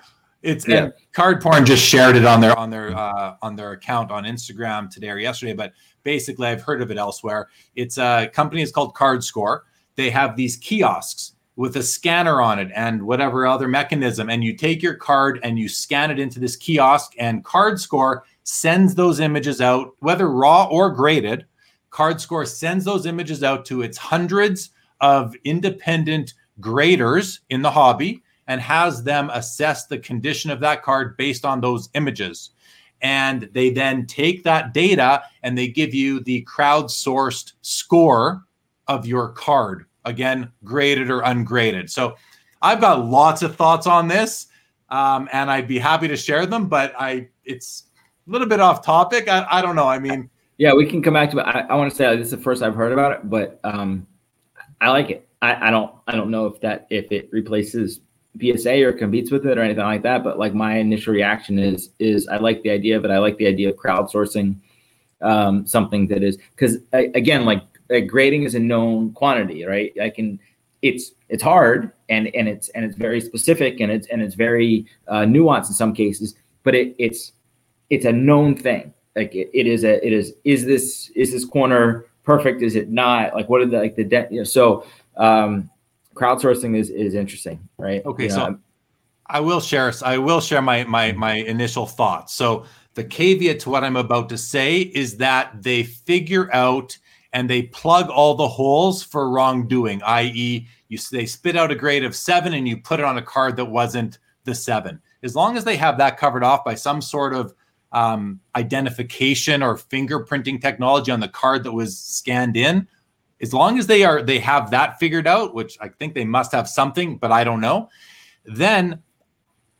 it's 0.42 0.68
yeah. 0.68 0.90
card 1.12 1.42
porn 1.42 1.66
just 1.66 1.84
shared 1.84 2.14
it 2.16 2.24
on 2.24 2.40
their 2.40 2.56
on 2.56 2.70
their 2.70 2.96
uh, 2.96 3.36
on 3.42 3.56
their 3.56 3.72
account 3.72 4.10
on 4.10 4.24
Instagram 4.24 4.88
today 4.88 5.10
or 5.10 5.18
yesterday, 5.18 5.52
but 5.52 5.72
basically 6.08 6.48
I've 6.48 6.62
heard 6.62 6.80
of 6.80 6.90
it 6.90 6.96
elsewhere. 6.96 7.48
It's 7.76 7.98
a 7.98 8.30
company 8.32 8.62
is 8.62 8.72
called 8.72 8.94
Card 8.94 9.22
Score. 9.22 9.66
They 9.94 10.08
have 10.08 10.36
these 10.36 10.56
kiosks 10.56 11.32
with 11.56 11.76
a 11.76 11.82
scanner 11.82 12.40
on 12.40 12.58
it 12.58 12.70
and 12.74 13.02
whatever 13.02 13.46
other 13.46 13.68
mechanism, 13.68 14.30
and 14.30 14.42
you 14.42 14.56
take 14.56 14.82
your 14.82 14.94
card 14.94 15.38
and 15.42 15.58
you 15.58 15.68
scan 15.68 16.10
it 16.10 16.18
into 16.18 16.40
this 16.40 16.56
kiosk, 16.56 17.12
and 17.18 17.44
Card 17.44 17.78
Score 17.78 18.24
sends 18.44 18.94
those 18.94 19.20
images 19.20 19.60
out, 19.60 19.96
whether 19.98 20.30
raw 20.30 20.66
or 20.70 20.88
graded. 20.88 21.44
Card 21.90 22.22
Score 22.22 22.46
sends 22.46 22.86
those 22.86 23.04
images 23.04 23.42
out 23.42 23.66
to 23.66 23.82
its 23.82 23.98
hundreds 23.98 24.70
of 25.02 25.34
independent 25.44 26.32
graders 26.58 27.40
in 27.50 27.60
the 27.60 27.70
hobby 27.70 28.22
and 28.46 28.62
has 28.62 29.02
them 29.02 29.28
assess 29.34 29.84
the 29.84 29.98
condition 29.98 30.50
of 30.50 30.60
that 30.60 30.82
card 30.82 31.18
based 31.18 31.44
on 31.44 31.60
those 31.60 31.90
images. 31.92 32.52
And 33.00 33.48
they 33.52 33.70
then 33.70 34.06
take 34.06 34.42
that 34.44 34.74
data 34.74 35.22
and 35.42 35.56
they 35.56 35.68
give 35.68 35.94
you 35.94 36.20
the 36.20 36.44
crowdsourced 36.44 37.52
score 37.62 38.44
of 38.88 39.06
your 39.06 39.30
card. 39.30 39.86
Again, 40.04 40.50
graded 40.64 41.10
or 41.10 41.20
ungraded. 41.20 41.90
So 41.90 42.16
I've 42.62 42.80
got 42.80 43.04
lots 43.04 43.42
of 43.42 43.56
thoughts 43.56 43.86
on 43.86 44.08
this, 44.08 44.46
um, 44.88 45.28
and 45.32 45.50
I'd 45.50 45.68
be 45.68 45.78
happy 45.78 46.08
to 46.08 46.16
share 46.16 46.46
them. 46.46 46.66
But 46.66 46.94
I, 46.98 47.28
it's 47.44 47.84
a 48.26 48.30
little 48.30 48.48
bit 48.48 48.60
off 48.60 48.84
topic. 48.84 49.28
I, 49.28 49.46
I 49.50 49.62
don't 49.62 49.76
know. 49.76 49.88
I 49.88 49.98
mean, 49.98 50.30
yeah, 50.56 50.72
we 50.72 50.86
can 50.86 51.02
come 51.02 51.14
back 51.14 51.30
to 51.30 51.38
it. 51.38 51.42
I, 51.42 51.60
I 51.68 51.74
want 51.74 51.90
to 51.90 51.96
say 51.96 52.16
this 52.16 52.26
is 52.26 52.30
the 52.30 52.38
first 52.38 52.62
I've 52.62 52.74
heard 52.74 52.92
about 52.92 53.12
it, 53.12 53.30
but 53.30 53.60
um, 53.64 54.06
I 54.80 54.90
like 54.90 55.10
it. 55.10 55.28
I, 55.40 55.68
I 55.68 55.70
don't 55.70 55.94
I 56.06 56.16
don't 56.16 56.30
know 56.30 56.46
if 56.46 56.60
that 56.60 56.86
if 56.90 57.12
it 57.12 57.28
replaces 57.30 58.00
PSA 58.40 58.84
or 58.84 58.92
competes 58.92 59.30
with 59.30 59.46
it 59.46 59.58
or 59.58 59.62
anything 59.62 59.84
like 59.84 60.02
that. 60.02 60.24
But 60.24 60.38
like 60.38 60.54
my 60.54 60.78
initial 60.78 61.12
reaction 61.12 61.58
is 61.58 61.90
is 61.98 62.28
I 62.28 62.36
like 62.36 62.62
the 62.62 62.70
idea 62.70 62.96
of 62.96 63.04
it. 63.04 63.10
I 63.10 63.18
like 63.18 63.36
the 63.36 63.46
idea 63.46 63.70
of 63.70 63.76
crowdsourcing 63.76 64.56
um, 65.20 65.66
something 65.66 66.06
that 66.08 66.22
is 66.22 66.38
because 66.54 66.78
again, 66.92 67.44
like, 67.44 67.62
like 67.90 68.06
grading 68.06 68.44
is 68.44 68.54
a 68.54 68.60
known 68.60 69.12
quantity, 69.12 69.64
right? 69.64 69.92
I 70.00 70.10
can 70.10 70.38
it's 70.82 71.12
it's 71.28 71.42
hard 71.42 71.92
and 72.08 72.30
and 72.34 72.48
it's 72.48 72.68
and 72.70 72.84
it's 72.84 72.96
very 72.96 73.20
specific 73.20 73.80
and 73.80 73.90
it's 73.90 74.06
and 74.08 74.22
it's 74.22 74.34
very 74.34 74.86
uh, 75.08 75.22
nuanced 75.22 75.68
in 75.68 75.74
some 75.74 75.92
cases, 75.92 76.34
but 76.62 76.74
it, 76.74 76.94
it's 76.98 77.32
it's 77.90 78.04
a 78.04 78.12
known 78.12 78.56
thing. 78.56 78.94
Like 79.16 79.34
it, 79.34 79.50
it 79.52 79.66
is 79.66 79.84
a 79.84 80.04
it 80.06 80.12
is 80.12 80.34
is 80.44 80.64
this 80.64 81.10
is 81.16 81.32
this 81.32 81.44
corner 81.44 82.06
perfect? 82.22 82.62
Is 82.62 82.76
it 82.76 82.90
not? 82.90 83.34
Like 83.34 83.48
what 83.48 83.60
are 83.60 83.66
the 83.66 83.78
like 83.78 83.96
the 83.96 84.04
de- 84.04 84.28
you 84.30 84.38
know, 84.38 84.44
so 84.44 84.86
um 85.16 85.68
crowdsourcing 86.18 86.76
is 86.76 86.90
is 86.90 87.14
interesting, 87.14 87.68
right? 87.78 88.04
Okay, 88.04 88.24
you 88.24 88.30
so 88.30 88.48
know, 88.48 88.58
I 89.26 89.40
will 89.40 89.60
share 89.60 89.92
I 90.04 90.18
will 90.18 90.40
share 90.40 90.62
my 90.62 90.84
my 90.84 91.12
my 91.12 91.34
initial 91.34 91.86
thoughts. 91.86 92.34
So 92.34 92.64
the 92.94 93.04
caveat 93.04 93.60
to 93.60 93.70
what 93.70 93.84
I'm 93.84 93.96
about 93.96 94.28
to 94.30 94.38
say 94.38 94.80
is 94.80 95.16
that 95.18 95.62
they 95.62 95.84
figure 95.84 96.52
out 96.52 96.98
and 97.32 97.48
they 97.48 97.62
plug 97.62 98.08
all 98.08 98.34
the 98.34 98.48
holes 98.48 99.02
for 99.02 99.30
wrongdoing, 99.30 100.02
i.e., 100.02 100.66
you 100.88 100.98
they 101.12 101.26
spit 101.26 101.56
out 101.56 101.70
a 101.70 101.74
grade 101.74 102.04
of 102.04 102.16
seven 102.16 102.54
and 102.54 102.66
you 102.66 102.78
put 102.78 103.00
it 103.00 103.06
on 103.06 103.18
a 103.18 103.22
card 103.22 103.56
that 103.56 103.66
wasn't 103.66 104.18
the 104.44 104.54
seven. 104.54 105.00
As 105.22 105.36
long 105.36 105.56
as 105.56 105.64
they 105.64 105.76
have 105.76 105.98
that 105.98 106.16
covered 106.16 106.42
off 106.42 106.64
by 106.64 106.74
some 106.74 107.02
sort 107.02 107.34
of 107.34 107.54
um, 107.92 108.40
identification 108.56 109.62
or 109.62 109.76
fingerprinting 109.76 110.60
technology 110.60 111.12
on 111.12 111.20
the 111.20 111.28
card 111.28 111.64
that 111.64 111.72
was 111.72 111.98
scanned 111.98 112.56
in, 112.56 112.88
as 113.40 113.54
long 113.54 113.78
as 113.78 113.86
they 113.86 114.04
are 114.04 114.22
they 114.22 114.38
have 114.38 114.70
that 114.70 114.98
figured 114.98 115.26
out 115.26 115.54
which 115.54 115.76
i 115.80 115.88
think 115.88 116.14
they 116.14 116.24
must 116.24 116.52
have 116.52 116.68
something 116.68 117.16
but 117.16 117.32
i 117.32 117.44
don't 117.44 117.60
know 117.60 117.88
then 118.44 119.02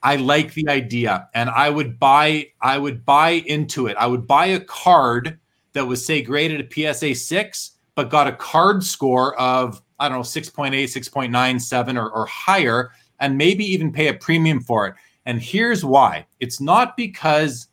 i 0.02 0.14
like 0.16 0.54
the 0.54 0.68
idea. 0.68 1.28
And 1.34 1.50
i 1.50 1.68
would 1.68 1.98
buy 1.98 2.48
i 2.60 2.78
would 2.78 3.04
buy 3.04 3.30
into 3.30 3.86
it. 3.86 3.96
I 3.96 4.06
would 4.06 4.26
buy 4.26 4.46
a 4.46 4.60
card 4.60 5.38
that 5.72 5.86
was 5.86 6.04
say 6.04 6.22
graded 6.22 6.60
a 6.60 6.94
psa 6.94 7.14
6 7.14 7.72
but 7.94 8.10
got 8.10 8.28
a 8.28 8.32
card 8.32 8.84
score 8.84 9.38
of 9.40 9.82
i 9.98 10.08
don't 10.08 10.18
know 10.18 10.22
6.8 10.22 10.72
6.97 10.72 11.96
or, 12.00 12.10
or 12.10 12.26
higher 12.26 12.92
and 13.20 13.36
maybe 13.36 13.64
even 13.64 13.92
pay 13.92 14.08
a 14.08 14.14
premium 14.14 14.60
for 14.60 14.86
it. 14.86 14.94
And 15.26 15.42
here's 15.42 15.84
why. 15.84 16.26
It's 16.40 16.60
not 16.60 16.96
because 16.96 17.68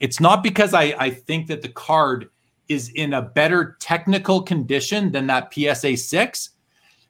it's 0.00 0.18
not 0.18 0.42
because 0.42 0.74
i 0.74 0.94
i 0.98 1.10
think 1.10 1.46
that 1.46 1.62
the 1.62 1.68
card 1.68 2.30
is 2.70 2.90
in 2.90 3.14
a 3.14 3.20
better 3.20 3.76
technical 3.80 4.40
condition 4.40 5.10
than 5.10 5.26
that 5.26 5.52
PSA 5.52 5.96
6. 5.96 6.50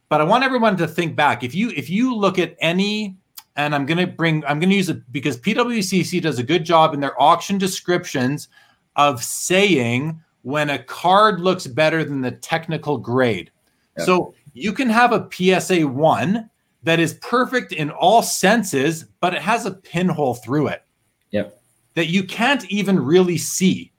But 0.08 0.20
I 0.20 0.24
want 0.24 0.42
everyone 0.42 0.76
to 0.78 0.88
think 0.88 1.14
back. 1.14 1.44
If 1.44 1.54
you 1.54 1.70
if 1.70 1.88
you 1.88 2.16
look 2.16 2.38
at 2.38 2.56
any 2.58 3.16
and 3.56 3.74
I'm 3.74 3.86
going 3.86 3.98
to 3.98 4.06
bring 4.06 4.44
I'm 4.46 4.58
going 4.58 4.70
to 4.70 4.76
use 4.76 4.88
it 4.88 5.12
because 5.12 5.38
PWCC 5.38 6.20
does 6.22 6.38
a 6.38 6.42
good 6.42 6.64
job 6.64 6.94
in 6.94 7.00
their 7.00 7.20
auction 7.20 7.58
descriptions 7.58 8.48
of 8.96 9.22
saying 9.22 10.20
when 10.42 10.70
a 10.70 10.82
card 10.82 11.40
looks 11.40 11.66
better 11.66 12.02
than 12.02 12.22
the 12.22 12.32
technical 12.32 12.96
grade. 12.96 13.52
Yep. 13.98 14.06
So 14.06 14.34
you 14.54 14.72
can 14.72 14.88
have 14.88 15.12
a 15.12 15.28
PSA 15.30 15.86
1 15.86 16.50
that 16.82 16.98
is 16.98 17.14
perfect 17.20 17.72
in 17.72 17.90
all 17.90 18.22
senses, 18.22 19.04
but 19.20 19.34
it 19.34 19.42
has 19.42 19.66
a 19.66 19.72
pinhole 19.72 20.34
through 20.34 20.68
it. 20.68 20.82
Yep. 21.30 21.60
That 21.94 22.06
you 22.06 22.24
can't 22.24 22.64
even 22.70 22.98
really 22.98 23.36
see 23.36 23.92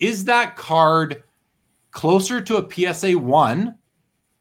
is 0.00 0.24
that 0.24 0.56
card 0.56 1.22
closer 1.90 2.40
to 2.40 2.56
a 2.56 2.94
PSA 2.94 3.12
1 3.12 3.74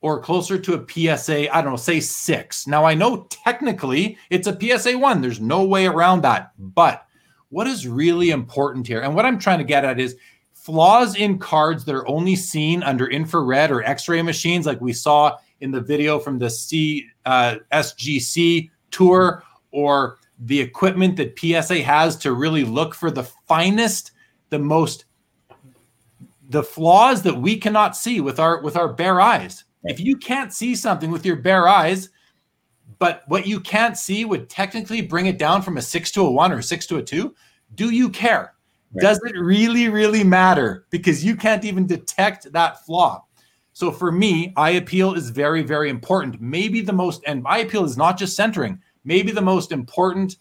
or 0.01 0.22
closer 0.22 0.57
to 0.57 0.74
a 0.76 1.18
PSA, 1.18 1.53
I 1.53 1.62
don't 1.62 1.74
know, 1.74 1.78
say 1.78 1.99
6? 1.99 2.68
Now, 2.68 2.86
I 2.86 2.93
know 2.93 3.28
technically 3.30 4.18
it's 4.30 4.47
a 4.47 4.57
PSA 4.60 4.97
1. 4.97 5.22
There's 5.22 5.41
no 5.41 5.66
way 5.66 5.86
around 5.86 6.22
that. 6.22 6.51
But 6.57 7.05
what 7.49 7.68
is 7.68 7.88
really 7.88 8.30
important 8.30 8.88
here, 8.88 9.01
and 9.01 9.14
what 9.14 9.26
I'm 9.26 9.39
trying 9.39 9.57
to 9.60 9.66
get 9.66 9.84
at 9.84 9.99
is 9.99 10.16
flaws 10.53 11.16
in 11.16 11.39
cards 11.39 11.84
that 11.86 11.95
are 11.95 12.07
only 12.07 12.36
seen 12.36 12.84
under 12.84 13.07
infrared 13.07 13.72
or 13.72 13.84
x 13.84 14.07
ray 14.07 14.22
machines, 14.22 14.66
like 14.66 14.80
we 14.80 14.93
saw 14.93 15.38
in 15.62 15.72
the 15.72 15.82
video 15.82 16.20
from 16.20 16.38
the 16.38 16.49
C, 16.49 17.05
uh, 17.26 17.55
SGC 17.74 18.70
tour, 18.91 19.43
or 19.72 20.20
the 20.39 20.60
equipment 20.60 21.18
that 21.18 21.38
PSA 21.38 21.82
has 21.82 22.16
to 22.18 22.34
really 22.34 22.64
look 22.64 22.95
for 22.95 23.12
the 23.12 23.24
finest, 23.24 24.12
the 24.49 24.60
most 24.60 25.05
the 26.50 26.64
flaws 26.64 27.22
that 27.22 27.36
we 27.36 27.56
cannot 27.58 27.95
see 27.95 28.20
with 28.20 28.39
our 28.39 28.62
with 28.62 28.76
our 28.76 28.91
bare 28.91 29.22
eyes. 29.22 29.64
If 29.84 30.00
you 30.00 30.18
can't 30.18 30.52
see 30.52 30.76
something 30.76 31.10
with 31.10 31.26
your 31.26 31.38
bare 31.38 31.68
eyes, 31.68 32.10
but 32.97 33.24
what 33.28 33.47
you 33.47 33.62
can't 33.62 33.97
see 33.97 34.26
would 34.26 34.50
technically 34.50 35.02
bring 35.02 35.28
it 35.28 35.38
down 35.38 35.62
from 35.62 35.78
a 35.78 35.82
six 35.82 36.12
to 36.12 36.26
a 36.26 36.32
one 36.32 36.52
or 36.52 36.62
six 36.62 36.86
to 36.88 36.97
a 36.97 37.04
two, 37.04 37.34
do 37.76 37.91
you 37.91 38.10
care? 38.10 38.56
Right. 38.91 39.02
Does 39.04 39.22
it 39.24 39.38
really, 39.38 39.88
really 39.88 40.24
matter? 40.24 40.86
Because 40.89 41.24
you 41.24 41.36
can't 41.36 41.64
even 41.64 41.86
detect 41.86 42.52
that 42.52 42.86
flaw. 42.86 43.24
So 43.72 43.91
for 43.91 44.12
me, 44.12 44.52
eye 44.58 44.72
appeal 44.72 45.14
is 45.14 45.30
very, 45.30 45.62
very 45.62 45.89
important. 45.89 46.41
Maybe 46.41 46.82
the 46.82 46.91
most, 46.91 47.22
and 47.26 47.43
eye 47.47 47.60
appeal 47.60 47.86
is 47.86 47.95
not 47.95 48.18
just 48.18 48.36
centering, 48.36 48.82
maybe 49.06 49.32
the 49.32 49.41
most 49.41 49.72
important 49.72 50.38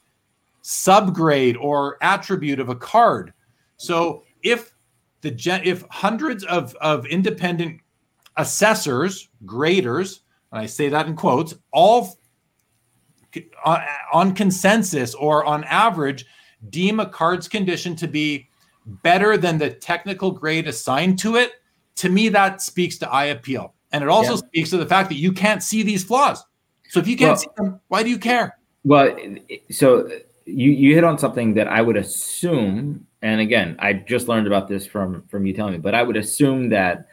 subgrade 0.65 1.57
or 1.61 1.99
attribute 2.03 2.59
of 2.59 2.71
a 2.71 2.75
card. 2.75 3.33
So 3.77 4.25
if 4.43 4.75
the 5.21 5.31
gen- 5.31 5.63
if 5.65 5.85
hundreds 5.91 6.45
of, 6.45 6.75
of 6.77 7.07
independent 7.07 7.81
assessors, 8.37 9.29
graders, 9.45 10.21
and 10.53 10.61
I 10.61 10.67
say 10.67 10.89
that 10.89 11.07
in 11.07 11.17
quotes, 11.17 11.55
all 11.73 12.19
uh, 13.65 13.85
on 14.13 14.35
consensus 14.35 15.15
or 15.15 15.45
on 15.45 15.65
average 15.65 16.25
deem 16.71 17.01
a 17.01 17.07
card's 17.07 17.49
condition 17.49 17.95
to 17.97 18.09
be 18.09 18.49
better 19.03 19.37
than 19.37 19.59
the 19.59 19.71
technical 19.71 20.31
grade 20.31 20.67
assigned 20.67 21.19
to 21.19 21.37
it, 21.37 21.53
to 21.97 22.09
me 22.09 22.29
that 22.31 22.63
speaks 22.63 22.97
to 22.99 23.11
eye 23.11 23.27
appeal. 23.27 23.75
And 23.93 24.03
it 24.03 24.09
also 24.09 24.33
yeah. 24.33 24.39
speaks 24.39 24.71
to 24.71 24.77
the 24.77 24.87
fact 24.87 25.09
that 25.11 25.17
you 25.17 25.33
can't 25.33 25.63
see 25.63 25.83
these 25.83 26.05
flaws. 26.05 26.45
So 26.89 27.01
if 27.01 27.07
you 27.07 27.17
can't 27.17 27.31
well, 27.31 27.37
see 27.37 27.49
them, 27.57 27.81
why 27.89 28.03
do 28.03 28.11
you 28.11 28.19
care? 28.19 28.59
Well, 28.85 29.15
so 29.71 30.09
you 30.47 30.71
you 30.71 30.95
hit 30.95 31.05
on 31.05 31.19
something 31.19 31.55
that 31.55 31.69
I 31.69 31.83
would 31.83 31.97
assume 31.97 33.07
and 33.23 33.41
again, 33.41 33.77
I 33.79 33.95
just 33.95 34.29
learned 34.29 34.47
about 34.47 34.69
this 34.69 34.87
from 34.87 35.23
from 35.29 35.47
you 35.47 35.53
telling 35.53 35.73
me, 35.73 35.79
but 35.79 35.95
I 35.95 36.03
would 36.03 36.17
assume 36.17 36.69
that 36.71 37.09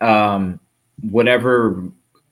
um, 0.00 0.60
whatever 1.02 1.84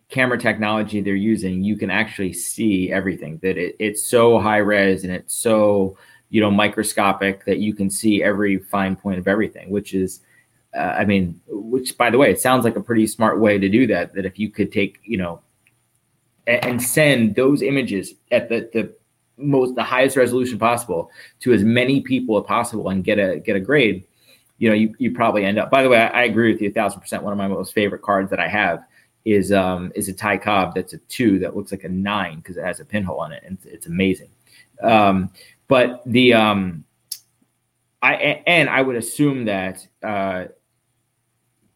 camera 0.09 0.39
technology 0.39 1.01
they're 1.01 1.15
using, 1.15 1.63
you 1.63 1.77
can 1.77 1.91
actually 1.91 2.33
see 2.33 2.93
everything. 2.93 3.39
That 3.43 3.59
it, 3.59 3.77
it's 3.79 4.07
so 4.07 4.39
high 4.39 4.59
res 4.59 5.05
and 5.05 5.13
it's 5.13 5.35
so 5.35 5.97
you 6.31 6.41
know 6.41 6.51
microscopic 6.51 7.45
that 7.45 7.59
you 7.59 7.75
can 7.75 7.91
see 7.91 8.23
every 8.23 8.59
fine 8.59 8.97
point 8.97 9.19
of 9.19 9.29
everything, 9.29 9.71
which 9.71 9.95
is. 9.95 10.21
Uh, 10.75 10.97
I 11.01 11.05
mean, 11.05 11.39
which 11.49 11.99
by 11.99 12.09
the 12.09 12.17
way, 12.17 12.31
it 12.31 12.41
sounds 12.41 12.65
like 12.65 12.77
a 12.77 12.83
pretty 12.83 13.07
smart 13.07 13.39
way 13.39 13.59
to 13.59 13.69
do 13.69 13.87
that. 13.89 14.15
That 14.15 14.25
if 14.25 14.39
you 14.39 14.49
could 14.49 14.73
take, 14.73 15.01
you 15.05 15.19
know, 15.19 15.43
and, 16.47 16.83
send 16.83 17.35
those 17.35 17.63
images 17.63 18.15
at 18.31 18.49
the, 18.49 18.71
the 18.73 18.95
most 19.43 19.75
the 19.75 19.83
highest 19.83 20.17
resolution 20.17 20.59
possible 20.59 21.11
to 21.41 21.53
as 21.53 21.63
many 21.63 22.01
people 22.01 22.39
as 22.39 22.45
possible 22.47 22.89
and 22.89 23.05
get 23.05 23.19
a 23.19 23.41
get 23.41 23.57
a 23.57 23.61
grade, 23.61 24.05
you 24.59 24.69
know, 24.69 24.75
you, 24.75 24.95
you 24.99 25.13
probably 25.13 25.45
end 25.45 25.59
up. 25.59 25.71
By 25.71 25.83
the 25.83 25.89
way, 25.89 25.99
I, 25.99 26.21
I 26.21 26.23
agree 26.25 26.53
with 26.53 26.63
you 26.63 26.69
a 26.69 26.73
thousand 26.73 27.01
percent. 27.01 27.23
One 27.23 27.33
of 27.33 27.39
my 27.39 27.49
most 27.49 27.75
favorite 27.75 28.03
cards 28.03 28.31
that 28.31 28.41
I 28.41 28.49
have 28.49 28.85
is 29.25 29.53
um 29.53 29.93
is 29.95 30.09
a 30.09 30.13
Ty 30.13 30.39
Cobb 30.39 30.75
that's 30.75 30.93
a 30.93 30.99
two 31.09 31.39
that 31.41 31.57
looks 31.57 31.73
like 31.73 31.85
a 31.85 31.89
nine 31.89 32.37
because 32.37 32.57
it 32.57 32.65
has 32.65 32.81
a 32.81 32.85
pinhole 32.85 33.21
on 33.21 33.33
it 33.33 33.43
and 33.47 33.59
it's, 33.59 33.67
it's 33.67 33.87
amazing. 33.87 34.31
Um, 34.83 35.31
but 35.69 36.03
the 36.07 36.35
um 36.35 36.85
I 38.03 38.43
and 38.47 38.69
I 38.69 38.83
would 38.83 38.97
assume 38.97 39.45
that 39.47 39.87
uh 40.03 40.47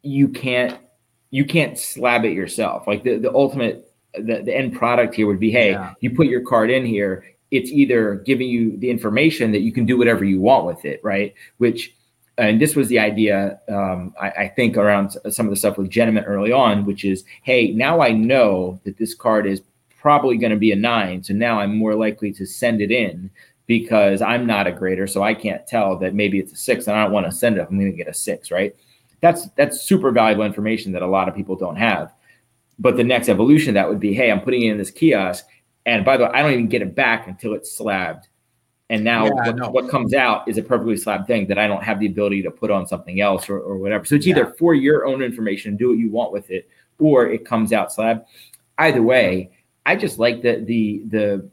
you 0.02 0.28
can't 0.28 0.78
you 1.30 1.44
can't 1.44 1.78
slab 1.78 2.24
it 2.24 2.32
yourself. 2.32 2.86
Like 2.86 3.02
the, 3.02 3.18
the 3.18 3.32
ultimate 3.34 3.92
the, 4.14 4.42
the 4.42 4.56
end 4.56 4.74
product 4.74 5.14
here 5.14 5.26
would 5.26 5.40
be 5.40 5.50
hey, 5.50 5.72
yeah. 5.72 5.94
you 6.00 6.10
put 6.10 6.26
your 6.26 6.40
card 6.40 6.70
in 6.70 6.86
here 6.86 7.24
it's 7.50 7.70
either 7.70 8.16
giving 8.16 8.48
you 8.48 8.76
the 8.76 8.90
information 8.90 9.52
that 9.52 9.60
you 9.60 9.72
can 9.72 9.86
do 9.86 9.96
whatever 9.96 10.24
you 10.24 10.40
want 10.40 10.66
with 10.66 10.84
it, 10.84 11.00
right? 11.02 11.34
Which 11.58 11.94
and 12.38 12.60
this 12.60 12.76
was 12.76 12.88
the 12.88 12.98
idea 12.98 13.58
um, 13.68 14.14
I, 14.20 14.30
I, 14.30 14.48
think 14.48 14.76
around 14.76 15.16
some 15.30 15.46
of 15.46 15.50
the 15.50 15.56
stuff 15.56 15.78
with 15.78 15.90
Genamint 15.90 16.24
early 16.26 16.52
on, 16.52 16.84
which 16.84 17.04
is, 17.04 17.24
hey, 17.42 17.72
now 17.72 18.02
I 18.02 18.12
know 18.12 18.78
that 18.84 18.98
this 18.98 19.14
card 19.14 19.46
is 19.46 19.62
probably 19.98 20.36
going 20.36 20.50
to 20.50 20.58
be 20.58 20.70
a 20.70 20.76
nine, 20.76 21.22
so 21.22 21.32
now 21.32 21.60
I'm 21.60 21.76
more 21.76 21.94
likely 21.94 22.32
to 22.32 22.44
send 22.44 22.82
it 22.82 22.90
in 22.90 23.30
because 23.66 24.20
I'm 24.22 24.46
not 24.46 24.66
a 24.66 24.72
grader, 24.72 25.06
so 25.06 25.22
I 25.22 25.34
can't 25.34 25.66
tell 25.66 25.98
that 25.98 26.14
maybe 26.14 26.38
it's 26.38 26.52
a 26.52 26.56
six, 26.56 26.86
and 26.86 26.96
I 26.96 27.04
don't 27.04 27.12
want 27.12 27.26
to 27.26 27.32
send 27.32 27.56
it. 27.56 27.66
I'm 27.68 27.78
going 27.78 27.90
to 27.90 27.96
get 27.96 28.06
a 28.06 28.14
six, 28.14 28.50
right? 28.50 28.76
That's 29.20 29.48
that's 29.56 29.80
super 29.80 30.10
valuable 30.10 30.44
information 30.44 30.92
that 30.92 31.02
a 31.02 31.06
lot 31.06 31.28
of 31.28 31.34
people 31.34 31.56
don't 31.56 31.76
have. 31.76 32.12
But 32.78 32.98
the 32.98 33.04
next 33.04 33.30
evolution 33.30 33.74
that 33.74 33.88
would 33.88 33.98
be, 33.98 34.12
hey, 34.12 34.30
I'm 34.30 34.42
putting 34.42 34.62
it 34.62 34.70
in 34.70 34.78
this 34.78 34.90
kiosk, 34.90 35.46
and 35.86 36.04
by 36.04 36.18
the 36.18 36.24
way, 36.24 36.30
I 36.34 36.42
don't 36.42 36.52
even 36.52 36.68
get 36.68 36.82
it 36.82 36.94
back 36.94 37.26
until 37.26 37.54
it's 37.54 37.72
slabbed 37.72 38.28
and 38.88 39.02
now 39.02 39.24
yeah, 39.24 39.50
what, 39.50 39.72
what, 39.72 39.88
comes 39.88 40.14
out 40.14 40.48
is 40.48 40.58
a 40.58 40.62
perfectly 40.62 40.96
slabbed 40.96 41.26
thing 41.26 41.48
that 41.48 41.58
I 41.58 41.66
don't 41.66 41.82
have 41.82 41.98
the 41.98 42.06
ability 42.06 42.42
to 42.42 42.52
put 42.52 42.70
on 42.70 42.86
something 42.86 43.20
else 43.20 43.48
or, 43.48 43.58
or 43.58 43.78
whatever. 43.78 44.04
So 44.04 44.14
it's 44.14 44.28
either 44.28 44.54
for 44.58 44.74
your 44.74 45.06
own 45.06 45.22
information, 45.22 45.76
do 45.76 45.88
what 45.88 45.98
you 45.98 46.08
want 46.08 46.32
with 46.32 46.50
it, 46.50 46.68
or 47.00 47.26
it 47.26 47.44
comes 47.44 47.72
out 47.72 47.92
slab. 47.92 48.24
Either 48.78 49.02
way, 49.02 49.50
I 49.84 49.96
just 49.96 50.18
like 50.18 50.40
the 50.42 50.62
the 50.64 51.02
the 51.08 51.50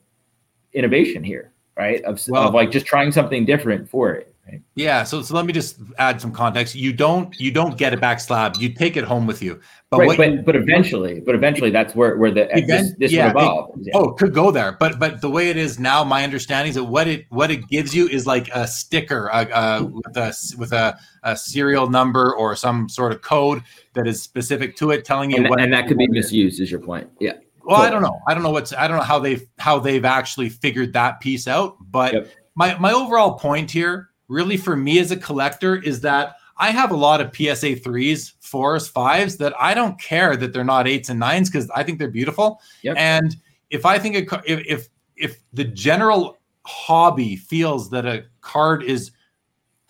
innovation 0.74 1.24
here, 1.24 1.52
right? 1.76 2.04
Of, 2.04 2.22
well, 2.28 2.50
of 2.50 2.54
like 2.54 2.70
just 2.70 2.86
trying 2.86 3.12
something 3.12 3.46
different 3.46 3.90
for 3.90 4.14
it. 4.14 4.33
Right? 4.48 4.62
Yeah. 4.76 5.04
So, 5.04 5.22
so 5.22 5.36
let 5.36 5.46
me 5.46 5.54
just 5.54 5.80
add 5.98 6.20
some 6.20 6.34
context. 6.34 6.76
You 6.76 6.92
don't 6.92 7.40
you 7.40 7.50
don't 7.50 7.78
get 7.78 7.94
it 7.94 8.02
back 8.02 8.20
slab. 8.20 8.58
You 8.58 8.74
take 8.74 8.98
it 8.98 9.06
home 9.06 9.26
with 9.26 9.42
you. 9.42 9.62
But 9.90 10.00
right, 10.00 10.18
but, 10.18 10.32
you, 10.32 10.42
but 10.42 10.56
eventually, 10.56 11.22
but 11.22 11.34
eventually, 11.34 11.70
that's 11.70 11.96
where 11.96 12.18
where 12.18 12.32
the 12.32 12.50
event, 12.52 12.68
this, 12.68 12.94
this 12.98 13.12
yeah, 13.14 13.30
evolve. 13.30 13.78
It, 13.78 13.88
yeah. 13.88 13.92
Oh, 13.96 14.12
could 14.12 14.34
go 14.34 14.52
there. 14.52 14.74
But 14.74 15.00
but 15.00 15.22
the 15.22 15.30
way 15.30 15.50
it 15.50 15.56
is 15.56 15.80
now, 15.80 16.04
my 16.04 16.24
understanding 16.24 16.70
is 16.70 16.76
that 16.76 16.84
what 16.84 17.08
it 17.08 17.26
what 17.30 17.52
it 17.52 17.68
gives 17.70 17.96
you 17.96 18.08
is 18.08 18.28
like 18.28 18.50
a 18.54 18.68
sticker 18.68 19.32
uh, 19.32 19.46
uh, 19.46 19.84
with 19.86 20.18
a 20.18 20.56
with 20.58 20.74
a, 20.74 20.98
a 21.24 21.38
serial 21.38 21.90
number 21.90 22.36
or 22.36 22.56
some 22.56 22.90
sort 22.90 23.14
of 23.14 23.22
code 23.22 23.64
that 23.94 24.08
is 24.08 24.22
specific 24.22 24.76
to 24.78 24.92
it, 24.92 25.06
telling 25.06 25.32
you 25.32 25.38
and, 25.38 25.50
what. 25.50 25.62
And 25.62 25.72
that 25.72 25.88
could 25.88 25.98
be 25.98 26.08
misused. 26.08 26.60
Is 26.60 26.70
your 26.70 26.82
point? 26.82 27.10
Yeah. 27.20 27.34
Well, 27.64 27.82
I 27.82 27.90
don't 27.90 28.02
know. 28.02 28.20
I 28.28 28.34
don't 28.34 28.44
know 28.44 28.50
what's. 28.50 28.74
I 28.74 28.90
don't 28.90 28.98
know 28.98 29.04
how 29.04 29.20
they've 29.20 29.46
how 29.58 29.80
they've 29.80 30.04
actually 30.04 30.50
figured 30.50 30.92
that 30.94 31.22
piece 31.22 31.48
out. 31.48 31.78
But 31.80 32.14
yep. 32.14 32.32
my 32.56 32.78
my 32.78 32.92
overall 32.92 33.36
point 33.36 33.72
here, 33.72 34.10
really, 34.28 34.58
for 34.58 34.76
me 34.76 35.00
as 35.00 35.12
a 35.12 35.18
collector, 35.18 35.76
is 35.76 36.02
that 36.02 36.36
I 36.58 36.72
have 36.72 36.92
a 36.92 36.96
lot 36.96 37.22
of 37.22 37.36
PSA 37.36 37.78
threes, 37.78 38.34
fours, 38.40 38.88
fives 38.88 39.38
that 39.38 39.54
I 39.60 39.74
don't 39.74 40.00
care 40.00 40.38
that 40.38 40.54
they're 40.54 40.64
not 40.64 40.88
eights 40.88 41.10
and 41.10 41.20
nines 41.20 41.50
because 41.50 41.70
I 41.72 41.84
think 41.84 42.00
they're 42.00 42.10
beautiful. 42.10 42.62
Yep. 42.84 42.96
And 42.98 43.36
if 43.70 43.86
I 43.86 43.98
think 43.98 44.32
a, 44.32 44.42
if, 44.46 44.64
if 44.68 44.90
if 45.16 45.40
the 45.54 45.64
general 45.64 46.38
hobby 46.66 47.36
feels 47.36 47.90
that 47.90 48.06
a 48.06 48.26
card 48.42 48.84
is 48.84 49.12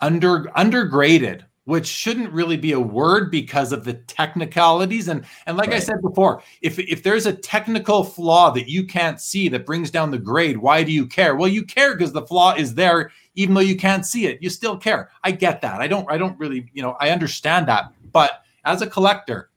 under 0.00 0.44
undergraded, 0.56 1.42
which 1.64 1.86
shouldn't 1.86 2.32
really 2.32 2.56
be 2.56 2.72
a 2.72 2.80
word 2.80 3.30
because 3.30 3.72
of 3.72 3.84
the 3.84 3.94
technicalities 3.94 5.08
and 5.08 5.24
and 5.46 5.56
like 5.56 5.68
right. 5.68 5.76
I 5.76 5.80
said 5.80 6.00
before, 6.02 6.42
if 6.62 6.78
if 6.78 7.02
there's 7.02 7.26
a 7.26 7.32
technical 7.32 8.04
flaw 8.04 8.50
that 8.50 8.68
you 8.68 8.86
can't 8.86 9.20
see 9.20 9.48
that 9.50 9.66
brings 9.66 9.90
down 9.90 10.10
the 10.10 10.18
grade, 10.18 10.56
why 10.56 10.82
do 10.82 10.92
you 10.92 11.06
care? 11.06 11.36
Well, 11.36 11.48
you 11.48 11.64
care 11.64 11.94
because 11.94 12.12
the 12.12 12.26
flaw 12.26 12.54
is 12.54 12.74
there 12.74 13.10
even 13.34 13.54
though 13.54 13.60
you 13.60 13.76
can't 13.76 14.06
see 14.06 14.26
it. 14.26 14.42
You 14.42 14.50
still 14.50 14.76
care. 14.76 15.10
I 15.22 15.30
get 15.30 15.60
that. 15.62 15.80
I 15.80 15.86
don't 15.86 16.10
I 16.10 16.18
don't 16.18 16.38
really, 16.38 16.68
you 16.72 16.82
know, 16.82 16.96
I 17.00 17.10
understand 17.10 17.68
that. 17.68 17.92
But 18.12 18.42
as 18.64 18.82
a 18.82 18.86
collector, 18.86 19.50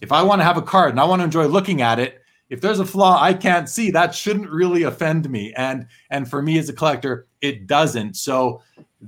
if 0.00 0.12
I 0.12 0.22
want 0.22 0.40
to 0.40 0.44
have 0.44 0.56
a 0.56 0.62
card 0.62 0.90
and 0.90 1.00
I 1.00 1.04
want 1.04 1.20
to 1.20 1.24
enjoy 1.24 1.46
looking 1.46 1.82
at 1.82 1.98
it, 1.98 2.22
if 2.48 2.60
there's 2.60 2.80
a 2.80 2.84
flaw 2.84 3.20
I 3.20 3.34
can't 3.34 3.68
see, 3.68 3.90
that 3.92 4.14
shouldn't 4.14 4.50
really 4.50 4.82
offend 4.82 5.28
me. 5.30 5.52
And 5.56 5.86
and 6.10 6.28
for 6.28 6.42
me 6.42 6.58
as 6.58 6.68
a 6.68 6.72
collector, 6.72 7.26
it 7.40 7.66
doesn't. 7.66 8.16
So 8.16 8.62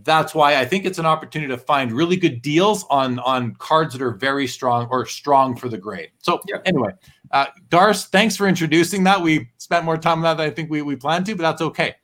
that's 0.04 0.34
why 0.34 0.56
I 0.56 0.64
think 0.64 0.86
it's 0.86 0.98
an 0.98 1.04
opportunity 1.04 1.50
to 1.50 1.58
find 1.58 1.92
really 1.92 2.16
good 2.16 2.40
deals 2.40 2.84
on 2.88 3.18
on 3.20 3.54
cards 3.56 3.92
that 3.92 4.02
are 4.02 4.12
very 4.12 4.46
strong 4.46 4.88
or 4.90 5.04
strong 5.06 5.54
for 5.56 5.68
the 5.68 5.78
grade. 5.78 6.10
So 6.18 6.40
yeah. 6.48 6.58
anyway, 6.64 6.92
uh, 7.30 7.46
Darce, 7.68 8.08
thanks 8.08 8.36
for 8.36 8.46
introducing 8.46 9.04
that. 9.04 9.20
We 9.20 9.50
spent 9.58 9.84
more 9.84 9.98
time 9.98 10.18
on 10.18 10.22
that 10.22 10.36
than 10.38 10.46
I 10.46 10.50
think 10.50 10.70
we, 10.70 10.80
we 10.80 10.96
planned 10.96 11.26
to, 11.26 11.34
but 11.34 11.42
that's 11.42 11.60
okay 11.60 11.96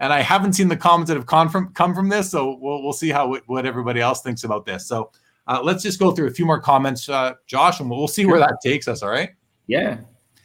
and 0.00 0.12
I 0.12 0.22
haven't 0.22 0.54
seen 0.54 0.68
the 0.68 0.76
comments 0.76 1.08
that 1.08 1.16
have 1.16 1.26
come 1.26 1.48
from 1.48 1.72
come 1.74 1.94
from 1.94 2.08
this. 2.08 2.30
So 2.30 2.58
we'll 2.60 2.82
we'll 2.82 2.92
see 2.92 3.10
how 3.10 3.36
what 3.46 3.66
everybody 3.66 4.00
else 4.00 4.22
thinks 4.22 4.44
about 4.44 4.66
this. 4.66 4.86
So 4.86 5.12
uh, 5.46 5.60
let's 5.62 5.82
just 5.82 5.98
go 5.98 6.10
through 6.10 6.28
a 6.28 6.32
few 6.32 6.46
more 6.46 6.60
comments, 6.60 7.08
uh, 7.08 7.34
Josh, 7.46 7.80
and 7.80 7.88
we'll, 7.88 7.98
we'll 7.98 8.08
see 8.08 8.26
where 8.26 8.40
that 8.40 8.56
takes 8.62 8.88
us. 8.88 9.02
All 9.02 9.10
right. 9.10 9.30
Yeah, 9.66 9.98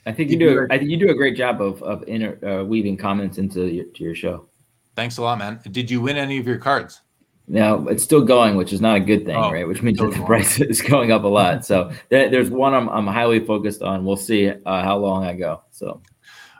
I 0.05 0.11
think 0.11 0.29
you 0.29 0.37
do. 0.37 0.67
I 0.69 0.77
think 0.77 0.91
you 0.91 0.97
do 0.97 1.09
a 1.09 1.15
great 1.15 1.35
job 1.35 1.61
of 1.61 1.81
of 1.81 2.03
inter, 2.07 2.37
uh, 2.47 2.63
weaving 2.63 2.97
comments 2.97 3.37
into 3.37 3.67
your, 3.67 3.85
to 3.85 4.03
your 4.03 4.15
show. 4.15 4.47
Thanks 4.95 5.17
a 5.17 5.21
lot, 5.21 5.39
man. 5.39 5.59
Did 5.71 5.89
you 5.89 6.01
win 6.01 6.17
any 6.17 6.37
of 6.37 6.47
your 6.47 6.57
cards? 6.57 7.01
No, 7.47 7.87
it's 7.89 8.03
still 8.03 8.23
going, 8.23 8.55
which 8.55 8.73
is 8.73 8.81
not 8.81 8.97
a 8.97 8.99
good 8.99 9.23
thing, 9.25 9.35
oh, 9.35 9.51
right? 9.51 9.67
Which 9.67 9.83
means 9.83 9.99
that 9.99 10.11
the 10.11 10.23
price 10.25 10.59
is 10.59 10.81
going 10.81 11.11
up 11.11 11.23
a 11.23 11.27
lot. 11.27 11.63
So 11.63 11.91
there, 12.09 12.27
there's 12.27 12.49
one 12.49 12.73
I'm, 12.73 12.89
I'm 12.89 13.05
highly 13.05 13.39
focused 13.45 13.83
on. 13.83 14.03
We'll 14.03 14.17
see 14.17 14.49
uh, 14.49 14.83
how 14.83 14.97
long 14.97 15.25
I 15.25 15.33
go. 15.33 15.61
So 15.69 16.01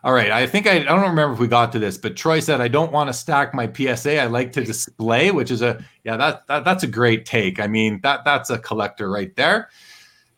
all 0.05 0.13
right. 0.13 0.29
I 0.29 0.45
think 0.45 0.67
I, 0.67 0.75
I 0.75 0.83
don't 0.83 1.01
remember 1.01 1.33
if 1.33 1.39
we 1.39 1.47
got 1.47 1.71
to 1.71 1.79
this, 1.79 1.97
but 1.97 2.15
Troy 2.15 2.39
said 2.39 2.61
I 2.61 2.67
don't 2.67 2.91
want 2.91 3.09
to 3.09 3.13
stack 3.13 3.55
my 3.55 3.67
PSA. 3.71 4.21
I 4.21 4.27
like 4.27 4.51
to 4.51 4.63
display, 4.63 5.31
which 5.31 5.49
is 5.49 5.63
a 5.63 5.83
yeah, 6.03 6.15
that, 6.15 6.45
that 6.45 6.63
that's 6.63 6.83
a 6.83 6.87
great 6.87 7.25
take. 7.25 7.59
I 7.59 7.65
mean, 7.65 7.99
that 8.03 8.23
that's 8.23 8.51
a 8.51 8.59
collector 8.59 9.09
right 9.09 9.35
there. 9.35 9.69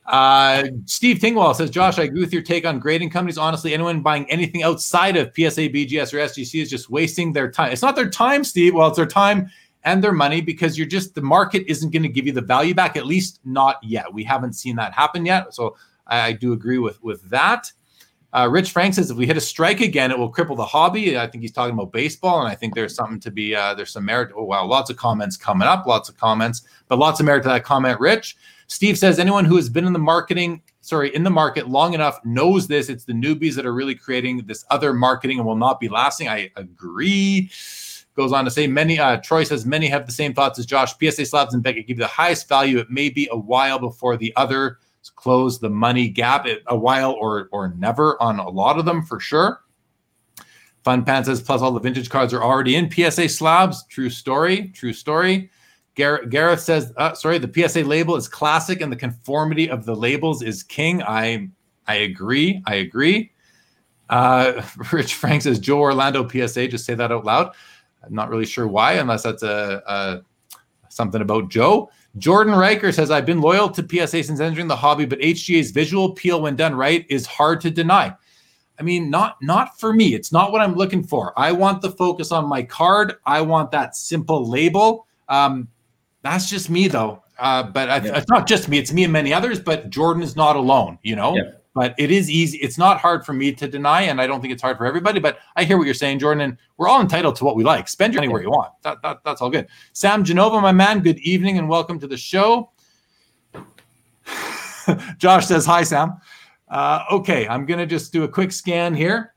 Uh, 0.06 0.68
Steve 0.86 1.18
Tingwall 1.18 1.54
says, 1.54 1.70
Josh, 1.70 2.00
I 2.00 2.04
agree 2.04 2.22
with 2.22 2.32
your 2.32 2.44
take 2.44 2.66
on 2.66 2.80
grading 2.80 3.10
companies. 3.10 3.38
Honestly, 3.38 3.74
anyone 3.74 4.02
buying 4.02 4.26
anything 4.32 4.64
outside 4.64 5.18
of 5.18 5.34
PSA, 5.36 5.68
BGS, 5.68 6.14
or 6.14 6.18
SGC 6.20 6.62
is 6.62 6.70
just 6.70 6.90
wasting 6.90 7.34
their 7.34 7.52
time. 7.52 7.74
It's 7.74 7.82
not 7.82 7.98
their 7.98 8.10
time, 8.10 8.46
Steve. 8.46 8.74
Well, 8.74 8.88
it's 8.88 8.96
their 8.96 9.06
time 9.06 9.50
and 9.84 10.02
their 10.02 10.14
money 10.14 10.40
because 10.40 10.78
you're 10.78 10.88
just 10.88 11.14
the 11.14 11.22
market 11.22 11.66
isn't 11.68 11.90
going 11.92 12.04
to 12.04 12.10
give 12.10 12.26
you 12.26 12.32
the 12.32 12.40
value 12.40 12.74
back, 12.74 12.96
at 12.96 13.06
least 13.06 13.42
not 13.44 13.84
yet. 13.84 14.14
We 14.14 14.24
haven't 14.24 14.54
seen 14.54 14.78
that 14.78 14.94
happen 14.94 15.26
yet. 15.26 15.54
So 15.54 15.76
I, 16.08 16.22
I 16.22 16.32
do 16.32 16.54
agree 16.54 16.78
with 16.78 17.04
with 17.04 17.22
that. 17.30 17.70
Uh, 18.38 18.48
Rich 18.48 18.70
Frank 18.70 18.94
says 18.94 19.10
if 19.10 19.18
we 19.18 19.26
hit 19.26 19.36
a 19.36 19.42
strike 19.42 19.82
again, 19.82 20.12
it 20.12 20.20
will 20.20 20.32
cripple 20.32 20.56
the 20.56 20.66
hobby. 20.66 21.18
I 21.18 21.26
think 21.26 21.42
he's 21.42 21.52
talking 21.52 21.74
about 21.74 21.92
baseball, 21.92 22.40
and 22.40 22.48
I 22.48 22.54
think 22.54 22.76
there's 22.76 22.94
something 22.94 23.20
to 23.22 23.32
be 23.32 23.56
uh, 23.56 23.74
there's 23.74 23.92
some 23.92 24.06
merit. 24.06 24.32
Oh 24.36 24.44
wow, 24.44 24.64
lots 24.64 24.92
of 24.92 24.98
comments 24.98 25.36
coming 25.36 25.68
up, 25.68 25.88
lots 25.88 26.08
of 26.08 26.18
comments, 26.18 26.62
but 26.88 27.00
lots 27.00 27.20
of 27.20 27.26
merit 27.26 27.42
to 27.44 27.50
that 27.50 27.64
comment. 27.64 28.00
Rich, 28.00 28.38
Steve 28.68 28.96
says 28.96 29.18
anyone 29.18 29.44
who 29.44 29.56
has 29.56 29.70
been 29.70 29.88
in 29.88 29.94
the 29.94 29.98
marketing, 29.98 30.62
sorry, 30.82 31.16
in 31.16 31.24
the 31.24 31.32
market 31.32 31.68
long 31.68 31.96
enough 31.96 32.24
knows 32.24 32.68
this. 32.68 32.90
It's 32.90 33.06
the 33.06 33.14
newbies 33.14 33.56
that 33.56 33.66
are 33.66 33.74
really 33.74 33.96
creating 33.96 34.46
this 34.46 34.66
other 34.70 34.94
marketing 34.94 35.40
and 35.40 35.48
will 35.48 35.56
not 35.56 35.80
be 35.80 35.90
lasting. 35.90 36.28
I 36.28 36.52
agree. 36.58 37.50
Goes 38.16 38.34
on 38.34 38.46
to 38.46 38.52
say 38.52 38.68
many. 38.68 39.00
Uh, 39.00 39.18
Troy 39.18 39.46
says 39.46 39.66
many 39.66 39.88
have 39.88 40.06
the 40.06 40.12
same 40.12 40.36
thoughts 40.36 40.60
as 40.60 40.68
Josh. 40.68 40.94
PSA 41.00 41.26
slabs 41.26 41.56
and 41.56 41.64
Beckett 41.64 41.88
give 41.88 41.98
you 41.98 42.04
the 42.04 42.08
highest 42.08 42.48
value. 42.48 42.78
It 42.78 42.92
may 42.92 43.10
be 43.10 43.28
a 43.32 43.38
while 43.38 43.80
before 43.80 44.16
the 44.16 44.32
other 44.36 44.78
close 45.16 45.60
the 45.60 45.70
money 45.70 46.08
gap 46.08 46.48
a 46.68 46.76
while 46.76 47.12
or 47.12 47.50
or 47.52 47.74
never 47.78 48.22
on 48.22 48.40
a 48.40 48.50
lot 48.50 48.78
of 48.78 48.86
them 48.86 49.04
for 49.04 49.20
sure. 49.20 49.62
Fun 50.84 51.04
Pan 51.04 51.26
says, 51.26 51.42
plus 51.42 51.62
all 51.62 51.74
the 51.74 51.82
vintage 51.82 52.10
cards 52.10 52.34
are 52.34 52.42
already 52.42 52.76
in 52.76 52.90
PSA 52.90 53.28
slabs. 53.28 53.86
True 53.88 54.10
story. 54.10 54.70
True 54.70 54.94
story. 54.94 55.50
Gareth, 55.96 56.62
says, 56.62 56.94
uh, 56.96 57.14
sorry, 57.14 57.40
the 57.40 57.68
PSA 57.68 57.82
label 57.82 58.16
is 58.16 58.28
classic 58.28 58.82
and 58.82 58.92
the 58.92 58.96
conformity 58.96 59.70
of 59.70 59.84
the 59.84 59.96
labels 59.96 60.44
is 60.44 60.64
king. 60.64 61.02
I 61.02 61.50
I 61.88 61.96
agree. 61.96 62.62
I 62.66 62.76
agree. 62.76 63.32
Uh, 64.10 64.62
Rich 64.92 65.16
Frank 65.16 65.42
says, 65.42 65.60
Joe 65.60 65.80
Orlando 65.80 66.28
PSA. 66.28 66.68
Just 66.68 66.86
say 66.86 66.94
that 66.94 67.12
out 67.12 67.26
loud. 67.26 67.54
I'm 68.04 68.14
not 68.14 68.30
really 68.30 68.46
sure 68.46 68.68
why, 68.68 68.94
unless 68.94 69.24
that's 69.24 69.44
a, 69.44 69.82
a 69.86 70.22
something 70.90 71.22
about 71.22 71.50
Joe. 71.50 71.90
Jordan 72.18 72.56
Riker 72.56 72.92
says, 72.92 73.12
I've 73.12 73.26
been 73.26 73.42
loyal 73.42 73.70
to 73.70 73.88
PSA 73.88 74.24
since 74.24 74.40
entering 74.40 74.68
the 74.68 74.76
hobby, 74.76 75.06
but 75.06 75.20
HGA's 75.20 75.72
visual 75.72 76.06
appeal 76.06 76.42
when 76.42 76.56
done 76.56 76.76
right 76.76 77.06
is 77.10 77.26
hard 77.26 77.62
to 77.62 77.72
deny. 77.72 78.16
I 78.80 78.84
mean, 78.84 79.10
not 79.10 79.38
not 79.42 79.80
for 79.80 79.92
me. 79.92 80.14
It's 80.14 80.32
not 80.32 80.52
what 80.52 80.62
I'm 80.62 80.76
looking 80.76 81.04
for. 81.04 81.34
I 81.38 81.52
want 81.52 81.82
the 81.82 81.92
focus 81.92 82.32
on 82.32 82.48
my 82.48 82.62
card. 82.62 83.16
I 83.26 83.42
want 83.42 83.72
that 83.72 83.96
simple 83.96 84.48
label. 84.48 85.08
Um, 85.30 85.68
that's 86.22 86.50
just 86.50 86.70
me, 86.70 86.88
though. 86.88 87.24
Uh, 87.40 87.64
but 87.64 87.90
I, 87.90 87.98
yeah. 87.98 88.18
it's 88.18 88.30
not 88.30 88.48
just 88.48 88.70
me. 88.70 88.78
It's 88.78 88.94
me 88.94 89.04
and 89.04 89.14
many 89.14 89.34
others. 89.34 89.60
But 89.60 89.90
Jordan 89.90 90.22
is 90.22 90.36
not 90.36 90.56
alone. 90.56 91.00
You 91.02 91.16
know. 91.16 91.36
Yeah 91.36 91.57
but 91.78 91.94
it 92.00 92.10
is 92.10 92.28
easy. 92.32 92.58
It's 92.58 92.80
not 92.80 92.98
hard 93.00 93.24
for 93.24 93.34
me 93.34 93.52
to 93.52 93.68
deny, 93.68 94.02
and 94.02 94.20
I 94.20 94.26
don't 94.26 94.42
think 94.42 94.52
it's 94.52 94.64
hard 94.64 94.80
for 94.80 94.88
everybody. 94.88 95.20
But 95.20 95.38
I 95.56 95.64
hear 95.64 95.78
what 95.78 95.86
you're 95.86 95.94
saying, 95.94 96.18
Jordan, 96.18 96.42
and 96.42 96.58
we're 96.78 96.88
all 96.88 97.00
entitled 97.00 97.36
to 97.36 97.46
what 97.46 97.56
we 97.56 97.64
like. 97.64 97.88
Spend 97.88 98.16
your 98.16 98.24
money 98.24 98.34
where 98.34 98.42
you 98.42 98.50
want. 98.50 98.74
That, 98.82 99.00
that, 99.04 99.20
that's 99.24 99.44
all 99.44 99.52
good. 99.52 99.68
Sam 99.94 100.24
Genova, 100.24 100.60
my 100.60 100.72
man, 100.72 101.02
good 101.02 101.20
evening 101.20 101.60
and 101.60 101.70
welcome 101.70 102.00
to 102.00 102.08
the 102.08 102.18
show. 102.18 102.72
Josh 105.20 105.46
says 105.46 105.68
hi, 105.68 105.84
Sam. 105.84 106.18
Uh, 106.68 107.04
okay, 107.12 107.48
I'm 107.48 107.68
gonna 107.68 107.86
just 107.86 108.12
do 108.12 108.24
a 108.24 108.28
quick 108.28 108.52
scan 108.52 108.96
here. 108.96 109.36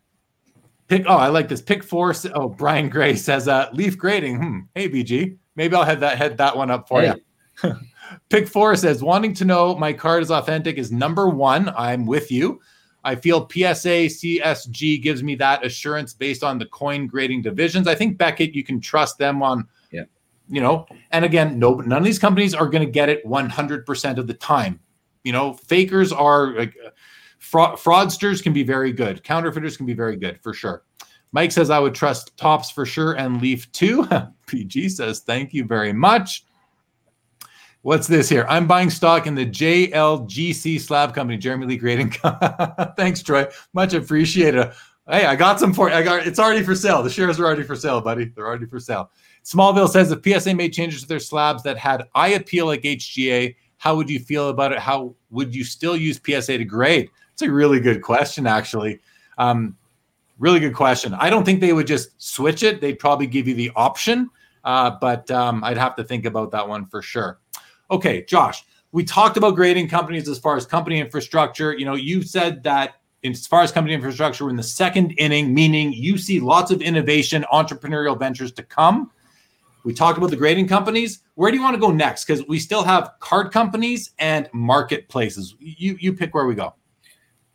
Pick. 0.89 1.05
Oh, 1.07 1.17
I 1.19 1.29
like 1.29 1.49
this. 1.49 1.61
Pick 1.61 1.83
four. 1.83 2.15
Oh, 2.35 2.49
Brian 2.49 2.89
Gray 2.89 3.17
says 3.17 3.49
uh, 3.49 3.69
leaf 3.75 3.99
grading. 3.99 4.39
Hmm. 4.39 4.59
Hey, 4.75 4.89
BG. 4.89 5.37
Maybe 5.57 5.77
I'll 5.77 5.85
head 5.85 6.01
that 6.01 6.17
head 6.17 6.39
that 6.39 6.57
one 6.57 6.71
up 6.71 6.89
for 6.89 7.03
hey. 7.03 7.15
you. 7.63 7.75
Pick 8.31 8.47
four 8.47 8.77
says, 8.77 9.03
wanting 9.03 9.35
to 9.35 9.45
know 9.45 9.75
my 9.75 9.93
card 9.93 10.23
is 10.23 10.31
authentic 10.31 10.79
is 10.79 10.93
number 10.93 11.29
one. 11.29 11.69
I'm 11.77 12.07
with 12.07 12.31
you. 12.31 12.61
I 13.03 13.17
feel 13.17 13.49
PSA 13.51 14.07
CSG 14.07 15.03
gives 15.03 15.23
me 15.23 15.35
that 15.37 15.67
assurance 15.67 16.13
based 16.13 16.45
on 16.45 16.59
the 16.59 16.67
coin 16.67 17.09
grading 17.09 17.43
divisions. 17.43 17.89
I 17.89 17.97
think 17.97 18.19
Beckett, 18.19 18.55
you 18.55 18.63
can 18.63 18.81
trust 18.81 19.19
them 19.19 19.43
on 19.43 19.67
yeah. 19.91 20.05
you 20.49 20.61
know, 20.61 20.87
and 21.11 21.25
again, 21.25 21.59
no, 21.59 21.75
none 21.75 21.99
of 21.99 22.05
these 22.05 22.19
companies 22.21 22.55
are 22.55 22.69
going 22.69 22.87
to 22.87 22.91
get 22.91 23.09
it 23.09 23.25
100% 23.27 24.19
of 24.19 24.27
the 24.29 24.35
time. 24.35 24.79
You 25.25 25.33
know, 25.33 25.55
fakers 25.55 26.13
are 26.13 26.55
like 26.57 26.77
fraud, 27.39 27.79
fraudsters 27.79 28.43
can 28.43 28.53
be 28.53 28.63
very 28.63 28.93
good. 28.93 29.25
Counterfeiters 29.25 29.77
can 29.77 29.87
be 29.87 29.95
very 29.95 30.17
good 30.17 30.39
for 30.41 30.55
sure. 30.55 30.85
Mike 31.33 31.53
says 31.53 31.71
I 31.71 31.79
would 31.79 31.95
trust 31.95 32.37
Topps 32.37 32.71
for 32.71 32.87
sure 32.87 33.15
and 33.15 33.41
Leaf 33.43 33.71
too. 33.73 34.07
PG 34.47 34.91
says 34.91 35.21
thank 35.21 35.53
you 35.53 35.65
very 35.65 35.93
much. 35.93 36.45
What's 37.83 38.07
this 38.07 38.29
here? 38.29 38.45
I'm 38.49 38.67
buying 38.67 38.91
stock 38.91 39.27
in 39.27 39.35
the 39.35 39.47
JLGC 39.47 40.79
Slab 40.81 41.15
Company, 41.15 41.39
Jeremy 41.39 41.67
Lee 41.67 41.77
Grading. 41.79 42.11
Thanks, 42.97 43.23
Troy. 43.23 43.47
Much 43.73 43.95
appreciated. 43.95 44.71
Hey, 45.09 45.25
I 45.25 45.35
got 45.35 45.59
some 45.59 45.73
for 45.73 45.91
I 45.91 46.03
got 46.03 46.27
it's 46.27 46.39
already 46.39 46.63
for 46.63 46.75
sale. 46.75 47.03
The 47.03 47.09
shares 47.09 47.41
are 47.41 47.47
already 47.47 47.63
for 47.63 47.75
sale, 47.75 48.03
buddy. 48.03 48.27
They're 48.27 48.47
already 48.47 48.67
for 48.67 48.79
sale. 48.79 49.11
Smallville 49.45 49.89
says 49.89 50.13
if 50.13 50.23
PSA 50.23 50.55
made 50.55 50.75
changes 50.75 51.01
to 51.03 51.09
their 51.09 51.19
slabs 51.19 51.63
that 51.63 51.79
had 51.79 52.05
eye 52.15 52.29
appeal 52.29 52.67
like 52.67 52.83
HGA, 52.83 53.57
how 53.79 53.97
would 53.97 54.11
you 54.11 54.21
feel 54.21 54.51
about 54.51 54.73
it? 54.73 54.79
How 54.79 55.15
would 55.31 55.55
you 55.55 55.65
still 55.65 55.97
use 55.97 56.21
PSA 56.25 56.59
to 56.59 56.65
grade? 56.67 57.09
It's 57.33 57.41
a 57.41 57.51
really 57.51 57.81
good 57.81 58.03
question, 58.03 58.47
actually. 58.47 59.01
Um, 59.39 59.75
really 60.39 60.61
good 60.61 60.75
question. 60.75 61.15
I 61.15 61.31
don't 61.31 61.45
think 61.45 61.61
they 61.61 61.73
would 61.73 61.87
just 61.87 62.11
switch 62.23 62.63
it. 62.63 62.83
They'd 62.83 62.99
probably 62.99 63.27
give 63.27 63.49
you 63.49 63.55
the 63.55 63.73
option, 63.75 64.29
uh, 64.65 64.91
but 65.01 65.31
um, 65.31 65.65
I'd 65.65 65.79
have 65.79 65.97
to 65.97 66.05
think 66.05 66.27
about 66.27 66.51
that 66.51 66.69
one 66.69 66.85
for 66.85 67.01
sure. 67.01 67.39
Okay, 67.91 68.25
Josh, 68.25 68.65
we 68.93 69.05
talked 69.05 69.37
about 69.37 69.57
grading 69.57 69.89
companies 69.89 70.29
as 70.29 70.39
far 70.39 70.57
as 70.57 70.67
company 70.67 71.01
infrastructure. 71.01 71.77
You 71.77 71.85
know, 71.85 71.95
you 71.95 72.23
said 72.23 72.63
that 72.65 72.97
as 73.25 73.47
far 73.47 73.63
as 73.63 73.73
company 73.73 73.95
infrastructure, 73.95 74.45
we're 74.45 74.51
in 74.51 74.57
the 74.57 74.63
second 74.63 75.13
inning, 75.19 75.53
meaning 75.53 75.93
you 75.93 76.17
see 76.17 76.41
lots 76.41 76.71
of 76.71 76.81
innovation, 76.81 77.45
entrepreneurial 77.53 78.19
ventures 78.19 78.53
to 78.53 78.63
come. 78.63 79.11
We 79.85 79.95
talked 79.95 80.19
about 80.19 80.31
the 80.31 80.37
grading 80.37 80.69
companies. 80.69 81.21
Where 81.35 81.51
do 81.51 81.57
you 81.57 81.63
want 81.63 81.75
to 81.75 81.81
go 81.81 81.91
next? 81.91 82.25
Because 82.25 82.47
we 82.47 82.59
still 82.59 82.83
have 82.83 83.13
card 83.21 83.51
companies 83.51 84.11
and 84.19 84.49
marketplaces. 84.53 85.55
You 85.59 85.97
you 85.99 86.13
pick 86.13 86.35
where 86.35 86.47
we 86.47 86.55
go. 86.55 86.75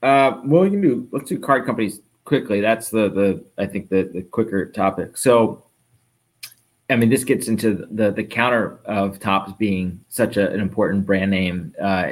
Uh, 0.01 0.41
well, 0.43 0.63
we 0.63 0.71
can 0.71 0.81
do. 0.81 1.07
Let's 1.11 1.29
do 1.29 1.39
card 1.39 1.65
companies 1.65 2.01
quickly. 2.23 2.61
That's 2.61 2.89
the 2.89 3.09
the 3.09 3.45
I 3.57 3.67
think 3.67 3.89
the 3.89 4.09
the 4.11 4.23
quicker 4.23 4.71
topic. 4.71 5.17
So, 5.17 5.64
I 6.89 6.95
mean, 6.95 7.09
this 7.09 7.23
gets 7.23 7.47
into 7.47 7.88
the 7.89 8.11
the 8.11 8.23
counter 8.23 8.79
of 8.86 9.19
Topps 9.19 9.53
being 9.53 9.99
such 10.09 10.38
a, 10.38 10.51
an 10.51 10.59
important 10.59 11.05
brand 11.05 11.31
name 11.31 11.73
uh, 11.81 12.11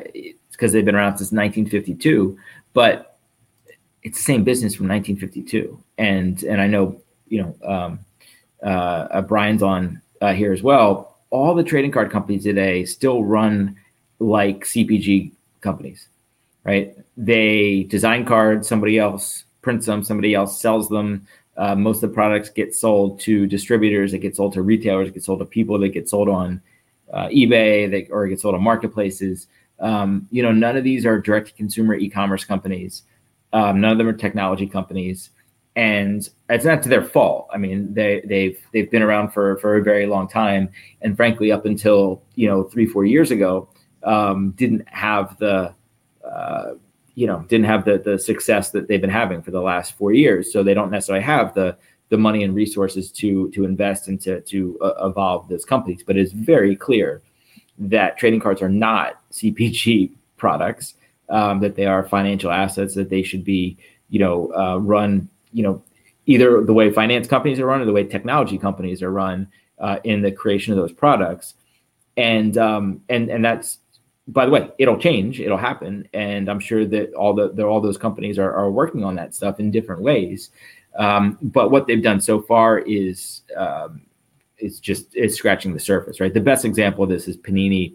because 0.51 0.71
they've 0.71 0.85
been 0.85 0.95
around 0.95 1.17
since 1.17 1.31
1952, 1.31 2.37
but 2.73 3.17
it's 4.01 4.17
the 4.17 4.23
same 4.23 4.43
business 4.43 4.75
from 4.75 4.87
1952. 4.87 5.81
And 5.97 6.41
and 6.43 6.59
I 6.59 6.67
know 6.67 6.99
you 7.27 7.41
know 7.41 7.67
um, 7.67 7.99
uh, 8.63 9.07
uh, 9.11 9.21
Brian's 9.21 9.61
on 9.61 10.01
uh, 10.21 10.33
here 10.33 10.53
as 10.53 10.63
well, 10.63 11.17
all 11.29 11.53
the 11.53 11.63
trading 11.63 11.91
card 11.91 12.11
companies 12.11 12.43
today 12.43 12.85
still 12.85 13.23
run 13.23 13.75
like 14.19 14.63
CPG 14.63 15.31
companies, 15.61 16.07
right? 16.63 16.95
They 17.17 17.83
design 17.83 18.25
cards, 18.25 18.67
somebody 18.67 18.97
else 18.97 19.43
prints 19.61 19.85
them, 19.85 20.03
somebody 20.03 20.33
else 20.33 20.61
sells 20.61 20.89
them. 20.89 21.27
Uh, 21.55 21.75
most 21.75 22.03
of 22.03 22.09
the 22.09 22.13
products 22.13 22.49
get 22.49 22.73
sold 22.73 23.19
to 23.19 23.45
distributors, 23.45 24.13
it 24.13 24.19
gets 24.19 24.37
sold 24.37 24.53
to 24.53 24.61
retailers, 24.61 25.07
it 25.07 25.13
gets 25.13 25.27
sold 25.27 25.39
to 25.39 25.45
people, 25.45 25.77
they 25.77 25.89
get 25.89 26.09
sold 26.09 26.27
on 26.27 26.61
uh, 27.13 27.27
eBay, 27.27 27.89
they, 27.89 28.07
or 28.09 28.25
it 28.25 28.29
gets 28.29 28.41
sold 28.41 28.55
on 28.55 28.63
marketplaces. 28.63 29.47
Um, 29.79 30.27
you 30.31 30.41
know, 30.41 30.51
none 30.51 30.77
of 30.77 30.83
these 30.83 31.05
are 31.05 31.19
direct 31.19 31.49
to 31.49 31.53
consumer 31.53 31.95
e-commerce 31.95 32.43
companies. 32.43 33.03
Um, 33.51 33.81
none 33.81 33.91
of 33.91 33.97
them 33.99 34.07
are 34.07 34.13
technology 34.13 34.65
companies 34.65 35.29
and 35.75 36.29
it's 36.49 36.65
not 36.65 36.83
to 36.83 36.89
their 36.89 37.03
fault. 37.03 37.47
I 37.51 37.57
mean, 37.57 37.93
they 37.93 38.21
they've 38.25 38.59
they've 38.73 38.89
been 38.89 39.01
around 39.01 39.31
for 39.31 39.57
for 39.57 39.75
a 39.75 39.83
very 39.83 40.05
long 40.05 40.27
time, 40.27 40.69
and 41.01 41.15
frankly, 41.15 41.51
up 41.51 41.65
until 41.65 42.21
you 42.35 42.47
know 42.47 42.63
three 42.63 42.85
four 42.85 43.05
years 43.05 43.31
ago, 43.31 43.69
um, 44.03 44.51
didn't 44.51 44.87
have 44.87 45.37
the 45.39 45.73
uh, 46.23 46.73
you 47.15 47.27
know 47.27 47.45
didn't 47.47 47.65
have 47.65 47.85
the 47.85 47.97
the 47.97 48.17
success 48.17 48.71
that 48.71 48.87
they've 48.87 49.01
been 49.01 49.09
having 49.09 49.41
for 49.41 49.51
the 49.51 49.61
last 49.61 49.93
four 49.97 50.13
years. 50.13 50.51
So 50.51 50.63
they 50.63 50.73
don't 50.73 50.91
necessarily 50.91 51.23
have 51.23 51.53
the 51.53 51.77
the 52.09 52.17
money 52.17 52.43
and 52.43 52.53
resources 52.55 53.11
to 53.13 53.49
to 53.51 53.65
invest 53.65 54.07
and 54.07 54.19
to 54.21 54.41
to 54.41 54.77
uh, 54.81 55.07
evolve 55.07 55.47
those 55.49 55.65
companies. 55.65 56.03
But 56.05 56.17
it's 56.17 56.31
very 56.31 56.75
clear 56.75 57.21
that 57.79 58.17
trading 58.17 58.39
cards 58.39 58.61
are 58.61 58.69
not 58.69 59.19
CPG 59.31 60.11
products. 60.37 60.95
Um, 61.29 61.61
that 61.61 61.75
they 61.75 61.85
are 61.85 62.03
financial 62.03 62.51
assets 62.51 62.93
that 62.95 63.09
they 63.09 63.23
should 63.23 63.43
be 63.45 63.77
you 64.09 64.19
know 64.19 64.53
uh, 64.53 64.77
run 64.77 65.29
you 65.53 65.63
know, 65.63 65.81
either 66.25 66.61
the 66.63 66.73
way 66.73 66.91
finance 66.91 67.27
companies 67.27 67.59
are 67.59 67.65
run 67.65 67.79
or 67.79 67.85
the 67.85 67.93
way 67.93 68.03
technology 68.03 68.57
companies 68.57 69.01
are 69.01 69.11
run 69.11 69.47
uh, 69.79 69.99
in 70.03 70.21
the 70.21 70.31
creation 70.31 70.73
of 70.73 70.77
those 70.77 70.91
products. 70.91 71.53
And 72.17 72.57
um, 72.57 73.01
and 73.09 73.29
and 73.29 73.45
that's 73.45 73.79
by 74.27 74.45
the 74.45 74.51
way, 74.51 74.69
it'll 74.77 74.97
change, 74.97 75.39
it'll 75.41 75.57
happen, 75.57 76.07
and 76.13 76.49
I'm 76.49 76.59
sure 76.59 76.85
that 76.85 77.13
all 77.13 77.33
the, 77.33 77.49
the 77.49 77.65
all 77.65 77.81
those 77.81 77.97
companies 77.97 78.39
are, 78.39 78.53
are 78.53 78.71
working 78.71 79.03
on 79.03 79.15
that 79.15 79.35
stuff 79.35 79.59
in 79.59 79.71
different 79.71 80.01
ways. 80.01 80.51
Um, 80.95 81.37
but 81.41 81.71
what 81.71 81.87
they've 81.87 82.01
done 82.01 82.21
so 82.21 82.41
far 82.41 82.79
is 82.79 83.41
um, 83.57 84.01
it's 84.57 84.79
just 84.79 85.07
it's 85.13 85.35
scratching 85.35 85.73
the 85.73 85.79
surface, 85.79 86.19
right? 86.19 86.33
The 86.33 86.39
best 86.39 86.63
example 86.63 87.03
of 87.03 87.09
this 87.09 87.27
is 87.27 87.35
Panini 87.37 87.93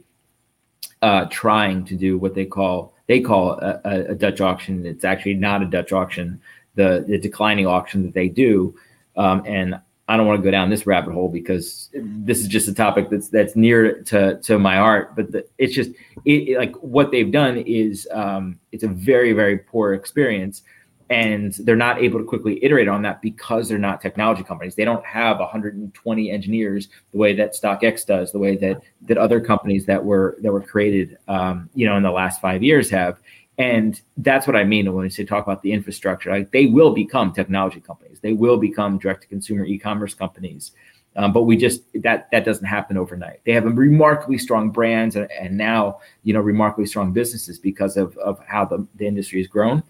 uh, 1.00 1.26
trying 1.30 1.84
to 1.86 1.94
do 1.94 2.18
what 2.18 2.34
they 2.34 2.44
call 2.44 2.92
they 3.06 3.20
call 3.20 3.52
a, 3.52 3.80
a, 4.10 4.14
Dutch 4.14 4.40
auction. 4.42 4.84
It's 4.84 5.04
actually 5.04 5.34
not 5.34 5.62
a 5.62 5.66
Dutch 5.66 5.92
auction 5.92 6.40
the 6.74 7.04
the 7.08 7.18
declining 7.18 7.66
auction 7.66 8.02
that 8.02 8.14
they 8.14 8.28
do. 8.28 8.74
Um, 9.16 9.42
and 9.46 9.80
I 10.09 10.16
don't 10.16 10.26
want 10.26 10.40
to 10.40 10.42
go 10.42 10.50
down 10.50 10.70
this 10.70 10.86
rabbit 10.86 11.12
hole 11.12 11.28
because 11.28 11.90
this 11.92 12.40
is 12.40 12.48
just 12.48 12.66
a 12.66 12.74
topic 12.74 13.11
that's 13.11 13.28
that's 13.28 13.54
near 13.54 14.02
to 14.04 14.40
to 14.40 14.59
my 14.59 14.76
heart. 14.76 15.14
But 15.14 15.32
the, 15.32 15.46
it's 15.59 15.74
just 15.74 15.90
it, 16.24 16.48
it, 16.48 16.59
like 16.59 16.74
what 16.76 17.11
they've 17.11 17.30
done 17.30 17.59
is 17.59 18.09
um, 18.12 18.59
it's 18.72 18.84
a 18.84 18.88
very 18.88 19.34
very 19.34 19.59
poor 19.59 19.92
experience, 19.92 20.62
and 21.11 21.52
they're 21.61 21.76
not 21.76 22.02
able 22.02 22.18
to 22.18 22.24
quickly 22.24 22.62
iterate 22.64 22.88
on 22.88 23.02
that 23.02 23.20
because 23.20 23.68
they're 23.68 23.76
not 23.76 24.00
technology 24.00 24.42
companies. 24.42 24.74
They 24.74 24.86
don't 24.86 25.04
have 25.04 25.40
120 25.40 26.30
engineers 26.30 26.88
the 27.12 27.18
way 27.18 27.34
that 27.34 27.54
StockX 27.54 28.06
does, 28.06 28.32
the 28.32 28.38
way 28.38 28.56
that 28.56 28.80
that 29.02 29.18
other 29.18 29.42
companies 29.42 29.84
that 29.86 30.02
were 30.02 30.38
that 30.40 30.50
were 30.50 30.62
created, 30.62 31.18
um, 31.28 31.68
you 31.74 31.86
know, 31.86 31.98
in 31.98 32.02
the 32.02 32.11
last 32.11 32.40
five 32.40 32.62
years 32.62 32.88
have. 32.88 33.20
And 33.59 34.00
that's 34.16 34.46
what 34.46 34.54
I 34.54 34.62
mean 34.62 34.92
when 34.92 35.02
we 35.02 35.11
say 35.11 35.24
talk 35.24 35.44
about 35.44 35.62
the 35.62 35.72
infrastructure. 35.72 36.30
Like 36.30 36.52
they 36.52 36.66
will 36.66 36.92
become 36.94 37.32
technology 37.32 37.80
companies. 37.80 38.20
They 38.20 38.32
will 38.32 38.56
become 38.56 38.98
direct 38.98 39.22
to 39.22 39.28
consumer 39.28 39.64
e-commerce 39.64 40.14
companies. 40.14 40.72
Um, 41.16 41.32
but 41.32 41.42
we 41.42 41.56
just 41.56 41.82
that 42.02 42.30
that 42.30 42.44
doesn't 42.44 42.64
happen 42.64 42.96
overnight. 42.96 43.40
They 43.44 43.52
have 43.52 43.64
remarkably 43.64 44.38
strong 44.38 44.70
brands 44.70 45.16
and, 45.16 45.28
and 45.32 45.56
now 45.56 45.98
you 46.22 46.32
know 46.32 46.40
remarkably 46.40 46.86
strong 46.86 47.12
businesses 47.12 47.59
because 47.59 47.96
of 47.96 48.16
of 48.18 48.38
how 48.46 48.64
the, 48.64 48.86
the 48.94 49.06
industry 49.06 49.40
has 49.40 49.48
grown. 49.48 49.82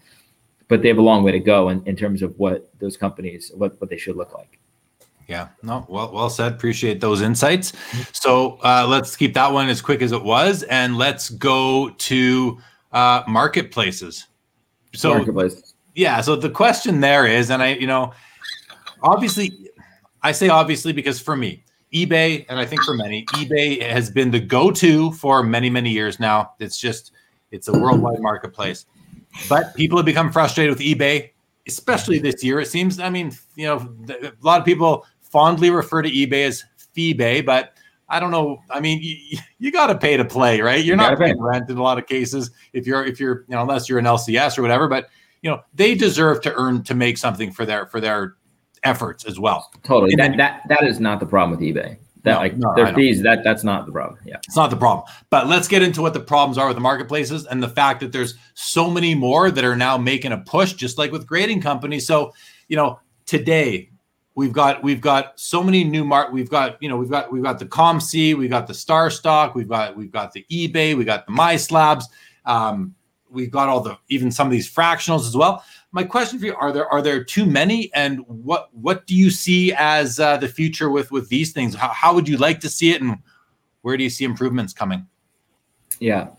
But 0.67 0.81
they 0.81 0.87
have 0.87 0.97
a 0.97 1.03
long 1.03 1.23
way 1.23 1.31
to 1.31 1.39
go 1.39 1.69
in, 1.69 1.83
in 1.85 1.95
terms 1.95 2.23
of 2.23 2.37
what 2.39 2.71
those 2.79 2.97
companies 2.97 3.51
what 3.53 3.79
what 3.79 3.91
they 3.91 3.97
should 3.97 4.15
look 4.15 4.33
like. 4.33 4.59
Yeah, 5.27 5.49
no, 5.61 5.85
well, 5.87 6.11
well 6.11 6.31
said. 6.31 6.53
Appreciate 6.53 7.01
those 7.01 7.21
insights. 7.21 7.73
So 8.13 8.57
uh, 8.63 8.87
let's 8.89 9.15
keep 9.15 9.35
that 9.35 9.53
one 9.53 9.69
as 9.69 9.79
quick 9.79 10.01
as 10.01 10.11
it 10.11 10.23
was, 10.23 10.63
and 10.63 10.97
let's 10.97 11.29
go 11.29 11.91
to 11.91 12.57
uh, 12.91 13.23
marketplaces. 13.27 14.27
So 14.93 15.25
yeah, 15.95 16.21
so 16.21 16.35
the 16.35 16.49
question 16.49 16.99
there 17.01 17.25
is, 17.25 17.49
and 17.49 17.61
I, 17.61 17.73
you 17.73 17.87
know, 17.87 18.13
obviously, 19.03 19.69
I 20.23 20.31
say 20.31 20.49
obviously 20.49 20.93
because 20.93 21.19
for 21.19 21.35
me, 21.35 21.63
eBay, 21.93 22.45
and 22.49 22.59
I 22.59 22.65
think 22.65 22.83
for 22.83 22.93
many, 22.93 23.25
eBay 23.33 23.81
has 23.81 24.09
been 24.09 24.31
the 24.31 24.39
go-to 24.39 25.11
for 25.13 25.43
many, 25.43 25.69
many 25.69 25.89
years 25.89 26.19
now. 26.19 26.53
It's 26.59 26.79
just, 26.79 27.11
it's 27.51 27.67
a 27.67 27.71
worldwide 27.71 28.19
marketplace. 28.19 28.85
But 29.47 29.75
people 29.75 29.97
have 29.97 30.05
become 30.05 30.31
frustrated 30.31 30.75
with 30.75 30.85
eBay, 30.85 31.31
especially 31.67 32.19
this 32.19 32.43
year. 32.43 32.59
It 32.59 32.67
seems. 32.67 32.99
I 32.99 33.09
mean, 33.09 33.31
you 33.55 33.65
know, 33.65 33.95
a 34.09 34.31
lot 34.41 34.59
of 34.59 34.65
people 34.65 35.05
fondly 35.21 35.69
refer 35.69 36.01
to 36.01 36.09
eBay 36.09 36.47
as 36.47 36.63
FeeBay, 36.95 37.45
but 37.45 37.73
I 38.09 38.19
don't 38.19 38.31
know. 38.31 38.61
I 38.69 38.79
mean, 38.79 38.99
you, 39.01 39.37
you 39.59 39.71
got 39.71 39.87
to 39.87 39.97
pay 39.97 40.17
to 40.17 40.25
play, 40.25 40.61
right? 40.61 40.83
You're 40.83 40.95
you 40.95 41.01
not 41.01 41.17
paying 41.17 41.35
pay. 41.35 41.41
rent 41.41 41.69
in 41.69 41.77
a 41.77 41.83
lot 41.83 41.97
of 41.97 42.07
cases 42.07 42.51
if 42.73 42.87
you're 42.87 43.05
if 43.05 43.19
you're 43.19 43.45
you 43.47 43.55
know 43.55 43.61
unless 43.61 43.87
you're 43.87 43.99
an 43.99 44.05
LCS 44.05 44.57
or 44.57 44.61
whatever. 44.61 44.87
But 44.87 45.09
you 45.41 45.49
know 45.49 45.61
they 45.73 45.95
deserve 45.95 46.41
to 46.41 46.53
earn 46.55 46.83
to 46.83 46.95
make 46.95 47.17
something 47.17 47.51
for 47.51 47.65
their 47.65 47.85
for 47.85 48.01
their 48.01 48.35
efforts 48.83 49.25
as 49.25 49.39
well. 49.39 49.69
Totally. 49.83 50.15
that, 50.15 50.37
that 50.37 50.61
that 50.69 50.83
is 50.83 50.99
not 50.99 51.19
the 51.19 51.25
problem 51.25 51.57
with 51.57 51.67
eBay. 51.67 51.97
That 52.23 52.33
no, 52.33 52.37
like 52.39 52.57
no, 52.57 52.73
their 52.75 52.93
fees. 52.93 53.21
That 53.21 53.43
that's 53.43 53.63
not 53.63 53.85
the 53.85 53.91
problem. 53.91 54.19
Yeah, 54.25 54.37
it's 54.45 54.55
not 54.55 54.69
the 54.69 54.75
problem. 54.75 55.05
But 55.29 55.47
let's 55.47 55.67
get 55.67 55.81
into 55.81 56.01
what 56.01 56.13
the 56.13 56.19
problems 56.19 56.57
are 56.57 56.67
with 56.67 56.75
the 56.75 56.81
marketplaces 56.81 57.45
and 57.45 57.63
the 57.63 57.69
fact 57.69 58.01
that 58.01 58.11
there's 58.11 58.35
so 58.55 58.89
many 58.89 59.15
more 59.15 59.51
that 59.51 59.63
are 59.63 59.75
now 59.75 59.97
making 59.97 60.33
a 60.33 60.37
push, 60.39 60.73
just 60.73 60.97
like 60.97 61.11
with 61.11 61.25
grading 61.25 61.61
companies. 61.61 62.05
So 62.05 62.33
you 62.67 62.75
know 62.75 62.99
today 63.25 63.89
We've 64.39 64.53
got 64.53 64.81
we've 64.81 65.01
got 65.01 65.37
so 65.37 65.61
many 65.61 65.83
new 65.83 66.05
mark. 66.05 66.31
We've 66.31 66.49
got 66.49 66.81
you 66.81 66.87
know 66.87 66.95
we've 66.95 67.09
got 67.09 67.29
we've 67.29 67.43
got 67.43 67.59
the 67.59 67.65
COMC, 67.65 68.37
we've 68.37 68.49
got 68.49 68.67
the 68.67 68.73
StarStock, 68.73 69.53
we've 69.53 69.67
got 69.67 69.97
we've 69.97 70.13
got 70.13 70.31
the 70.31 70.45
eBay, 70.49 70.95
we 70.95 71.03
got 71.03 71.25
the 71.25 71.33
MySlabs, 71.33 72.05
um, 72.45 72.95
we've 73.29 73.51
got 73.51 73.67
all 73.67 73.81
the 73.81 73.97
even 74.07 74.31
some 74.31 74.47
of 74.47 74.51
these 74.51 74.73
fractionals 74.73 75.27
as 75.27 75.35
well. 75.35 75.61
my 75.91 76.05
question 76.05 76.39
for 76.39 76.45
you: 76.45 76.55
Are 76.55 76.71
there 76.71 76.87
are 76.87 77.01
there 77.01 77.21
too 77.21 77.45
many, 77.45 77.93
and 77.93 78.21
what 78.27 78.69
what 78.73 79.05
do 79.07 79.13
you 79.13 79.29
see 79.29 79.73
as 79.73 80.21
uh, 80.21 80.37
the 80.37 80.47
future 80.47 80.89
with 80.89 81.11
with 81.11 81.27
these 81.27 81.51
things? 81.51 81.75
How, 81.75 81.89
how 81.89 82.13
would 82.13 82.29
you 82.29 82.37
like 82.37 82.61
to 82.61 82.69
see 82.69 82.91
it, 82.91 83.01
and 83.01 83.17
where 83.81 83.97
do 83.97 84.05
you 84.05 84.09
see 84.09 84.23
improvements 84.23 84.71
coming? 84.71 85.05
Yeah, 85.99 86.29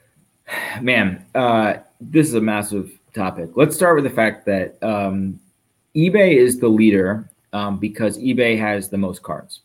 man, 0.80 1.26
uh, 1.34 1.74
this 2.00 2.28
is 2.28 2.32
a 2.32 2.40
massive 2.40 2.98
topic. 3.12 3.50
Let's 3.56 3.76
start 3.76 3.96
with 3.96 4.04
the 4.04 4.16
fact 4.16 4.46
that 4.46 4.82
um, 4.82 5.38
eBay 5.96 6.36
is 6.36 6.58
the 6.58 6.68
leader 6.68 7.28
um, 7.52 7.78
because 7.78 8.18
eBay 8.18 8.58
has 8.58 8.88
the 8.88 8.98
most 8.98 9.22
cards, 9.22 9.60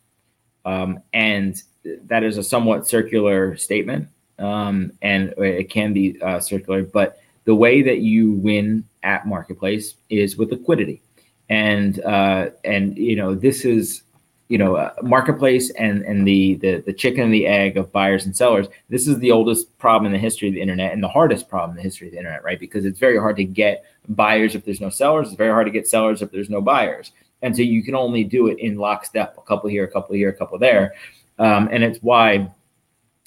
um, 0.65 0.99
and 1.13 1.61
that 2.05 2.23
is 2.23 2.37
a 2.37 2.43
somewhat 2.43 2.87
circular 2.87 3.55
statement, 3.57 4.07
um, 4.39 4.91
and 5.01 5.33
it 5.37 5.69
can 5.69 5.93
be 5.93 6.19
uh, 6.21 6.39
circular, 6.39 6.83
but 6.83 7.19
the 7.45 7.55
way 7.55 7.81
that 7.83 7.99
you 7.99 8.31
win 8.31 8.83
at 9.03 9.27
marketplace 9.27 9.95
is 10.09 10.35
with 10.35 10.51
liquidity. 10.51 11.01
And 11.49 12.03
uh, 12.03 12.49
and 12.63 12.97
you 12.97 13.15
know 13.15 13.35
this 13.35 13.65
is 13.65 14.01
you 14.47 14.57
know 14.57 14.75
uh, 14.75 14.93
marketplace 15.03 15.69
and 15.71 16.01
and 16.03 16.27
the, 16.27 16.55
the 16.55 16.83
the 16.85 16.93
chicken 16.93 17.25
and 17.25 17.33
the 17.33 17.45
egg 17.45 17.77
of 17.77 17.91
buyers 17.91 18.25
and 18.25 18.35
sellers 18.35 18.67
this 18.89 19.07
is 19.07 19.17
the 19.19 19.31
oldest 19.31 19.75
problem 19.79 20.05
in 20.07 20.11
the 20.11 20.19
history 20.19 20.47
of 20.47 20.53
the 20.53 20.61
internet 20.61 20.91
and 20.93 21.01
the 21.01 21.07
hardest 21.07 21.49
problem 21.49 21.71
in 21.71 21.77
the 21.77 21.83
history 21.83 22.07
of 22.07 22.13
the 22.13 22.17
internet 22.17 22.43
right? 22.43 22.59
Because 22.59 22.85
it's 22.85 22.99
very 22.99 23.17
hard 23.17 23.37
to 23.37 23.43
get 23.43 23.85
buyers 24.09 24.55
if 24.55 24.65
there's 24.65 24.81
no 24.81 24.89
sellers. 24.89 25.27
It's 25.27 25.37
very 25.37 25.51
hard 25.51 25.67
to 25.67 25.71
get 25.71 25.87
sellers 25.87 26.21
if 26.21 26.31
there's 26.31 26.49
no 26.49 26.61
buyers. 26.61 27.11
And 27.41 27.55
so 27.55 27.61
you 27.61 27.83
can 27.83 27.95
only 27.95 28.23
do 28.23 28.47
it 28.47 28.59
in 28.59 28.77
lockstep 28.77 29.37
a 29.37 29.41
couple 29.41 29.69
here 29.69 29.83
a 29.83 29.91
couple 29.91 30.15
here 30.15 30.29
a 30.29 30.33
couple 30.33 30.57
there. 30.57 30.93
Um, 31.37 31.69
and 31.71 31.83
it's 31.83 31.99
why 31.99 32.51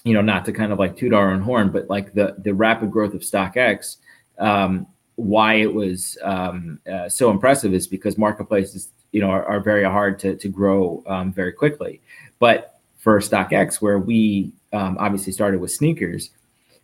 you 0.05 0.15
know 0.15 0.23
not 0.23 0.45
to 0.47 0.53
kind 0.53 0.73
of 0.73 0.79
like 0.79 0.97
toot 0.97 1.13
our 1.13 1.33
own 1.33 1.43
horn 1.43 1.71
but 1.71 1.91
like 1.91 2.15
the 2.15 2.37
the 2.39 2.55
rapid 2.55 2.91
growth 2.91 3.15
of 3.15 3.21
stockx 3.21 3.97
um, 4.39 4.87
why 5.19 5.55
it 5.55 5.75
was 5.75 6.17
um, 6.23 6.79
uh, 6.91 7.09
so 7.09 7.31
impressive 7.31 7.75
is 7.75 7.89
because 7.89 8.17
marketplaces, 8.17 8.93
you 9.11 9.21
know, 9.21 9.29
are, 9.29 9.45
are 9.45 9.61
very 9.61 9.83
hard 9.83 10.17
to, 10.21 10.37
to 10.37 10.49
grow 10.49 11.03
um, 11.09 11.33
very 11.33 11.53
quickly. 11.53 12.01
But 12.39 12.79
for 12.99 13.19
StockX, 13.19 13.83
where 13.83 13.99
we 13.99 14.53
um, 14.73 14.97
obviously 15.01 15.33
started 15.33 15.61
with 15.61 15.73
sneakers, 15.73 16.31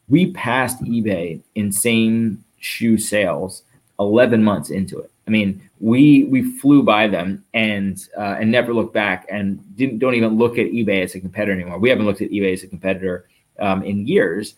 we 0.09 0.33
passed 0.33 0.83
eBay 0.83 1.43
in 1.55 1.71
same 1.71 2.43
shoe 2.59 2.99
sales 2.99 3.63
11 4.01 4.43
months 4.43 4.71
into 4.71 4.99
it. 4.99 5.11
I 5.27 5.31
mean, 5.31 5.63
we 5.81 6.25
we 6.25 6.43
flew 6.59 6.83
by 6.83 7.09
them 7.09 7.45
and 7.55 7.99
uh, 8.17 8.37
and 8.41 8.51
never 8.51 8.75
looked 8.75 8.93
back 8.93 9.27
and 9.31 9.59
didn't 9.77 9.99
don't 9.99 10.15
even 10.15 10.37
look 10.37 10.59
at 10.59 10.67
eBay 10.67 11.03
as 11.03 11.15
a 11.15 11.21
competitor 11.21 11.53
anymore. 11.53 11.79
We 11.79 11.89
haven't 11.89 12.07
looked 12.07 12.21
at 12.21 12.31
eBay 12.31 12.53
as 12.53 12.63
a 12.63 12.67
competitor 12.67 13.27
um, 13.59 13.83
in 13.83 14.07
years 14.07 14.55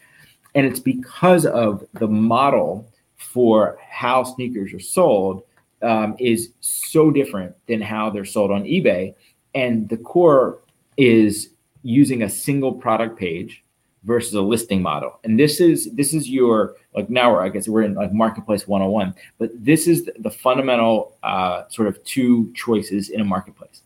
and 0.56 0.64
it's 0.64 0.80
because 0.80 1.44
of 1.44 1.86
the 1.92 2.08
model 2.08 2.90
for 3.16 3.78
how 3.88 4.24
sneakers 4.24 4.72
are 4.72 4.80
sold 4.80 5.42
um, 5.82 6.16
is 6.18 6.52
so 6.60 7.10
different 7.10 7.54
than 7.66 7.82
how 7.82 8.08
they're 8.08 8.24
sold 8.24 8.50
on 8.50 8.64
eBay. 8.64 9.14
And 9.54 9.86
the 9.90 9.98
core 9.98 10.60
is 10.96 11.50
using 11.82 12.22
a 12.22 12.28
single 12.30 12.72
product 12.72 13.18
page 13.18 13.62
versus 14.06 14.32
a 14.34 14.40
listing 14.40 14.80
model. 14.80 15.18
And 15.24 15.38
this 15.38 15.60
is 15.60 15.92
this 15.92 16.14
is 16.14 16.30
your 16.30 16.76
like 16.94 17.10
now 17.10 17.32
we're 17.32 17.42
I 17.42 17.48
guess 17.48 17.68
we're 17.68 17.82
in 17.82 17.94
like 17.94 18.12
marketplace 18.12 18.66
101, 18.66 19.14
but 19.38 19.50
this 19.52 19.86
is 19.86 20.08
the, 20.18 20.30
fundamental 20.30 21.16
uh, 21.22 21.64
sort 21.68 21.88
of 21.88 22.02
two 22.04 22.52
choices 22.54 23.10
in 23.10 23.20
a 23.20 23.24
marketplace. 23.24 23.82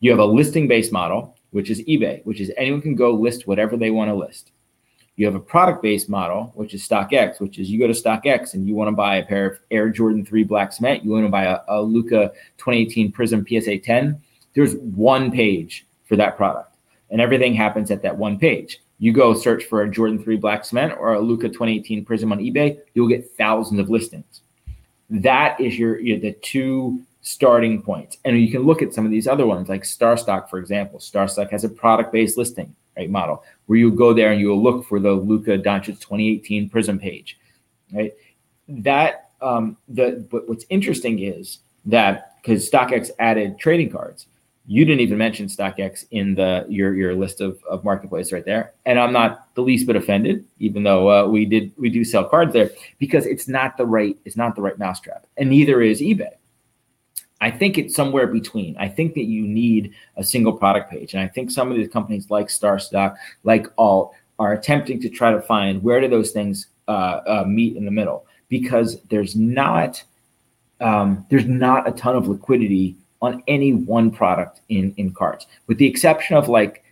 You 0.00 0.10
have 0.10 0.18
a 0.18 0.24
listing 0.24 0.66
based 0.66 0.92
model, 0.92 1.36
which 1.52 1.70
is 1.70 1.82
eBay, 1.82 2.24
which 2.26 2.40
is 2.40 2.52
anyone 2.56 2.82
can 2.82 2.96
go 2.96 3.12
list 3.12 3.46
whatever 3.46 3.76
they 3.76 3.90
want 3.90 4.10
to 4.10 4.14
list. 4.14 4.50
You 5.14 5.26
have 5.26 5.34
a 5.34 5.40
product 5.40 5.82
based 5.82 6.08
model, 6.08 6.50
which 6.54 6.74
is 6.74 6.86
StockX, 6.86 7.40
which 7.40 7.58
is 7.58 7.70
you 7.70 7.78
go 7.78 7.86
to 7.86 7.92
StockX 7.92 8.54
and 8.54 8.66
you 8.66 8.74
want 8.74 8.88
to 8.88 8.96
buy 8.96 9.16
a 9.16 9.24
pair 9.24 9.46
of 9.46 9.58
Air 9.70 9.90
Jordan 9.90 10.24
3 10.24 10.42
Black 10.44 10.72
Cement, 10.72 11.04
you 11.04 11.10
want 11.10 11.26
to 11.26 11.30
buy 11.30 11.44
a, 11.44 11.58
a 11.68 11.80
Luka 11.80 12.32
2018 12.58 13.12
Prism 13.12 13.46
PSA 13.46 13.78
10. 13.78 14.20
There's 14.54 14.74
one 14.76 15.30
page 15.30 15.86
for 16.06 16.16
that 16.16 16.36
product, 16.36 16.76
and 17.10 17.20
everything 17.20 17.54
happens 17.54 17.90
at 17.92 18.02
that 18.02 18.16
one 18.16 18.38
page. 18.38 18.80
You 19.00 19.12
go 19.12 19.34
search 19.34 19.64
for 19.64 19.82
a 19.82 19.90
Jordan 19.90 20.22
3 20.22 20.36
Black 20.36 20.64
Cement 20.64 20.92
or 20.98 21.14
a 21.14 21.20
Luka 21.20 21.48
2018 21.48 22.04
Prism 22.04 22.32
on 22.32 22.38
eBay, 22.38 22.78
you'll 22.94 23.08
get 23.08 23.30
thousands 23.36 23.80
of 23.80 23.88
listings. 23.88 24.42
That 25.08 25.58
is 25.58 25.76
your, 25.78 25.98
your 25.98 26.20
the 26.20 26.32
two 26.42 27.02
starting 27.22 27.82
points. 27.82 28.18
And 28.24 28.38
you 28.38 28.52
can 28.52 28.62
look 28.62 28.82
at 28.82 28.94
some 28.94 29.04
of 29.04 29.10
these 29.10 29.26
other 29.26 29.46
ones, 29.46 29.68
like 29.70 29.82
StarStock, 29.82 30.48
for 30.48 30.58
example. 30.58 30.98
StarStock 30.98 31.50
has 31.50 31.64
a 31.64 31.68
product 31.68 32.12
based 32.12 32.36
listing 32.36 32.76
right 32.96 33.10
model 33.10 33.42
where 33.66 33.78
you 33.78 33.90
go 33.90 34.12
there 34.12 34.32
and 34.32 34.40
you 34.40 34.48
will 34.48 34.62
look 34.62 34.86
for 34.86 35.00
the 35.00 35.12
Luka 35.12 35.58
Doncic 35.58 35.98
2018 36.00 36.68
Prism 36.68 36.98
page, 36.98 37.38
right? 37.92 38.12
That 38.68 39.30
um, 39.40 39.78
the 39.88 40.26
but 40.30 40.48
what's 40.48 40.66
interesting 40.68 41.20
is 41.20 41.60
that 41.86 42.36
because 42.42 42.70
StockX 42.70 43.10
added 43.18 43.58
trading 43.58 43.90
cards, 43.90 44.26
you 44.70 44.84
didn't 44.84 45.00
even 45.00 45.18
mention 45.18 45.46
StockX 45.46 46.04
in 46.12 46.36
the 46.36 46.64
your 46.68 46.94
your 46.94 47.16
list 47.16 47.40
of, 47.40 47.60
of 47.68 47.82
marketplace 47.82 48.30
right 48.30 48.44
there, 48.44 48.72
and 48.86 49.00
I'm 49.00 49.12
not 49.12 49.52
the 49.56 49.62
least 49.62 49.84
bit 49.84 49.96
offended, 49.96 50.44
even 50.60 50.84
though 50.84 51.10
uh, 51.10 51.26
we 51.26 51.44
did 51.44 51.72
we 51.76 51.90
do 51.90 52.04
sell 52.04 52.24
cards 52.24 52.52
there 52.52 52.70
because 53.00 53.26
it's 53.26 53.48
not 53.48 53.76
the 53.76 53.84
right 53.84 54.16
it's 54.24 54.36
not 54.36 54.54
the 54.54 54.62
right 54.62 54.78
mousetrap, 54.78 55.26
and 55.36 55.50
neither 55.50 55.82
is 55.82 56.00
eBay. 56.00 56.30
I 57.40 57.50
think 57.50 57.78
it's 57.78 57.96
somewhere 57.96 58.28
between. 58.28 58.76
I 58.76 58.86
think 58.86 59.14
that 59.14 59.24
you 59.24 59.42
need 59.42 59.92
a 60.16 60.22
single 60.22 60.52
product 60.52 60.88
page. 60.88 61.14
And 61.14 61.22
I 61.22 61.26
think 61.26 61.50
some 61.50 61.70
of 61.70 61.76
these 61.76 61.88
companies 61.88 62.30
like 62.30 62.46
StarStock, 62.46 63.16
like 63.44 63.66
Alt, 63.76 64.14
are 64.38 64.52
attempting 64.52 65.00
to 65.00 65.08
try 65.08 65.32
to 65.32 65.40
find 65.40 65.82
where 65.82 66.00
do 66.00 66.06
those 66.06 66.30
things 66.30 66.68
uh, 66.86 67.20
uh, 67.26 67.44
meet 67.44 67.76
in 67.76 67.86
the 67.86 67.90
middle 67.90 68.24
because 68.48 69.00
there's 69.04 69.34
not 69.34 70.02
um, 70.80 71.26
there's 71.28 71.46
not 71.46 71.88
a 71.88 71.92
ton 71.92 72.14
of 72.14 72.28
liquidity 72.28 72.96
on 73.22 73.42
any 73.48 73.72
one 73.72 74.10
product 74.10 74.60
in 74.68 74.94
in 74.96 75.12
cards, 75.12 75.46
with 75.66 75.78
the 75.78 75.86
exception 75.86 76.36
of 76.36 76.48
like 76.48 76.84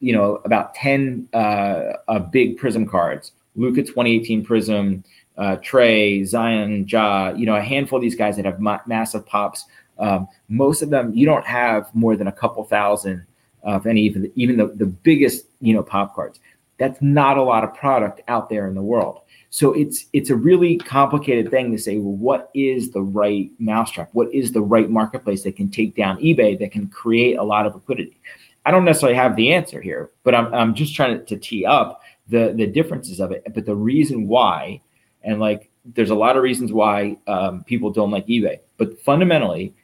you 0.00 0.12
know 0.12 0.36
about 0.44 0.74
10 0.74 1.28
uh, 1.34 1.92
uh 2.08 2.18
big 2.18 2.56
prism 2.56 2.86
cards 2.86 3.32
luka 3.54 3.82
2018 3.82 4.42
prism 4.42 5.04
uh, 5.36 5.56
Trae, 5.56 6.26
Zion, 6.26 6.86
Ja, 6.86 7.30
you 7.30 7.46
know, 7.46 7.54
a 7.54 7.62
handful 7.62 7.96
of 7.96 8.02
these 8.02 8.14
guys 8.14 8.36
that 8.36 8.44
have 8.44 8.60
ma- 8.60 8.80
massive 8.86 9.24
pops 9.24 9.64
um, 10.00 10.28
most 10.48 10.82
of 10.82 10.90
them, 10.90 11.12
you 11.14 11.26
don't 11.26 11.44
have 11.44 11.94
more 11.94 12.16
than 12.16 12.26
a 12.26 12.32
couple 12.32 12.64
thousand 12.64 13.24
of 13.62 13.86
any, 13.86 14.00
even, 14.00 14.32
even 14.34 14.56
the, 14.56 14.66
the 14.66 14.86
biggest, 14.86 15.44
you 15.60 15.74
know, 15.74 15.82
pop 15.82 16.14
cards. 16.14 16.40
That's 16.78 17.00
not 17.02 17.36
a 17.36 17.42
lot 17.42 17.62
of 17.62 17.74
product 17.74 18.22
out 18.26 18.48
there 18.48 18.66
in 18.66 18.74
the 18.74 18.82
world. 18.82 19.20
So 19.50 19.72
it's 19.72 20.06
it's 20.12 20.30
a 20.30 20.36
really 20.36 20.78
complicated 20.78 21.50
thing 21.50 21.72
to 21.72 21.78
say, 21.78 21.98
well, 21.98 22.14
what 22.14 22.50
is 22.54 22.92
the 22.92 23.02
right 23.02 23.50
mousetrap? 23.58 24.10
What 24.12 24.32
is 24.32 24.52
the 24.52 24.62
right 24.62 24.88
marketplace 24.88 25.42
that 25.42 25.56
can 25.56 25.68
take 25.68 25.96
down 25.96 26.18
eBay 26.18 26.56
that 26.60 26.70
can 26.70 26.86
create 26.86 27.36
a 27.36 27.42
lot 27.42 27.66
of 27.66 27.74
liquidity? 27.74 28.20
I 28.64 28.70
don't 28.70 28.84
necessarily 28.84 29.16
have 29.16 29.34
the 29.34 29.52
answer 29.52 29.80
here, 29.80 30.10
but 30.22 30.34
I'm, 30.34 30.54
I'm 30.54 30.74
just 30.74 30.94
trying 30.94 31.18
to, 31.18 31.24
to 31.24 31.36
tee 31.36 31.66
up 31.66 32.00
the 32.28 32.54
the 32.56 32.66
differences 32.66 33.18
of 33.18 33.32
it. 33.32 33.42
But 33.52 33.66
the 33.66 33.74
reason 33.74 34.28
why, 34.28 34.82
and 35.24 35.40
like 35.40 35.68
there's 35.84 36.10
a 36.10 36.14
lot 36.14 36.36
of 36.36 36.44
reasons 36.44 36.72
why 36.72 37.16
um, 37.26 37.64
people 37.64 37.90
don't 37.90 38.12
like 38.12 38.28
eBay, 38.28 38.60
but 38.76 39.00
fundamentally, 39.02 39.74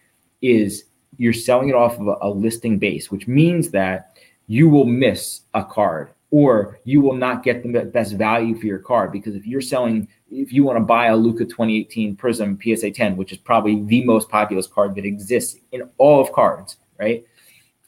is 0.43 0.85
you're 1.19 1.33
selling 1.33 1.71
it 1.71 1.75
off 1.75 1.99
of 1.99 2.07
a, 2.07 2.17
a 2.23 2.31
listing 2.31 2.79
base, 2.79 3.11
which 3.11 3.27
means 3.27 3.71
that 3.71 4.17
you 4.47 4.69
will 4.69 4.87
miss 4.87 5.41
a 5.55 5.65
card 5.65 6.11
or 6.31 6.81
you 6.85 7.01
will 7.01 7.15
not 7.15 7.43
get 7.43 7.63
the 7.63 7.85
best 7.85 8.15
value 8.15 8.59
for 8.59 8.67
your 8.67 8.79
card 8.79 9.13
because 9.13 9.35
if 9.35 9.47
you're 9.47 9.61
selling 9.61 10.09
if 10.31 10.53
you 10.53 10.65
want 10.65 10.77
to 10.77 10.85
buy 10.85 11.07
a 11.07 11.17
Luka 11.17 11.45
2018 11.45 12.17
Prism 12.17 12.59
PSA 12.63 12.91
10 12.91 13.17
which 13.17 13.33
is 13.33 13.39
probably 13.39 13.83
the 13.85 14.05
most 14.05 14.29
populous 14.29 14.67
card 14.67 14.95
that 14.97 15.05
exists 15.05 15.59
in 15.73 15.89
all 15.99 16.21
of 16.21 16.33
cards 16.33 16.77
right 16.99 17.25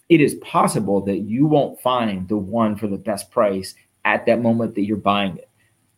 it 0.09 0.21
is 0.21 0.37
possible 0.37 1.01
that 1.01 1.19
you 1.19 1.47
won't 1.47 1.81
find 1.81 2.29
the 2.29 2.37
one 2.37 2.77
for 2.77 2.87
the 2.87 2.97
best 2.97 3.31
price 3.31 3.75
at 4.05 4.25
that 4.27 4.41
moment 4.41 4.75
that 4.75 4.85
you're 4.85 4.97
buying 4.97 5.37
it 5.37 5.49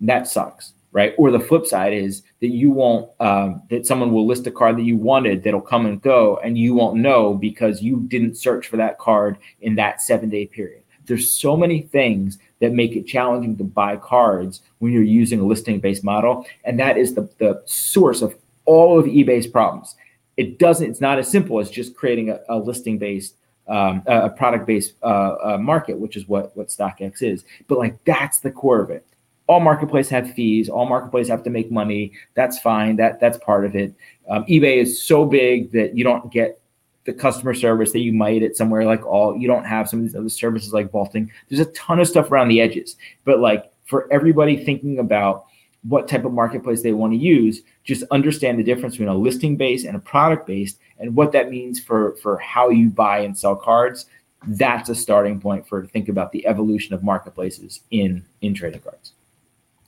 and 0.00 0.08
that 0.08 0.26
sucks 0.26 0.72
right? 0.92 1.14
Or 1.18 1.30
the 1.30 1.40
flip 1.40 1.66
side 1.66 1.92
is 1.92 2.22
that 2.40 2.48
you 2.48 2.70
won't, 2.70 3.10
um, 3.20 3.62
that 3.70 3.86
someone 3.86 4.12
will 4.12 4.26
list 4.26 4.46
a 4.46 4.50
card 4.50 4.76
that 4.76 4.82
you 4.82 4.96
wanted 4.96 5.42
that'll 5.42 5.60
come 5.60 5.86
and 5.86 6.00
go, 6.02 6.38
and 6.42 6.58
you 6.58 6.74
won't 6.74 6.96
know 6.96 7.34
because 7.34 7.82
you 7.82 8.00
didn't 8.08 8.36
search 8.36 8.66
for 8.66 8.76
that 8.78 8.98
card 8.98 9.38
in 9.60 9.74
that 9.76 10.00
seven 10.02 10.28
day 10.28 10.46
period. 10.46 10.82
There's 11.10 11.30
so 11.30 11.56
many 11.56 11.82
things 11.82 12.38
that 12.60 12.72
make 12.72 12.96
it 12.96 13.06
challenging 13.06 13.56
to 13.58 13.64
buy 13.64 13.96
cards 13.96 14.62
when 14.78 14.92
you're 14.92 15.02
using 15.02 15.40
a 15.40 15.44
listing 15.44 15.80
based 15.80 16.04
model. 16.04 16.46
And 16.64 16.78
that 16.80 16.96
is 16.96 17.14
the, 17.14 17.28
the 17.38 17.62
source 17.66 18.22
of 18.22 18.34
all 18.64 18.98
of 18.98 19.06
eBay's 19.06 19.46
problems. 19.46 19.96
It 20.36 20.58
doesn't, 20.58 20.88
it's 20.88 21.00
not 21.00 21.18
as 21.18 21.28
simple 21.28 21.58
as 21.58 21.68
just 21.70 21.94
creating 21.94 22.30
a, 22.30 22.40
a 22.48 22.56
listing 22.56 22.98
based 22.98 23.34
um, 23.68 24.02
a 24.06 24.30
product 24.30 24.66
based 24.66 24.94
uh, 25.02 25.36
uh, 25.44 25.58
market, 25.58 25.98
which 25.98 26.16
is 26.16 26.26
what 26.26 26.56
what 26.56 26.68
StockX 26.68 27.22
is. 27.22 27.44
But 27.68 27.78
like 27.78 28.02
that's 28.04 28.40
the 28.40 28.50
core 28.50 28.80
of 28.80 28.90
it 28.90 29.04
all 29.50 29.58
marketplace 29.58 30.08
have 30.08 30.32
fees 30.34 30.68
all 30.68 30.86
marketplace 30.86 31.26
have 31.26 31.42
to 31.42 31.50
make 31.50 31.72
money 31.72 32.12
that's 32.34 32.60
fine 32.60 32.94
that 32.94 33.18
that's 33.18 33.36
part 33.38 33.64
of 33.64 33.74
it 33.74 33.92
um, 34.28 34.44
ebay 34.44 34.76
is 34.76 35.02
so 35.02 35.24
big 35.24 35.72
that 35.72 35.96
you 35.96 36.04
don't 36.04 36.30
get 36.32 36.59
the 37.04 37.12
customer 37.12 37.54
service 37.54 37.92
that 37.92 38.00
you 38.00 38.12
might 38.12 38.42
at 38.42 38.56
somewhere 38.56 38.84
like 38.84 39.04
Alt 39.06 39.38
you 39.38 39.48
don't 39.48 39.64
have 39.64 39.88
some 39.88 40.00
of 40.00 40.04
these 40.04 40.14
other 40.14 40.28
services 40.28 40.72
like 40.72 40.90
vaulting 40.90 41.30
there's 41.48 41.60
a 41.60 41.70
ton 41.72 41.98
of 41.98 42.08
stuff 42.08 42.30
around 42.30 42.48
the 42.48 42.60
edges 42.60 42.96
but 43.24 43.40
like 43.40 43.72
for 43.86 44.10
everybody 44.12 44.64
thinking 44.64 44.98
about 44.98 45.46
what 45.82 46.08
type 46.08 46.24
of 46.24 46.32
marketplace 46.32 46.82
they 46.82 46.92
want 46.92 47.12
to 47.12 47.18
use. 47.18 47.62
Just 47.84 48.04
understand 48.10 48.58
the 48.58 48.62
difference 48.62 48.94
between 48.94 49.08
a 49.08 49.14
listing 49.14 49.56
based 49.56 49.86
and 49.86 49.96
a 49.96 50.00
product 50.00 50.46
based, 50.46 50.78
and 50.98 51.14
what 51.14 51.32
that 51.32 51.50
means 51.50 51.80
for 51.80 52.16
for 52.16 52.38
how 52.38 52.68
you 52.68 52.90
buy 52.90 53.20
and 53.20 53.36
sell 53.36 53.56
cards. 53.56 54.06
That's 54.46 54.88
a 54.88 54.94
starting 54.94 55.40
point 55.40 55.68
for 55.68 55.82
to 55.82 55.88
think 55.88 56.08
about 56.08 56.32
the 56.32 56.46
evolution 56.46 56.94
of 56.94 57.02
marketplaces 57.02 57.80
in 57.90 58.24
in 58.40 58.54
trading 58.54 58.80
cards. 58.80 59.12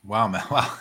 Wow, 0.03 0.27
man! 0.27 0.43
Wow. 0.51 0.77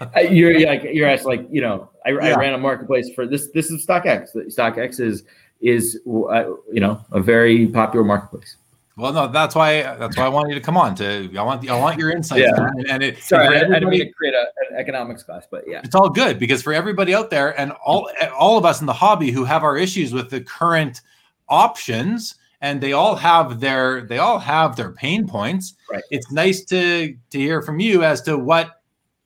Uh, 0.00 0.18
you're, 0.18 0.50
you're 0.50 0.68
like 0.68 0.82
you're 0.82 1.08
asked 1.08 1.26
like 1.26 1.46
you 1.48 1.60
know 1.60 1.88
I, 2.04 2.10
yeah. 2.10 2.18
I, 2.18 2.34
ran 2.34 2.54
a 2.54 2.58
marketplace 2.58 3.08
for 3.14 3.24
this. 3.24 3.50
This 3.54 3.70
is 3.70 3.86
StockX. 3.86 4.34
StockX 4.34 4.98
is 4.98 5.22
is 5.60 6.00
uh, 6.06 6.44
you 6.72 6.80
know 6.80 7.04
a 7.12 7.20
very 7.20 7.66
popular 7.66 8.04
marketplace. 8.04 8.56
Well, 8.96 9.12
no, 9.12 9.28
that's 9.28 9.54
why 9.54 9.82
that's 9.82 10.16
why 10.16 10.24
I 10.24 10.28
want 10.28 10.48
you 10.48 10.54
to 10.54 10.60
come 10.60 10.78
on. 10.78 10.94
To 10.96 11.30
I 11.36 11.42
want 11.42 11.68
I 11.68 11.78
want 11.78 11.98
your 11.98 12.10
insights. 12.10 12.40
Yeah. 12.40 12.66
And, 12.66 12.86
and 12.88 13.02
it, 13.02 13.18
sorry, 13.18 13.46
I, 13.46 13.60
I 13.60 13.64
didn't 13.64 13.90
mean 13.90 14.00
to 14.00 14.12
create 14.12 14.32
a, 14.32 14.46
an 14.70 14.78
economics 14.78 15.22
class, 15.22 15.46
but 15.50 15.64
yeah, 15.66 15.82
it's 15.84 15.94
all 15.94 16.08
good 16.08 16.38
because 16.38 16.62
for 16.62 16.72
everybody 16.72 17.14
out 17.14 17.28
there 17.28 17.58
and 17.60 17.72
all 17.84 18.10
all 18.34 18.56
of 18.56 18.64
us 18.64 18.80
in 18.80 18.86
the 18.86 18.94
hobby 18.94 19.30
who 19.30 19.44
have 19.44 19.62
our 19.64 19.76
issues 19.76 20.14
with 20.14 20.30
the 20.30 20.40
current 20.40 21.02
options, 21.50 22.36
and 22.62 22.80
they 22.80 22.94
all 22.94 23.16
have 23.16 23.60
their 23.60 24.00
they 24.00 24.16
all 24.16 24.38
have 24.38 24.76
their 24.76 24.92
pain 24.92 25.28
points. 25.28 25.74
Right. 25.90 26.02
It's 26.10 26.32
nice 26.32 26.64
to 26.66 27.14
to 27.30 27.38
hear 27.38 27.60
from 27.60 27.80
you 27.80 28.02
as 28.02 28.22
to 28.22 28.38
what 28.38 28.75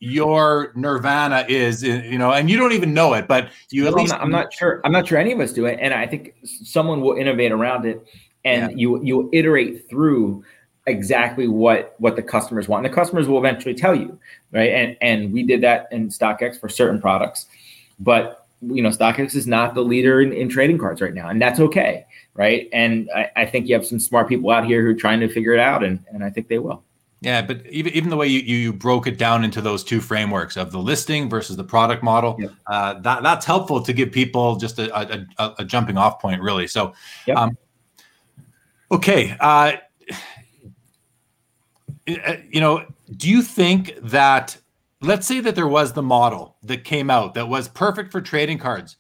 your 0.01 0.73
nirvana 0.75 1.45
is 1.47 1.83
you 1.83 2.17
know 2.17 2.33
and 2.33 2.49
you 2.49 2.57
don't 2.57 2.73
even 2.73 2.95
know 2.95 3.13
it 3.13 3.29
but 3.29 3.51
you 3.71 3.85
well, 3.85 3.93
at 3.93 3.99
least 3.99 4.15
I'm 4.15 4.19
not, 4.19 4.25
I'm 4.25 4.31
not, 4.31 4.53
sure 4.53 4.81
i'm 4.83 4.93
not 4.93 5.07
sure 5.07 5.19
any 5.19 5.31
of 5.31 5.41
us 5.41 5.53
do 5.53 5.67
it 5.67 5.79
and 5.81 5.93
i 5.93 6.07
think 6.07 6.35
someone 6.43 7.03
will 7.03 7.17
innovate 7.17 7.53
around 7.53 7.85
it 7.85 8.03
and 8.47 8.71
yeah. 8.73 8.77
you 8.77 9.05
you 9.05 9.31
iterate 9.35 9.89
through 9.91 10.43
exactly 10.87 11.49
what 11.49 11.95
what 11.99 12.17
the 12.17 12.23
customers 12.23 12.67
want 12.67 12.85
and 12.85 12.93
the 12.93 12.97
customers 12.97 13.29
will 13.29 13.39
eventually 13.39 13.75
tell 13.75 13.95
you 13.95 14.19
right 14.53 14.71
and 14.73 14.97
and 15.03 15.33
we 15.35 15.43
did 15.43 15.61
that 15.61 15.87
in 15.93 16.09
stockx 16.09 16.59
for 16.59 16.71
certain 16.71 16.99
products 16.99 17.47
but 17.99 18.47
you 18.63 18.83
know 18.83 18.89
stockx 18.89 19.35
is 19.35 19.47
not 19.47 19.75
the 19.75 19.83
leader 19.83 20.23
in, 20.23 20.33
in 20.33 20.49
trading 20.49 20.79
cards 20.79 21.03
right 21.03 21.13
now 21.13 21.29
and 21.29 21.43
that's 21.43 21.61
okay 21.61 22.07
right 22.33 22.71
and 22.73 23.11
I, 23.15 23.31
I 23.37 23.45
think 23.45 23.69
you 23.69 23.75
have 23.75 23.87
some 23.87 24.01
smart 24.01 24.29
people 24.29 24.51
out 24.51 24.65
here 24.65 24.83
who 24.83 24.91
are 24.91 24.95
trying 24.95 25.21
to 25.21 25.29
figure 25.29 25.53
it 25.53 25.61
out 25.61 25.85
and 25.85 26.03
and 26.11 26.25
i 26.25 26.31
think 26.31 26.49
they 26.49 26.59
will 26.59 26.83
yeah, 27.21 27.43
but 27.43 27.67
even 27.67 27.93
even 27.93 28.11
the 28.11 28.17
way 28.17 28.27
you, 28.27 28.41
you 28.41 28.73
broke 28.73 29.07
it 29.07 29.19
down 29.19 29.45
into 29.45 29.61
those 29.61 29.85
two 29.85 30.01
frameworks 30.01 30.57
of 30.57 30.73
the 30.73 30.79
listing 30.79 31.29
versus 31.29 31.57
the 31.57 31.65
product 31.65 32.03
model, 32.03 32.39
uh, 32.67 32.95
that 33.01 33.23
that's 33.23 33.45
helpful 33.45 33.83
to 33.83 33.93
give 33.93 34.11
people 34.11 34.57
just 34.57 34.79
a, 34.79 35.27
a, 35.39 35.55
a 35.59 35.65
jumping 35.65 35.99
off 35.99 36.21
point, 36.21 36.41
really. 36.41 36.67
So, 36.67 36.95
yep. 37.27 37.37
um, 37.37 37.59
Okay. 38.91 39.37
Uh, 39.39 39.73
you 42.07 42.61
know, 42.61 42.85
do 43.17 43.31
you 43.31 43.43
think 43.43 43.95
that, 44.03 44.57
let's 45.01 45.27
say 45.27 45.41
that 45.41 45.55
there 45.55 45.69
was 45.69 45.93
the 45.93 46.03
model 46.03 46.57
that 46.65 46.83
came 46.83 47.09
out 47.09 47.35
that 47.35 47.49
was 47.49 47.69
perfect 47.69 48.11
for 48.11 48.21
trading 48.21 48.59
cards, 48.59 48.97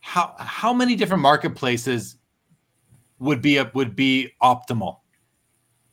how 0.00 0.34
how 0.38 0.72
many 0.72 0.96
different 0.96 1.22
marketplaces 1.22 2.16
would 3.18 3.42
be 3.42 3.58
a, 3.58 3.70
would 3.74 3.94
be 3.94 4.32
optimal? 4.42 4.99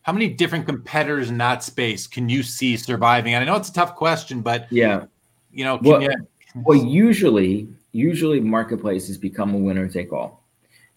How 0.08 0.14
many 0.14 0.30
different 0.30 0.66
competitors 0.66 1.30
in 1.30 1.38
that 1.40 1.64
space 1.64 2.08
can 2.08 2.30
you 2.30 2.42
see 2.42 2.78
surviving? 2.78 3.34
And 3.34 3.44
I 3.44 3.46
know 3.46 3.58
it's 3.58 3.68
a 3.68 3.74
tough 3.74 3.96
question, 3.96 4.40
but 4.40 4.66
yeah, 4.72 5.04
you 5.52 5.66
know, 5.66 5.78
well, 5.84 6.02
you, 6.02 6.10
well, 6.56 6.78
usually 6.78 7.68
usually 7.92 8.40
marketplaces 8.40 9.18
become 9.18 9.54
a 9.54 9.58
winner 9.58 9.90
take 9.90 10.14
all. 10.14 10.44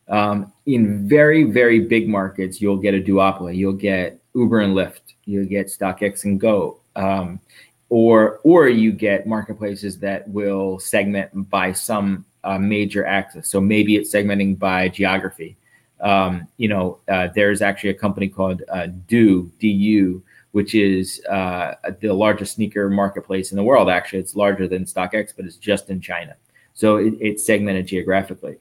Um, 0.08 0.52
in 0.66 1.08
very, 1.08 1.44
very 1.44 1.80
big 1.80 2.08
markets, 2.08 2.60
you'll 2.60 2.76
get 2.76 2.94
a 2.94 3.00
duopoly. 3.00 3.56
You'll 3.56 3.72
get 3.72 4.20
Uber 4.34 4.60
and 4.60 4.74
Lyft. 4.76 5.14
You'll 5.24 5.46
get 5.46 5.66
StockX 5.66 6.24
and 6.24 6.40
GOAT. 6.40 6.80
Um, 6.94 7.40
or, 7.88 8.38
or 8.44 8.68
you 8.68 8.92
get 8.92 9.26
marketplaces 9.26 9.98
that 9.98 10.28
will 10.28 10.78
segment 10.78 11.50
by 11.50 11.72
some 11.72 12.24
uh, 12.44 12.58
major 12.58 13.04
axis. 13.04 13.48
So 13.48 13.60
maybe 13.60 13.96
it's 13.96 14.12
segmenting 14.12 14.58
by 14.58 14.88
geography. 14.88 15.56
Um, 16.00 16.48
you 16.56 16.68
know, 16.68 16.98
uh, 17.08 17.28
there's 17.34 17.62
actually 17.62 17.90
a 17.90 17.94
company 17.94 18.28
called 18.28 18.62
uh, 18.68 18.88
Dewu, 19.08 20.22
which 20.52 20.74
is 20.74 21.22
uh, 21.26 21.74
the 22.00 22.12
largest 22.12 22.54
sneaker 22.54 22.88
marketplace 22.88 23.52
in 23.52 23.56
the 23.56 23.62
world. 23.62 23.88
Actually, 23.88 24.20
it's 24.20 24.34
larger 24.34 24.66
than 24.66 24.84
StockX, 24.84 25.32
but 25.36 25.44
it's 25.44 25.56
just 25.56 25.90
in 25.90 26.00
China. 26.00 26.34
So 26.74 26.96
it, 26.96 27.14
it's 27.20 27.44
segmented 27.44 27.86
geographically. 27.86 28.56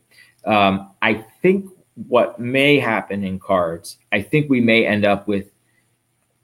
Um, 0.46 0.92
I 1.02 1.26
think 1.42 1.70
what 2.08 2.40
may 2.40 2.80
happen 2.80 3.24
in 3.24 3.40
cards, 3.40 3.98
I 4.12 4.22
think 4.22 4.50
we 4.50 4.62
may 4.62 4.86
end 4.86 5.06
up 5.06 5.28
with 5.28 5.52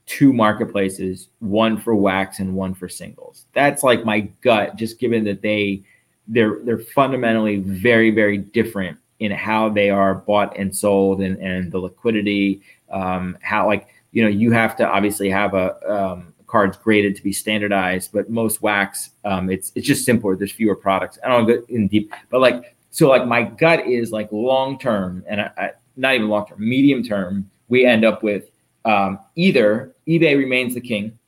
two 0.06 0.32
marketplaces, 0.32 1.28
one 1.40 1.76
for 1.76 1.94
wax 1.94 2.38
and 2.38 2.54
one 2.54 2.74
for 2.74 2.88
singles. 2.88 3.46
That's 3.52 3.82
like 3.82 4.04
my 4.04 4.20
gut, 4.40 4.76
just 4.76 4.98
given 4.98 5.24
that 5.24 5.42
they 5.42 5.82
they're 6.28 6.58
they're 6.64 6.78
fundamentally 6.78 7.56
very 7.58 8.10
very 8.10 8.38
different 8.38 8.98
in 9.20 9.30
how 9.32 9.68
they 9.68 9.90
are 9.90 10.14
bought 10.14 10.56
and 10.56 10.74
sold 10.74 11.20
and 11.20 11.38
and 11.38 11.72
the 11.72 11.78
liquidity, 11.78 12.60
um, 12.90 13.36
how 13.40 13.66
like 13.66 13.88
you 14.12 14.22
know 14.22 14.28
you 14.28 14.52
have 14.52 14.76
to 14.76 14.86
obviously 14.86 15.30
have 15.30 15.54
a 15.54 15.74
um, 15.92 16.34
cards 16.46 16.76
graded 16.76 17.16
to 17.16 17.22
be 17.22 17.32
standardized, 17.32 18.10
but 18.12 18.30
most 18.30 18.62
wax 18.62 19.10
um, 19.24 19.50
it's 19.50 19.72
it's 19.74 19.86
just 19.86 20.04
simpler. 20.04 20.36
There's 20.36 20.52
fewer 20.52 20.76
products. 20.76 21.18
I 21.24 21.28
don't 21.28 21.46
go 21.46 21.62
in 21.68 21.88
deep, 21.88 22.12
but 22.30 22.40
like 22.40 22.76
so 22.90 23.08
like 23.08 23.26
my 23.26 23.42
gut 23.42 23.86
is 23.86 24.12
like 24.12 24.30
long 24.32 24.78
term, 24.78 25.24
and 25.28 25.40
I, 25.40 25.50
I, 25.56 25.70
not 25.96 26.14
even 26.14 26.28
long 26.28 26.46
term, 26.46 26.58
medium 26.58 27.02
term, 27.02 27.50
we 27.68 27.84
end 27.84 28.04
up 28.04 28.22
with 28.22 28.50
um, 28.84 29.18
either 29.34 29.94
eBay 30.06 30.36
remains 30.36 30.74
the 30.74 30.80
king, 30.80 31.18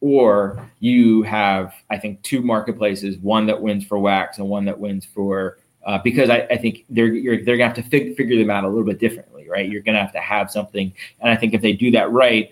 or 0.00 0.68
you 0.80 1.22
have 1.22 1.72
I 1.90 1.98
think 1.98 2.22
two 2.22 2.42
marketplaces, 2.42 3.16
one 3.18 3.46
that 3.46 3.60
wins 3.60 3.84
for 3.84 3.98
wax 3.98 4.38
and 4.38 4.48
one 4.48 4.64
that 4.66 4.78
wins 4.78 5.06
for 5.06 5.58
uh, 5.88 5.98
because 6.04 6.28
I, 6.28 6.40
I, 6.50 6.58
think 6.58 6.84
they're 6.90 7.10
they're 7.42 7.56
gonna 7.56 7.64
have 7.64 7.74
to 7.76 7.82
fig- 7.82 8.14
figure 8.14 8.36
them 8.36 8.50
out 8.50 8.64
a 8.64 8.68
little 8.68 8.84
bit 8.84 8.98
differently, 8.98 9.48
right? 9.48 9.66
You're 9.66 9.80
gonna 9.80 10.02
have 10.02 10.12
to 10.12 10.20
have 10.20 10.50
something, 10.50 10.92
and 11.20 11.30
I 11.30 11.34
think 11.34 11.54
if 11.54 11.62
they 11.62 11.72
do 11.72 11.90
that 11.92 12.12
right, 12.12 12.50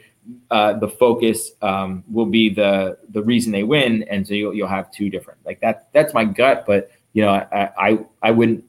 uh, 0.50 0.72
the 0.78 0.88
focus 0.88 1.50
um, 1.60 2.02
will 2.10 2.24
be 2.24 2.48
the 2.48 2.96
the 3.10 3.22
reason 3.22 3.52
they 3.52 3.62
win, 3.62 4.04
and 4.04 4.26
so 4.26 4.32
you'll 4.32 4.54
you'll 4.54 4.68
have 4.68 4.90
two 4.90 5.10
different 5.10 5.38
like 5.44 5.60
that. 5.60 5.88
That's 5.92 6.14
my 6.14 6.24
gut, 6.24 6.64
but 6.66 6.90
you 7.12 7.20
know, 7.20 7.28
I 7.28 7.70
I, 7.78 7.98
I 8.22 8.30
wouldn't. 8.30 8.64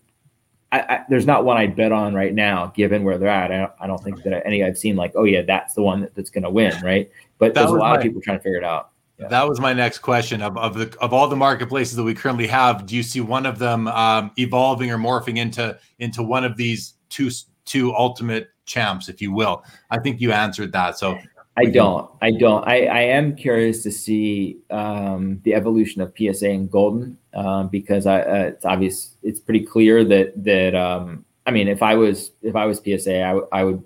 I, 0.74 0.80
I, 0.82 1.06
there's 1.08 1.26
not 1.26 1.46
one 1.46 1.56
I'd 1.56 1.78
bet 1.78 1.94
on 1.94 2.14
right 2.14 2.34
now, 2.34 2.74
given 2.76 3.06
where 3.06 3.18
they're 3.18 3.30
at. 3.30 3.54
I 3.54 3.58
don't, 3.58 3.72
I 3.80 3.88
don't 3.88 4.04
think 4.04 4.22
that 4.24 4.46
any 4.46 4.66
I've 4.66 4.78
seen 4.78 4.98
like, 4.98 5.14
oh 5.16 5.24
yeah, 5.24 5.44
that's 5.44 5.76
the 5.76 5.82
one 5.82 6.02
that, 6.02 6.14
that's 6.14 6.30
going 6.30 6.44
to 6.44 6.50
win, 6.50 6.74
right? 6.84 7.10
But 7.38 7.54
that 7.54 7.62
there's 7.62 7.72
a 7.72 7.76
lot 7.76 7.92
my, 7.92 7.96
of 7.96 8.02
people 8.02 8.20
trying 8.20 8.40
to 8.40 8.44
figure 8.44 8.58
it 8.58 8.66
out. 8.66 8.90
That 9.20 9.50
was 9.50 9.60
my 9.60 9.74
next 9.74 10.00
question 10.00 10.42
of, 10.42 10.58
of 10.58 10.76
the 10.76 10.96
of 11.00 11.12
all 11.12 11.28
the 11.28 11.36
marketplaces 11.36 11.96
that 11.96 12.04
we 12.04 12.14
currently 12.14 12.48
have. 12.48 12.86
Do 12.86 12.96
you 12.96 13.04
see 13.04 13.20
one 13.20 13.46
of 13.46 13.58
them 13.58 13.88
um, 13.88 14.32
evolving 14.38 14.92
or 14.92 14.98
morphing 14.98 15.38
into 15.38 15.78
into 16.00 16.22
one 16.22 16.44
of 16.44 16.56
these 16.56 16.94
two 17.10 17.32
two 17.66 17.96
ultimate 17.96 18.50
champs, 18.66 19.10
if 19.10 19.22
you 19.22 19.32
will? 19.32 19.64
I 19.90 20.00
think 20.00 20.22
you 20.22 20.32
answered 20.32 20.72
that. 20.74 21.00
So 21.00 21.18
I 21.58 21.66
don't. 21.66 22.10
I 22.22 22.32
don't. 22.32 22.68
I, 22.68 22.86
I 22.86 23.00
am 23.02 23.36
curious 23.36 23.82
to 23.84 23.92
see 23.92 24.58
um, 24.70 25.42
the 25.44 25.56
evolution 25.56 26.04
of 26.04 26.14
PSA 26.16 26.50
and 26.50 26.70
Goldin 26.70 27.16
um, 27.34 27.70
because 27.70 28.06
I, 28.06 28.22
uh, 28.22 28.52
it's 28.54 28.66
obvious. 28.66 29.16
It's 29.24 29.40
pretty 29.40 29.66
clear 29.66 30.04
that 30.04 30.44
that 30.44 30.76
um, 30.76 31.26
I 31.48 31.52
mean, 31.52 31.68
if 31.68 31.82
I 31.82 31.96
was 31.96 32.32
if 32.44 32.56
I 32.56 32.66
was 32.66 32.78
PSA, 32.78 33.24
I, 33.24 33.30
w- 33.30 33.48
I 33.52 33.64
would 33.64 33.84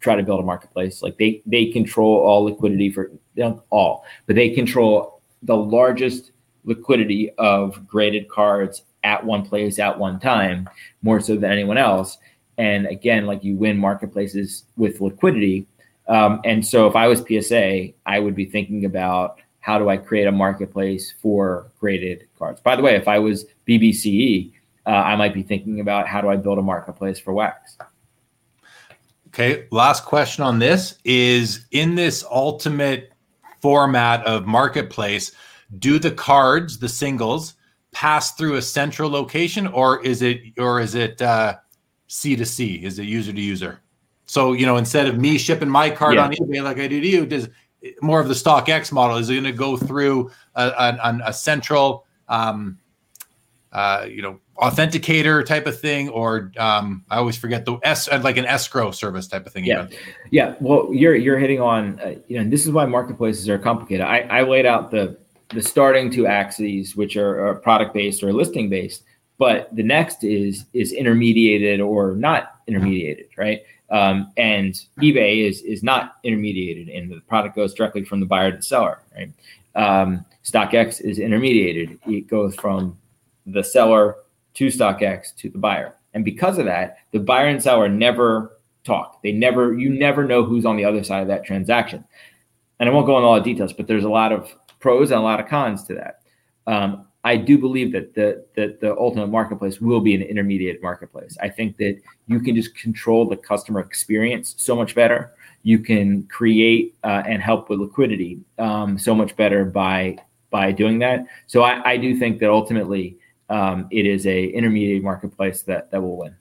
try 0.00 0.16
to 0.16 0.22
build 0.22 0.40
a 0.40 0.42
marketplace. 0.42 1.02
Like 1.02 1.18
they 1.18 1.42
they 1.44 1.66
control 1.66 2.16
all 2.20 2.44
liquidity 2.44 2.90
for 2.90 3.10
all, 3.70 4.04
but 4.26 4.36
they 4.36 4.50
control 4.50 5.20
the 5.42 5.56
largest 5.56 6.32
liquidity 6.64 7.30
of 7.38 7.86
graded 7.86 8.28
cards 8.28 8.82
at 9.04 9.24
one 9.24 9.46
place 9.46 9.78
at 9.78 9.98
one 9.98 10.18
time, 10.18 10.68
more 11.02 11.20
so 11.20 11.36
than 11.36 11.50
anyone 11.50 11.78
else. 11.78 12.18
And 12.58 12.86
again, 12.86 13.26
like 13.26 13.44
you 13.44 13.54
win 13.54 13.78
marketplaces 13.78 14.64
with 14.76 15.00
liquidity 15.00 15.66
um, 16.08 16.40
and 16.44 16.66
so 16.66 16.86
if 16.86 16.94
I 16.94 17.08
was 17.08 17.20
PSA, 17.26 17.88
I 18.04 18.18
would 18.18 18.34
be 18.34 18.44
thinking 18.44 18.84
about 18.84 19.40
how 19.60 19.78
do 19.78 19.88
I 19.88 19.96
create 19.96 20.26
a 20.26 20.32
marketplace 20.32 21.12
for 21.20 21.70
graded 21.80 22.28
cards. 22.38 22.60
By 22.60 22.76
the 22.76 22.82
way, 22.82 22.94
if 22.94 23.08
I 23.08 23.18
was 23.18 23.46
BBCE, 23.66 24.52
uh, 24.86 24.90
I 24.90 25.16
might 25.16 25.34
be 25.34 25.42
thinking 25.42 25.80
about 25.80 26.06
how 26.06 26.20
do 26.20 26.28
I 26.28 26.36
build 26.36 26.58
a 26.58 26.62
marketplace 26.62 27.18
for 27.18 27.32
wax. 27.32 27.76
Okay, 29.28 29.66
last 29.72 30.04
question 30.04 30.44
on 30.44 30.60
this 30.60 30.98
is 31.04 31.66
in 31.72 31.96
this 31.96 32.24
ultimate 32.30 33.12
format 33.60 34.24
of 34.26 34.46
marketplace, 34.46 35.32
do 35.78 35.98
the 35.98 36.10
cards, 36.10 36.78
the 36.78 36.88
singles, 36.88 37.54
pass 37.92 38.32
through 38.32 38.56
a 38.56 38.62
central 38.62 39.10
location 39.10 39.66
or 39.66 40.04
is 40.04 40.22
it 40.22 40.40
or 40.58 40.80
is 40.80 40.94
it 40.94 41.20
uh, 41.22 41.56
C 42.08 42.36
to 42.36 42.44
C? 42.44 42.84
Is 42.84 42.98
it 42.98 43.04
user 43.04 43.32
to 43.32 43.40
user? 43.40 43.80
So, 44.26 44.52
you 44.52 44.66
know, 44.66 44.76
instead 44.76 45.06
of 45.06 45.18
me 45.18 45.38
shipping 45.38 45.68
my 45.68 45.88
card 45.90 46.16
yeah. 46.16 46.24
on 46.24 46.32
eBay 46.32 46.62
like 46.62 46.78
I 46.78 46.88
do 46.88 47.00
to 47.00 47.06
you, 47.06 47.26
does 47.26 47.48
more 48.02 48.20
of 48.20 48.28
the 48.28 48.34
StockX 48.34 48.92
model 48.92 49.16
is 49.16 49.30
it 49.30 49.34
going 49.34 49.44
to 49.44 49.52
go 49.52 49.76
through 49.76 50.30
a, 50.56 50.66
a, 50.66 51.20
a 51.26 51.32
central, 51.32 52.04
um, 52.28 52.78
uh, 53.72 54.06
you 54.08 54.22
know, 54.22 54.40
authenticator 54.58 55.44
type 55.44 55.66
of 55.66 55.78
thing, 55.78 56.08
or 56.08 56.50
um, 56.58 57.04
I 57.10 57.16
always 57.16 57.36
forget 57.36 57.64
the 57.64 57.78
S 57.82 58.08
uh, 58.08 58.20
like 58.22 58.36
an 58.36 58.46
escrow 58.46 58.90
service 58.90 59.26
type 59.26 59.46
of 59.46 59.52
thing. 59.52 59.64
Yeah, 59.64 59.88
yeah. 60.30 60.54
Well, 60.60 60.88
you're 60.92 61.14
you're 61.14 61.38
hitting 61.38 61.60
on, 61.60 62.00
uh, 62.00 62.14
you 62.28 62.42
know, 62.42 62.48
this 62.48 62.64
is 62.64 62.72
why 62.72 62.86
marketplaces 62.86 63.48
are 63.48 63.58
complicated. 63.58 64.06
I, 64.06 64.20
I 64.20 64.42
laid 64.42 64.66
out 64.66 64.90
the 64.90 65.18
the 65.50 65.62
starting 65.62 66.10
two 66.10 66.26
axes, 66.26 66.96
which 66.96 67.16
are, 67.16 67.46
are 67.46 67.54
product 67.54 67.94
based 67.94 68.22
or 68.22 68.32
listing 68.32 68.68
based, 68.68 69.04
but 69.38 69.74
the 69.74 69.82
next 69.82 70.24
is 70.24 70.64
is 70.72 70.92
intermediated 70.92 71.80
or 71.80 72.14
not 72.14 72.60
intermediated, 72.66 73.28
right? 73.36 73.62
Um, 73.90 74.32
and 74.36 74.74
eBay 75.00 75.46
is 75.46 75.60
is 75.62 75.82
not 75.82 76.16
intermediated, 76.24 76.88
and 76.96 77.10
the 77.10 77.20
product 77.28 77.54
goes 77.54 77.74
directly 77.74 78.04
from 78.04 78.20
the 78.20 78.26
buyer 78.26 78.50
to 78.50 78.56
the 78.56 78.62
seller, 78.62 79.00
right? 79.14 79.30
Um, 79.74 80.24
StockX 80.44 81.00
is 81.00 81.18
intermediated; 81.18 81.98
it 82.06 82.26
goes 82.26 82.54
from 82.56 82.98
the 83.46 83.62
seller 83.62 84.16
to 84.56 84.66
StockX 84.66 85.34
to 85.36 85.48
the 85.48 85.58
buyer, 85.58 85.94
and 86.14 86.24
because 86.24 86.58
of 86.58 86.64
that, 86.66 86.98
the 87.12 87.20
buyer 87.20 87.46
and 87.46 87.62
seller 87.62 87.88
never 87.88 88.58
talk. 88.84 89.22
They 89.22 89.32
never, 89.32 89.74
you 89.74 89.90
never 89.90 90.24
know 90.24 90.44
who's 90.44 90.64
on 90.64 90.76
the 90.76 90.84
other 90.84 91.04
side 91.04 91.20
of 91.22 91.28
that 91.28 91.44
transaction. 91.44 92.04
And 92.78 92.88
I 92.88 92.92
won't 92.92 93.06
go 93.06 93.16
into 93.16 93.26
all 93.26 93.34
the 93.34 93.40
details, 93.40 93.72
but 93.72 93.86
there's 93.86 94.04
a 94.04 94.08
lot 94.08 94.32
of 94.32 94.54
pros 94.80 95.10
and 95.10 95.20
a 95.20 95.22
lot 95.22 95.40
of 95.40 95.48
cons 95.48 95.84
to 95.84 95.94
that. 95.94 96.20
Um, 96.66 97.06
I 97.24 97.36
do 97.36 97.58
believe 97.58 97.90
that 97.92 98.14
the 98.14 98.46
that 98.54 98.80
the 98.80 98.96
ultimate 98.96 99.26
marketplace 99.26 99.80
will 99.80 100.00
be 100.00 100.14
an 100.14 100.22
intermediate 100.22 100.80
marketplace. 100.80 101.36
I 101.42 101.48
think 101.48 101.76
that 101.78 102.00
you 102.28 102.38
can 102.38 102.54
just 102.54 102.76
control 102.76 103.28
the 103.28 103.36
customer 103.36 103.80
experience 103.80 104.54
so 104.58 104.76
much 104.76 104.94
better. 104.94 105.32
You 105.64 105.80
can 105.80 106.22
create 106.28 106.94
uh, 107.02 107.24
and 107.26 107.42
help 107.42 107.68
with 107.68 107.80
liquidity 107.80 108.38
um, 108.58 108.96
so 108.96 109.12
much 109.12 109.34
better 109.34 109.64
by 109.64 110.18
by 110.50 110.70
doing 110.70 111.00
that. 111.00 111.26
So 111.48 111.62
I, 111.62 111.90
I 111.90 111.96
do 111.96 112.16
think 112.16 112.38
that 112.38 112.48
ultimately 112.48 113.18
um, 113.48 113.88
it 113.90 114.06
is 114.06 114.26
a 114.26 114.46
intermediate 114.46 115.02
marketplace 115.02 115.62
that 115.62 115.90
that 115.90 116.00
will 116.00 116.16
win. 116.16 116.36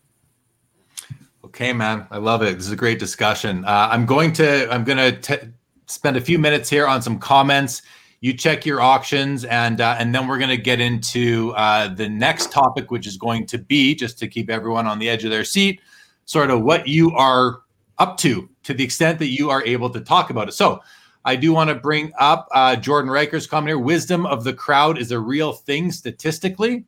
Okay, 1.43 1.73
man, 1.73 2.07
I 2.11 2.17
love 2.17 2.41
it. 2.41 2.55
This 2.55 2.65
is 2.65 2.71
a 2.71 2.75
great 2.75 2.99
discussion. 2.99 3.63
Uh, 3.65 3.89
I'm 3.91 4.05
going 4.05 4.33
to 4.33 4.71
I'm 4.71 4.83
going 4.83 5.21
to 5.21 5.51
spend 5.87 6.17
a 6.17 6.21
few 6.21 6.39
minutes 6.39 6.69
here 6.69 6.87
on 6.87 7.01
some 7.01 7.19
comments 7.19 7.81
you 8.25 8.33
check 8.33 8.65
your 8.65 8.81
auctions 8.81 9.45
and 9.45 9.81
uh, 9.81 9.95
and 9.99 10.15
then 10.15 10.27
we're 10.27 10.39
going 10.39 10.49
to 10.49 10.57
get 10.57 10.79
into 10.79 11.53
uh, 11.55 11.87
the 11.93 12.09
next 12.09 12.51
topic 12.51 12.89
which 12.89 13.05
is 13.05 13.17
going 13.17 13.45
to 13.45 13.59
be 13.59 13.93
just 13.93 14.17
to 14.17 14.27
keep 14.27 14.49
everyone 14.49 14.87
on 14.87 14.97
the 14.97 15.07
edge 15.07 15.23
of 15.23 15.29
their 15.29 15.43
seat 15.43 15.79
sort 16.25 16.49
of 16.49 16.63
what 16.63 16.87
you 16.87 17.11
are 17.11 17.61
up 17.99 18.17
to 18.17 18.49
to 18.63 18.73
the 18.73 18.83
extent 18.83 19.19
that 19.19 19.27
you 19.27 19.51
are 19.51 19.63
able 19.63 19.91
to 19.91 20.01
talk 20.01 20.31
about 20.31 20.47
it 20.47 20.53
so 20.53 20.81
i 21.23 21.35
do 21.35 21.53
want 21.53 21.69
to 21.69 21.75
bring 21.75 22.11
up 22.17 22.47
uh, 22.51 22.75
jordan 22.75 23.11
Riker's 23.11 23.45
comment 23.45 23.69
here 23.69 23.77
wisdom 23.77 24.25
of 24.25 24.43
the 24.43 24.53
crowd 24.53 24.97
is 24.97 25.11
a 25.11 25.19
real 25.19 25.53
thing 25.53 25.91
statistically 25.91 26.83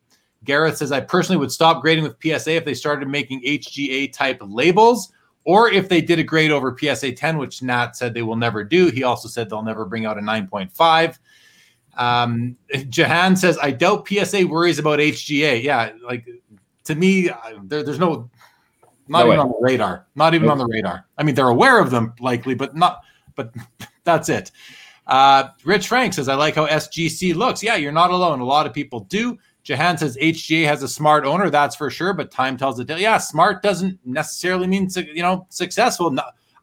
gareth 0.48 0.78
says 0.78 0.90
i 0.90 0.98
personally 0.98 1.38
would 1.38 1.52
stop 1.52 1.80
grading 1.80 2.02
with 2.02 2.16
psa 2.20 2.56
if 2.56 2.64
they 2.64 2.74
started 2.74 3.06
making 3.06 3.40
hga 3.42 4.12
type 4.12 4.38
labels 4.42 5.12
or 5.48 5.70
if 5.70 5.88
they 5.88 6.02
did 6.02 6.18
a 6.18 6.22
grade 6.22 6.50
over 6.50 6.76
PSA 6.78 7.12
10, 7.12 7.38
which 7.38 7.62
Nat 7.62 7.96
said 7.96 8.12
they 8.12 8.20
will 8.20 8.36
never 8.36 8.62
do. 8.62 8.90
He 8.90 9.02
also 9.02 9.28
said 9.28 9.48
they'll 9.48 9.62
never 9.62 9.86
bring 9.86 10.04
out 10.04 10.18
a 10.18 10.20
9.5. 10.20 11.18
Um, 11.96 12.54
Jahan 12.90 13.34
says, 13.34 13.58
I 13.62 13.70
doubt 13.70 14.06
PSA 14.06 14.46
worries 14.46 14.78
about 14.78 14.98
HGA. 14.98 15.62
Yeah, 15.62 15.92
like 16.04 16.28
to 16.84 16.94
me, 16.94 17.30
there, 17.62 17.82
there's 17.82 17.98
no, 17.98 18.28
not 19.08 19.20
no 19.20 19.26
even 19.26 19.30
way. 19.30 19.36
on 19.38 19.48
the 19.48 19.58
radar. 19.60 20.06
Not 20.14 20.34
even 20.34 20.50
on 20.50 20.58
the 20.58 20.66
radar. 20.66 21.06
I 21.16 21.22
mean, 21.22 21.34
they're 21.34 21.48
aware 21.48 21.80
of 21.80 21.90
them 21.90 22.12
likely, 22.20 22.54
but 22.54 22.76
not, 22.76 23.00
but 23.34 23.54
that's 24.04 24.28
it. 24.28 24.52
Uh, 25.06 25.48
Rich 25.64 25.88
Frank 25.88 26.12
says, 26.12 26.28
I 26.28 26.34
like 26.34 26.56
how 26.56 26.66
SGC 26.66 27.34
looks. 27.34 27.62
Yeah, 27.62 27.76
you're 27.76 27.90
not 27.90 28.10
alone. 28.10 28.40
A 28.40 28.44
lot 28.44 28.66
of 28.66 28.74
people 28.74 29.00
do. 29.00 29.38
Jahan 29.68 29.98
says 29.98 30.16
HGA 30.16 30.64
has 30.64 30.82
a 30.82 30.88
smart 30.88 31.26
owner, 31.26 31.50
that's 31.50 31.76
for 31.76 31.90
sure, 31.90 32.14
but 32.14 32.30
time 32.30 32.56
tells 32.56 32.78
the 32.78 32.86
tale. 32.86 32.98
Yeah, 32.98 33.18
smart 33.18 33.62
doesn't 33.62 33.98
necessarily 34.02 34.66
mean 34.66 34.88
you 34.96 35.20
know 35.20 35.46
successful. 35.50 36.16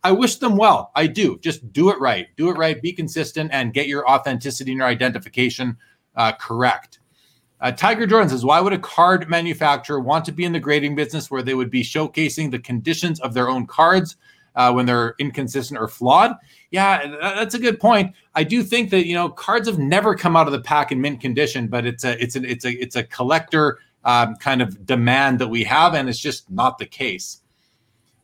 I 0.04 0.12
wish 0.12 0.38
them 0.38 0.58
well. 0.58 0.92
I 0.96 1.06
do. 1.06 1.38
Just 1.38 1.72
do 1.72 1.92
it 1.92 2.00
right. 2.00 2.26
Do 2.36 2.50
it 2.50 2.58
right. 2.58 2.82
Be 2.82 2.92
consistent 2.92 3.52
and 3.54 3.76
get 3.76 3.88
your 3.88 4.10
authenticity 4.10 4.72
and 4.72 4.80
your 4.80 4.88
identification 4.88 5.78
uh, 6.16 6.32
correct. 6.32 6.98
Uh, 7.62 7.72
Tiger 7.72 8.08
Jordan 8.08 8.30
says, 8.30 8.44
Why 8.44 8.60
would 8.60 8.74
a 8.74 8.80
card 8.80 9.30
manufacturer 9.30 10.00
want 10.00 10.26
to 10.26 10.32
be 10.32 10.44
in 10.44 10.52
the 10.52 10.60
grading 10.60 10.96
business 10.96 11.30
where 11.30 11.44
they 11.44 11.54
would 11.54 11.70
be 11.70 11.84
showcasing 11.84 12.50
the 12.50 12.58
conditions 12.58 13.20
of 13.20 13.36
their 13.36 13.50
own 13.50 13.68
cards 13.68 14.16
uh, 14.56 14.72
when 14.72 14.86
they're 14.86 15.16
inconsistent 15.20 15.80
or 15.80 15.88
flawed? 15.88 16.36
Yeah, 16.72 17.16
that's 17.22 17.56
a 17.56 17.60
good 17.60 17.80
point. 17.80 18.14
I 18.34 18.44
do 18.44 18.64
think 18.64 18.90
that 18.92 19.06
you 19.06 19.16
know 19.16 19.30
cards 19.30 19.68
have 19.68 19.80
never 19.80 20.16
come 20.16 20.36
out 20.36 20.48
of 20.48 20.54
the 20.54 20.62
pack 20.62 20.92
in 20.92 21.00
mint 21.02 21.22
condition, 21.22 21.68
but 21.68 21.86
it's 21.86 22.04
a 22.04 22.22
it's 22.22 22.36
a 22.36 22.44
it's 22.44 22.66
a 22.66 22.72
it's 22.72 22.96
a 22.96 23.04
collector 23.04 23.80
um, 24.04 24.36
kind 24.36 24.62
of 24.62 24.86
demand 24.86 25.40
that 25.40 25.48
we 25.48 25.64
have, 25.64 25.94
and 25.94 26.10
it's 26.10 26.20
just 26.20 26.50
not 26.50 26.78
the 26.78 26.86
case. 26.86 27.42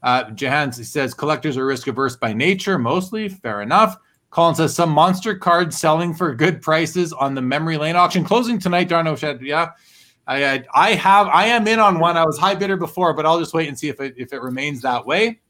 Uh, 0.04 0.32
Jahan 0.32 0.72
says 0.72 1.14
collectors 1.14 1.58
are 1.58 1.66
risk 1.66 1.88
averse 1.88 2.16
by 2.16 2.34
nature, 2.34 2.78
mostly. 2.78 3.30
Fair 3.30 3.62
enough. 3.62 3.98
Colin 4.32 4.56
says 4.56 4.74
some 4.74 4.90
monster 4.90 5.36
cards 5.36 5.78
selling 5.78 6.14
for 6.14 6.34
good 6.34 6.62
prices 6.62 7.12
on 7.12 7.36
the 7.36 7.42
memory 7.42 7.78
lane 7.78 7.98
auction 7.98 8.24
closing 8.24 8.58
tonight. 8.58 8.90
Darno 8.90 9.18
said, 9.18 9.42
yeah. 9.42 9.72
I, 10.26 10.64
I 10.74 10.92
have 10.94 11.28
I 11.28 11.48
am 11.48 11.68
in 11.68 11.80
on 11.80 12.00
one. 12.00 12.16
I 12.16 12.26
was 12.26 12.38
high 12.38 12.56
bidder 12.56 12.78
before, 12.78 13.14
but 13.14 13.26
I'll 13.26 13.40
just 13.40 13.54
wait 13.54 13.68
and 13.68 13.78
see 13.78 13.90
if 13.90 14.00
it 14.00 14.14
if 14.18 14.32
it 14.32 14.42
remains 14.42 14.82
that 14.82 15.06
way. 15.06 15.42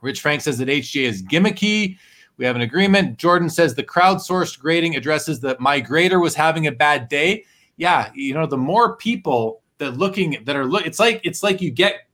Rich 0.00 0.20
Frank 0.20 0.40
says 0.40 0.58
that 0.58 0.68
HGA 0.68 1.04
is 1.04 1.22
gimmicky. 1.22 1.98
We 2.36 2.44
have 2.46 2.56
an 2.56 2.62
agreement. 2.62 3.18
Jordan 3.18 3.50
says 3.50 3.74
the 3.74 3.82
crowdsourced 3.82 4.58
grading 4.58 4.96
addresses 4.96 5.40
that 5.40 5.60
my 5.60 5.78
grader 5.78 6.20
was 6.20 6.34
having 6.34 6.66
a 6.66 6.72
bad 6.72 7.08
day. 7.08 7.44
Yeah, 7.76 8.10
you 8.14 8.34
know, 8.34 8.46
the 8.46 8.56
more 8.56 8.96
people 8.96 9.62
that 9.78 9.96
looking 9.96 10.42
that 10.44 10.56
are 10.56 10.64
look, 10.64 10.86
it's 10.86 10.98
like 10.98 11.20
it's 11.24 11.42
like 11.42 11.60
you 11.60 11.70
get 11.70 12.06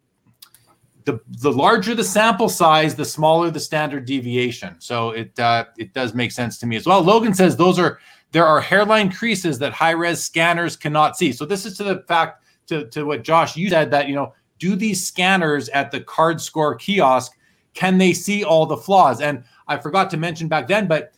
the 1.05 1.21
the 1.41 1.51
larger 1.51 1.95
the 1.95 2.05
sample 2.05 2.49
size, 2.49 2.95
the 2.95 3.05
smaller 3.05 3.51
the 3.51 3.61
standard 3.61 4.05
deviation. 4.05 4.75
So 4.81 5.11
it 5.11 5.39
uh, 5.39 5.67
it 5.79 5.95
does 5.95 6.15
make 6.15 6.33
sense 6.33 6.59
to 6.59 6.67
me 6.67 6.77
as 6.77 6.87
well. 6.87 7.01
Logan 7.03 7.33
says 7.33 7.57
those 7.57 7.79
are 7.79 8.01
there 8.33 8.45
are 8.45 8.61
hairline 8.61 9.13
creases 9.13 9.59
that 9.61 9.73
high 9.73 9.93
res 9.93 10.23
scanners 10.23 10.77
cannot 10.77 11.17
see. 11.17 11.33
So 11.33 11.47
this 11.47 11.65
is 11.65 11.77
to 11.79 11.85
the 11.85 12.05
fact 12.09 12.45
to 12.67 12.89
to 12.91 13.05
what 13.05 13.23
Josh 13.23 13.57
you 13.57 13.71
said 13.71 13.91
that 13.93 14.09
you 14.09 14.15
know 14.15 14.35
do 14.59 14.75
these 14.75 15.07
scanners 15.07 15.69
at 15.71 15.91
the 15.91 16.01
card 16.01 16.41
score 16.41 16.75
kiosk 16.75 17.33
can 17.77 17.98
they 17.98 18.12
see 18.12 18.43
all 18.43 18.66
the 18.66 18.77
flaws 18.77 19.20
and 19.20 19.44
I 19.69 19.77
forgot 19.77 20.11
to 20.11 20.16
mention 20.16 20.48
back 20.48 20.66
then, 20.66 20.89
but 20.89 21.12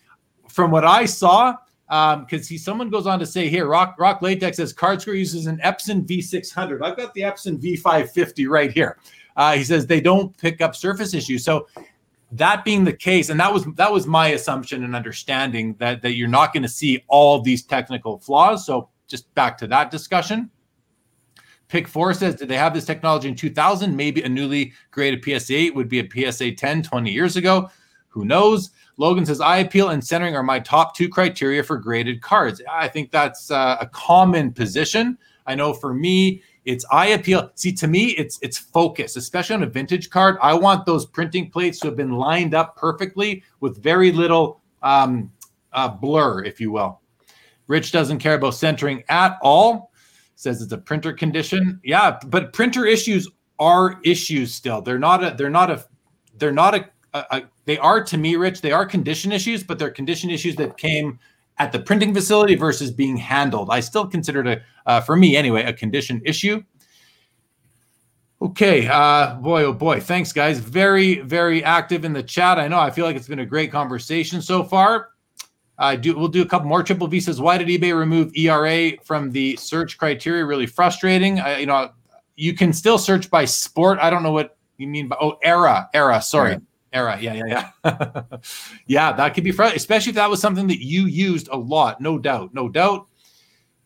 from 0.49 0.71
what 0.71 0.85
I 0.85 1.07
saw, 1.07 1.55
because 1.87 2.17
um, 2.17 2.27
he 2.49 2.59
someone 2.59 2.91
goes 2.91 3.07
on 3.07 3.19
to 3.19 3.27
say 3.27 3.49
here, 3.49 3.67
Rock 3.67 3.97
Rock 3.99 4.21
Latex 4.21 4.59
says 4.59 4.73
card 4.75 5.01
score 5.01 5.15
uses 5.15 5.47
an 5.47 5.59
Epson 5.65 6.07
V600. 6.07 6.83
I've 6.83 6.97
got 6.97 7.15
the 7.15 7.23
Epson 7.23 7.59
V550 7.59 8.49
right 8.49 8.71
here. 8.71 8.99
Uh, 9.37 9.55
he 9.55 9.65
says 9.65 9.87
they 9.87 10.01
don't 10.01 10.37
pick 10.37 10.61
up 10.61 10.75
surface 10.75 11.15
issues. 11.15 11.45
So 11.45 11.69
that 12.33 12.65
being 12.65 12.85
the 12.85 12.93
case, 12.93 13.31
and 13.31 13.41
that 13.41 13.53
was 13.53 13.65
that 13.77 13.91
was 13.91 14.07
my 14.07 14.29
assumption 14.29 14.85
and 14.85 14.95
understanding 14.95 15.75
that 15.79 16.03
that 16.03 16.15
you're 16.15 16.29
not 16.29 16.53
going 16.53 16.65
to 16.65 16.69
see 16.69 17.05
all 17.09 17.41
these 17.41 17.63
technical 17.63 18.19
flaws. 18.19 18.67
So 18.67 18.91
just 19.07 19.33
back 19.35 19.57
to 19.59 19.67
that 19.69 19.91
discussion. 19.91 20.51
Pick 21.69 21.87
four 21.87 22.15
says, 22.15 22.35
did 22.35 22.49
they 22.49 22.57
have 22.57 22.75
this 22.75 22.85
technology 22.85 23.29
in 23.29 23.35
2000? 23.35 23.95
Maybe 23.95 24.23
a 24.23 24.29
newly 24.29 24.73
graded 24.91 25.23
PSA 25.23 25.55
8 25.55 25.75
would 25.75 25.89
be 25.89 26.01
a 26.01 26.33
PSA 26.33 26.53
10 26.53 26.83
20 26.83 27.11
years 27.11 27.37
ago. 27.37 27.71
Who 28.09 28.25
knows? 28.25 28.71
Logan 28.97 29.27
says, 29.27 29.41
eye 29.41 29.59
appeal 29.59 29.91
and 29.91 30.05
centering 30.05 30.35
are 30.35 30.43
my 30.43 30.59
top 30.59 30.97
two 30.97 31.09
criteria 31.09 31.63
for 31.63 31.77
graded 31.77 32.23
cards. 32.23 32.61
I 32.71 32.89
think 32.89 33.11
that's 33.11 33.51
uh, 33.51 33.77
a 33.81 33.87
common 33.87 34.53
position. 34.53 35.19
I 35.47 35.55
know 35.55 35.73
for 35.73 35.95
me, 35.95 36.43
it's 36.65 36.85
eye 36.91 37.09
appeal. 37.09 37.51
See, 37.55 37.73
to 37.73 37.87
me, 37.87 38.09
it's 38.11 38.39
it's 38.43 38.59
focus, 38.59 39.17
especially 39.17 39.55
on 39.57 39.63
a 39.63 39.67
vintage 39.67 40.11
card. 40.11 40.37
I 40.43 40.53
want 40.53 40.85
those 40.85 41.07
printing 41.07 41.51
plates 41.51 41.79
to 41.81 41.87
have 41.87 41.97
been 41.97 42.13
lined 42.13 42.55
up 42.55 42.77
perfectly 42.77 43.43
with 43.61 43.83
very 43.83 44.13
little 44.13 44.61
um, 44.83 45.33
uh, 45.73 45.89
blur, 45.89 46.45
if 46.45 46.61
you 46.61 46.71
will. 46.71 47.01
Rich 47.69 47.93
doesn't 47.93 48.19
care 48.19 48.35
about 48.35 48.55
centering 48.55 49.03
at 49.09 49.39
all. 49.43 49.88
Says 50.39 50.63
it's 50.63 50.73
a 50.73 50.79
printer 50.79 51.13
condition. 51.13 51.81
Yeah, 51.83 52.19
but 52.27 52.53
printer 52.53 52.87
issues 52.87 53.29
are 53.59 54.01
issues 54.05 54.55
still. 54.55 54.81
They're 54.81 54.99
not 54.99 55.25
a. 55.25 55.35
They're 55.37 55.51
not 55.51 55.71
a. 55.71 55.85
They're 56.39 56.53
not 56.53 56.75
a 56.77 56.89
they 57.65 57.79
are 57.79 58.03
to 58.05 58.17
me, 58.17 58.37
Rich. 58.37 58.61
They 58.61 58.73
are 58.73 58.87
condition 58.87 59.33
issues, 59.33 59.63
but 59.63 59.79
they're 59.79 59.91
condition 59.91 60.31
issues 60.31 60.57
that 60.57 60.77
came 60.77 61.19
at 61.59 61.73
the 61.73 61.79
printing 61.79 62.15
facility 62.15 62.55
versus 62.55 62.91
being 62.91 63.17
handled. 63.17 63.69
I 63.71 63.81
still 63.81 64.07
consider 64.07 64.41
it, 64.45 64.63
a, 64.87 64.91
uh, 64.91 65.01
for 65.01 65.17
me 65.17 65.37
anyway, 65.37 65.65
a 65.65 65.73
condition 65.73 66.23
issue. 66.25 66.63
Okay, 68.41 68.87
uh, 68.87 69.35
boy, 69.37 69.65
oh 69.65 69.73
boy, 69.73 69.99
thanks, 69.99 70.33
guys. 70.33 70.61
Very, 70.61 71.21
very 71.21 71.65
active 71.65 72.05
in 72.05 72.13
the 72.13 72.23
chat. 72.23 72.59
I 72.59 72.69
know. 72.69 72.79
I 72.79 72.91
feel 72.91 73.05
like 73.05 73.17
it's 73.17 73.27
been 73.27 73.41
a 73.41 73.47
great 73.47 73.73
conversation 73.73 74.41
so 74.41 74.63
far. 74.63 75.09
I 75.79 75.97
do. 75.97 76.17
We'll 76.17 76.29
do 76.29 76.43
a 76.43 76.47
couple 76.47 76.69
more. 76.69 76.83
Triple 76.83 77.07
visas. 77.07 77.41
"Why 77.41 77.57
did 77.57 77.69
eBay 77.69 77.97
remove 77.97 78.33
ERA 78.35 78.93
from 79.05 79.31
the 79.31 79.57
search 79.57 79.97
criteria? 79.97 80.45
Really 80.45 80.67
frustrating. 80.67 81.39
I, 81.39 81.59
you 81.59 81.67
know, 81.67 81.91
you 82.35 82.55
can 82.55 82.73
still 82.73 82.99
search 82.99 83.31
by 83.31 83.45
sport. 83.45 83.99
I 84.01 84.11
don't 84.11 84.23
know 84.23 84.33
what 84.33 84.57
you 84.77 84.89
mean 84.89 85.09
by 85.09 85.17
oh 85.21 85.39
era 85.43 85.89
era. 85.95 86.21
Sorry, 86.21 86.59
era. 86.93 87.19
Yeah, 87.21 87.35
yeah, 87.35 87.71
yeah. 87.85 88.23
yeah, 88.87 89.13
that 89.13 89.35
could 89.35 89.45
be 89.45 89.53
frustrating, 89.53 89.77
especially 89.77 90.11
if 90.11 90.17
that 90.17 90.29
was 90.29 90.41
something 90.41 90.67
that 90.67 90.85
you 90.85 91.07
used 91.07 91.49
a 91.49 91.57
lot. 91.57 92.01
No 92.01 92.19
doubt, 92.19 92.55
no 92.55 92.69
doubt. 92.69 93.07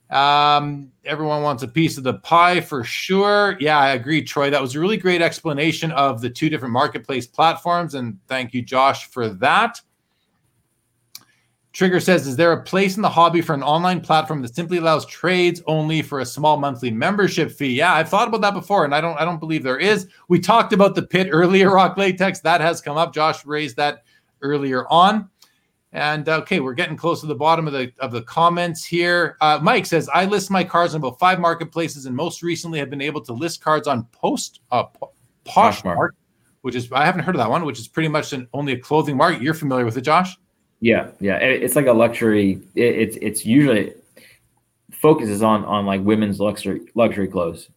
Um, 0.09 0.93
everyone 1.05 1.43
wants 1.43 1.63
a 1.63 1.69
piece 1.69 1.97
of 1.97 2.05
the 2.05 2.15
pie 2.15 2.61
for 2.61 2.85
sure. 2.85 3.57
Yeah, 3.61 3.79
I 3.79 3.93
agree, 3.93 4.23
Troy. 4.23 4.51
That 4.51 4.61
was 4.61 4.75
a 4.75 4.81
really 4.81 4.99
great 4.99 5.23
explanation 5.23 5.91
of 5.93 6.21
the 6.21 6.29
two 6.29 6.51
different 6.51 6.73
marketplace 6.73 7.27
platforms, 7.27 7.95
and 7.95 8.19
thank 8.29 8.53
you, 8.55 8.63
Josh, 8.63 9.07
for 9.07 9.29
that. 9.29 9.81
Trigger 11.73 12.01
says, 12.01 12.27
is 12.27 12.37
there 12.37 12.53
a 12.53 12.63
place 12.63 12.97
in 12.97 13.03
the 13.03 13.09
hobby 13.09 13.41
for 13.41 13.55
an 13.55 13.63
online 13.63 14.03
platform 14.03 14.43
that 14.43 14.55
simply 14.55 14.77
allows 14.77 15.07
trades 15.07 15.63
only 15.67 16.03
for 16.03 16.21
a 16.21 16.27
small 16.27 16.59
monthly 16.59 16.91
membership 16.91 17.51
fee? 17.51 17.73
Yeah, 17.73 17.95
I've 17.95 18.11
thought 18.11 18.29
about 18.29 18.43
that 18.43 18.53
before, 18.53 18.85
and 18.85 18.95
I 18.95 19.01
don't 19.01 19.19
I 19.19 19.25
don't 19.25 19.41
believe 19.41 19.63
there 19.63 19.79
is. 19.79 20.09
We 20.29 20.39
talked 20.39 20.75
about 20.75 20.95
the 20.95 21.03
pit 21.03 21.29
earlier, 21.31 21.71
Rock 21.75 21.97
Latex. 21.97 22.41
That 22.41 22.61
has 22.61 22.83
come 22.83 22.99
up. 22.99 23.15
Josh 23.15 23.47
raised 23.47 23.77
that 23.77 24.05
earlier 24.43 24.87
on. 24.89 25.31
And 25.95 26.29
okay, 26.29 26.61
we're 26.61 26.75
getting 26.75 26.97
close 26.97 27.21
to 27.21 27.27
the 27.27 27.35
bottom 27.35 27.67
of 27.67 27.73
the 27.73 27.91
of 28.01 28.13
the 28.13 28.23
comments 28.23 28.85
here. 28.85 29.39
Uh, 29.41 29.59
Mike 29.63 29.87
says, 29.87 30.11
I 30.13 30.27
list 30.27 30.51
my 30.51 30.65
cards 30.65 30.95
on 30.95 31.01
about 31.01 31.19
five 31.19 31.41
marketplaces, 31.41 32.05
and 32.05 32.15
most 32.15 32.43
recently 32.43 32.79
have 32.81 32.91
been 32.91 33.03
able 33.03 33.23
to 33.23 33.33
list 33.33 33.63
cards 33.63 33.89
on 33.89 34.05
Post 34.13 34.61
uh, 34.71 34.85
Poshmark, 35.47 36.11
which 36.61 36.75
is 36.75 36.93
I 36.93 37.07
haven't 37.07 37.23
heard 37.23 37.35
of 37.35 37.41
that 37.41 37.51
one, 37.51 37.65
which 37.65 37.79
is 37.79 37.89
pretty 37.89 38.09
much 38.09 38.35
an, 38.35 38.47
only 38.53 38.75
a 38.75 38.79
clothing 38.79 39.17
market. 39.17 39.41
You're 39.41 39.55
familiar 39.55 39.87
with 39.87 39.97
it, 39.97 40.03
Josh? 40.03 40.37
Yeah, 40.83 41.11
yeah, 41.21 41.37
it's 41.37 41.77
like 41.77 41.87
a 41.87 41.93
luxury. 41.93 42.61
it's 42.75 43.17
it's 43.23 43.47
usually 43.47 43.95
focuses 44.91 45.41
on 45.41 45.65
on 45.65 45.87
like 45.87 46.01
women's 46.01 46.41
luxury 46.41 46.81
luxury 46.97 47.29
clothes. 47.29 47.69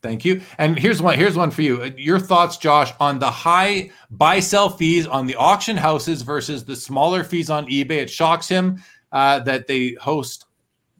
Thank 0.00 0.24
you. 0.24 0.42
And 0.58 0.78
here's 0.78 1.02
one. 1.02 1.18
Here's 1.18 1.36
one 1.36 1.50
for 1.50 1.62
you. 1.62 1.92
Your 1.96 2.20
thoughts, 2.20 2.56
Josh, 2.56 2.92
on 3.00 3.18
the 3.18 3.30
high 3.30 3.90
buy 4.12 4.38
sell 4.38 4.70
fees 4.70 5.08
on 5.08 5.26
the 5.26 5.34
auction 5.34 5.76
houses 5.76 6.22
versus 6.22 6.64
the 6.64 6.76
smaller 6.76 7.24
fees 7.24 7.50
on 7.50 7.66
eBay. 7.66 8.02
It 8.02 8.10
shocks 8.10 8.46
him 8.46 8.80
uh, 9.10 9.40
that 9.40 9.66
they 9.66 9.94
host 10.00 10.46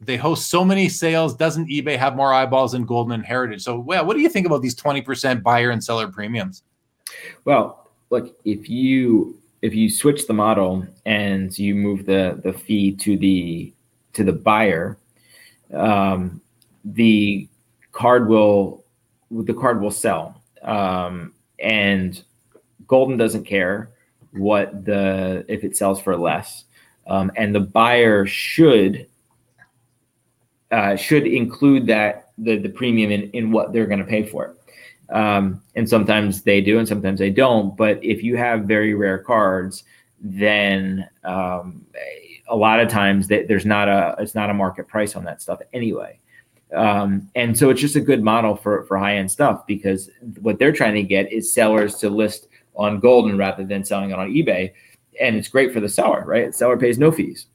they 0.01 0.17
host 0.17 0.49
so 0.49 0.65
many 0.65 0.89
sales. 0.89 1.33
Doesn't 1.33 1.69
eBay 1.69 1.97
have 1.97 2.17
more 2.17 2.33
eyeballs 2.33 2.73
than 2.73 2.85
Goldin 2.85 3.13
and 3.13 3.25
Heritage? 3.25 3.63
So, 3.63 3.79
well, 3.79 4.05
what 4.05 4.17
do 4.17 4.21
you 4.21 4.27
think 4.27 4.45
about 4.45 4.61
these 4.61 4.75
twenty 4.75 5.01
percent 5.01 5.43
buyer 5.43 5.69
and 5.69 5.81
seller 5.81 6.09
premiums? 6.09 6.63
Well, 7.45 7.89
look, 8.09 8.35
if 8.43 8.69
you 8.69 9.39
if 9.63 9.73
you 9.73 9.89
switch 9.89 10.27
the 10.27 10.33
model 10.33 10.85
and 11.05 11.57
you 11.57 11.73
move 11.73 12.05
the 12.05 12.39
the 12.43 12.51
fee 12.51 12.91
to 12.97 13.17
the 13.17 13.73
to 14.11 14.25
the 14.25 14.33
buyer, 14.33 14.97
um, 15.73 16.41
the 16.83 17.47
card 17.93 18.27
will 18.27 18.83
the 19.31 19.53
card 19.53 19.81
will 19.81 19.89
sell, 19.89 20.43
um, 20.63 21.33
and 21.59 22.23
Goldin 22.87 23.17
doesn't 23.17 23.45
care 23.45 23.89
what 24.31 24.83
the 24.83 25.45
if 25.47 25.63
it 25.63 25.77
sells 25.77 26.01
for 26.01 26.17
less, 26.17 26.65
um, 27.07 27.31
and 27.37 27.55
the 27.55 27.61
buyer 27.61 28.25
should 28.25 29.07
uh, 30.71 30.97
should 30.97 31.25
include 31.25 31.87
that 31.87 32.31
the 32.37 32.57
the 32.57 32.69
premium 32.69 33.11
in 33.11 33.31
in 33.31 33.49
what 33.49 33.71
they're 33.71 33.87
going 33.87 33.99
to 33.99 34.05
pay 34.05 34.23
for 34.23 34.45
it. 34.47 34.62
Um, 35.09 35.61
and 35.75 35.87
sometimes 35.87 36.41
they 36.41 36.61
do, 36.61 36.79
and 36.79 36.87
sometimes 36.87 37.19
they 37.19 37.29
don't. 37.29 37.75
But 37.75 38.03
if 38.03 38.23
you 38.23 38.37
have 38.37 38.61
very 38.61 38.93
rare 38.93 39.19
cards, 39.19 39.83
then 40.19 41.07
um, 41.23 41.85
a 42.47 42.55
lot 42.55 42.79
of 42.79 42.87
times 42.87 43.27
they, 43.27 43.43
there's 43.43 43.65
not 43.65 43.87
a 43.87 44.15
it's 44.19 44.35
not 44.35 44.49
a 44.49 44.53
market 44.53 44.87
price 44.87 45.15
on 45.15 45.25
that 45.25 45.41
stuff 45.41 45.61
anyway. 45.73 46.19
Um, 46.73 47.29
and 47.35 47.55
so 47.57 47.69
it's 47.69 47.81
just 47.81 47.95
a 47.95 48.01
good 48.01 48.23
model 48.23 48.55
for 48.55 48.83
for 48.85 48.97
high 48.97 49.17
end 49.17 49.29
stuff 49.29 49.67
because 49.67 50.09
what 50.41 50.57
they're 50.57 50.71
trying 50.71 50.95
to 50.95 51.03
get 51.03 51.31
is 51.31 51.53
sellers 51.53 51.95
to 51.95 52.09
list 52.09 52.47
on 52.75 52.99
Goldin 52.99 53.37
rather 53.37 53.63
than 53.63 53.83
selling 53.83 54.09
it 54.09 54.17
on 54.17 54.29
eBay, 54.29 54.71
and 55.19 55.35
it's 55.35 55.47
great 55.47 55.71
for 55.71 55.79
the 55.79 55.89
seller, 55.89 56.23
right? 56.25 56.47
The 56.47 56.53
seller 56.53 56.77
pays 56.77 56.97
no 56.97 57.11
fees. 57.11 57.47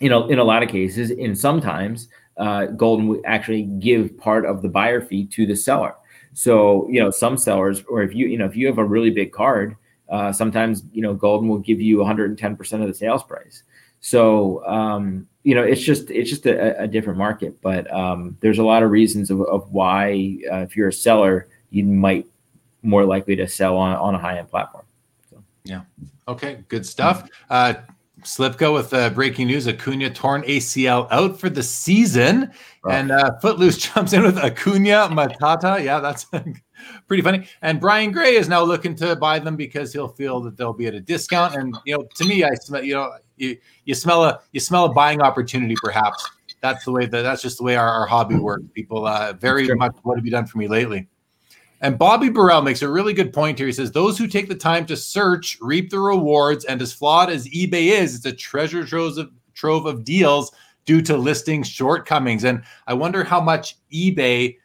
You 0.00 0.10
know, 0.10 0.28
in 0.28 0.38
a 0.38 0.44
lot 0.44 0.62
of 0.62 0.68
cases, 0.68 1.10
in 1.10 1.34
sometimes, 1.34 2.08
uh, 2.36 2.66
Goldin 2.68 3.08
would 3.08 3.22
actually 3.24 3.62
give 3.62 4.16
part 4.18 4.44
of 4.44 4.62
the 4.62 4.68
buyer 4.68 5.00
fee 5.00 5.26
to 5.26 5.46
the 5.46 5.56
seller. 5.56 5.94
So, 6.38 6.88
you 6.88 7.00
know, 7.00 7.10
some 7.10 7.36
sellers, 7.36 7.82
or 7.88 8.00
if 8.00 8.14
you, 8.14 8.28
you 8.28 8.38
know, 8.38 8.44
if 8.44 8.54
you 8.54 8.68
have 8.68 8.78
a 8.78 8.84
really 8.84 9.10
big 9.10 9.32
card, 9.32 9.76
uh, 10.08 10.32
sometimes, 10.32 10.84
you 10.92 11.02
know, 11.02 11.12
Goldin 11.12 11.48
will 11.48 11.58
give 11.58 11.80
you 11.80 11.96
110% 11.96 12.80
of 12.80 12.86
the 12.86 12.94
sales 12.94 13.24
price. 13.24 13.64
So, 13.98 14.64
um, 14.64 15.26
you 15.42 15.56
know, 15.56 15.64
it's 15.64 15.80
just, 15.80 16.12
it's 16.12 16.30
just 16.30 16.46
a, 16.46 16.80
a 16.80 16.86
different 16.86 17.18
market, 17.18 17.60
but 17.60 17.92
um, 17.92 18.36
there's 18.38 18.58
a 18.58 18.62
lot 18.62 18.84
of 18.84 18.92
reasons 18.92 19.32
of, 19.32 19.40
of 19.40 19.72
why, 19.72 20.38
uh, 20.48 20.58
if 20.58 20.76
you're 20.76 20.86
a 20.86 20.92
seller, 20.92 21.48
you 21.70 21.82
might 21.82 22.24
more 22.82 23.04
likely 23.04 23.34
to 23.34 23.48
sell 23.48 23.76
on, 23.76 23.96
on 23.96 24.14
a 24.14 24.18
high 24.18 24.38
end 24.38 24.48
platform. 24.48 24.84
So. 25.28 25.42
Yeah. 25.64 25.80
Okay. 26.28 26.62
Good 26.68 26.86
stuff. 26.86 27.28
Uh, 27.50 27.74
Slipka 28.22 28.72
with 28.72 28.92
uh, 28.92 29.10
breaking 29.10 29.46
news: 29.46 29.66
Acuna 29.66 30.10
torn 30.10 30.42
ACL 30.42 31.08
out 31.10 31.38
for 31.38 31.48
the 31.48 31.62
season, 31.62 32.50
oh. 32.84 32.90
and 32.90 33.10
uh, 33.10 33.38
Footloose 33.40 33.78
jumps 33.94 34.12
in 34.12 34.22
with 34.22 34.38
Acuna 34.38 35.08
Matata. 35.08 35.82
Yeah, 35.82 36.00
that's 36.00 36.26
pretty 37.08 37.22
funny. 37.22 37.46
And 37.62 37.80
Brian 37.80 38.12
Gray 38.12 38.36
is 38.36 38.48
now 38.48 38.62
looking 38.62 38.94
to 38.96 39.16
buy 39.16 39.38
them 39.38 39.56
because 39.56 39.92
he'll 39.92 40.08
feel 40.08 40.40
that 40.40 40.56
they'll 40.56 40.72
be 40.72 40.86
at 40.86 40.94
a 40.94 41.00
discount. 41.00 41.54
And 41.54 41.76
you 41.84 41.96
know, 41.96 42.08
to 42.16 42.24
me, 42.24 42.44
I 42.44 42.54
smell 42.54 42.82
you 42.82 42.94
know 42.94 43.12
you, 43.36 43.56
you 43.84 43.94
smell 43.94 44.24
a 44.24 44.40
you 44.52 44.60
smell 44.60 44.86
a 44.86 44.92
buying 44.92 45.20
opportunity, 45.20 45.74
perhaps. 45.82 46.28
That's 46.60 46.84
the 46.84 46.92
way 46.92 47.06
that 47.06 47.22
that's 47.22 47.42
just 47.42 47.58
the 47.58 47.64
way 47.64 47.76
our, 47.76 47.88
our 47.88 48.06
hobby 48.06 48.34
works. 48.34 48.64
People 48.74 49.06
uh, 49.06 49.32
very 49.34 49.68
much 49.68 49.94
what 50.02 50.16
have 50.16 50.24
you 50.24 50.32
done 50.32 50.46
for 50.46 50.58
me 50.58 50.66
lately? 50.66 51.08
And 51.80 51.98
Bobby 51.98 52.28
Burrell 52.28 52.62
makes 52.62 52.82
a 52.82 52.90
really 52.90 53.12
good 53.12 53.32
point 53.32 53.58
here. 53.58 53.68
He 53.68 53.72
says, 53.72 53.92
Those 53.92 54.18
who 54.18 54.26
take 54.26 54.48
the 54.48 54.54
time 54.54 54.84
to 54.86 54.96
search 54.96 55.58
reap 55.60 55.90
the 55.90 56.00
rewards. 56.00 56.64
And 56.64 56.82
as 56.82 56.92
flawed 56.92 57.30
as 57.30 57.48
eBay 57.48 57.98
is, 57.98 58.16
it's 58.16 58.26
a 58.26 58.32
treasure 58.32 58.84
trove 58.84 59.18
of, 59.18 59.30
trove 59.54 59.86
of 59.86 60.04
deals 60.04 60.50
due 60.84 61.02
to 61.02 61.16
listing 61.16 61.62
shortcomings. 61.62 62.44
And 62.44 62.62
I 62.86 62.94
wonder 62.94 63.22
how 63.22 63.40
much 63.40 63.76
eBay 63.92 64.56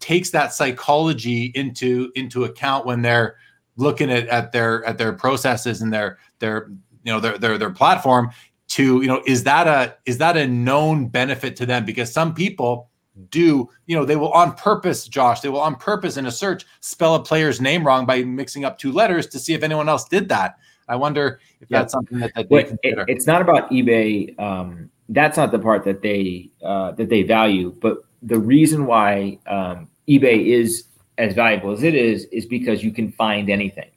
takes 0.00 0.30
that 0.30 0.52
psychology 0.52 1.52
into 1.54 2.10
into 2.14 2.44
account 2.44 2.86
when 2.86 3.02
they're 3.02 3.36
looking 3.76 4.10
at, 4.10 4.26
at 4.28 4.52
their 4.52 4.84
at 4.84 4.98
their 4.98 5.12
processes 5.12 5.82
and 5.82 5.92
their 5.92 6.18
their 6.38 6.70
you 7.04 7.12
know 7.12 7.20
their 7.20 7.38
their 7.38 7.58
their 7.58 7.70
platform 7.70 8.30
to 8.68 9.00
you 9.02 9.06
know 9.06 9.22
is 9.26 9.44
that 9.44 9.68
a 9.68 9.94
is 10.06 10.18
that 10.18 10.36
a 10.36 10.46
known 10.46 11.08
benefit 11.08 11.54
to 11.56 11.66
them 11.66 11.84
because 11.84 12.12
some 12.12 12.34
people 12.34 12.88
do, 13.30 13.68
you 13.86 13.96
know, 13.96 14.04
they 14.04 14.16
will 14.16 14.32
on 14.32 14.54
purpose, 14.54 15.08
Josh, 15.08 15.40
they 15.40 15.48
will 15.48 15.60
on 15.60 15.76
purpose 15.76 16.16
in 16.16 16.26
a 16.26 16.32
search 16.32 16.64
spell 16.80 17.14
a 17.14 17.22
player's 17.22 17.60
name 17.60 17.86
wrong 17.86 18.06
by 18.06 18.22
mixing 18.22 18.64
up 18.64 18.78
two 18.78 18.92
letters 18.92 19.26
to 19.28 19.38
see 19.38 19.54
if 19.54 19.62
anyone 19.62 19.88
else 19.88 20.06
did 20.08 20.28
that. 20.28 20.58
I 20.88 20.96
wonder 20.96 21.40
if 21.60 21.70
yeah. 21.70 21.80
that's 21.80 21.92
something 21.92 22.18
that, 22.18 22.34
that 22.34 22.48
they 22.48 22.64
it, 22.82 22.98
it's 23.08 23.26
not 23.26 23.40
about 23.40 23.70
eBay. 23.70 24.38
Um, 24.38 24.90
that's 25.08 25.36
not 25.36 25.50
the 25.50 25.58
part 25.58 25.84
that 25.84 26.02
they 26.02 26.50
uh, 26.62 26.92
that 26.92 27.08
they 27.08 27.22
value. 27.22 27.74
But 27.80 28.04
the 28.22 28.38
reason 28.38 28.86
why 28.86 29.38
um, 29.46 29.88
eBay 30.08 30.46
is 30.46 30.84
as 31.18 31.34
valuable 31.34 31.72
as 31.72 31.82
it 31.82 31.94
is 31.94 32.24
is 32.26 32.46
because 32.46 32.84
you 32.84 32.92
can 32.92 33.10
find 33.12 33.48
anything. 33.48 33.90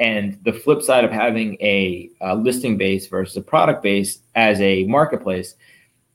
And 0.00 0.38
the 0.44 0.52
flip 0.52 0.82
side 0.82 1.04
of 1.04 1.12
having 1.12 1.56
a, 1.60 2.10
a 2.20 2.34
listing 2.34 2.76
base 2.76 3.06
versus 3.06 3.36
a 3.36 3.40
product 3.40 3.82
base 3.82 4.18
as 4.34 4.60
a 4.60 4.84
marketplace, 4.84 5.54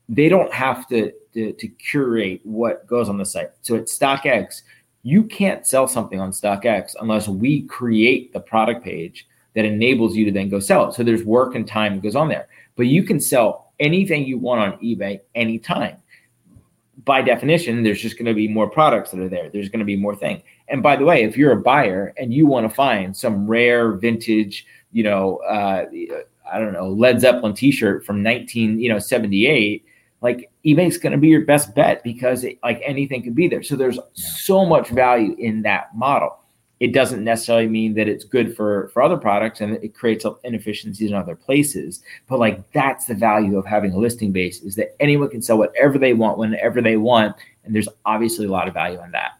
they 0.09 0.27
don't 0.27 0.51
have 0.53 0.87
to 0.89 1.13
to, 1.33 1.53
to 1.53 1.67
curate 1.67 2.41
what 2.43 2.85
goes 2.87 3.09
on 3.09 3.17
the 3.17 3.25
site. 3.25 3.49
So 3.61 3.75
at 3.75 3.83
StockX, 3.83 4.63
you 5.03 5.23
can't 5.23 5.65
sell 5.65 5.87
something 5.87 6.19
on 6.19 6.31
StockX 6.31 6.95
unless 6.99 7.27
we 7.27 7.63
create 7.63 8.33
the 8.33 8.39
product 8.39 8.83
page 8.83 9.27
that 9.55 9.65
enables 9.65 10.15
you 10.15 10.25
to 10.25 10.31
then 10.31 10.49
go 10.49 10.59
sell 10.59 10.89
it. 10.89 10.93
So 10.93 11.03
there's 11.03 11.23
work 11.23 11.55
and 11.55 11.67
time 11.67 11.95
that 11.95 12.03
goes 12.03 12.15
on 12.15 12.27
there. 12.27 12.47
But 12.75 12.87
you 12.87 13.03
can 13.03 13.19
sell 13.19 13.71
anything 13.79 14.25
you 14.25 14.37
want 14.37 14.61
on 14.61 14.79
eBay 14.79 15.21
anytime. 15.35 15.97
By 17.05 17.21
definition, 17.21 17.81
there's 17.81 18.01
just 18.01 18.17
going 18.17 18.25
to 18.25 18.33
be 18.33 18.47
more 18.47 18.69
products 18.69 19.11
that 19.11 19.19
are 19.19 19.29
there. 19.29 19.49
There's 19.49 19.69
going 19.69 19.79
to 19.79 19.85
be 19.85 19.95
more 19.95 20.15
thing. 20.15 20.43
And 20.67 20.83
by 20.83 20.95
the 20.95 21.05
way, 21.05 21.23
if 21.23 21.37
you're 21.37 21.53
a 21.53 21.61
buyer 21.61 22.13
and 22.17 22.33
you 22.33 22.45
want 22.45 22.69
to 22.69 22.75
find 22.75 23.15
some 23.15 23.47
rare 23.47 23.93
vintage, 23.93 24.67
you 24.91 25.03
know, 25.03 25.37
uh, 25.37 25.85
I 26.51 26.59
don't 26.59 26.73
know, 26.73 26.89
Led 26.89 27.21
Zeppelin 27.21 27.53
T-shirt 27.53 28.05
from 28.05 28.21
19, 28.21 28.79
you 28.79 28.89
know, 28.89 28.99
78, 28.99 29.85
like 30.21 30.51
eBay's 30.65 30.97
going 30.97 31.11
to 31.11 31.17
be 31.17 31.27
your 31.27 31.45
best 31.45 31.73
bet 31.75 32.03
because 32.03 32.43
it, 32.43 32.59
like 32.63 32.81
anything 32.85 33.23
can 33.23 33.33
be 33.33 33.47
there. 33.47 33.63
So 33.63 33.75
there's 33.75 33.95
yeah. 33.95 34.01
so 34.13 34.65
much 34.65 34.89
value 34.89 35.35
in 35.37 35.61
that 35.63 35.95
model. 35.95 36.37
It 36.79 36.93
doesn't 36.93 37.23
necessarily 37.23 37.67
mean 37.67 37.93
that 37.95 38.07
it's 38.07 38.23
good 38.23 38.55
for 38.55 38.87
for 38.89 39.01
other 39.01 39.17
products 39.17 39.59
and 39.59 39.73
it 39.83 39.93
creates 39.93 40.25
inefficiencies 40.45 41.09
in 41.09 41.15
other 41.15 41.35
places. 41.35 42.01
But 42.27 42.39
like 42.39 42.71
that's 42.71 43.05
the 43.05 43.15
value 43.15 43.57
of 43.57 43.65
having 43.65 43.91
a 43.91 43.97
listing 43.97 44.31
base 44.31 44.61
is 44.61 44.75
that 44.75 44.95
anyone 45.01 45.29
can 45.29 45.41
sell 45.41 45.57
whatever 45.57 45.97
they 45.97 46.13
want 46.13 46.37
whenever 46.37 46.81
they 46.81 46.95
want, 46.95 47.35
and 47.65 47.75
there's 47.75 47.89
obviously 48.05 48.45
a 48.45 48.51
lot 48.51 48.69
of 48.69 48.73
value 48.73 49.01
in 49.03 49.11
that. 49.11 49.33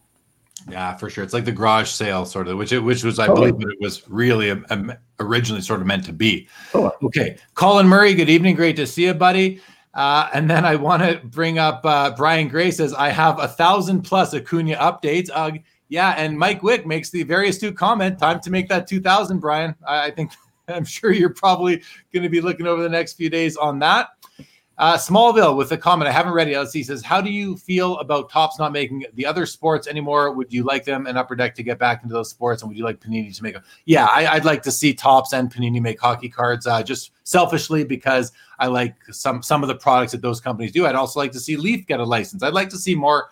Yeah, 0.70 0.96
for 0.98 1.10
sure. 1.10 1.24
It's 1.24 1.34
like 1.34 1.46
the 1.46 1.52
garage 1.52 1.90
sale 1.90 2.26
sort 2.26 2.48
of, 2.48 2.58
which 2.58 2.74
it, 2.74 2.80
which 2.80 3.04
was 3.04 3.20
I 3.20 3.28
totally. 3.28 3.52
believe 3.54 3.70
it 3.72 3.84
was 3.84 4.08
really 4.10 4.50
a, 4.50 4.62
a, 4.70 4.98
originally 5.20 5.62
sort 5.62 5.80
of 5.80 5.88
meant 5.88 6.06
to 6.06 6.14
be. 6.14 6.48
Oh. 6.74 6.92
Okay, 7.04 7.38
Colin 7.56 7.88
Murray. 7.88 8.14
Good 8.14 8.30
evening. 8.30 8.56
Great 8.56 8.76
to 8.76 8.86
see 8.86 9.06
you, 9.06 9.14
buddy. 9.14 9.62
Uh, 9.94 10.30
and 10.34 10.50
then 10.50 10.66
I 10.66 10.76
want 10.76 11.02
to 11.04 11.20
bring 11.26 11.58
up 11.58 11.82
uh, 11.84 12.12
Brian 12.16 12.48
Gray 12.48 12.72
says, 12.72 12.94
I 12.94 13.10
have 13.10 13.40
a 13.40 13.48
thousand 13.48 14.04
plus 14.04 14.34
Acuna 14.34 14.76
updates. 14.76 15.30
Uh, 15.34 15.52
yeah, 15.90 16.14
and 16.18 16.38
Mike 16.38 16.62
Wick 16.62 16.86
makes 16.86 17.10
the 17.10 17.24
very 17.24 17.50
astute 17.50 17.76
comment. 17.76 18.20
Time 18.20 18.40
to 18.42 18.52
make 18.52 18.70
that 18.70 18.88
2000, 18.88 19.40
Brian. 19.40 19.76
I, 19.88 20.06
I 20.06 20.12
think 20.12 20.32
I'm 20.68 20.86
sure 20.86 21.12
you're 21.12 21.34
probably 21.34 21.82
going 22.14 22.24
to 22.24 22.30
be 22.30 22.42
looking 22.42 22.68
over 22.68 22.84
the 22.84 22.90
next 22.90 23.14
few 23.14 23.30
days 23.30 23.58
on 23.58 23.80
that. 23.80 24.10
Uh, 24.80 24.96
Smallville 24.96 25.58
with 25.58 25.74
a 25.74 25.78
comment. 25.78 26.08
I 26.08 26.14
haven't 26.14 26.32
read 26.32 26.48
it. 26.48 26.58
Let's 26.58 26.72
see. 26.72 26.84
Says, 26.84 27.04
how 27.04 27.20
do 27.20 27.30
you 27.30 27.58
feel 27.58 27.98
about 27.98 28.30
Topps 28.30 28.58
not 28.58 28.72
making 28.72 29.04
the 29.14 29.26
other 29.26 29.46
sports 29.46 29.88
anymore? 29.88 30.32
Would 30.32 30.54
you 30.54 30.64
like 30.64 30.86
them 30.86 31.06
and 31.06 31.18
Upper 31.18 31.36
Deck 31.36 31.54
to 31.56 31.64
get 31.64 31.78
back 31.78 32.02
into 32.02 32.14
those 32.14 32.30
sports? 32.30 32.62
And 32.62 32.70
would 32.70 32.78
you 32.78 32.86
like 32.86 33.02
Panini 33.02 33.36
to 33.36 33.44
make 33.44 33.56
them? 33.56 33.64
Yeah, 33.84 34.06
I, 34.06 34.36
would 34.36 34.46
like 34.46 34.64
to 34.64 34.72
see 34.72 34.94
Topps 34.94 35.34
and 35.34 35.54
Panini 35.54 35.82
make 35.82 36.00
hockey 36.00 36.30
cards. 36.30 36.66
Uh, 36.66 36.82
just 36.82 37.12
selfishly 37.24 37.84
because 37.84 38.32
I 38.58 38.68
like 38.68 38.96
some 39.12 39.44
some 39.44 39.64
of 39.64 39.68
the 39.68 39.76
products 39.76 40.14
that 40.14 40.22
those 40.22 40.40
companies 40.40 40.72
do. 40.72 40.86
I'd 40.86 40.96
also 40.96 41.20
like 41.20 41.34
to 41.34 41.42
see 41.42 41.58
Leaf 41.58 41.86
get 41.86 42.00
a 42.00 42.06
license. 42.06 42.42
I'd 42.42 42.54
like 42.54 42.70
to 42.70 42.78
see 42.78 42.96
more. 42.96 43.32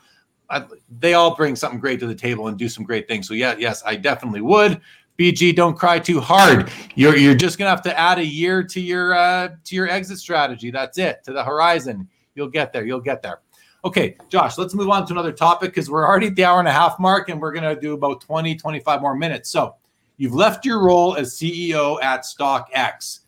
I, 0.49 0.65
they 0.99 1.14
all 1.14 1.34
bring 1.34 1.56
something 1.56 1.80
great 1.80 2.02
to 2.02 2.07
the 2.07 2.15
table 2.15 2.49
and 2.49 2.57
do 2.57 2.68
some 2.68 2.84
great 2.84 3.07
things. 3.07 3.26
So 3.26 3.34
yeah, 3.34 3.56
yes, 3.57 3.82
I 3.86 3.95
definitely 3.95 4.41
would. 4.41 4.82
BG, 5.18 5.56
don't 5.56 5.76
cry 5.77 5.98
too 5.99 6.19
hard. 6.19 6.72
You're 6.95 7.18
you're 7.18 7.35
just 7.35 7.57
gonna 7.57 7.72
have 7.72 7.81
to 7.84 7.99
add 7.99 8.19
a 8.19 8.26
year 8.26 8.64
to 8.64 8.80
your 8.80 9.15
uh, 9.15 9.49
to 9.64 9.76
your 9.76 9.89
exit 9.89 10.19
strategy. 10.19 10.69
That's 10.69 10.98
it 10.98 11.23
to 11.26 11.34
the 11.34 11.44
horizon. 11.44 12.07
You'll 12.35 12.49
get 12.49 12.72
there. 12.72 12.85
You'll 12.85 13.02
get 13.02 13.23
there. 13.23 13.41
Okay, 13.84 14.15
Josh, 14.30 14.57
let's 14.57 14.73
move 14.73 14.89
on 14.89 15.07
to 15.07 15.14
another 15.14 15.31
topic 15.31 15.72
because 15.72 15.89
we're 15.89 16.06
already 16.06 16.27
at 16.27 16.35
the 16.35 16.44
hour 16.44 16.60
and 16.60 16.68
a 16.68 16.72
half 16.72 16.99
mark 16.99 17.30
and 17.30 17.41
we're 17.41 17.52
gonna 17.53 17.80
do 17.80 17.94
about 17.94 18.22
20, 18.22 18.56
25 18.56 19.02
more 19.02 19.15
minutes. 19.15 19.49
So 19.49 19.76
you've 20.18 20.35
left 20.35 20.65
your 20.65 20.84
role 20.84 21.15
as 21.15 21.34
CEO 21.34 22.02
at 22.03 22.22
StockX. 22.22 23.22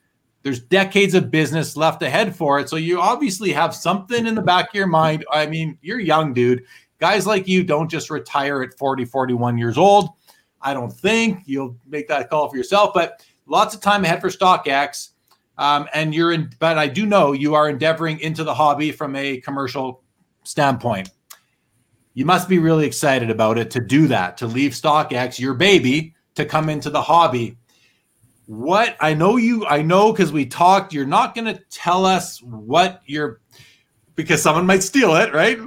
There's 0.44 0.60
decades 0.60 1.16
of 1.16 1.32
business 1.32 1.76
left 1.76 2.02
ahead 2.02 2.36
for 2.36 2.60
it. 2.60 2.70
So 2.70 2.76
you 2.76 3.02
obviously 3.02 3.52
have 3.52 3.76
something 3.76 4.26
in 4.26 4.36
the 4.36 4.41
back 4.41 4.70
of 4.70 4.76
your 4.76 4.88
mind. 4.88 5.26
I 5.32 5.48
mean, 5.48 5.78
you're 5.82 5.99
young, 5.99 6.34
dude. 6.34 6.64
Guys 6.99 7.26
like 7.26 7.48
you 7.48 7.64
don't 7.64 7.90
just 7.90 8.10
retire 8.10 8.61
at 8.61 8.78
40, 8.78 9.06
41 9.06 9.57
years 9.57 9.78
old 9.78 10.10
I 10.61 10.73
don't 10.73 10.91
think 10.91 11.44
you'll 11.45 11.77
make 11.88 12.07
that 12.07 12.30
call 12.30 12.49
for 12.49 12.57
yourself, 12.57 12.91
but 12.94 13.26
lots 13.45 13.73
of 13.76 13.81
time 13.81 14.03
ahead 14.03 14.22
for 14.22 14.30
StockX. 14.30 15.10
Um, 15.57 15.90
and 15.94 16.15
you're 16.15 16.31
in, 16.31 16.52
but 16.60 16.77
I 16.77 16.88
do 16.88 17.06
know 17.06 17.34
you 17.34 17.53
are 17.53 17.69
endeavoring 17.69 18.19
into 18.19 18.45
the 18.45 18.53
hobby 18.53 18.91
from 18.91 19.15
a 19.15 19.38
commercial 19.41 20.03
standpoint. 20.44 21.10
You 22.14 22.26
must 22.26 22.48
be 22.48 22.60
really 22.60 22.86
excited 22.86 23.30
about 23.30 23.57
it 23.57 23.69
to 23.72 23.80
do 23.80 24.07
that, 24.07 24.38
to 24.38 24.48
leave 24.48 24.72
StockX, 24.72 25.40
your 25.40 25.53
baby, 25.53 26.15
to 26.36 26.45
come 26.45 26.69
into 26.69 26.90
the 26.90 27.02
hobby. 27.02 27.57
What 28.45 28.95
I 28.99 29.14
know 29.14 29.38
you, 29.38 29.65
I 29.65 29.81
know 29.81 30.11
because 30.11 30.31
we 30.31 30.45
talked, 30.45 30.94
you're 30.94 31.06
not 31.06 31.36
going 31.36 31.53
to 31.53 31.61
tell 31.69 32.06
us 32.06 32.41
what 32.41 33.02
you're, 33.06 33.41
because 34.15 34.41
someone 34.41 34.65
might 34.65 34.81
steal 34.81 35.15
it, 35.18 35.34
right? 35.34 35.60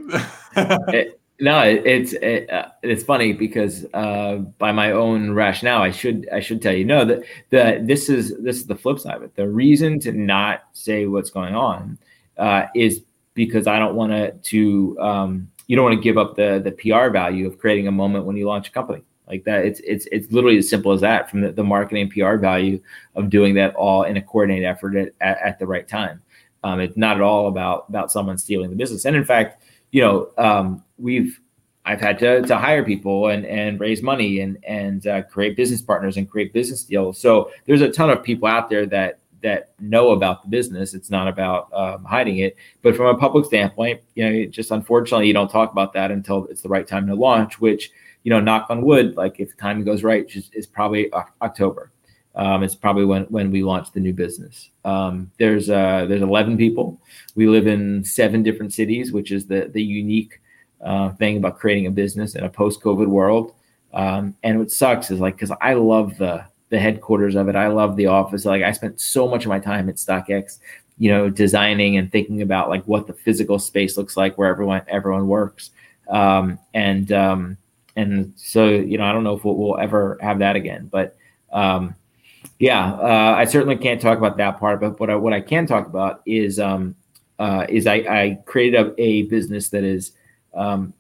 no, 1.43 1.61
it's 1.63 2.13
it, 2.13 2.49
uh, 2.51 2.69
it's 2.85 3.03
funny 3.03 3.33
because 3.33 3.85
uh, 3.95 4.37
by 4.59 4.71
my 4.71 4.93
own 4.93 5.33
rationale, 5.33 5.83
I 5.83 5.91
should 5.91 6.29
I 6.33 6.39
should 6.39 6.63
tell 6.63 6.73
you 6.73 6.85
no 6.85 7.05
that 7.05 7.25
the 7.51 7.83
this 7.83 8.09
is 8.09 8.39
this 8.39 8.59
is 8.59 8.67
the 8.69 8.77
flip 8.77 9.01
side 9.01 9.17
of 9.17 9.25
it. 9.25 9.35
The 9.35 9.49
reason 9.49 9.99
to 10.01 10.13
not 10.13 10.63
say 10.73 11.07
what's 11.07 11.31
going 11.31 11.57
on 11.57 11.99
uh, 12.39 12.67
is 12.77 13.03
because 13.35 13.67
I 13.67 13.81
don't 13.81 13.97
want 13.97 14.13
to 14.13 14.31
to 14.31 15.01
um, 15.01 15.51
you 15.67 15.75
don't 15.75 15.85
want 15.85 15.97
to 15.97 16.01
give 16.01 16.17
up 16.17 16.37
the 16.37 16.63
the 16.65 16.71
PR 16.71 17.11
value 17.11 17.49
of 17.49 17.59
creating 17.59 17.89
a 17.89 17.93
moment 17.93 18.25
when 18.25 18.37
you 18.37 18.47
launch 18.47 18.69
a 18.69 18.71
company 18.71 19.03
like 19.27 19.43
that. 19.43 19.65
It's 19.65 19.81
it's 19.81 20.07
it's 20.13 20.31
literally 20.31 20.59
as 20.59 20.71
simple 20.71 20.93
as 20.93 21.01
that. 21.01 21.29
From 21.29 21.41
the, 21.41 21.51
the 21.51 21.65
marketing 21.65 22.09
PR 22.09 22.37
value 22.37 22.81
of 23.17 23.31
doing 23.31 23.55
that 23.57 23.75
all 23.75 24.05
in 24.05 24.17
a 24.17 24.23
coordinated 24.23 24.65
effort 24.65 24.95
at, 24.95 25.13
at, 25.21 25.39
at 25.39 25.59
the 25.59 25.67
right 25.67 25.89
time. 25.89 26.23
Um, 26.63 26.79
it's 26.79 26.97
not 26.97 27.17
at 27.17 27.23
all 27.23 27.49
about 27.49 27.87
about 27.89 28.13
someone 28.13 28.39
stealing 28.39 28.71
the 28.71 28.77
business. 28.77 29.05
And 29.07 29.17
in 29.17 29.25
fact 29.25 29.61
you 29.93 30.01
know, 30.01 30.31
um, 30.39 30.83
we've 31.03 31.39
I've 31.85 32.01
had 32.01 32.19
to, 32.21 32.43
to 32.43 32.57
hire 32.57 32.85
people 32.85 33.27
and, 33.27 33.45
and 33.45 33.81
raise 33.81 34.03
money 34.03 34.41
and 34.41 34.57
and 34.67 35.07
uh, 35.07 35.23
create 35.23 35.57
business 35.57 35.83
partners 35.83 36.17
and 36.17 36.31
create 36.31 36.53
business 36.53 36.85
deals. 36.85 37.19
So 37.19 37.51
there's 37.67 37.81
a 37.81 37.91
ton 37.91 38.11
of 38.11 38.23
people 38.23 38.49
out 38.49 38.71
there 38.71 38.87
that 38.87 39.19
that 39.43 39.73
know 39.81 40.11
about 40.11 40.43
the 40.43 40.49
business. 40.49 40.95
It's 40.95 41.11
not 41.11 41.27
about 41.27 41.69
um, 41.73 42.05
hiding 42.05 42.39
it. 42.39 42.57
But 42.83 42.97
from 42.97 43.07
a 43.07 43.19
public 43.19 43.45
standpoint, 43.45 44.01
you 44.15 44.25
know, 44.25 44.47
just 44.47 44.71
unfortunately, 44.71 45.27
you 45.27 45.33
don't 45.33 45.51
talk 45.51 45.73
about 45.73 45.93
that 45.95 46.13
until 46.13 46.47
it's 46.47 46.63
the 46.63 46.69
right 46.69 46.87
time 46.87 47.09
to 47.09 47.15
launch. 47.15 47.61
Which 47.61 47.91
you 48.23 48.31
know, 48.31 48.41
knock 48.41 48.67
on 48.71 48.83
wood, 48.83 49.17
like 49.17 49.41
if 49.41 49.51
the 49.51 49.57
timing 49.57 49.85
goes 49.85 50.05
right, 50.05 50.29
just 50.29 50.55
is 50.55 50.67
probably 50.67 51.13
October. 51.43 51.91
Um, 52.35 52.63
it's 52.63 52.75
probably 52.75 53.05
when 53.05 53.25
when 53.25 53.51
we 53.51 53.63
launch 53.63 53.93
the 53.93 54.01
new 54.01 54.13
business. 54.13 54.71
Um, 54.85 55.31
there's 55.39 55.69
uh, 55.69 56.07
there's 56.09 56.23
11 56.23 56.57
people. 56.57 57.01
We 57.35 57.49
live 57.49 57.67
in 57.67 58.05
seven 58.05 58.43
different 58.43 58.73
cities, 58.73 59.13
which 59.13 59.33
is 59.33 59.47
the 59.47 59.69
the 59.73 59.83
unique 59.83 60.41
uh, 60.83 61.11
thing 61.13 61.37
about 61.37 61.59
creating 61.59 61.87
a 61.87 61.91
business 61.91 62.35
in 62.35 62.45
a 62.45 62.49
post-COVID 62.49 63.07
world. 63.07 63.55
Um, 63.95 64.35
and 64.43 64.59
what 64.59 64.71
sucks 64.71 65.11
is 65.11 65.21
like 65.21 65.35
because 65.37 65.53
I 65.61 65.75
love 65.75 66.17
the 66.19 66.45
the 66.71 66.79
headquarters 66.79 67.35
of 67.35 67.49
it. 67.49 67.57
I 67.57 67.67
love 67.67 67.97
the 67.97 68.07
office. 68.07 68.47
Like 68.47 68.63
I 68.63 68.73
spent 68.73 68.99
so 68.99 69.29
much 69.29 69.45
of 69.45 69.51
my 69.51 69.59
time 69.59 69.91
at 69.91 69.97
StockX, 69.97 70.59
you 70.97 71.11
know, 71.11 71.29
designing 71.29 71.99
and 71.99 72.11
thinking 72.11 72.41
about 72.41 72.71
like 72.71 72.83
what 72.85 73.07
the 73.07 73.13
physical 73.13 73.59
space 73.59 73.99
looks 73.99 74.17
like 74.17 74.39
where 74.39 74.49
everyone 74.49 74.81
everyone 74.89 75.29
works. 75.29 75.71
Um, 76.09 76.59
and 76.73 77.13
um, 77.13 77.59
and 77.95 78.33
so 78.37 78.69
you 78.69 78.97
know, 78.97 79.05
I 79.05 79.13
don't 79.13 79.25
know 79.25 79.37
if 79.37 79.45
we'll, 79.45 79.57
we'll 79.57 79.79
ever 79.79 80.19
have 80.23 80.39
that 80.39 80.57
again, 80.57 80.89
but 80.91 81.17
um, 81.53 81.95
yeah, 82.59 82.93
uh, 82.95 83.35
I 83.37 83.45
certainly 83.45 83.77
can't 83.77 84.01
talk 84.01 84.19
about 84.19 84.37
that 84.39 84.59
part. 84.59 84.81
But 84.81 84.99
what 84.99 85.11
I, 85.11 85.17
what 85.17 85.33
I 85.33 85.41
can 85.41 85.67
talk 85.67 85.87
about 85.87 86.23
is 86.25 86.59
um, 86.59 86.95
uh, 87.39 87.67
is 87.69 87.87
I, 87.87 87.97
I 87.97 88.39
created 88.47 88.81
a, 88.81 89.01
a, 89.01 89.23
business 89.23 89.69
that 89.71 89.85
is 89.85 90.13
um, 90.55 90.93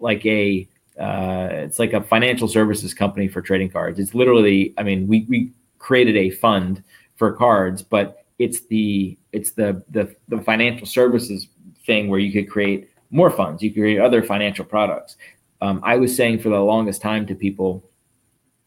like 0.00 0.24
a 0.26 0.68
uh, 0.98 1.48
it's 1.52 1.78
like 1.78 1.92
a 1.92 2.02
financial 2.02 2.48
services 2.48 2.92
company 2.92 3.28
for 3.28 3.40
trading 3.40 3.70
cards. 3.70 3.98
It's 3.98 4.14
literally, 4.14 4.74
I 4.76 4.82
mean, 4.82 5.06
we 5.06 5.26
we 5.28 5.52
created 5.78 6.16
a 6.16 6.30
fund 6.30 6.82
for 7.16 7.32
cards, 7.32 7.82
but 7.82 8.24
it's 8.38 8.60
the 8.66 9.16
it's 9.32 9.52
the 9.52 9.82
the, 9.90 10.14
the 10.28 10.40
financial 10.42 10.86
services 10.86 11.48
thing 11.86 12.08
where 12.08 12.20
you 12.20 12.32
could 12.32 12.50
create 12.50 12.90
more 13.10 13.30
funds. 13.30 13.62
You 13.62 13.70
could 13.70 13.80
create 13.80 14.00
other 14.00 14.22
financial 14.22 14.64
products. 14.64 15.16
Um, 15.62 15.80
I 15.82 15.96
was 15.96 16.14
saying 16.14 16.40
for 16.40 16.48
the 16.48 16.60
longest 16.60 17.02
time 17.02 17.26
to 17.26 17.34
people 17.34 17.90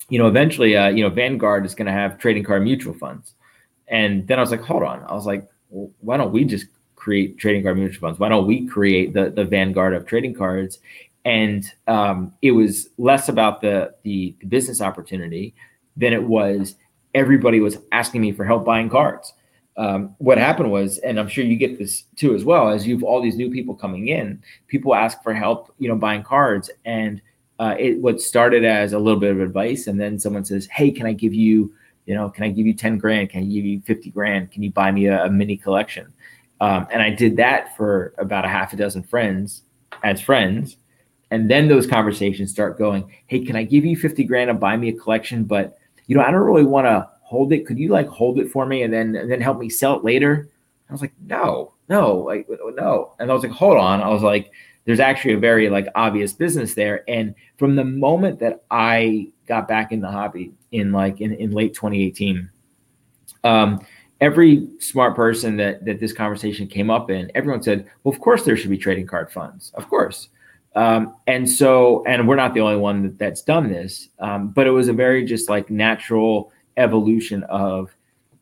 you 0.10 0.20
know, 0.20 0.28
eventually, 0.28 0.76
uh, 0.76 0.90
you 0.90 1.04
know, 1.04 1.10
Vanguard 1.10 1.66
is 1.66 1.76
going 1.76 1.86
to 1.86 1.92
have 1.92 2.20
trading 2.20 2.44
card 2.44 2.64
mutual 2.64 2.94
funds. 2.94 3.34
And 3.88 4.28
then 4.28 4.38
I 4.38 4.42
was 4.42 4.52
like, 4.52 4.62
hold 4.62 4.84
on. 4.84 5.04
I 5.04 5.14
was 5.14 5.26
like, 5.26 5.48
well, 5.70 5.92
why 6.02 6.18
don't 6.18 6.32
we 6.32 6.46
just 6.46 6.68
create 7.04 7.38
trading 7.38 7.64
card 7.64 7.78
mutual 7.78 8.02
funds? 8.02 8.20
Why 8.20 8.30
don't 8.30 8.48
we 8.48 8.66
create 8.66 9.14
the 9.14 9.30
the 9.30 9.46
Vanguard 9.46 9.94
of 9.94 10.06
trading 10.06 10.34
cards? 10.34 10.80
And 11.26 11.64
um, 11.88 12.34
it 12.42 12.52
was 12.52 12.90
less 12.98 13.30
about 13.30 13.62
the, 13.62 13.94
the 14.04 14.36
the 14.40 14.48
business 14.48 14.82
opportunity 14.82 15.54
than 15.96 16.14
it 16.14 16.24
was 16.24 16.76
everybody 17.14 17.60
was 17.60 17.78
asking 17.92 18.22
me 18.22 18.32
for 18.32 18.46
help 18.46 18.66
buying 18.66 18.90
cards. 18.90 19.34
Um, 19.76 20.16
what 20.20 20.38
happened 20.38 20.72
was, 20.72 21.00
and 21.00 21.20
I'm 21.20 21.28
sure 21.28 21.44
you 21.44 21.56
get 21.56 21.80
this 21.80 22.04
too 22.16 22.36
as 22.36 22.44
well, 22.44 22.70
as 22.70 22.86
you've 22.88 23.04
all 23.04 23.22
these 23.22 23.38
new 23.38 23.52
people 23.52 23.74
coming 23.74 24.08
in, 24.08 24.42
people 24.68 24.94
ask 24.94 25.24
for 25.24 25.34
help, 25.34 25.74
you 25.80 25.90
know, 25.90 25.96
buying 25.96 26.24
cards, 26.24 26.70
and 26.86 27.22
uh, 27.60 27.76
it 27.80 28.00
what 28.00 28.22
started 28.22 28.64
as 28.64 28.94
a 28.94 29.00
little 29.00 29.20
bit 29.20 29.32
of 29.32 29.42
advice, 29.42 29.88
and 29.88 30.00
then 30.00 30.20
someone 30.20 30.46
says, 30.46 30.68
"Hey, 30.68 30.92
can 30.92 31.08
I 31.08 31.14
give 31.14 31.34
you, 31.34 31.74
you 32.06 32.14
know, 32.14 32.30
can 32.30 32.44
I 32.44 32.50
give 32.50 32.68
you 32.68 32.74
ten 32.74 32.98
grand? 32.98 33.32
Can 33.32 33.42
I 33.42 33.46
give 33.46 33.66
you 33.66 33.82
fifty 33.82 34.12
grand? 34.12 34.52
Can 34.52 34.62
you 34.62 34.72
buy 34.72 34.92
me 34.92 35.08
a, 35.08 35.26
a 35.26 35.30
mini 35.30 35.58
collection?" 35.58 36.14
Um, 36.64 36.88
and 36.92 37.02
I 37.02 37.10
did 37.10 37.36
that 37.38 37.76
for 37.76 38.14
about 38.18 38.46
a 38.46 38.48
half 38.48 38.72
a 38.72 38.78
dozen 38.78 39.04
friends 39.04 39.64
as 40.02 40.22
friends, 40.22 40.78
and 41.30 41.52
then 41.52 41.68
those 41.68 41.86
conversations 41.86 42.52
start 42.52 42.78
going. 42.78 43.12
Hey, 43.28 43.44
can 43.44 43.58
I 43.58 43.64
give 43.64 43.84
you 43.84 43.98
fifty 43.98 44.24
grand 44.24 44.50
and 44.50 44.62
buy 44.62 44.78
me 44.78 44.88
a 44.88 44.94
collection? 44.94 45.44
But 45.44 45.78
you 46.08 46.16
know, 46.16 46.24
I 46.24 46.32
don't 46.32 46.40
really 46.40 46.64
want 46.64 46.88
to 46.88 47.10
hold 47.22 47.52
it. 47.52 47.68
Could 47.68 47.80
you 47.80 47.90
like 47.90 48.08
hold 48.08 48.40
it 48.40 48.50
for 48.50 48.66
me 48.66 48.84
and 48.84 48.94
then 48.94 49.14
and 49.14 49.30
then 49.30 49.42
help 49.42 49.60
me 49.60 49.68
sell 49.68 49.98
it 49.98 50.06
later? 50.06 50.50
I 50.90 50.94
was 50.94 51.02
like, 51.02 51.12
no, 51.26 51.74
no, 51.90 52.20
like 52.20 52.48
no. 52.50 53.14
And 53.20 53.30
I 53.30 53.34
was 53.34 53.44
like, 53.44 53.52
hold 53.52 53.78
on. 53.78 54.02
I 54.02 54.08
was 54.08 54.24
like 54.24 54.50
there's 54.86 55.02
actually 55.02 55.34
a 55.34 55.40
very 55.40 55.70
like 55.70 55.88
obvious 55.96 56.32
business 56.32 56.76
there. 56.76 57.04
And 57.10 57.36
from 57.58 57.76
the 57.76 57.84
moment 57.84 58.40
that 58.40 58.64
I 58.72 59.32
got 59.48 59.68
back 59.68 59.92
in 59.92 60.00
the 60.00 60.12
hobby 60.12 60.54
in 60.72 60.94
like 60.94 61.20
in, 61.20 61.34
in 61.34 61.52
late 61.52 61.74
2018, 61.74 62.50
um, 63.44 63.86
every 64.24 64.66
smart 64.80 65.16
person 65.16 65.58
that 65.58 65.84
that 65.84 66.00
this 66.00 66.14
conversation 66.14 66.66
came 66.66 66.90
up 66.90 67.12
in, 67.12 67.30
everyone 67.36 67.62
said, 67.62 67.86
"Well, 68.04 68.14
of 68.14 68.22
course 68.22 68.44
there 68.46 68.56
should 68.56 68.70
be 68.70 68.78
trading 68.78 69.06
card 69.06 69.30
funds, 69.30 69.72
of 69.76 69.88
course." 69.90 70.30
Um, 70.76 71.16
and 71.28 71.48
so, 71.48 72.04
and 72.06 72.28
we're 72.28 72.38
not 72.38 72.54
the 72.54 72.62
only 72.62 72.78
one 72.78 73.04
that, 73.04 73.20
that's 73.20 73.44
done 73.44 73.70
this, 73.70 74.10
um, 74.20 74.50
but 74.50 74.66
it 74.66 74.72
was 74.72 74.88
a 74.88 74.94
very 74.94 75.24
just 75.26 75.50
like 75.50 75.70
natural 75.70 76.52
evolution 76.78 77.44
of 77.44 77.96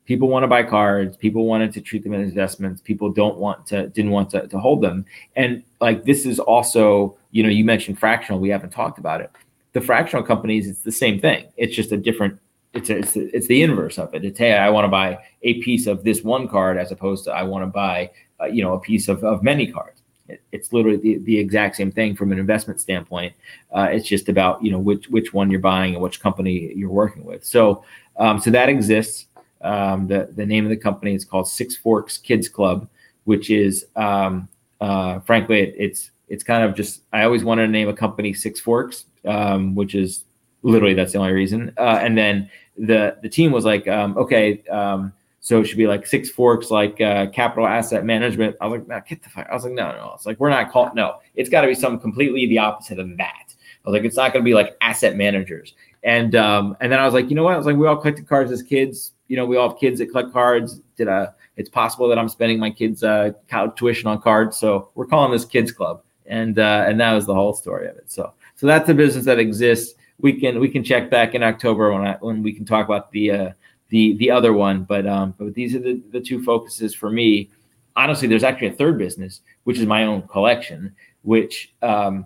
people 0.06 0.28
want 0.28 0.42
to 0.42 0.48
buy 0.48 0.62
cards 0.62 1.16
people 1.16 1.44
wanted 1.46 1.70
to 1.72 1.80
treat 1.80 2.02
them 2.02 2.14
as 2.14 2.28
investments 2.28 2.80
people 2.80 3.10
don't 3.10 3.36
want 3.36 3.64
to 3.66 3.88
didn't 3.90 4.10
want 4.10 4.30
to, 4.30 4.46
to 4.48 4.58
hold 4.58 4.80
them. 4.82 5.04
And 5.36 5.62
like 5.80 6.04
this 6.04 6.24
is 6.24 6.38
also 6.38 7.16
you 7.32 7.42
know 7.42 7.48
you 7.48 7.64
mentioned 7.64 7.98
fractional 7.98 8.40
we 8.40 8.50
haven't 8.50 8.70
talked 8.70 8.98
about 8.98 9.20
it. 9.20 9.30
The 9.72 9.80
fractional 9.80 10.22
companies 10.22 10.68
it's 10.68 10.80
the 10.80 10.92
same 10.92 11.20
thing. 11.20 11.48
It's 11.56 11.74
just 11.74 11.90
a 11.92 11.96
different 11.96 12.38
it's 12.74 12.90
a, 12.90 12.98
it's, 12.98 13.16
it's 13.16 13.46
the 13.46 13.62
inverse 13.62 13.98
of 13.98 14.14
it 14.14 14.24
it's 14.24 14.38
hey 14.38 14.54
i 14.54 14.68
want 14.68 14.84
to 14.84 14.88
buy 14.88 15.18
a 15.42 15.60
piece 15.62 15.86
of 15.86 16.04
this 16.04 16.22
one 16.22 16.48
card 16.48 16.76
as 16.78 16.90
opposed 16.90 17.24
to 17.24 17.30
i 17.30 17.42
want 17.42 17.62
to 17.62 17.66
buy 17.66 18.10
uh, 18.40 18.46
you 18.46 18.62
know 18.62 18.74
a 18.74 18.80
piece 18.80 19.08
of, 19.08 19.22
of 19.24 19.42
many 19.42 19.66
cards 19.66 20.02
it, 20.28 20.40
it's 20.52 20.72
literally 20.72 20.96
the, 20.96 21.18
the 21.18 21.38
exact 21.38 21.76
same 21.76 21.92
thing 21.92 22.14
from 22.14 22.32
an 22.32 22.38
investment 22.38 22.80
standpoint 22.80 23.34
uh, 23.72 23.88
it's 23.90 24.08
just 24.08 24.28
about 24.28 24.62
you 24.62 24.70
know 24.70 24.78
which 24.78 25.08
which 25.08 25.32
one 25.32 25.50
you're 25.50 25.60
buying 25.60 25.94
and 25.94 26.02
which 26.02 26.20
company 26.20 26.72
you're 26.74 26.90
working 26.90 27.24
with 27.24 27.44
so 27.44 27.84
um, 28.16 28.40
so 28.40 28.50
that 28.50 28.68
exists 28.68 29.26
um, 29.62 30.06
the 30.06 30.28
the 30.34 30.46
name 30.46 30.64
of 30.64 30.70
the 30.70 30.76
company 30.76 31.14
is 31.14 31.24
called 31.24 31.48
Six 31.48 31.76
Forks 31.76 32.18
Kids 32.18 32.48
Club. 32.48 32.88
which 33.24 33.50
is 33.50 33.86
um, 33.96 34.48
uh, 34.80 35.20
frankly 35.20 35.60
it, 35.60 35.74
it's 35.76 36.10
it's 36.28 36.42
kind 36.42 36.64
of 36.64 36.74
just 36.74 37.02
I 37.12 37.24
always 37.24 37.44
wanted 37.44 37.66
to 37.66 37.72
name 37.72 37.88
a 37.88 37.92
company 37.92 38.32
Six 38.32 38.58
Forks, 38.58 39.04
um, 39.26 39.74
which 39.74 39.94
is 39.94 40.24
literally 40.62 40.94
that's 40.94 41.12
the 41.12 41.18
only 41.18 41.32
reason. 41.32 41.72
Uh, 41.76 41.98
and 42.00 42.16
then 42.16 42.50
the 42.76 43.16
the 43.22 43.28
team 43.28 43.52
was 43.52 43.64
like, 43.64 43.86
um, 43.88 44.16
okay, 44.16 44.62
um, 44.70 45.12
so 45.40 45.60
it 45.60 45.66
should 45.66 45.78
be 45.78 45.88
like 45.88 46.06
Six 46.06 46.30
Forks, 46.30 46.70
like 46.70 47.00
uh, 47.00 47.26
Capital 47.30 47.66
Asset 47.66 48.04
Management. 48.04 48.56
I 48.60 48.66
was 48.66 48.78
like, 48.78 48.88
nah, 48.88 49.00
get 49.00 49.22
the 49.22 49.28
fuck. 49.28 49.48
I 49.50 49.54
was 49.54 49.64
like, 49.64 49.72
no, 49.72 49.90
no. 49.90 50.12
It's 50.14 50.24
like 50.24 50.38
we're 50.38 50.50
not 50.50 50.70
called. 50.70 50.94
No, 50.94 51.16
it's 51.34 51.50
got 51.50 51.62
to 51.62 51.66
be 51.66 51.74
something 51.74 52.00
completely 52.00 52.46
the 52.46 52.58
opposite 52.58 52.98
of 52.98 53.16
that. 53.16 53.54
I 53.84 53.90
was 53.90 53.98
like, 53.98 54.04
it's 54.04 54.16
not 54.16 54.32
going 54.32 54.44
to 54.44 54.48
be 54.48 54.54
like 54.54 54.76
asset 54.80 55.16
managers. 55.16 55.74
And 56.04 56.36
um, 56.36 56.76
and 56.80 56.92
then 56.92 57.00
I 57.00 57.04
was 57.04 57.12
like, 57.14 57.28
you 57.28 57.34
know 57.34 57.42
what? 57.42 57.54
I 57.54 57.56
was 57.56 57.66
like, 57.66 57.76
we 57.76 57.86
all 57.86 57.96
collected 57.96 58.28
cards 58.28 58.52
as 58.52 58.62
kids. 58.62 59.12
You 59.26 59.36
know, 59.36 59.44
we 59.44 59.56
all 59.56 59.70
have 59.70 59.78
kids 59.78 59.98
that 59.98 60.10
collect 60.10 60.32
cards. 60.32 60.80
Did 60.96 61.08
a? 61.08 61.34
It's 61.56 61.68
possible 61.68 62.08
that 62.08 62.18
I'm 62.18 62.28
spending 62.28 62.58
my 62.58 62.70
kids' 62.70 63.02
uh, 63.02 63.32
tuition 63.76 64.06
on 64.06 64.22
cards, 64.22 64.56
so 64.56 64.90
we're 64.94 65.06
calling 65.06 65.32
this 65.32 65.44
Kids 65.44 65.70
Club. 65.70 66.02
And 66.26 66.58
uh, 66.58 66.84
and 66.86 67.00
that 67.00 67.12
was 67.12 67.26
the 67.26 67.34
whole 67.34 67.52
story 67.52 67.88
of 67.88 67.96
it. 67.96 68.10
So 68.10 68.32
so 68.54 68.66
that's 68.66 68.88
a 68.88 68.94
business 68.94 69.24
that 69.24 69.38
exists. 69.38 69.94
We 70.22 70.40
can 70.40 70.58
we 70.58 70.68
can 70.68 70.82
check 70.82 71.10
back 71.10 71.34
in 71.34 71.42
October 71.42 71.92
when 71.92 72.06
I 72.06 72.16
when 72.20 72.42
we 72.42 72.52
can 72.52 72.64
talk 72.64 72.86
about 72.86 73.10
the 73.12 73.30
uh, 73.30 73.50
the 73.90 74.16
the 74.16 74.30
other 74.30 74.52
one. 74.52 74.84
But 74.84 75.06
um, 75.06 75.34
but 75.38 75.52
these 75.54 75.74
are 75.74 75.80
the, 75.80 76.00
the 76.10 76.20
two 76.20 76.42
focuses 76.42 76.94
for 76.94 77.10
me. 77.10 77.50
Honestly, 77.94 78.26
there's 78.26 78.44
actually 78.44 78.68
a 78.68 78.72
third 78.72 78.96
business, 78.96 79.42
which 79.64 79.78
is 79.78 79.84
my 79.84 80.04
own 80.04 80.22
collection, 80.22 80.94
which 81.22 81.74
um, 81.82 82.24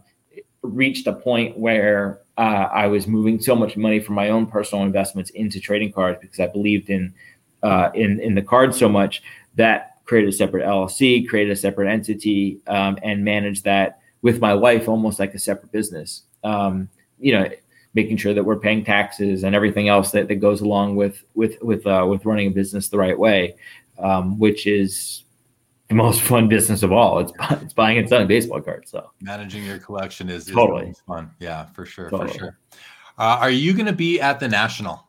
reached 0.62 1.06
a 1.08 1.12
point 1.12 1.58
where 1.58 2.20
uh, 2.38 2.68
I 2.72 2.86
was 2.86 3.06
moving 3.06 3.40
so 3.40 3.56
much 3.56 3.76
money 3.76 3.98
from 3.98 4.14
my 4.14 4.28
own 4.28 4.46
personal 4.46 4.84
investments 4.84 5.30
into 5.30 5.58
trading 5.58 5.90
cards 5.90 6.18
because 6.20 6.38
I 6.38 6.46
believed 6.46 6.90
in 6.90 7.12
uh, 7.62 7.90
in 7.94 8.20
in 8.20 8.34
the 8.34 8.42
cards 8.42 8.78
so 8.78 8.88
much 8.88 9.22
that 9.56 9.96
created 10.04 10.28
a 10.28 10.32
separate 10.32 10.64
LLC, 10.64 11.26
created 11.26 11.50
a 11.50 11.56
separate 11.56 11.90
entity, 11.90 12.60
um, 12.68 12.98
and 13.02 13.24
managed 13.24 13.64
that 13.64 14.00
with 14.22 14.40
my 14.40 14.54
wife 14.54 14.88
almost 14.88 15.18
like 15.18 15.34
a 15.34 15.38
separate 15.38 15.72
business. 15.72 16.22
Um, 16.44 16.88
you 17.18 17.32
know, 17.32 17.48
making 17.96 18.18
sure 18.18 18.34
that 18.34 18.44
we're 18.44 18.58
paying 18.58 18.84
taxes 18.84 19.42
and 19.42 19.54
everything 19.54 19.88
else 19.88 20.12
that, 20.12 20.28
that 20.28 20.36
goes 20.36 20.60
along 20.60 20.94
with 20.94 21.24
with 21.34 21.60
with 21.62 21.84
uh, 21.86 22.06
with 22.08 22.24
running 22.26 22.48
a 22.48 22.50
business 22.50 22.88
the 22.88 22.98
right 22.98 23.18
way, 23.18 23.56
um, 23.98 24.38
which 24.38 24.66
is 24.66 25.24
the 25.88 25.94
most 25.94 26.20
fun 26.20 26.46
business 26.46 26.82
of 26.82 26.92
all. 26.92 27.18
It's 27.18 27.32
it's 27.62 27.72
buying 27.72 27.98
and 27.98 28.08
selling 28.08 28.28
baseball 28.28 28.60
cards. 28.60 28.90
So 28.90 29.10
managing 29.20 29.64
your 29.64 29.78
collection 29.78 30.28
is, 30.28 30.44
totally 30.44 30.90
is 30.90 31.00
fun. 31.00 31.30
Yeah, 31.40 31.64
for 31.74 31.86
sure, 31.86 32.10
totally. 32.10 32.32
for 32.32 32.38
sure. 32.38 32.58
Uh, 33.18 33.38
are 33.40 33.50
you 33.50 33.72
going 33.72 33.86
to 33.86 33.94
be 33.94 34.20
at 34.20 34.38
the 34.38 34.46
national? 34.46 35.02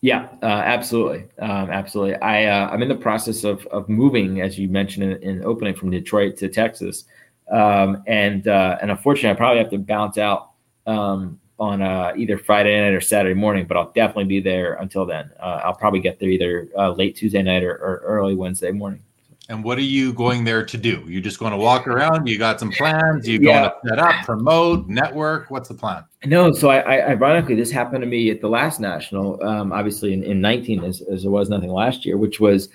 Yeah, 0.00 0.28
uh, 0.42 0.46
absolutely, 0.46 1.26
um, 1.38 1.70
absolutely. 1.70 2.16
I 2.16 2.46
uh, 2.46 2.70
I'm 2.70 2.82
in 2.82 2.88
the 2.88 2.96
process 2.96 3.44
of 3.44 3.66
of 3.66 3.88
moving, 3.90 4.40
as 4.40 4.58
you 4.58 4.68
mentioned 4.68 5.12
in, 5.12 5.22
in 5.22 5.44
opening 5.44 5.74
from 5.74 5.90
Detroit 5.90 6.38
to 6.38 6.48
Texas, 6.48 7.04
um, 7.52 8.02
and 8.06 8.48
uh, 8.48 8.78
and 8.80 8.90
unfortunately, 8.90 9.30
I 9.30 9.34
probably 9.34 9.58
have 9.58 9.70
to 9.70 9.78
bounce 9.78 10.16
out 10.16 10.52
um, 10.86 11.38
on 11.62 11.80
uh, 11.80 12.12
either 12.16 12.36
Friday 12.38 12.80
night 12.80 12.94
or 12.94 13.00
Saturday 13.00 13.34
morning, 13.34 13.66
but 13.66 13.76
I'll 13.76 13.92
definitely 13.92 14.24
be 14.24 14.40
there 14.40 14.74
until 14.74 15.06
then. 15.06 15.30
Uh, 15.40 15.60
I'll 15.64 15.74
probably 15.74 16.00
get 16.00 16.18
there 16.18 16.28
either 16.28 16.68
late 16.96 17.16
Tuesday 17.16 17.42
night 17.42 17.62
or, 17.62 17.72
or 17.72 18.02
early 18.04 18.34
Wednesday 18.34 18.72
morning. 18.72 19.02
And 19.48 19.62
what 19.62 19.76
are 19.76 19.82
you 19.82 20.12
going 20.12 20.44
there 20.44 20.64
to 20.64 20.78
do? 20.78 21.04
You're 21.06 21.20
just 21.20 21.38
going 21.38 21.52
to 21.52 21.58
walk 21.58 21.86
around? 21.86 22.28
You 22.28 22.38
got 22.38 22.60
some 22.60 22.70
plans? 22.70 23.28
You 23.28 23.38
yeah. 23.40 23.60
going 23.60 23.70
to 23.70 23.88
set 23.88 23.98
up, 23.98 24.24
promote, 24.24 24.88
network? 24.88 25.50
What's 25.50 25.68
the 25.68 25.74
plan? 25.74 26.04
No, 26.24 26.52
so 26.52 26.70
I, 26.70 26.78
I 26.78 27.10
ironically 27.10 27.54
this 27.54 27.70
happened 27.70 28.02
to 28.02 28.06
me 28.06 28.30
at 28.30 28.40
the 28.40 28.48
last 28.48 28.80
national, 28.80 29.42
um, 29.42 29.72
obviously 29.72 30.14
in, 30.14 30.22
in 30.22 30.40
19 30.40 30.84
as, 30.84 31.02
as 31.02 31.22
there 31.22 31.30
was 31.30 31.50
nothing 31.50 31.70
last 31.70 32.06
year, 32.06 32.16
which 32.16 32.40
was 32.40 32.68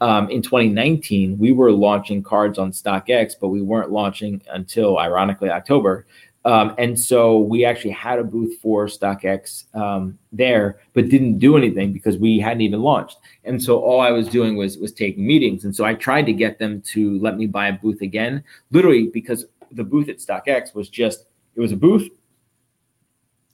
um, 0.00 0.28
in 0.30 0.42
2019 0.42 1.38
we 1.38 1.52
were 1.52 1.70
launching 1.72 2.22
cards 2.22 2.58
on 2.58 2.72
StockX, 2.72 3.34
but 3.40 3.48
we 3.48 3.62
weren't 3.62 3.90
launching 3.90 4.42
until 4.50 4.98
ironically 4.98 5.48
October. 5.48 6.06
Um, 6.44 6.74
and 6.78 6.98
so 6.98 7.38
we 7.38 7.64
actually 7.64 7.90
had 7.90 8.18
a 8.18 8.24
booth 8.24 8.58
for 8.62 8.86
StockX 8.86 9.74
um, 9.74 10.18
there, 10.32 10.80
but 10.94 11.10
didn't 11.10 11.38
do 11.38 11.56
anything 11.56 11.92
because 11.92 12.16
we 12.16 12.38
hadn't 12.38 12.62
even 12.62 12.80
launched. 12.80 13.18
And 13.44 13.62
so 13.62 13.78
all 13.78 14.00
I 14.00 14.10
was 14.10 14.28
doing 14.28 14.56
was 14.56 14.78
was 14.78 14.92
taking 14.92 15.26
meetings. 15.26 15.64
And 15.64 15.76
so 15.76 15.84
I 15.84 15.94
tried 15.94 16.26
to 16.26 16.32
get 16.32 16.58
them 16.58 16.80
to 16.92 17.18
let 17.20 17.36
me 17.36 17.46
buy 17.46 17.68
a 17.68 17.74
booth 17.74 18.00
again, 18.00 18.42
literally 18.70 19.08
because 19.08 19.46
the 19.72 19.84
booth 19.84 20.08
at 20.08 20.16
StockX 20.16 20.74
was 20.74 20.88
just 20.88 21.26
it 21.56 21.60
was 21.60 21.72
a 21.72 21.76
booth. 21.76 22.08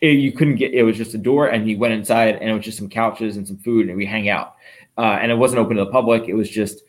It, 0.01 0.19
you 0.19 0.31
couldn't 0.31 0.57
get 0.57 0.73
it 0.73 0.83
was 0.85 0.97
just 0.97 1.15
a 1.15 1.19
door, 1.19 1.49
and 1.49 1.69
you 1.69 1.79
went 1.79 1.95
inside, 1.95 2.37
and 2.37 2.49
it 2.49 2.53
was 2.53 2.65
just 2.65 2.79
some 2.79 2.89
couches 2.89 3.37
and 3.37 3.49
some 3.49 3.57
food, 3.59 3.89
and 3.89 3.97
we 3.97 4.07
hang 4.07 4.29
out. 4.29 4.55
Uh, 4.99 5.19
and 5.21 5.33
it 5.33 5.35
wasn't 5.35 5.59
open 5.59 5.77
to 5.77 5.85
the 5.85 5.91
public. 5.91 6.29
It 6.29 6.35
was 6.35 6.49
just 6.49 6.83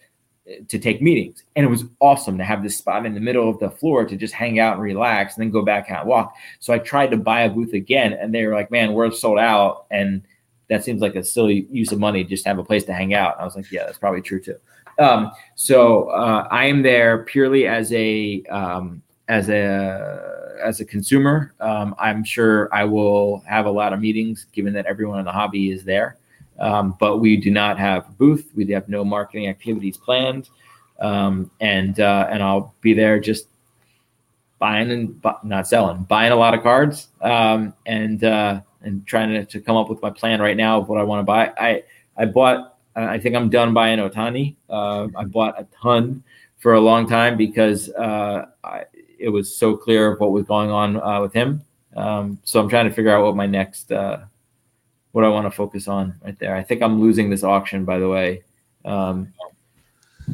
to 0.67 0.79
take 0.79 1.01
meetings. 1.01 1.43
And 1.55 1.65
it 1.65 1.69
was 1.69 1.85
awesome 1.99 2.37
to 2.37 2.43
have 2.43 2.63
this 2.63 2.77
spot 2.77 3.05
in 3.05 3.13
the 3.13 3.19
middle 3.19 3.49
of 3.49 3.59
the 3.59 3.69
floor 3.69 4.05
to 4.05 4.15
just 4.15 4.33
hang 4.33 4.59
out 4.59 4.73
and 4.73 4.81
relax 4.81 5.35
and 5.35 5.43
then 5.43 5.51
go 5.51 5.63
back 5.63 5.89
and 5.89 6.07
walk. 6.07 6.35
So 6.59 6.73
I 6.73 6.79
tried 6.79 7.11
to 7.11 7.17
buy 7.17 7.41
a 7.41 7.49
booth 7.49 7.73
again 7.73 8.13
and 8.13 8.33
they 8.33 8.45
were 8.45 8.53
like, 8.53 8.71
man, 8.71 8.93
we're 8.93 9.11
sold 9.11 9.39
out. 9.39 9.85
And 9.91 10.23
that 10.69 10.83
seems 10.83 11.01
like 11.01 11.15
a 11.15 11.23
silly 11.23 11.67
use 11.69 11.91
of 11.91 11.99
money 11.99 12.23
just 12.23 12.43
to 12.43 12.49
have 12.49 12.59
a 12.59 12.63
place 12.63 12.83
to 12.85 12.93
hang 12.93 13.13
out. 13.13 13.39
I 13.39 13.43
was 13.43 13.55
like, 13.55 13.71
yeah, 13.71 13.85
that's 13.85 13.97
probably 13.97 14.21
true 14.21 14.41
too. 14.41 14.57
Um, 14.99 15.31
so 15.55 16.09
uh, 16.09 16.47
I 16.49 16.65
am 16.65 16.81
there 16.81 17.23
purely 17.23 17.67
as 17.67 17.91
a 17.93 18.43
um, 18.49 19.01
as 19.27 19.49
a 19.49 20.57
as 20.63 20.79
a 20.79 20.85
consumer. 20.85 21.53
Um, 21.59 21.95
I'm 21.99 22.23
sure 22.23 22.73
I 22.73 22.83
will 22.83 23.43
have 23.47 23.65
a 23.65 23.71
lot 23.71 23.93
of 23.93 23.99
meetings 23.99 24.47
given 24.51 24.73
that 24.73 24.85
everyone 24.85 25.19
in 25.19 25.25
the 25.25 25.31
hobby 25.31 25.71
is 25.71 25.83
there. 25.83 26.17
Um, 26.59 26.95
but 26.99 27.17
we 27.17 27.37
do 27.37 27.51
not 27.51 27.77
have 27.77 28.07
a 28.07 28.11
booth. 28.13 28.51
We 28.55 28.65
have 28.71 28.89
no 28.89 29.03
marketing 29.03 29.47
activities 29.47 29.97
planned, 29.97 30.49
um, 30.99 31.51
and 31.59 31.99
uh, 31.99 32.27
and 32.31 32.41
I'll 32.41 32.73
be 32.81 32.93
there 32.93 33.19
just 33.19 33.47
buying 34.59 34.91
and 34.91 35.21
bu- 35.21 35.29
not 35.43 35.67
selling, 35.67 36.03
buying 36.03 36.31
a 36.31 36.35
lot 36.35 36.53
of 36.53 36.63
cards, 36.63 37.09
um, 37.21 37.73
and 37.85 38.23
uh, 38.23 38.61
and 38.81 39.05
trying 39.05 39.29
to, 39.29 39.45
to 39.45 39.61
come 39.61 39.75
up 39.75 39.89
with 39.89 40.01
my 40.01 40.09
plan 40.09 40.41
right 40.41 40.57
now 40.57 40.79
of 40.79 40.89
what 40.89 40.99
I 40.99 41.03
want 41.03 41.19
to 41.19 41.23
buy. 41.23 41.51
I 41.57 41.83
I 42.17 42.25
bought. 42.25 42.75
I 42.95 43.19
think 43.19 43.35
I'm 43.35 43.51
done 43.51 43.75
buying 43.75 43.99
Ohtani. 43.99 44.55
Uh, 44.67 45.09
I 45.15 45.25
bought 45.25 45.59
a 45.59 45.67
ton 45.79 46.23
for 46.57 46.73
a 46.73 46.81
long 46.81 47.07
time 47.07 47.37
because 47.37 47.89
uh, 47.89 48.47
I, 48.63 48.85
it 49.19 49.29
was 49.29 49.55
so 49.55 49.77
clear 49.77 50.15
what 50.15 50.31
was 50.31 50.45
going 50.45 50.71
on 50.71 50.99
uh, 51.01 51.21
with 51.21 51.31
him. 51.31 51.61
Um, 51.95 52.39
so 52.43 52.59
I'm 52.59 52.69
trying 52.69 52.87
to 52.89 52.93
figure 52.93 53.11
out 53.11 53.23
what 53.23 53.35
my 53.35 53.45
next 53.45 53.91
uh, 53.91 54.25
what 55.17 55.25
I 55.25 55.29
want 55.29 55.47
to 55.47 55.51
focus 55.51 55.87
on 55.87 56.13
right 56.23 56.37
there. 56.37 56.55
I 56.55 56.61
think 56.61 56.83
I'm 56.83 57.01
losing 57.01 57.31
this 57.31 57.43
auction, 57.43 57.85
by 57.85 57.97
the 57.97 58.07
way. 58.07 58.43
Um, 58.85 59.33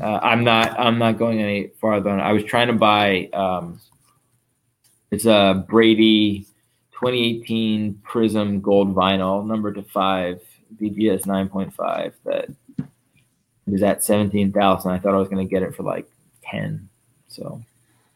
uh, 0.02 0.20
I'm 0.22 0.44
not. 0.44 0.78
I'm 0.78 0.98
not 0.98 1.18
going 1.18 1.40
any 1.40 1.68
farther. 1.80 2.10
On. 2.10 2.20
I 2.20 2.34
was 2.34 2.44
trying 2.44 2.68
to 2.68 2.74
buy. 2.74 3.30
Um, 3.32 3.80
it's 5.10 5.26
a 5.26 5.66
Brady 5.70 6.46
2018 6.92 8.02
Prizm 8.06 8.62
Gold 8.62 8.94
Vinyl, 8.94 9.48
number 9.48 9.72
to 9.72 9.84
five, 9.84 10.42
BGS 10.76 11.28
9.5. 11.28 12.12
That 12.26 12.50
is 13.68 13.84
at 13.84 14.04
17,000. 14.04 14.92
I 14.92 15.00
thought 15.00 15.14
I 15.14 15.18
was 15.18 15.30
going 15.30 15.48
to 15.48 15.50
get 15.50 15.64
it 15.64 15.74
for 15.74 15.84
like 15.84 16.12
10. 16.44 16.90
So. 17.30 17.64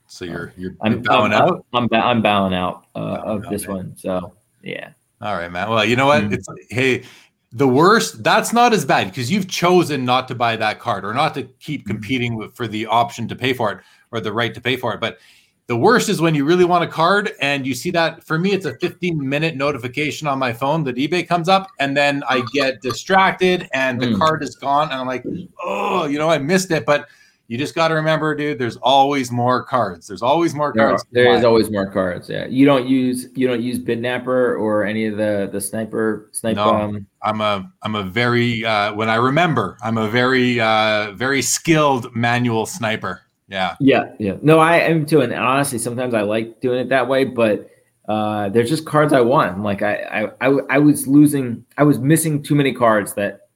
So 0.10 0.26
you're 0.26 0.52
you're, 0.57 0.76
I'm, 0.81 1.02
bowing 1.02 1.31
I'm, 1.31 1.41
out. 1.41 1.65
I'm, 1.73 1.88
I'm 1.94 2.22
bowing 2.22 2.53
out 2.53 2.88
uh, 2.94 3.22
of 3.23 3.44
this 3.44 3.68
one. 3.68 3.95
So 3.95 4.34
yeah. 4.64 4.89
All 5.22 5.35
right, 5.35 5.52
man. 5.52 5.69
Well, 5.69 5.84
you 5.84 5.95
know 5.95 6.07
what? 6.07 6.23
Mm-hmm. 6.23 6.34
It's 6.34 6.48
hey, 6.69 7.03
the 7.52 7.68
worst. 7.68 8.23
That's 8.23 8.53
not 8.53 8.73
as 8.73 8.85
bad 8.85 9.07
because 9.07 9.31
you've 9.31 9.48
chosen 9.48 10.06
not 10.06 10.27
to 10.27 10.35
buy 10.35 10.56
that 10.57 10.80
card 10.80 11.06
or 11.06 11.14
not 11.14 11.34
to 11.35 11.44
keep 11.60 11.81
mm-hmm. 11.81 11.91
competing 11.91 12.35
with, 12.35 12.56
for 12.56 12.68
the 12.68 12.85
option 12.85 13.27
to 13.30 13.35
pay 13.35 13.53
for 13.53 13.72
it 13.72 13.80
or 14.11 14.19
the 14.19 14.31
right 14.31 14.53
to 14.53 14.61
pay 14.61 14.76
for 14.76 14.94
it. 14.94 14.99
But 14.99 15.18
the 15.65 15.76
worst 15.76 16.07
is 16.07 16.22
when 16.22 16.34
you 16.34 16.45
really 16.45 16.65
want 16.65 16.84
a 16.84 16.88
card 16.88 17.31
and 17.41 17.65
you 17.65 17.73
see 17.73 17.91
that. 17.91 18.23
For 18.23 18.38
me, 18.38 18.53
it's 18.53 18.65
a 18.65 18.76
15 18.76 19.27
minute 19.27 19.56
notification 19.56 20.27
on 20.27 20.39
my 20.39 20.53
phone 20.53 20.84
that 20.85 20.95
eBay 20.95 21.27
comes 21.27 21.49
up, 21.49 21.69
and 21.80 21.98
then 21.98 22.23
I 22.30 22.44
get 22.53 22.81
distracted 22.81 23.68
and 23.73 23.99
the 23.99 24.07
mm. 24.07 24.18
card 24.18 24.44
is 24.44 24.56
gone, 24.56 24.91
and 24.91 24.99
I'm 24.99 25.07
like, 25.07 25.26
oh, 25.64 26.06
you 26.06 26.19
know, 26.19 26.30
I 26.30 26.38
missed 26.38 26.72
it, 26.72 26.85
but 26.85 27.10
you 27.47 27.57
just 27.57 27.75
got 27.75 27.87
to 27.89 27.95
remember, 27.95 28.35
dude. 28.35 28.59
There's 28.59 28.77
always 28.77 29.31
more 29.31 29.63
cards. 29.63 30.07
There's 30.07 30.21
always 30.21 30.53
more 30.53 30.73
cards. 30.73 31.05
There, 31.11 31.25
there 31.25 31.35
is 31.35 31.43
always 31.43 31.69
more 31.71 31.89
cards. 31.89 32.29
Yeah, 32.29 32.45
you 32.47 32.65
don't 32.65 32.87
use 32.87 33.27
you 33.35 33.47
don't 33.47 33.61
use 33.61 33.79
Bidnapper 33.79 34.57
or 34.57 34.85
any 34.85 35.05
of 35.05 35.17
the 35.17 35.49
the 35.51 35.61
sniper 35.61 36.29
sniper. 36.33 36.55
No, 36.55 36.75
um, 36.75 37.07
I'm 37.21 37.41
a 37.41 37.71
I'm 37.83 37.95
a 37.95 38.03
very 38.03 38.65
uh, 38.65 38.93
when 38.93 39.09
I 39.09 39.15
remember 39.15 39.77
I'm 39.81 39.97
a 39.97 40.09
very 40.09 40.59
uh, 40.59 41.11
very 41.13 41.41
skilled 41.41 42.13
manual 42.15 42.65
sniper. 42.65 43.21
Yeah. 43.47 43.75
Yeah, 43.79 44.13
yeah. 44.19 44.37
No, 44.41 44.59
I 44.59 44.77
am 44.77 45.05
too. 45.05 45.21
And 45.21 45.33
honestly, 45.33 45.79
sometimes 45.79 46.13
I 46.13 46.21
like 46.21 46.59
doing 46.59 46.79
it 46.79 46.89
that 46.89 47.07
way, 47.07 47.23
but 47.23 47.69
uh, 48.07 48.49
there's 48.49 48.69
just 48.69 48.85
cards 48.85 49.13
I 49.13 49.21
want. 49.21 49.61
Like 49.63 49.81
I, 49.81 49.95
I, 50.41 50.47
I, 50.47 50.59
I 50.69 50.77
was 50.79 51.07
losing, 51.07 51.65
I 51.77 51.83
was 51.83 51.99
missing 51.99 52.43
too 52.43 52.55
many 52.55 52.73
cards 52.73 53.13
that 53.13 53.46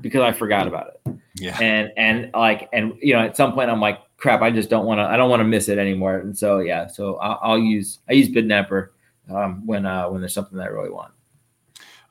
because 0.00 0.22
I 0.22 0.32
forgot 0.32 0.66
about 0.66 0.88
it. 0.88 1.16
Yeah. 1.36 1.58
And 1.60 1.92
and 1.96 2.30
like 2.34 2.68
and 2.72 2.94
you 3.00 3.14
know 3.14 3.20
at 3.20 3.36
some 3.36 3.52
point 3.52 3.70
I'm 3.70 3.80
like 3.80 4.00
crap 4.16 4.42
I 4.42 4.50
just 4.50 4.68
don't 4.68 4.84
want 4.84 4.98
to 4.98 5.04
I 5.04 5.16
don't 5.16 5.30
want 5.30 5.40
to 5.40 5.44
miss 5.44 5.68
it 5.68 5.78
anymore. 5.78 6.18
And 6.18 6.36
so 6.36 6.58
yeah 6.58 6.86
so 6.86 7.16
I'll, 7.16 7.38
I'll 7.42 7.58
use 7.58 8.00
I 8.08 8.14
use 8.14 8.28
Bidnapper 8.28 8.92
um, 9.34 9.66
when 9.66 9.86
uh, 9.86 10.08
when 10.08 10.20
there's 10.20 10.34
something 10.34 10.58
that 10.58 10.64
I 10.64 10.70
really 10.70 10.90
want. 10.90 11.12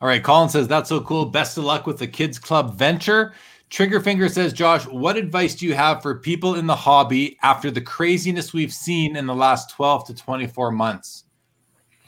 All 0.00 0.08
right, 0.08 0.22
Colin 0.22 0.48
says 0.48 0.66
that's 0.66 0.88
so 0.88 1.00
cool. 1.00 1.26
Best 1.26 1.58
of 1.58 1.64
luck 1.64 1.86
with 1.86 1.98
the 1.98 2.06
kids 2.06 2.38
club 2.38 2.76
venture. 2.76 3.34
Triggerfinger 3.70 4.28
says, 4.28 4.52
Josh, 4.52 4.84
what 4.86 5.16
advice 5.16 5.54
do 5.54 5.64
you 5.64 5.74
have 5.74 6.02
for 6.02 6.16
people 6.16 6.56
in 6.56 6.66
the 6.66 6.74
hobby 6.74 7.38
after 7.42 7.70
the 7.70 7.80
craziness 7.80 8.52
we've 8.52 8.72
seen 8.72 9.14
in 9.14 9.26
the 9.26 9.34
last 9.34 9.70
12 9.70 10.06
to 10.08 10.14
24 10.14 10.70
months? 10.72 11.24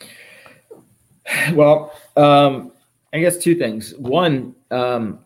Well, 1.52 1.94
um, 2.16 2.72
I 3.14 3.20
guess 3.20 3.38
two 3.38 3.54
things. 3.54 3.94
One, 3.94 4.56
um, 4.72 5.20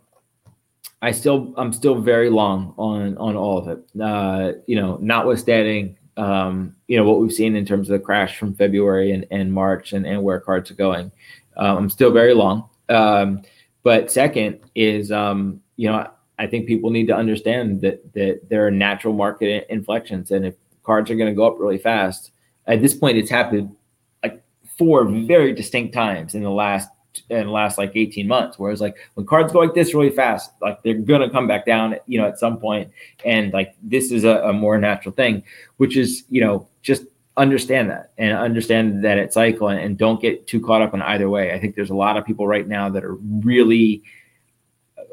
I 1.02 1.10
still 1.12 1.52
I'm 1.56 1.73
still 1.73 1.97
very 2.01 2.31
long 2.31 2.74
on 2.78 3.16
on 3.18 3.36
all 3.36 3.59
of 3.59 3.68
it. 3.68 4.01
Uh, 4.01 4.52
you 4.66 4.77
know, 4.77 4.98
notwithstanding 5.01 5.97
um, 6.16 6.74
you 6.89 6.97
know 6.97 7.05
what 7.05 7.20
we've 7.20 7.32
seen 7.32 7.56
in 7.56 7.66
terms 7.66 7.89
of 7.89 7.98
the 7.98 8.05
crash 8.05 8.39
from 8.39 8.55
February 8.55 9.12
and, 9.12 9.27
and 9.31 9.52
March 9.52 9.93
and, 9.93 10.06
and 10.06 10.23
where 10.23 10.40
cards 10.40 10.70
are 10.70 10.74
going. 10.74 11.12
Um, 11.56 11.77
I'm 11.77 11.90
still 11.90 12.10
very 12.10 12.35
long. 12.35 12.68
Um, 12.89 13.43
but 13.82 14.10
second 14.10 14.60
is 14.74 15.12
um, 15.12 15.60
you 15.77 15.89
know 15.89 16.09
I 16.39 16.47
think 16.47 16.66
people 16.66 16.90
need 16.90 17.06
to 17.09 17.16
understand 17.16 17.82
that 17.82 18.12
that 18.14 18.48
there 18.48 18.66
are 18.66 18.70
natural 18.70 19.14
market 19.14 19.66
inflections, 19.68 20.31
and 20.31 20.47
if 20.47 20.55
cards 20.82 21.10
are 21.10 21.16
going 21.16 21.31
to 21.31 21.36
go 21.36 21.47
up 21.47 21.59
really 21.59 21.78
fast, 21.78 22.32
at 22.66 22.81
this 22.81 22.94
point, 22.94 23.18
it's 23.18 23.31
happened 23.31 23.74
like 24.23 24.43
four 24.78 25.05
very 25.05 25.52
distinct 25.52 25.93
times 25.93 26.35
in 26.35 26.43
the 26.43 26.51
last 26.51 26.89
the 27.28 27.44
last 27.44 27.78
like 27.78 27.93
18 27.94 28.26
months. 28.26 28.59
Whereas 28.59 28.80
like 28.80 28.97
when 29.14 29.26
cards 29.26 29.52
go 29.52 29.60
like 29.60 29.74
this 29.74 29.94
really 29.94 30.10
fast, 30.10 30.52
like 30.60 30.82
they're 30.82 30.94
gonna 30.94 31.30
come 31.30 31.47
back 31.47 31.66
down, 31.66 31.97
you 32.06 32.20
know, 32.20 32.26
at 32.26 32.38
some 32.38 32.59
point. 32.59 32.90
And 33.24 33.52
like 33.52 33.74
this 33.82 34.10
is 34.10 34.24
a, 34.24 34.38
a 34.43 34.52
more 34.52 34.78
natural 34.78 35.14
thing, 35.14 35.43
which 35.76 35.97
is, 35.97 36.24
you 36.28 36.40
know, 36.40 36.68
just 36.82 37.05
understand 37.36 37.90
that 37.90 38.12
and 38.16 38.36
understand 38.36 39.05
that 39.05 39.18
it's 39.18 39.34
cycle 39.34 39.68
and, 39.68 39.78
and, 39.78 39.98
don't 39.98 40.22
get 40.22 40.47
too 40.47 40.60
caught 40.60 40.80
up 40.80 40.94
in 40.94 41.02
either 41.02 41.28
way. 41.28 41.52
I 41.52 41.60
think 41.60 41.74
there's 41.74 41.90
a 41.90 41.94
lot 41.94 42.16
of 42.16 42.24
people 42.24 42.47
right 42.47 42.66
now 42.66 42.88
that 42.88 43.05
are 43.05 43.14
really 43.14 44.02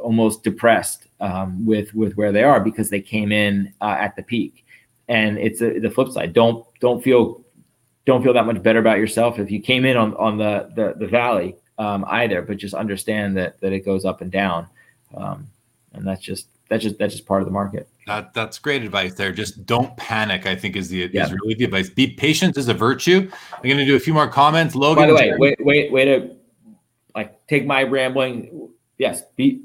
almost 0.02 0.44
depressed 0.44 1.08
um, 1.20 1.66
with 1.66 1.94
with 1.94 2.14
where 2.14 2.32
they 2.32 2.44
are 2.44 2.60
because 2.60 2.90
they 2.90 3.02
came 3.02 3.32
in 3.32 3.74
uh, 3.82 3.96
at 4.00 4.16
the 4.16 4.24
peak. 4.24 4.66
And 5.10 5.38
it's 5.38 5.62
a, 5.62 5.80
the 5.80 5.90
flip 5.90 6.10
side. 6.10 6.34
Don't 6.34 6.66
don't 6.80 7.04
feel 7.04 7.44
don't 8.06 8.24
feel 8.24 8.34
that 8.34 8.46
much 8.46 8.62
better 8.62 8.80
about 8.80 9.00
yourself 9.00 9.40
if 9.40 9.52
you 9.52 9.60
came 9.60 9.86
in 9.86 9.98
on 9.98 10.14
on 10.16 10.38
the 10.38 10.70
the, 10.76 10.94
the 10.98 11.08
valley 11.08 11.56
um, 11.78 12.06
either, 12.08 12.42
but 12.42 12.58
just 12.58 12.74
understand 12.74 13.38
that 13.38 13.60
that 13.62 13.74
it 13.74 13.82
goes 13.82 14.06
up 14.06 14.22
and 14.22 14.32
down, 14.32 14.68
um, 15.16 15.48
and 15.94 16.06
that's 16.06 16.22
just 16.22 16.48
that's 16.70 16.84
just 16.84 16.98
that's 16.98 17.14
just 17.14 17.26
part 17.26 17.42
of 17.42 17.48
the 17.48 17.52
market. 17.52 17.88
That 18.08 18.34
that's 18.34 18.60
great 18.60 18.84
advice 18.84 19.14
there. 19.14 19.32
Just 19.32 19.66
don't 19.66 19.96
panic. 19.98 20.46
I 20.46 20.56
think 20.56 20.76
is 20.76 20.90
the 20.90 21.10
yeah. 21.12 21.26
is 21.26 21.32
really 21.32 21.56
the 21.56 21.66
advice. 21.66 21.90
Be 21.90 22.08
patient 22.08 22.58
is 22.58 22.68
a 22.68 22.74
virtue. 22.74 23.30
I'm 23.54 23.64
going 23.64 23.78
to 23.78 23.86
do 23.86 23.96
a 23.96 24.00
few 24.00 24.14
more 24.14 24.28
comments. 24.28 24.76
Logan. 24.76 25.04
By 25.04 25.08
the 25.08 25.16
way, 25.16 25.34
wait 25.38 25.58
wait 25.64 25.92
wait 25.92 26.06
to 26.06 26.36
like 27.16 27.46
take 27.48 27.66
my 27.66 27.84
rambling. 27.84 28.70
Yes, 28.98 29.24
be 29.36 29.62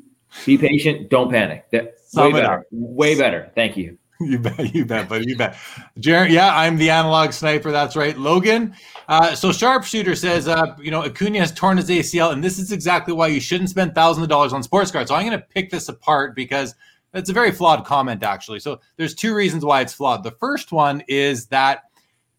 be 0.46 0.56
patient. 0.56 1.10
Don't 1.10 1.30
panic. 1.30 1.70
That, 1.70 1.94
way 2.14 2.32
better. 2.32 2.66
Way 2.70 3.18
better. 3.18 3.50
Thank 3.54 3.76
you. 3.76 3.98
You 4.24 4.38
bet, 4.40 4.74
you 4.74 4.84
bet, 4.84 5.08
buddy, 5.08 5.28
you 5.28 5.36
bet. 5.36 5.56
Jared, 6.00 6.32
yeah, 6.32 6.56
I'm 6.56 6.76
the 6.76 6.90
analog 6.90 7.32
sniper. 7.32 7.70
That's 7.70 7.94
right, 7.94 8.18
Logan. 8.18 8.74
Uh, 9.06 9.32
so 9.36 9.52
sharpshooter 9.52 10.16
says, 10.16 10.48
uh, 10.48 10.74
you 10.80 10.90
know, 10.90 11.04
Acuna 11.04 11.38
has 11.38 11.52
torn 11.52 11.76
his 11.76 11.88
ACL, 11.88 12.32
and 12.32 12.42
this 12.42 12.58
is 12.58 12.72
exactly 12.72 13.14
why 13.14 13.28
you 13.28 13.38
shouldn't 13.38 13.70
spend 13.70 13.94
thousands 13.94 14.24
of 14.24 14.28
dollars 14.28 14.52
on 14.52 14.64
sports 14.64 14.90
cards. 14.90 15.10
So 15.10 15.14
I'm 15.14 15.24
going 15.24 15.38
to 15.38 15.46
pick 15.46 15.70
this 15.70 15.88
apart 15.88 16.34
because 16.34 16.74
it's 17.14 17.30
a 17.30 17.32
very 17.32 17.52
flawed 17.52 17.84
comment, 17.84 18.24
actually. 18.24 18.58
So 18.58 18.80
there's 18.96 19.14
two 19.14 19.34
reasons 19.36 19.64
why 19.64 19.82
it's 19.82 19.92
flawed. 19.92 20.24
The 20.24 20.32
first 20.32 20.72
one 20.72 21.02
is 21.06 21.46
that 21.46 21.84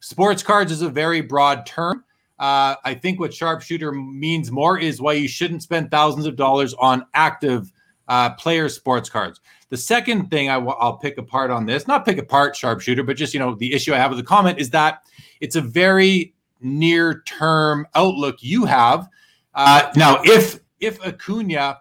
sports 0.01 0.43
cards 0.43 0.73
is 0.73 0.81
a 0.81 0.89
very 0.89 1.21
broad 1.21 1.65
term. 1.65 2.03
Uh, 2.39 2.75
I 2.83 2.93
think 2.93 3.21
what 3.21 3.33
sharpshooter 3.33 3.93
means 3.93 4.51
more 4.51 4.77
is 4.77 5.01
why 5.01 5.13
you 5.13 5.29
shouldn't 5.29 5.63
spend 5.63 5.91
thousands 5.91 6.25
of 6.25 6.35
dollars 6.35 6.73
on 6.73 7.05
active 7.13 7.71
uh, 8.09 8.31
player 8.31 8.67
sports 8.69 9.09
cards. 9.09 9.39
The 9.69 9.77
second 9.77 10.29
thing 10.29 10.49
i 10.49 10.55
w- 10.55 10.75
I'll 10.79 10.97
pick 10.97 11.17
apart 11.17 11.51
on 11.51 11.65
this, 11.65 11.87
not 11.87 12.05
pick 12.05 12.17
apart 12.17 12.55
sharpshooter, 12.55 13.03
but 13.03 13.17
just 13.17 13.33
you 13.33 13.39
know 13.39 13.55
the 13.55 13.73
issue 13.73 13.93
I 13.93 13.97
have 13.97 14.11
with 14.11 14.19
the 14.19 14.25
comment 14.25 14.59
is 14.59 14.69
that 14.71 15.03
it's 15.41 15.55
a 15.55 15.61
very 15.61 16.33
near 16.61 17.21
term 17.21 17.87
outlook 17.95 18.37
you 18.41 18.65
have. 18.65 19.07
Uh, 19.53 19.91
now, 19.95 20.21
if 20.23 20.59
if 20.79 21.03
Acuna 21.05 21.77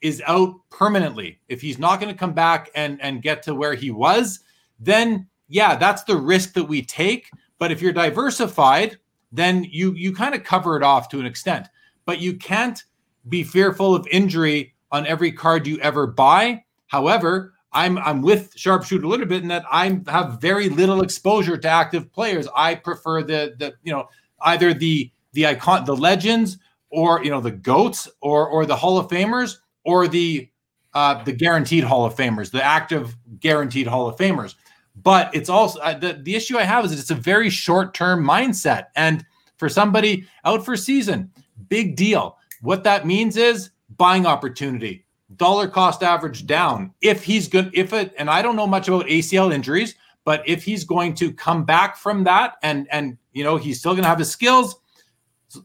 is 0.00 0.22
out 0.26 0.54
permanently, 0.70 1.40
if 1.48 1.60
he's 1.60 1.78
not 1.78 2.00
going 2.00 2.12
to 2.12 2.18
come 2.18 2.32
back 2.32 2.70
and 2.74 3.00
and 3.02 3.22
get 3.22 3.42
to 3.44 3.54
where 3.54 3.74
he 3.74 3.90
was, 3.90 4.40
then 4.78 5.26
yeah, 5.48 5.76
that's 5.76 6.04
the 6.04 6.16
risk 6.16 6.52
that 6.54 6.64
we 6.64 6.82
take. 6.82 7.30
But 7.58 7.72
if 7.72 7.82
you're 7.82 7.92
diversified, 7.92 8.98
then 9.32 9.64
you 9.64 9.92
you 9.94 10.14
kind 10.14 10.34
of 10.34 10.44
cover 10.44 10.76
it 10.76 10.82
off 10.82 11.08
to 11.08 11.20
an 11.20 11.26
extent. 11.26 11.68
But 12.04 12.20
you 12.20 12.36
can't 12.36 12.82
be 13.28 13.42
fearful 13.42 13.94
of 13.94 14.06
injury 14.08 14.74
on 14.92 15.06
every 15.06 15.32
card 15.32 15.66
you 15.66 15.78
ever 15.80 16.06
buy 16.06 16.63
However, 16.86 17.54
I'm 17.74 17.98
I'm 17.98 18.22
with 18.22 18.52
sharpshooter 18.56 19.04
a 19.04 19.08
little 19.08 19.26
bit 19.26 19.42
in 19.42 19.48
that 19.48 19.64
I 19.70 20.00
have 20.06 20.40
very 20.40 20.68
little 20.68 21.02
exposure 21.02 21.56
to 21.56 21.68
active 21.68 22.10
players. 22.12 22.46
I 22.56 22.76
prefer 22.76 23.22
the 23.22 23.54
the 23.58 23.74
you 23.82 23.92
know 23.92 24.08
either 24.42 24.72
the 24.72 25.10
the 25.32 25.46
icon 25.46 25.84
the 25.84 25.96
legends 25.96 26.58
or 26.90 27.22
you 27.24 27.30
know 27.30 27.40
the 27.40 27.50
goats 27.50 28.08
or 28.20 28.48
or 28.48 28.64
the 28.64 28.76
Hall 28.76 28.96
of 28.96 29.08
Famers 29.08 29.56
or 29.84 30.06
the 30.06 30.48
uh, 30.94 31.22
the 31.24 31.32
guaranteed 31.32 31.82
Hall 31.82 32.04
of 32.04 32.14
Famers, 32.14 32.52
the 32.52 32.62
active 32.62 33.16
guaranteed 33.40 33.88
Hall 33.88 34.06
of 34.06 34.16
Famers. 34.16 34.54
But 35.02 35.34
it's 35.34 35.48
also 35.48 35.80
uh, 35.80 35.98
the 35.98 36.20
the 36.22 36.36
issue 36.36 36.56
I 36.56 36.62
have 36.62 36.84
is 36.84 36.98
it's 36.98 37.10
a 37.10 37.16
very 37.16 37.50
short 37.50 37.92
term 37.92 38.24
mindset, 38.24 38.86
and 38.94 39.26
for 39.56 39.68
somebody 39.68 40.26
out 40.44 40.64
for 40.64 40.76
season, 40.76 41.32
big 41.68 41.96
deal. 41.96 42.38
What 42.60 42.84
that 42.84 43.04
means 43.04 43.36
is 43.36 43.70
buying 43.96 44.26
opportunity 44.26 45.03
dollar 45.36 45.68
cost 45.68 46.02
average 46.02 46.46
down. 46.46 46.92
If 47.00 47.24
he's 47.24 47.48
good, 47.48 47.70
if 47.74 47.92
it, 47.92 48.14
and 48.18 48.30
I 48.30 48.42
don't 48.42 48.56
know 48.56 48.66
much 48.66 48.88
about 48.88 49.06
ACL 49.06 49.52
injuries, 49.52 49.94
but 50.24 50.42
if 50.48 50.64
he's 50.64 50.84
going 50.84 51.14
to 51.14 51.32
come 51.32 51.64
back 51.64 51.96
from 51.96 52.24
that 52.24 52.56
and 52.62 52.86
and 52.90 53.18
you 53.32 53.44
know 53.44 53.56
he's 53.56 53.78
still 53.78 53.92
going 53.92 54.02
to 54.02 54.08
have 54.08 54.18
his 54.18 54.30
skills, 54.30 54.76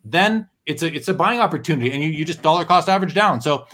then 0.04 0.48
it's 0.66 0.84
a 0.84 0.94
it's 0.94 1.08
a 1.08 1.14
buying 1.14 1.40
opportunity, 1.40 1.92
and 1.92 2.04
you 2.04 2.10
you 2.10 2.26
just 2.26 2.42
dollar 2.42 2.66
cost 2.66 2.90
average 2.90 3.14
down. 3.14 3.42
So. 3.42 3.68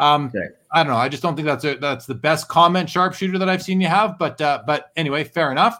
Um, 0.00 0.26
okay. 0.26 0.46
I 0.70 0.84
don't 0.84 0.92
know. 0.92 0.98
I 0.98 1.08
just 1.08 1.24
don't 1.24 1.34
think 1.34 1.46
that's 1.46 1.64
a, 1.64 1.74
that's 1.74 2.06
the 2.06 2.14
best 2.14 2.46
comment 2.46 2.88
sharpshooter 2.88 3.36
that 3.38 3.48
I've 3.48 3.64
seen 3.64 3.80
you 3.80 3.88
have. 3.88 4.16
But 4.16 4.40
uh, 4.40 4.62
but 4.64 4.92
anyway, 4.94 5.24
fair 5.24 5.50
enough. 5.50 5.76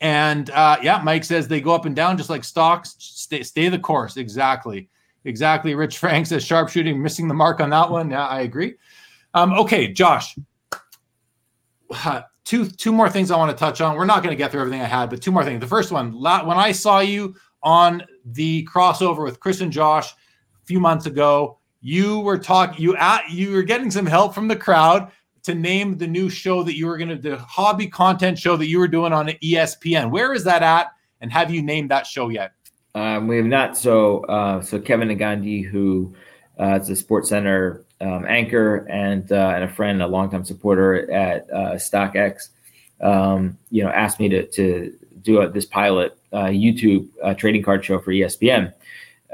And 0.00 0.50
uh, 0.50 0.78
yeah, 0.82 1.00
Mike 1.04 1.24
says 1.24 1.46
they 1.46 1.60
go 1.60 1.74
up 1.74 1.84
and 1.84 1.94
down 1.94 2.16
just 2.16 2.30
like 2.30 2.42
stocks. 2.42 2.96
Stay 2.98 3.42
stay 3.42 3.68
the 3.68 3.78
course. 3.78 4.16
Exactly. 4.16 4.88
Exactly. 5.24 5.74
Rich 5.74 5.98
Frank 5.98 6.26
says 6.26 6.44
sharpshooting, 6.44 7.00
missing 7.00 7.28
the 7.28 7.34
mark 7.34 7.60
on 7.60 7.70
that 7.70 7.90
one. 7.90 8.10
Yeah, 8.10 8.26
I 8.26 8.40
agree. 8.40 8.74
Um, 9.34 9.52
okay, 9.54 9.92
Josh. 9.92 10.36
Uh, 11.90 12.22
two 12.44 12.66
two 12.66 12.92
more 12.92 13.08
things 13.08 13.30
I 13.30 13.36
want 13.36 13.50
to 13.50 13.56
touch 13.56 13.80
on. 13.80 13.96
We're 13.96 14.04
not 14.04 14.22
going 14.22 14.32
to 14.32 14.36
get 14.36 14.50
through 14.50 14.60
everything 14.62 14.80
I 14.80 14.86
had, 14.86 15.10
but 15.10 15.22
two 15.22 15.30
more 15.30 15.44
things. 15.44 15.60
The 15.60 15.66
first 15.66 15.92
one, 15.92 16.12
when 16.12 16.58
I 16.58 16.72
saw 16.72 17.00
you 17.00 17.34
on 17.62 18.02
the 18.24 18.68
crossover 18.72 19.24
with 19.24 19.40
Chris 19.40 19.60
and 19.60 19.72
Josh 19.72 20.12
a 20.12 20.64
few 20.64 20.80
months 20.80 21.06
ago, 21.06 21.58
you 21.80 22.20
were 22.20 22.38
talking 22.38 22.82
you 22.82 22.96
at 22.96 23.30
you 23.30 23.52
were 23.52 23.62
getting 23.62 23.90
some 23.90 24.06
help 24.06 24.34
from 24.34 24.48
the 24.48 24.56
crowd 24.56 25.10
to 25.44 25.54
name 25.54 25.98
the 25.98 26.06
new 26.06 26.30
show 26.30 26.62
that 26.62 26.76
you 26.76 26.86
were 26.86 26.96
going 26.96 27.08
to 27.08 27.16
the 27.16 27.36
hobby 27.38 27.88
content 27.88 28.38
show 28.38 28.56
that 28.56 28.68
you 28.68 28.78
were 28.78 28.88
doing 28.88 29.12
on 29.12 29.26
ESPN. 29.26 30.10
Where 30.10 30.32
is 30.32 30.44
that 30.44 30.62
at? 30.62 30.92
And 31.20 31.32
have 31.32 31.50
you 31.50 31.62
named 31.62 31.90
that 31.90 32.06
show 32.06 32.28
yet? 32.28 32.52
Um, 32.94 33.26
we 33.26 33.36
have 33.36 33.46
not. 33.46 33.76
So, 33.76 34.24
uh, 34.24 34.60
so 34.60 34.78
Kevin 34.78 35.08
Negandhi, 35.08 35.64
who 35.64 36.14
uh, 36.60 36.78
is 36.80 36.90
a 36.90 36.96
Sports 36.96 37.30
Center 37.30 37.84
um, 38.00 38.26
anchor 38.26 38.86
and 38.88 39.30
uh, 39.32 39.52
and 39.54 39.64
a 39.64 39.68
friend, 39.68 40.02
a 40.02 40.06
longtime 40.06 40.44
supporter 40.44 41.10
at 41.10 41.48
uh, 41.50 41.72
StockX, 41.74 42.48
um, 43.00 43.56
you 43.70 43.82
know, 43.82 43.90
asked 43.90 44.20
me 44.20 44.28
to 44.28 44.46
to 44.46 44.96
do 45.22 45.40
a, 45.40 45.48
this 45.48 45.64
pilot 45.64 46.18
uh, 46.32 46.46
YouTube 46.46 47.08
uh, 47.22 47.32
trading 47.34 47.62
card 47.62 47.84
show 47.84 47.98
for 47.98 48.12
ESPN. 48.12 48.72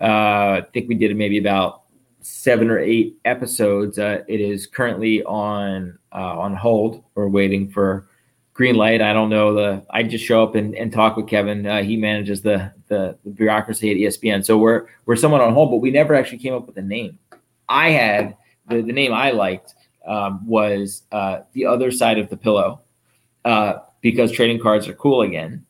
I 0.01 0.65
think 0.73 0.89
we 0.89 0.95
did 0.95 1.17
maybe 1.17 1.39
about 1.39 1.83
seven 2.21 2.71
or 2.71 2.79
eight 2.79 3.17
episodes. 3.25 3.99
it 3.99 4.25
is 4.29 4.67
currently 4.69 5.25
on 5.25 5.99
on 6.13 6.55
hold. 6.55 7.03
We're 7.17 7.29
waiting 7.29 7.69
for 7.69 8.08
green 8.59 8.75
light. 8.75 9.01
I 9.01 9.13
don't 9.13 9.31
know 9.31 9.55
the. 9.55 9.87
I 9.89 10.03
just 10.03 10.25
show 10.25 10.43
up 10.43 10.57
and, 10.57 10.75
and 10.75 10.93
talk 10.93 11.17
with 11.17 11.29
Kevin. 11.29 11.65
Uh, 11.65 11.81
he 11.85 11.97
manages 11.97 12.43
the, 12.43 12.73
the, 12.89 13.17
the 13.25 13.31
bureaucracy 13.31 13.91
at 13.93 13.97
ESPN. 13.97 14.45
So 14.45 14.59
we're 14.59 14.87
we're 15.07 15.15
somewhat 15.15 15.41
on 15.41 15.55
hold, 15.55 15.71
but 15.71 15.77
we 15.77 15.93
never 15.93 16.15
actually 16.15 16.39
came 16.39 16.53
up 16.53 16.67
with 16.67 16.77
a 16.77 16.83
name. 16.83 17.19
I 17.69 17.91
had 17.91 18.37
the 18.69 18.83
the 18.83 18.93
name 18.93 19.13
I 19.15 19.31
liked 19.31 19.75
um, 20.05 20.45
was 20.45 21.05
uh, 21.13 21.43
the 21.53 21.67
other 21.67 21.93
side 21.93 22.19
of 22.19 22.29
the 22.31 22.37
pillow 22.37 22.81
uh, 23.45 23.75
because 24.01 24.33
trading 24.33 24.61
cards 24.61 24.89
are 24.89 24.95
cool 24.95 25.23
again, 25.23 25.65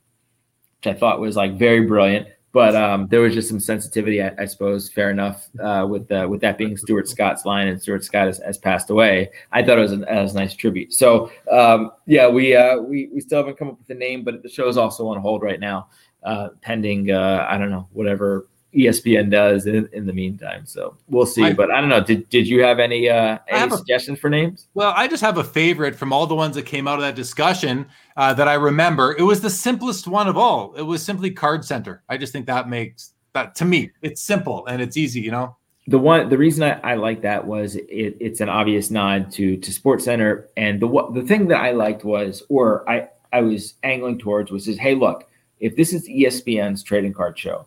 which 0.79 0.87
I 0.87 0.99
thought 0.99 1.21
was 1.21 1.37
like 1.37 1.59
very 1.59 1.83
brilliant 1.83 2.29
but 2.53 2.75
um, 2.75 3.07
there 3.09 3.21
was 3.21 3.35
just 3.35 3.49
some 3.49 3.61
sensitivity, 3.61 4.23
I, 4.23 4.33
I 4.39 4.45
suppose. 4.47 4.89
Fair 4.89 5.11
enough 5.11 5.49
uh, 5.63 5.87
with 5.89 6.11
uh, 6.11 6.27
with 6.29 6.41
that 6.41 6.57
being 6.59 6.77
Stuart 6.77 7.09
Scott's 7.09 7.45
line, 7.45 7.69
and 7.69 7.81
Stuart 7.81 8.05
Scott 8.05 8.27
has, 8.27 8.39
has 8.39 8.59
passed 8.59 8.91
away. 8.91 9.31
I 9.53 9.63
thought 9.63 9.79
it 9.79 9.83
was, 9.83 9.93
an, 9.93 10.05
it 10.05 10.23
was 10.23 10.35
a 10.35 10.39
nice 10.39 10.55
tribute. 10.55 10.93
So 10.93 11.31
um, 11.51 11.93
yeah, 12.07 12.29
we 12.29 12.57
uh, 12.57 12.79
we 12.79 13.09
we 13.13 13.21
still 13.21 13.39
haven't 13.39 13.59
come 13.59 13.69
up 13.69 13.79
with 13.79 13.91
a 13.91 13.99
name, 13.99 14.25
but 14.25 14.43
the 14.43 14.49
show 14.49 14.69
is 14.69 14.77
also 14.77 15.09
on 15.09 15.21
hold 15.21 15.43
right 15.43 15.61
now, 15.61 15.89
uh, 16.23 16.49
pending 16.63 17.11
uh, 17.11 17.47
I 17.49 17.59
don't 17.59 17.71
know 17.71 17.89
whatever 17.93 18.49
ESPN 18.75 19.31
does 19.31 19.67
in, 19.67 19.89
in 19.93 20.07
the 20.07 20.13
meantime. 20.13 20.67
So 20.67 20.95
we'll 21.09 21.27
see. 21.27 21.45
I, 21.45 21.53
but 21.55 21.71
I 21.71 21.81
don't 21.81 21.89
know. 21.89 22.03
Did 22.03 22.29
did 22.29 22.47
you 22.47 22.63
have 22.63 22.79
any 22.79 23.09
uh 23.09 23.39
any 23.49 23.71
suggestions 23.71 24.19
a, 24.19 24.21
for 24.21 24.29
names? 24.29 24.67
Well, 24.75 24.93
I 24.95 25.09
just 25.09 25.23
have 25.23 25.39
a 25.39 25.45
favorite 25.45 25.95
from 25.95 26.13
all 26.13 26.27
the 26.27 26.35
ones 26.35 26.55
that 26.57 26.67
came 26.67 26.87
out 26.87 26.97
of 26.97 27.01
that 27.01 27.15
discussion 27.15 27.87
uh, 28.17 28.35
that 28.35 28.47
I 28.47 28.55
remember. 28.55 29.17
It 29.19 29.23
was 29.23 29.41
the 29.41 29.51
simplest 29.51 30.07
one 30.07 30.29
of 30.29 30.37
all. 30.37 30.75
It 30.75 30.83
was 30.83 31.03
simply 31.03 31.31
Card 31.31 31.65
Center. 31.65 32.03
I 32.09 32.19
just 32.19 32.33
think 32.33 32.47
that 32.47 32.69
makes 32.69 33.13
that 33.33 33.55
to 33.57 33.65
me, 33.65 33.91
it's 34.03 34.23
simple 34.23 34.67
and 34.67 34.83
it's 34.83 34.97
easy, 34.97 35.21
you 35.21 35.31
know. 35.31 35.57
The 35.87 35.99
one, 35.99 36.29
the 36.29 36.37
reason 36.37 36.65
I, 36.65 36.93
I 36.93 36.95
like 36.97 37.23
that 37.23 37.47
was 37.47 37.77
it, 37.77 38.17
it's 38.21 38.41
an 38.41 38.51
obvious 38.51 38.91
nod 38.91 39.33
to 39.33 39.57
to 39.57 39.73
Sports 39.73 40.05
Center, 40.05 40.49
and 40.59 40.81
the 40.81 40.89
the 41.15 41.23
thing 41.23 41.49
that 41.49 41.61
I 41.63 41.71
liked 41.71 42.05
was, 42.05 42.43
or 42.51 42.89
I 42.89 43.09
I 43.33 43.41
was 43.41 43.75
angling 43.83 44.19
towards 44.19 44.51
was, 44.51 44.69
is 44.69 44.77
hey, 44.79 44.95
look, 44.95 45.27
if 45.61 45.77
this 45.77 45.95
is 45.95 46.07
ESPN's 46.07 46.83
trading 46.83 47.15
card 47.15 47.39
show, 47.39 47.67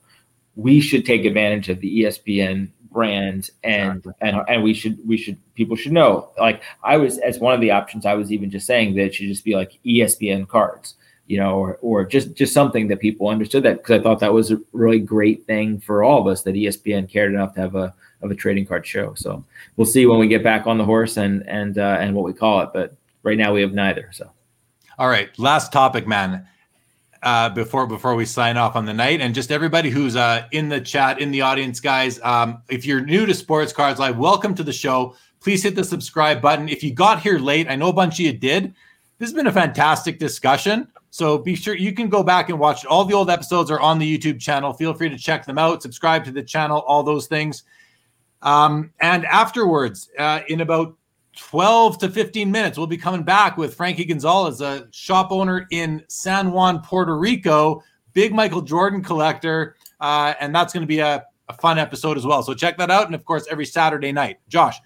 we 0.55 0.79
should 0.79 1.05
take 1.05 1.25
advantage 1.25 1.69
of 1.69 1.79
the 1.79 2.03
ESPN 2.03 2.69
brand 2.91 3.49
and 3.63 3.99
exactly. 3.99 4.13
and 4.21 4.41
and 4.49 4.63
we 4.63 4.73
should 4.73 4.97
we 5.07 5.15
should 5.15 5.37
people 5.55 5.77
should 5.77 5.93
know. 5.93 6.29
Like 6.37 6.61
i 6.83 6.97
was 6.97 7.19
as 7.19 7.39
one 7.39 7.53
of 7.53 7.61
the 7.61 7.71
options 7.71 8.05
i 8.05 8.13
was 8.13 8.33
even 8.33 8.49
just 8.49 8.67
saying 8.67 8.95
that 8.95 9.05
it 9.05 9.15
should 9.15 9.29
just 9.29 9.45
be 9.45 9.55
like 9.55 9.79
espn 9.85 10.45
cards 10.45 10.95
you 11.25 11.37
know 11.37 11.55
or, 11.55 11.77
or 11.81 12.03
just 12.03 12.35
just 12.35 12.53
something 12.53 12.89
that 12.89 12.99
people 12.99 13.29
understood 13.29 13.63
that 13.63 13.77
because 13.77 13.97
i 13.97 14.03
thought 14.03 14.19
that 14.19 14.33
was 14.33 14.51
a 14.51 14.59
really 14.73 14.99
great 14.99 15.45
thing 15.45 15.79
for 15.79 16.03
all 16.03 16.19
of 16.19 16.27
us 16.27 16.41
that 16.41 16.55
espn 16.55 17.09
cared 17.09 17.33
enough 17.33 17.53
to 17.53 17.61
have 17.61 17.75
a 17.75 17.93
of 18.21 18.31
a 18.31 18.35
trading 18.35 18.65
card 18.65 18.85
show. 18.85 19.13
So 19.15 19.43
we'll 19.75 19.85
see 19.85 20.05
when 20.05 20.19
we 20.19 20.27
get 20.27 20.43
back 20.43 20.67
on 20.67 20.77
the 20.77 20.85
horse 20.85 21.17
and 21.17 21.47
and 21.47 21.77
uh, 21.77 21.97
and 21.99 22.15
what 22.15 22.25
we 22.25 22.33
call 22.33 22.61
it 22.61 22.69
but 22.73 22.95
right 23.23 23.37
now 23.37 23.53
we 23.53 23.61
have 23.61 23.73
neither 23.73 24.09
so. 24.11 24.31
All 24.97 25.09
right 25.09 25.37
last 25.39 25.71
topic 25.71 26.07
man 26.07 26.47
uh, 27.23 27.49
before 27.49 27.87
before 27.87 28.15
we 28.15 28.25
sign 28.25 28.57
off 28.57 28.75
on 28.75 28.85
the 28.85 28.93
night, 28.93 29.21
and 29.21 29.35
just 29.35 29.51
everybody 29.51 29.89
who's 29.89 30.15
uh, 30.15 30.47
in 30.51 30.69
the 30.69 30.81
chat, 30.81 31.19
in 31.19 31.31
the 31.31 31.41
audience, 31.41 31.79
guys. 31.79 32.19
Um, 32.23 32.61
if 32.69 32.85
you're 32.85 33.01
new 33.01 33.25
to 33.25 33.33
Sports 33.33 33.73
Cards 33.73 33.99
Live, 33.99 34.17
welcome 34.17 34.55
to 34.55 34.63
the 34.63 34.73
show. 34.73 35.15
Please 35.39 35.63
hit 35.63 35.75
the 35.75 35.83
subscribe 35.83 36.41
button. 36.41 36.69
If 36.69 36.83
you 36.83 36.93
got 36.93 37.21
here 37.21 37.39
late, 37.39 37.67
I 37.69 37.75
know 37.75 37.89
a 37.89 37.93
bunch 37.93 38.15
of 38.15 38.25
you 38.25 38.33
did. 38.33 38.73
This 39.17 39.29
has 39.29 39.33
been 39.33 39.47
a 39.47 39.51
fantastic 39.51 40.19
discussion. 40.19 40.87
So 41.11 41.37
be 41.37 41.55
sure 41.55 41.75
you 41.75 41.93
can 41.93 42.09
go 42.09 42.23
back 42.23 42.49
and 42.49 42.57
watch 42.57 42.85
all 42.85 43.05
the 43.05 43.13
old 43.13 43.29
episodes 43.29 43.69
are 43.69 43.79
on 43.79 43.99
the 43.99 44.17
YouTube 44.17 44.39
channel. 44.39 44.71
Feel 44.73 44.93
free 44.93 45.09
to 45.09 45.17
check 45.17 45.45
them 45.45 45.57
out, 45.57 45.81
subscribe 45.81 46.23
to 46.25 46.31
the 46.31 46.41
channel, 46.41 46.79
all 46.87 47.03
those 47.03 47.27
things. 47.27 47.63
Um, 48.41 48.91
and 48.99 49.25
afterwards, 49.25 50.09
uh, 50.17 50.39
in 50.47 50.61
about 50.61 50.95
12 51.35 51.97
to 51.99 52.09
15 52.09 52.51
minutes, 52.51 52.77
we'll 52.77 52.87
be 52.87 52.97
coming 52.97 53.23
back 53.23 53.57
with 53.57 53.75
Frankie 53.75 54.05
Gonzalez, 54.05 54.61
a 54.61 54.87
shop 54.91 55.31
owner 55.31 55.67
in 55.71 56.03
San 56.07 56.51
Juan, 56.51 56.81
Puerto 56.81 57.17
Rico, 57.17 57.83
big 58.13 58.33
Michael 58.33 58.61
Jordan 58.61 59.03
collector. 59.03 59.75
Uh, 59.99 60.33
and 60.39 60.53
that's 60.53 60.73
going 60.73 60.81
to 60.81 60.87
be 60.87 60.99
a, 60.99 61.23
a 61.47 61.53
fun 61.53 61.77
episode 61.77 62.17
as 62.17 62.25
well. 62.25 62.43
So 62.43 62.53
check 62.53 62.77
that 62.77 62.91
out. 62.91 63.05
And 63.05 63.15
of 63.15 63.23
course, 63.25 63.45
every 63.49 63.65
Saturday 63.65 64.11
night. 64.11 64.39
Josh, 64.47 64.77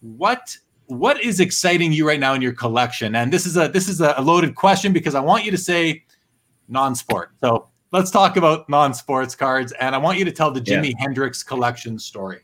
what 0.00 0.56
what 0.86 1.22
is 1.22 1.40
exciting 1.40 1.92
you 1.92 2.06
right 2.06 2.20
now 2.20 2.34
in 2.34 2.42
your 2.42 2.52
collection? 2.52 3.14
And 3.14 3.32
this 3.32 3.46
is 3.46 3.56
a 3.56 3.68
this 3.68 3.88
is 3.88 4.00
a 4.00 4.20
loaded 4.20 4.54
question 4.54 4.92
because 4.92 5.14
I 5.14 5.20
want 5.20 5.44
you 5.44 5.50
to 5.50 5.58
say 5.58 6.04
non-sport. 6.68 7.30
So 7.42 7.68
let's 7.92 8.10
talk 8.10 8.36
about 8.36 8.68
non-sports 8.68 9.34
cards, 9.34 9.72
and 9.72 9.94
I 9.94 9.98
want 9.98 10.18
you 10.18 10.24
to 10.24 10.32
tell 10.32 10.50
the 10.50 10.60
Jimi 10.60 10.90
yeah. 10.90 10.96
Hendrix 10.98 11.42
collection 11.42 11.98
story. 11.98 12.40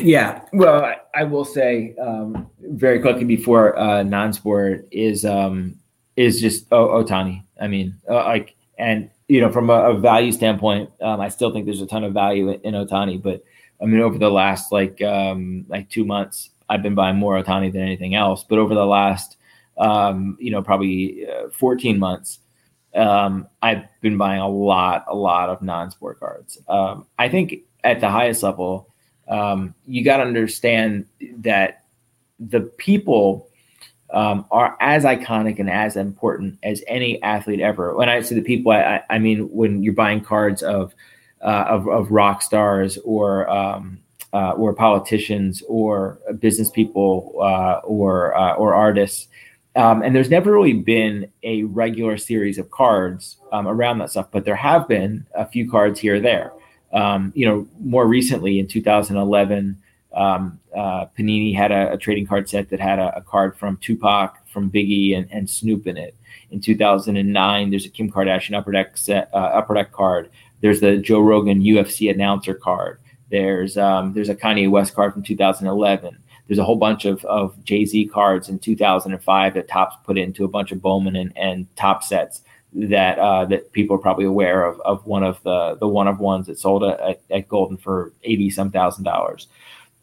Yeah, 0.00 0.42
well, 0.52 0.94
I, 1.14 1.24
will 1.24 1.44
say 1.44 1.94
um, 2.00 2.48
very 2.60 3.00
quickly 3.00 3.24
before 3.24 3.76
uh, 3.78 4.02
non-sport 4.04 4.86
is 4.92 5.24
um, 5.24 5.76
is 6.16 6.40
just 6.40 6.66
oh, 6.70 7.02
Ohtani. 7.02 7.42
I 7.60 7.66
mean, 7.66 7.96
uh, 8.08 8.24
like, 8.24 8.54
and 8.78 9.10
you 9.28 9.40
know, 9.40 9.50
from 9.50 9.70
a, 9.70 9.90
a 9.90 9.98
value 9.98 10.30
standpoint, 10.30 10.90
um, 11.00 11.20
I 11.20 11.28
still 11.28 11.52
think 11.52 11.66
there's 11.66 11.82
a 11.82 11.86
ton 11.86 12.04
of 12.04 12.12
value 12.12 12.50
in, 12.50 12.60
in 12.60 12.74
Ohtani. 12.74 13.20
But 13.20 13.42
I 13.80 13.86
mean, 13.86 14.00
over 14.00 14.18
the 14.18 14.30
last 14.30 14.70
like 14.70 15.02
um, 15.02 15.64
like 15.68 15.90
two 15.90 16.04
months, 16.04 16.50
I've 16.68 16.82
been 16.82 16.94
buying 16.94 17.16
more 17.16 17.42
Ohtani 17.42 17.72
than 17.72 17.82
anything 17.82 18.14
else. 18.14 18.44
But 18.44 18.58
over 18.58 18.74
the 18.74 18.86
last 18.86 19.36
um, 19.78 20.36
you 20.38 20.52
know 20.52 20.62
probably 20.62 21.26
uh, 21.26 21.48
14 21.50 21.98
months, 21.98 22.38
um, 22.94 23.48
I've 23.62 23.82
been 24.00 24.16
buying 24.16 24.40
a 24.40 24.48
lot, 24.48 25.06
a 25.08 25.16
lot 25.16 25.48
of 25.48 25.60
non-sport 25.60 26.20
cards. 26.20 26.58
I 26.68 27.28
think 27.28 27.62
at 27.82 28.00
the 28.00 28.10
highest 28.10 28.44
level 28.44 28.92
um, 29.28 29.74
you 29.86 30.04
got 30.04 30.18
to 30.18 30.22
understand 30.24 31.06
that 31.38 31.84
the 32.38 32.60
people 32.60 33.48
um, 34.10 34.46
are 34.50 34.76
as 34.80 35.04
iconic 35.04 35.58
and 35.58 35.68
as 35.68 35.96
important 35.96 36.58
as 36.62 36.82
any 36.86 37.20
athlete 37.22 37.60
ever. 37.60 37.94
When 37.94 38.08
I 38.08 38.20
say 38.20 38.34
the 38.34 38.42
people, 38.42 38.72
I, 38.72 39.02
I 39.10 39.18
mean 39.18 39.50
when 39.52 39.82
you're 39.82 39.94
buying 39.94 40.20
cards 40.20 40.62
of 40.62 40.94
uh, 41.42 41.66
of, 41.68 41.86
of, 41.88 42.10
rock 42.10 42.40
stars 42.40 42.98
or 43.04 43.48
um, 43.50 43.98
uh, 44.32 44.52
or 44.52 44.72
politicians 44.72 45.62
or 45.68 46.18
business 46.38 46.70
people 46.70 47.34
uh, 47.40 47.80
or 47.84 48.36
uh, 48.36 48.54
or 48.54 48.74
artists. 48.74 49.28
Um, 49.74 50.02
and 50.02 50.16
there's 50.16 50.30
never 50.30 50.52
really 50.52 50.72
been 50.72 51.30
a 51.42 51.64
regular 51.64 52.16
series 52.16 52.56
of 52.58 52.70
cards 52.70 53.36
um, 53.52 53.68
around 53.68 53.98
that 53.98 54.10
stuff, 54.10 54.28
but 54.30 54.46
there 54.46 54.56
have 54.56 54.88
been 54.88 55.26
a 55.34 55.46
few 55.46 55.70
cards 55.70 56.00
here 56.00 56.14
or 56.14 56.20
there. 56.20 56.52
Um, 56.92 57.32
you 57.34 57.46
know, 57.46 57.66
more 57.80 58.06
recently 58.06 58.58
in 58.58 58.68
2011, 58.68 59.82
um, 60.14 60.58
uh, 60.74 61.06
Panini 61.18 61.54
had 61.54 61.72
a, 61.72 61.92
a, 61.92 61.98
trading 61.98 62.26
card 62.26 62.48
set 62.48 62.70
that 62.70 62.80
had 62.80 62.98
a, 62.98 63.18
a, 63.18 63.20
card 63.20 63.56
from 63.56 63.76
Tupac, 63.78 64.46
from 64.48 64.70
Biggie, 64.70 65.16
and, 65.16 65.28
and, 65.30 65.50
Snoop 65.50 65.86
in 65.86 65.98
it. 65.98 66.14
In 66.50 66.60
2009, 66.60 67.70
there's 67.70 67.84
a 67.84 67.90
Kim 67.90 68.10
Kardashian 68.10 68.56
upper 68.56 68.72
deck 68.72 68.96
set, 68.96 69.28
uh, 69.34 69.36
upper 69.36 69.74
deck 69.74 69.92
card. 69.92 70.30
There's 70.62 70.80
the 70.80 70.96
Joe 70.96 71.20
Rogan 71.20 71.60
UFC 71.60 72.10
announcer 72.10 72.54
card. 72.54 72.98
There's 73.30 73.76
um, 73.76 74.14
there's 74.14 74.28
a 74.28 74.34
Kanye 74.34 74.70
West 74.70 74.94
card 74.94 75.12
from 75.12 75.22
2011. 75.22 76.16
There's 76.46 76.58
a 76.58 76.64
whole 76.64 76.76
bunch 76.76 77.04
of, 77.04 77.24
of 77.24 77.62
Jay 77.64 77.84
Z 77.84 78.06
cards 78.06 78.48
in 78.48 78.58
2005 78.58 79.54
that 79.54 79.68
Topps 79.68 79.96
put 80.04 80.16
into 80.16 80.44
a 80.44 80.48
bunch 80.48 80.70
of 80.70 80.80
Bowman 80.80 81.16
and, 81.16 81.36
and 81.36 81.66
Topps 81.76 82.08
sets 82.08 82.42
that 82.76 83.18
uh, 83.18 83.44
that 83.46 83.72
people 83.72 83.96
are 83.96 84.00
probably 84.00 84.26
aware 84.26 84.64
of 84.64 84.80
of 84.80 85.06
one 85.06 85.22
of 85.22 85.42
the 85.42 85.76
the 85.80 85.88
one 85.88 86.06
of 86.06 86.20
ones 86.20 86.46
that 86.46 86.58
sold 86.58 86.84
at, 86.84 87.20
at 87.30 87.48
Goldin 87.48 87.80
for 87.80 88.12
eighty 88.22 88.50
some 88.50 88.70
thousand 88.70 89.04
dollars. 89.04 89.48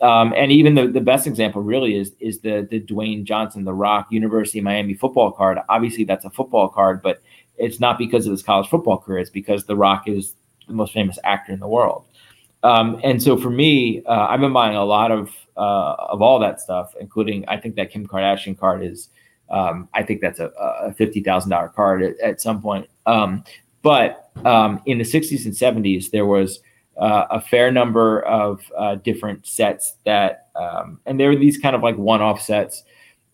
Um, 0.01 0.33
and 0.35 0.51
even 0.51 0.75
the, 0.75 0.87
the 0.87 0.99
best 0.99 1.27
example 1.27 1.61
really 1.61 1.95
is 1.95 2.13
is 2.19 2.39
the 2.39 2.67
the 2.69 2.81
Dwayne 2.81 3.23
Johnson, 3.23 3.63
the 3.63 3.73
Rock 3.73 4.07
University 4.09 4.59
of 4.59 4.65
Miami 4.65 4.95
football 4.95 5.31
card. 5.31 5.59
Obviously, 5.69 6.03
that's 6.03 6.25
a 6.25 6.29
football 6.29 6.67
card, 6.67 7.01
but 7.01 7.21
it's 7.57 7.79
not 7.79 7.97
because 7.97 8.25
of 8.25 8.31
his 8.31 8.41
college 8.41 8.67
football 8.67 8.97
career. 8.97 9.19
It's 9.19 9.29
because 9.29 9.65
the 9.65 9.75
Rock 9.75 10.07
is 10.07 10.33
the 10.67 10.73
most 10.73 10.93
famous 10.93 11.19
actor 11.23 11.53
in 11.53 11.59
the 11.59 11.67
world. 11.67 12.05
Um, 12.63 12.99
and 13.03 13.21
so 13.21 13.37
for 13.37 13.49
me, 13.49 14.03
uh, 14.05 14.27
I've 14.29 14.39
been 14.39 14.53
buying 14.53 14.75
a 14.75 14.85
lot 14.85 15.11
of 15.11 15.29
uh, 15.55 15.95
of 15.99 16.21
all 16.21 16.39
that 16.39 16.59
stuff, 16.59 16.95
including 16.99 17.47
I 17.47 17.57
think 17.57 17.75
that 17.75 17.91
Kim 17.91 18.07
Kardashian 18.07 18.57
card 18.57 18.83
is 18.83 19.09
um, 19.53 19.87
I 19.93 20.01
think 20.01 20.19
that's 20.19 20.39
a, 20.39 20.47
a 20.57 20.93
fifty 20.93 21.21
thousand 21.21 21.51
dollar 21.51 21.69
card 21.69 22.01
at, 22.01 22.19
at, 22.19 22.41
some 22.41 22.59
point. 22.59 22.89
Um, 23.05 23.43
but 23.83 24.31
um, 24.45 24.81
in 24.87 24.97
the 24.97 25.03
'60s 25.03 25.45
and 25.45 25.53
'70s, 25.53 26.09
there 26.09 26.25
was 26.25 26.59
uh, 26.97 27.27
a 27.29 27.39
fair 27.39 27.71
number 27.71 28.21
of 28.21 28.63
uh, 28.75 28.95
different 28.95 29.45
sets 29.45 29.97
that, 30.05 30.47
um, 30.55 30.99
and 31.05 31.19
there 31.19 31.29
were 31.29 31.35
these 31.35 31.59
kind 31.59 31.75
of 31.75 31.83
like 31.83 31.95
one-off 31.97 32.41
sets. 32.41 32.83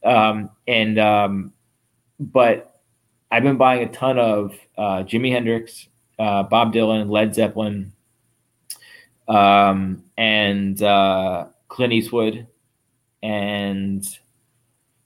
Um, 0.04 0.50
and 0.68 1.00
um, 1.00 1.54
but 2.20 2.82
I've 3.32 3.44
been 3.44 3.58
buying 3.58 3.88
a 3.88 3.92
ton 3.92 4.20
of 4.20 4.54
uh, 4.78 5.04
Jimi 5.04 5.32
Hendrix, 5.32 5.88
uh, 6.20 6.44
Bob 6.44 6.74
Dylan, 6.74 7.10
Led 7.10 7.34
Zeppelin, 7.34 7.94
and 9.26 10.84
uh, 10.84 11.46
Clint 11.70 11.94
Eastwood, 11.94 12.46
and 13.24 14.06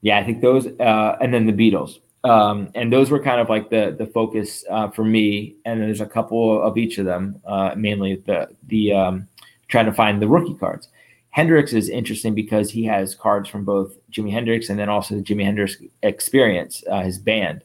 yeah, 0.04 0.20
I 0.20 0.24
think 0.26 0.42
those, 0.42 0.68
uh, 0.68 1.18
and 1.22 1.34
then 1.34 1.48
the 1.48 1.54
Beatles, 1.54 2.00
um, 2.26 2.70
and 2.76 2.92
those 2.92 3.10
were 3.10 3.24
kind 3.24 3.40
of 3.40 3.50
like 3.50 3.70
the 3.70 3.96
the 3.98 4.06
focus 4.06 4.66
uh, 4.70 4.90
for 4.90 5.06
me. 5.06 5.56
And 5.64 5.82
there's 5.82 6.02
a 6.02 6.06
couple 6.06 6.62
of 6.62 6.78
each 6.78 6.98
of 6.98 7.06
them, 7.06 7.42
uh, 7.46 7.74
mainly 7.78 8.18
the 8.26 8.50
the 8.68 8.94
um, 8.94 9.28
trying 9.70 9.86
to 9.86 9.94
find 9.94 10.22
the 10.22 10.28
rookie 10.28 10.56
cards. 10.56 10.90
Hendrix 11.30 11.72
is 11.72 11.88
interesting 11.88 12.36
because 12.36 12.70
he 12.70 12.84
has 12.84 13.16
cards 13.16 13.48
from 13.48 13.64
both 13.64 13.96
Jimi 14.12 14.30
Hendrix 14.30 14.70
and 14.70 14.78
then 14.78 14.90
also 14.90 15.16
the 15.16 15.22
Jimi 15.22 15.46
Hendrix 15.46 15.78
Experience, 16.04 16.84
uh, 16.92 17.02
his 17.02 17.18
band. 17.18 17.64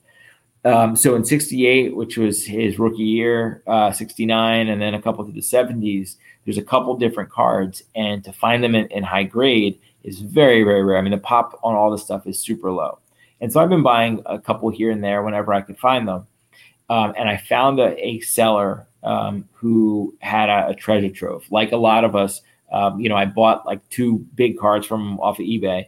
Um, 0.64 0.94
so 0.94 1.16
in 1.16 1.24
'68, 1.24 1.96
which 1.96 2.16
was 2.16 2.46
his 2.46 2.78
rookie 2.78 3.02
year, 3.02 3.64
'69, 3.92 4.68
uh, 4.68 4.72
and 4.72 4.80
then 4.80 4.94
a 4.94 5.02
couple 5.02 5.26
to 5.26 5.32
the 5.32 5.40
'70s, 5.40 6.14
there's 6.44 6.56
a 6.56 6.62
couple 6.62 6.96
different 6.96 7.30
cards, 7.30 7.82
and 7.96 8.22
to 8.22 8.32
find 8.32 8.62
them 8.62 8.76
in, 8.76 8.86
in 8.86 9.02
high 9.02 9.24
grade 9.24 9.80
is 10.04 10.20
very, 10.20 10.62
very 10.62 10.82
rare. 10.82 10.98
I 10.98 11.02
mean, 11.02 11.12
the 11.12 11.18
pop 11.18 11.58
on 11.62 11.74
all 11.74 11.90
this 11.90 12.02
stuff 12.02 12.26
is 12.26 12.38
super 12.38 12.70
low. 12.70 12.98
And 13.40 13.52
so 13.52 13.60
I've 13.60 13.68
been 13.68 13.82
buying 13.82 14.22
a 14.26 14.38
couple 14.38 14.68
here 14.70 14.90
and 14.90 15.02
there 15.02 15.22
whenever 15.22 15.52
I 15.52 15.60
could 15.60 15.78
find 15.78 16.08
them. 16.08 16.26
Um, 16.90 17.14
and 17.16 17.28
I 17.28 17.36
found 17.36 17.78
a, 17.78 17.96
a 18.04 18.20
seller 18.20 18.86
um, 19.02 19.48
who 19.52 20.16
had 20.20 20.48
a, 20.48 20.68
a, 20.68 20.74
treasure 20.74 21.10
trove. 21.10 21.44
Like 21.50 21.72
a 21.72 21.76
lot 21.76 22.04
of 22.04 22.16
us, 22.16 22.40
um, 22.72 22.98
you 22.98 23.08
know, 23.08 23.14
I 23.14 23.26
bought 23.26 23.66
like 23.66 23.86
two 23.90 24.26
big 24.34 24.58
cards 24.58 24.86
from 24.86 25.20
off 25.20 25.38
of 25.38 25.44
eBay, 25.44 25.86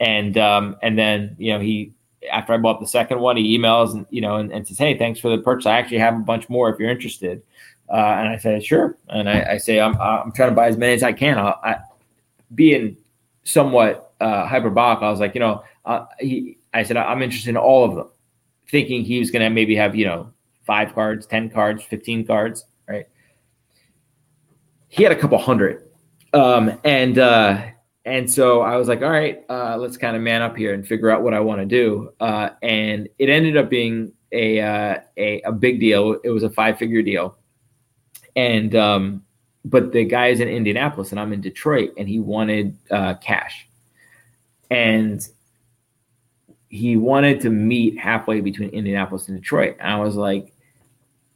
and 0.00 0.36
um, 0.36 0.76
and 0.82 0.98
then 0.98 1.36
you 1.38 1.52
know 1.52 1.60
he 1.60 1.92
after 2.30 2.52
I 2.52 2.58
bought 2.58 2.80
the 2.80 2.86
second 2.86 3.20
one, 3.20 3.36
he 3.36 3.56
emails 3.56 3.94
and 3.94 4.04
you 4.10 4.20
know 4.20 4.36
and, 4.36 4.52
and, 4.52 4.66
says, 4.66 4.78
"Hey, 4.78 4.98
thanks 4.98 5.20
for 5.20 5.34
the 5.34 5.42
purchase. 5.42 5.66
I 5.66 5.78
actually 5.78 5.98
have 5.98 6.14
a 6.14 6.18
bunch 6.20 6.48
more 6.48 6.68
if 6.68 6.78
you're 6.78 6.90
interested." 6.90 7.42
Uh, 7.92 8.16
and 8.18 8.28
I 8.28 8.38
said, 8.38 8.64
sure. 8.64 8.96
And 9.08 9.28
I, 9.28 9.52
I, 9.52 9.58
say, 9.58 9.78
I'm, 9.78 10.00
I'm 10.00 10.32
trying 10.32 10.48
to 10.48 10.54
buy 10.54 10.68
as 10.68 10.78
many 10.78 10.94
as 10.94 11.02
I 11.02 11.12
can. 11.12 11.38
I'll, 11.38 11.60
I 11.62 11.76
being 12.54 12.96
somewhat 13.44 14.14
uh, 14.20 14.46
hyperbolic, 14.46 15.02
I 15.02 15.10
was 15.10 15.20
like, 15.20 15.34
you 15.34 15.40
know, 15.40 15.64
uh, 15.84 16.06
he, 16.20 16.58
I 16.72 16.82
said, 16.82 16.96
I'm 16.96 17.22
interested 17.22 17.50
in 17.50 17.56
all 17.56 17.84
of 17.84 17.94
them, 17.94 18.08
thinking 18.68 19.04
he 19.04 19.18
was 19.18 19.30
going 19.30 19.42
to 19.42 19.50
maybe 19.50 19.74
have, 19.76 19.94
you 19.94 20.06
know, 20.06 20.32
five 20.64 20.94
cards, 20.94 21.26
10 21.26 21.50
cards, 21.50 21.82
15 21.82 22.26
cards, 22.26 22.64
right? 22.88 23.06
He 24.88 25.02
had 25.02 25.12
a 25.12 25.16
couple 25.16 25.38
hundred. 25.38 25.88
Um, 26.32 26.78
and, 26.84 27.18
uh, 27.18 27.62
and 28.04 28.30
so 28.30 28.62
I 28.62 28.76
was 28.76 28.88
like, 28.88 29.02
all 29.02 29.10
right, 29.10 29.42
uh, 29.48 29.76
let's 29.76 29.96
kind 29.96 30.16
of 30.16 30.22
man 30.22 30.42
up 30.42 30.56
here 30.56 30.74
and 30.74 30.86
figure 30.86 31.10
out 31.10 31.22
what 31.22 31.34
I 31.34 31.40
want 31.40 31.60
to 31.60 31.66
do. 31.66 32.12
Uh, 32.20 32.50
and 32.62 33.08
it 33.18 33.28
ended 33.28 33.56
up 33.56 33.68
being 33.68 34.12
a, 34.32 34.60
uh, 34.60 35.00
a, 35.16 35.42
a 35.42 35.52
big 35.52 35.78
deal. 35.80 36.18
It 36.24 36.30
was 36.30 36.42
a 36.42 36.50
five 36.50 36.78
figure 36.78 37.02
deal. 37.02 37.36
And, 38.34 38.74
um, 38.74 39.24
but 39.64 39.92
the 39.92 40.04
guy 40.04 40.28
is 40.28 40.40
in 40.40 40.48
Indianapolis 40.48 41.10
and 41.10 41.20
I'm 41.20 41.32
in 41.32 41.40
Detroit 41.40 41.92
and 41.96 42.08
he 42.08 42.18
wanted 42.18 42.76
uh, 42.90 43.14
cash. 43.14 43.68
And 44.70 45.26
he 46.68 46.96
wanted 46.96 47.40
to 47.42 47.50
meet 47.50 47.98
halfway 47.98 48.40
between 48.40 48.70
Indianapolis 48.70 49.28
and 49.28 49.38
Detroit. 49.38 49.76
And 49.78 49.92
I 49.92 49.98
was 49.98 50.16
like, 50.16 50.54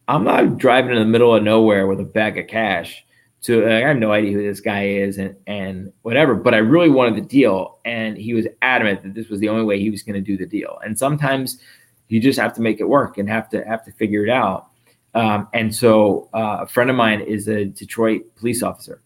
I'm 0.09 0.25
not 0.25 0.57
driving 0.57 0.93
in 0.93 0.99
the 0.99 1.05
middle 1.05 1.35
of 1.35 1.43
nowhere 1.43 1.87
with 1.87 2.01
a 2.01 2.05
bag 2.05 2.39
of 2.39 2.47
cash. 2.47 3.05
To 3.43 3.61
like, 3.61 3.85
I 3.85 3.89
have 3.89 3.99
no 3.99 4.13
idea 4.13 4.33
who 4.33 4.43
this 4.43 4.61
guy 4.61 4.87
is 4.87 5.19
and 5.19 5.37
and 5.47 5.93
whatever. 6.03 6.35
But 6.35 6.55
I 6.55 6.59
really 6.59 6.89
wanted 6.89 7.17
the 7.17 7.29
deal, 7.29 7.79
and 7.85 8.17
he 8.17 8.33
was 8.33 8.47
adamant 8.63 9.03
that 9.03 9.15
this 9.15 9.29
was 9.29 9.41
the 9.41 9.51
only 9.51 9.65
way 9.65 9.79
he 9.79 9.91
was 9.91 10.03
going 10.03 10.15
to 10.15 10.21
do 10.21 10.37
the 10.37 10.47
deal. 10.47 10.81
And 10.85 10.99
sometimes 10.99 11.61
you 12.09 12.19
just 12.19 12.39
have 12.39 12.55
to 12.55 12.63
make 12.63 12.81
it 12.81 12.89
work 12.89 13.19
and 13.19 13.29
have 13.29 13.49
to 13.51 13.63
have 13.65 13.85
to 13.85 13.93
figure 13.93 14.25
it 14.25 14.31
out. 14.31 14.71
Um, 15.17 15.49
and 15.53 15.75
so 15.75 16.29
uh, 16.35 16.59
a 16.61 16.67
friend 16.67 16.91
of 16.91 16.97
mine 16.97 17.21
is 17.21 17.49
a 17.49 17.65
Detroit 17.65 18.23
police 18.37 18.63
officer, 18.63 19.03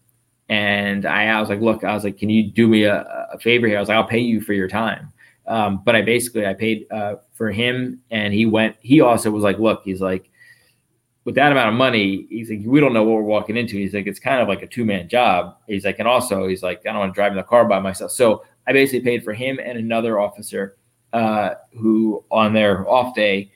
and 0.48 1.06
I, 1.06 1.26
I 1.28 1.40
was 1.40 1.48
like, 1.48 1.60
look, 1.60 1.84
I 1.84 1.94
was 1.94 2.04
like, 2.04 2.18
can 2.18 2.28
you 2.28 2.50
do 2.50 2.68
me 2.68 2.84
a, 2.84 3.28
a 3.32 3.38
favor 3.38 3.66
here? 3.66 3.78
I 3.78 3.80
was 3.80 3.88
like, 3.88 3.96
I'll 3.96 4.04
pay 4.04 4.18
you 4.18 4.40
for 4.40 4.52
your 4.52 4.68
time. 4.68 5.12
Um, 5.46 5.82
but 5.84 5.96
I 5.96 6.02
basically 6.02 6.46
I 6.46 6.54
paid 6.54 6.86
uh, 6.90 7.16
for 7.32 7.50
him, 7.50 8.00
and 8.10 8.34
he 8.34 8.44
went. 8.44 8.76
He 8.80 9.00
also 9.00 9.30
was 9.30 9.42
like, 9.42 9.58
"Look, 9.58 9.82
he's 9.84 10.00
like, 10.00 10.30
with 11.24 11.34
that 11.34 11.52
amount 11.52 11.68
of 11.68 11.74
money, 11.74 12.26
he's 12.30 12.50
like, 12.50 12.60
we 12.64 12.80
don't 12.80 12.92
know 12.92 13.02
what 13.02 13.16
we're 13.16 13.22
walking 13.22 13.56
into. 13.56 13.76
He's 13.76 13.94
like, 13.94 14.06
it's 14.06 14.18
kind 14.18 14.40
of 14.40 14.48
like 14.48 14.62
a 14.62 14.66
two 14.66 14.84
man 14.84 15.08
job. 15.08 15.56
He's 15.66 15.84
like, 15.84 15.98
and 15.98 16.08
also 16.08 16.46
he's 16.48 16.62
like, 16.62 16.80
I 16.86 16.90
don't 16.90 16.98
want 16.98 17.14
to 17.14 17.14
drive 17.14 17.32
in 17.32 17.36
the 17.36 17.44
car 17.44 17.64
by 17.66 17.78
myself. 17.78 18.10
So 18.12 18.44
I 18.66 18.72
basically 18.72 19.00
paid 19.00 19.22
for 19.22 19.32
him 19.34 19.58
and 19.62 19.78
another 19.78 20.18
officer 20.18 20.76
uh, 21.12 21.54
who 21.78 22.24
on 22.30 22.52
their 22.52 22.88
off 22.88 23.14
day 23.14 23.52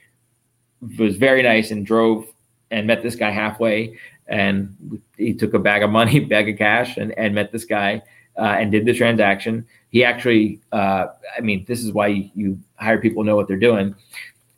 was 0.98 1.16
very 1.16 1.42
nice 1.42 1.70
and 1.70 1.86
drove 1.86 2.26
and 2.74 2.86
met 2.86 3.02
this 3.02 3.14
guy 3.14 3.30
halfway. 3.30 3.96
And 4.26 5.00
he 5.16 5.32
took 5.32 5.54
a 5.54 5.58
bag 5.58 5.82
of 5.82 5.90
money, 5.90 6.20
bag 6.34 6.48
of 6.48 6.58
cash, 6.58 6.96
and, 6.96 7.16
and 7.16 7.34
met 7.34 7.52
this 7.52 7.64
guy 7.64 8.02
uh, 8.36 8.56
and 8.58 8.72
did 8.72 8.84
the 8.84 8.94
transaction. 8.94 9.66
He 9.90 10.04
actually, 10.04 10.60
uh, 10.72 11.06
I 11.36 11.40
mean, 11.40 11.64
this 11.68 11.84
is 11.84 11.92
why 11.92 12.30
you, 12.34 12.58
hire 12.76 13.00
people 13.00 13.22
know 13.22 13.36
what 13.36 13.46
they're 13.46 13.56
doing. 13.56 13.94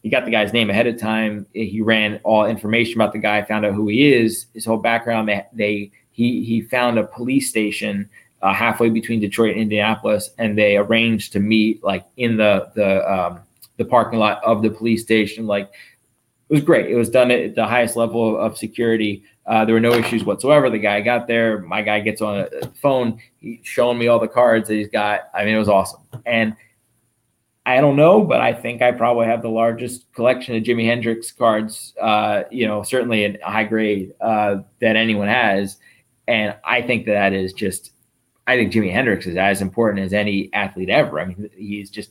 He 0.03 0.09
got 0.09 0.25
the 0.25 0.31
guy's 0.31 0.53
name 0.53 0.71
ahead 0.71 0.87
of 0.87 0.99
time. 0.99 1.47
He 1.53 1.81
ran 1.81 2.21
all 2.25 2.47
information 2.47 3.01
about 3.01 3.13
the 3.13 3.19
guy, 3.19 3.43
found 3.43 3.67
out 3.67 3.75
who 3.75 3.89
he 3.89 4.15
is, 4.15 4.47
his 4.55 4.65
whole 4.65 4.79
background. 4.79 5.29
They, 5.29 5.45
they 5.53 5.91
he 6.13 6.45
he 6.45 6.63
found 6.63 6.99
a 6.99 7.05
police 7.05 7.51
station 7.51 8.09
uh, 8.41 8.55
halfway 8.55 8.89
between 8.89 9.21
Detroit 9.21 9.53
and 9.53 9.61
Indianapolis, 9.61 10.31
and 10.39 10.57
they 10.57 10.77
arranged 10.77 11.33
to 11.33 11.41
meet 11.41 11.83
like 11.83 12.07
in 12.17 12.37
the 12.37 12.71
the 12.75 13.13
um, 13.13 13.41
the 13.79 13.85
parking 13.85 14.19
lot 14.19 14.43
of 14.45 14.63
the 14.63 14.71
police 14.71 15.03
station. 15.03 15.47
Like 15.47 15.71
it 16.49 16.55
was 16.55 16.63
great. 16.63 16.91
It 16.91 16.95
was 16.95 17.11
done 17.11 17.31
at 17.31 17.55
the 17.57 17.67
highest 17.67 17.97
level 17.97 18.39
of 18.39 18.57
security. 18.57 19.25
Uh, 19.47 19.65
there 19.65 19.75
were 19.75 19.81
no 19.81 19.93
issues 19.93 20.25
whatsoever. 20.25 20.71
The 20.71 20.79
guy 20.79 21.01
got 21.01 21.27
there. 21.27 21.61
My 21.61 21.83
guy 21.83 22.01
gets 22.01 22.21
on 22.21 22.47
a 22.63 22.69
phone. 22.81 23.21
He's 23.39 23.59
showing 23.63 23.99
me 23.99 24.07
all 24.07 24.21
the 24.21 24.29
cards 24.29 24.69
that 24.69 24.75
he's 24.75 24.89
got. 24.89 25.23
I 25.35 25.45
mean, 25.45 25.55
it 25.55 25.59
was 25.59 25.69
awesome. 25.69 26.03
And 26.25 26.57
I 27.65 27.81
don't 27.81 27.97
know, 27.97 28.23
but 28.23 28.41
I 28.41 28.53
think 28.53 28.81
I 28.81 28.93
probably 28.93 29.27
have 29.27 29.43
the 29.43 29.49
largest 29.49 30.07
collection 30.15 30.55
of 30.55 30.63
Jimi 30.63 30.87
Hendrix 30.87 31.33
cards. 31.33 31.95
Uh, 32.01 32.45
you 32.49 32.67
know, 32.69 32.85
certainly 32.85 33.25
in 33.25 33.39
high 33.43 33.65
grade 33.65 34.15
uh, 34.21 34.59
that 34.81 34.95
anyone 34.95 35.27
has. 35.27 35.79
And 36.29 36.55
I 36.65 36.83
think 36.83 37.07
that 37.07 37.33
is 37.33 37.53
just. 37.53 37.93
I 38.49 38.55
think 38.55 38.73
Jimi 38.73 38.93
Hendrix 38.93 39.27
is 39.27 39.37
as 39.37 39.61
important 39.61 40.05
as 40.05 40.13
any 40.13 40.49
athlete 40.53 40.91
ever. 40.91 41.19
I 41.19 41.25
mean, 41.25 41.51
he's 41.57 41.91
just 41.91 42.11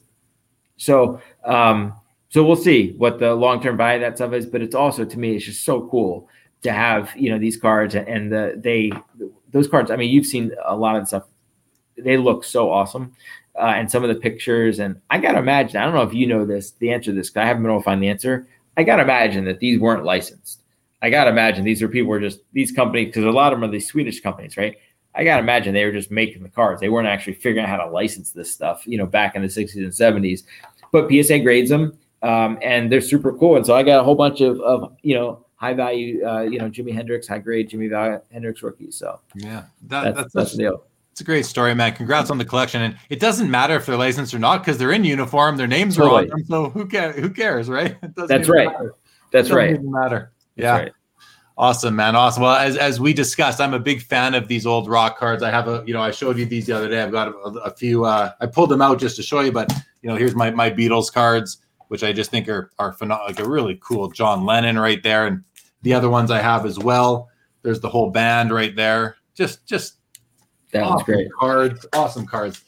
so. 0.76 1.22
Um, 1.46 1.94
so 2.30 2.44
we'll 2.44 2.56
see 2.56 2.94
what 2.98 3.20
the 3.20 3.34
long 3.34 3.62
term 3.62 3.78
value 3.78 4.02
that 4.02 4.18
stuff 4.18 4.34
is, 4.34 4.46
but 4.46 4.62
it's 4.62 4.76
also 4.76 5.06
to 5.06 5.20
me 5.20 5.36
it's 5.36 5.46
just 5.46 5.64
so 5.64 5.88
cool 5.88 6.28
to 6.64 6.72
have 6.72 7.12
you 7.16 7.30
know 7.30 7.40
these 7.40 7.58
cards 7.58 7.96
and 7.96 8.32
the 8.32 8.54
they 8.58 8.92
those 9.52 9.68
cards. 9.68 9.92
I 9.92 9.96
mean, 9.96 10.10
you've 10.10 10.26
seen 10.26 10.52
a 10.66 10.76
lot 10.76 10.96
of 10.96 11.08
stuff; 11.08 11.24
they 11.98 12.18
look 12.18 12.44
so 12.44 12.72
awesome, 12.72 13.16
uh, 13.56 13.74
and 13.76 13.90
some 13.90 14.04
of 14.04 14.10
the 14.10 14.16
pictures. 14.16 14.80
And 14.80 15.00
I 15.10 15.20
gotta 15.20 15.40
imagine. 15.40 15.78
I 15.78 15.86
don't 15.86 15.94
know 15.94 16.02
if 16.02 16.14
you 16.14 16.28
know 16.28 16.46
this, 16.46 16.72
the 16.72 16.92
answer 16.92 17.12
to 17.12 17.16
this. 17.16 17.30
Cause 17.30 17.42
I 17.42 17.46
haven't 17.46 17.64
been 17.64 17.72
able 17.72 17.82
to 17.82 17.86
find 17.86 18.02
the 18.02 18.10
answer. 18.10 18.48
I 18.78 18.84
gotta 18.84 19.04
imagine 19.04 19.46
that 19.46 19.60
these 19.60 19.80
weren't 19.80 20.04
licensed. 20.04 20.64
I 21.02 21.10
gotta 21.10 21.30
imagine 21.30 21.64
these 21.64 21.84
are 21.84 21.88
people 21.88 22.08
who 22.08 22.18
are 22.18 22.20
just 22.20 22.40
these 22.52 22.72
companies 22.72 23.08
because 23.08 23.26
a 23.26 23.32
lot 23.32 23.54
of 23.54 23.60
them 23.60 23.70
are 23.70 23.72
these 23.72 23.88
Swedish 23.88 24.22
companies, 24.22 24.58
right? 24.58 24.76
I 25.14 25.24
gotta 25.24 25.42
imagine 25.42 25.74
they 25.74 25.86
were 25.86 25.92
just 25.92 26.12
making 26.12 26.44
the 26.44 26.50
cards. 26.50 26.82
They 26.82 26.90
weren't 26.90 27.08
actually 27.08 27.36
figuring 27.36 27.66
out 27.66 27.70
how 27.70 27.86
to 27.86 27.92
license 27.92 28.32
this 28.32 28.52
stuff, 28.52 28.84
you 28.86 28.98
know, 28.98 29.06
back 29.06 29.36
in 29.36 29.42
the 29.42 29.48
60s 29.48 29.76
and 29.76 29.88
70s. 29.88 30.44
But 30.92 31.10
PSA 31.10 31.40
grades 31.40 31.70
them 31.70 31.98
um, 32.26 32.58
and 32.62 32.92
they're 32.92 33.02
super 33.02 33.32
cool. 33.34 33.56
And 33.56 33.66
so 33.66 33.76
I 33.76 33.84
got 33.84 34.00
a 34.00 34.04
whole 34.04 34.16
bunch 34.16 34.42
of, 34.42 34.60
of 34.62 34.96
you 35.04 35.16
know 35.16 35.46
high 35.56 35.74
value, 35.74 36.26
uh, 36.26 36.42
you 36.42 36.58
know 36.58 36.70
Jimi 36.70 36.92
Hendrix, 36.94 37.28
high 37.28 37.40
grade 37.40 37.70
Jimi 37.70 38.22
Hendrix 38.32 38.64
rookies. 38.64 38.96
So 38.96 39.20
yeah, 39.36 39.66
that, 39.84 40.04
that's, 40.04 40.18
that's, 40.18 40.34
that's 40.34 40.52
the 40.54 40.58
deal. 40.58 40.84
It's 41.12 41.22
a 41.22 41.24
great 41.24 41.46
story, 41.46 41.74
man. 41.76 41.94
Congrats 41.94 42.30
on 42.30 42.38
the 42.38 42.44
collection. 42.44 42.82
And 42.82 42.98
it 43.10 43.22
doesn't 43.22 43.50
matter 43.50 43.76
if 43.76 43.86
they're 43.86 43.96
licensed 43.96 44.34
or 44.34 44.40
not 44.40 44.58
because 44.58 44.78
they're 44.78 44.92
in 44.92 45.06
uniform. 45.06 45.56
Their 45.56 45.66
names 45.66 45.96
totally. 45.96 46.28
are 46.28 46.34
on 46.34 46.40
them. 46.40 46.46
So 46.46 46.70
who 46.72 46.86
cares? 46.88 47.16
Who 47.16 47.30
cares, 47.30 47.70
right? 47.70 47.96
That's 48.16 48.50
right. 48.50 48.68
Matter. 48.68 48.96
That's 49.32 49.50
right. 49.50 49.76
Doesn't 49.76 49.92
matter. 49.92 50.34
Yeah. 50.58 50.78
Right. 50.78 50.92
Awesome, 51.58 51.96
man. 51.96 52.18
Awesome. 52.18 52.44
Well, 52.44 52.58
as, 52.58 52.76
as 52.76 53.00
we 53.00 53.14
discussed, 53.14 53.62
I'm 53.62 53.74
a 53.74 53.80
big 53.80 54.02
fan 54.02 54.34
of 54.34 54.50
these 54.50 54.66
old 54.66 54.90
rock 54.90 55.18
cards. 55.18 55.42
I 55.42 55.52
have 55.52 55.70
a, 55.70 55.86
you 55.88 55.94
know, 55.94 56.02
I 56.02 56.12
showed 56.12 56.38
you 56.38 56.46
these 56.46 56.66
the 56.66 56.74
other 56.74 56.90
day. 56.90 57.02
I've 57.02 57.14
got 57.14 57.30
a, 57.30 57.32
a 57.32 57.72
few. 57.72 58.04
Uh, 58.04 58.32
I 58.42 58.46
pulled 58.48 58.70
them 58.72 58.82
out 58.82 59.00
just 59.00 59.16
to 59.16 59.24
show 59.24 59.40
you, 59.40 59.54
but 59.54 59.72
you 60.02 60.10
know, 60.10 60.18
here's 60.18 60.36
my 60.36 60.52
my 60.52 60.70
Beatles 60.70 61.14
cards 61.14 61.65
which 61.88 62.04
I 62.04 62.14
just 62.14 62.32
think 62.32 62.48
are 62.50 62.72
are 62.80 62.94
phenomenal, 62.94 63.28
like 63.28 63.40
a 63.40 63.50
really 63.50 63.80
cool 63.82 64.10
John 64.10 64.46
Lennon 64.46 64.80
right 64.80 65.02
there, 65.04 65.28
and 65.28 65.44
the 65.82 65.94
other 65.94 66.10
ones 66.10 66.32
I 66.32 66.42
have 66.42 66.66
as 66.66 66.80
well. 66.80 67.30
There's 67.62 67.80
the 67.80 67.90
whole 67.90 68.12
band 68.12 68.52
right 68.52 68.76
there. 68.76 69.18
Just 69.34 69.66
just 69.66 69.96
that 70.72 70.84
awesome 70.84 70.96
was 70.96 71.04
great 71.04 71.32
cards, 71.34 71.86
awesome 71.94 72.26
cards. 72.26 72.64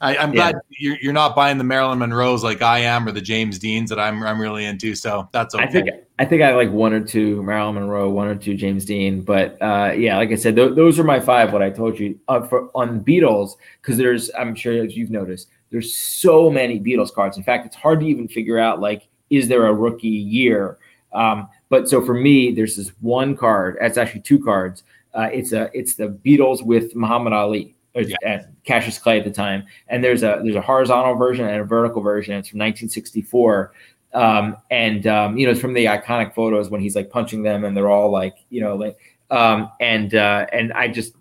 I, 0.00 0.16
am 0.16 0.34
yeah. 0.34 0.52
glad 0.52 0.56
you're, 0.68 0.96
you're 1.00 1.12
not 1.12 1.34
buying 1.34 1.58
the 1.58 1.64
Marilyn 1.64 1.98
Monroes 1.98 2.44
like 2.44 2.62
I 2.62 2.80
am, 2.80 3.06
or 3.08 3.12
the 3.12 3.20
James 3.20 3.58
Deans 3.58 3.90
that 3.90 3.98
I'm 3.98 4.22
I'm 4.22 4.40
really 4.40 4.64
into. 4.64 4.94
So 4.94 5.28
that's 5.32 5.54
okay. 5.54 5.64
I 5.64 5.66
think 5.66 5.88
I 6.18 6.24
think 6.24 6.42
I 6.42 6.54
like 6.54 6.70
one 6.70 6.92
or 6.92 7.00
two 7.00 7.42
Marilyn 7.42 7.76
Monroe, 7.76 8.10
one 8.10 8.28
or 8.28 8.34
two 8.34 8.54
James 8.54 8.84
Dean, 8.84 9.22
but 9.22 9.60
uh, 9.62 9.92
yeah, 9.96 10.16
like 10.16 10.30
I 10.30 10.36
said, 10.36 10.56
th- 10.56 10.74
those 10.74 10.98
are 10.98 11.04
my 11.04 11.20
five. 11.20 11.52
What 11.52 11.62
I 11.62 11.70
told 11.70 11.98
you 11.98 12.18
uh, 12.28 12.42
for 12.46 12.70
on 12.74 13.02
Beatles, 13.02 13.52
because 13.80 13.96
there's 13.96 14.30
I'm 14.38 14.54
sure 14.54 14.84
as 14.84 14.96
you've 14.96 15.10
noticed, 15.10 15.48
there's 15.72 15.94
so 15.94 16.50
many 16.50 16.78
Beatles 16.78 17.12
cards. 17.12 17.36
In 17.36 17.42
fact, 17.42 17.66
it's 17.66 17.74
hard 17.74 18.00
to 18.00 18.06
even 18.06 18.28
figure 18.28 18.58
out 18.58 18.80
like, 18.80 19.08
is 19.30 19.48
there 19.48 19.66
a 19.66 19.74
rookie 19.74 20.08
year? 20.08 20.78
Um, 21.12 21.48
but 21.70 21.88
so 21.88 22.04
for 22.04 22.14
me, 22.14 22.52
there's 22.52 22.76
this 22.76 22.90
one 23.00 23.36
card. 23.36 23.78
It's 23.80 23.98
actually 23.98 24.20
two 24.20 24.42
cards. 24.44 24.84
Uh, 25.14 25.28
it's 25.32 25.52
a 25.52 25.70
it's 25.74 25.94
the 25.94 26.08
Beatles 26.24 26.62
with 26.64 26.94
Muhammad 26.94 27.32
Ali 27.32 27.74
yeah. 27.94 28.16
and 28.24 28.46
Cassius 28.64 28.98
Clay 28.98 29.18
at 29.18 29.24
the 29.24 29.30
time. 29.30 29.64
And 29.88 30.02
there's 30.04 30.22
a 30.22 30.40
there's 30.42 30.56
a 30.56 30.60
horizontal 30.60 31.14
version 31.14 31.46
and 31.46 31.60
a 31.60 31.64
vertical 31.64 32.02
version. 32.02 32.34
It's 32.34 32.48
from 32.48 32.58
1964. 32.58 33.72
Um, 34.14 34.56
and 34.70 35.06
um, 35.06 35.36
you 35.38 35.46
know, 35.46 35.52
it's 35.52 35.60
from 35.60 35.72
the 35.72 35.86
iconic 35.86 36.34
photos 36.34 36.70
when 36.70 36.80
he's 36.80 36.94
like 36.94 37.10
punching 37.10 37.42
them, 37.42 37.64
and 37.64 37.76
they're 37.76 37.90
all 37.90 38.10
like, 38.10 38.36
you 38.50 38.60
know, 38.60 38.76
like, 38.76 38.98
um, 39.30 39.70
and 39.80 40.14
uh, 40.14 40.46
and 40.52 40.72
I 40.74 40.88
just 40.88 41.14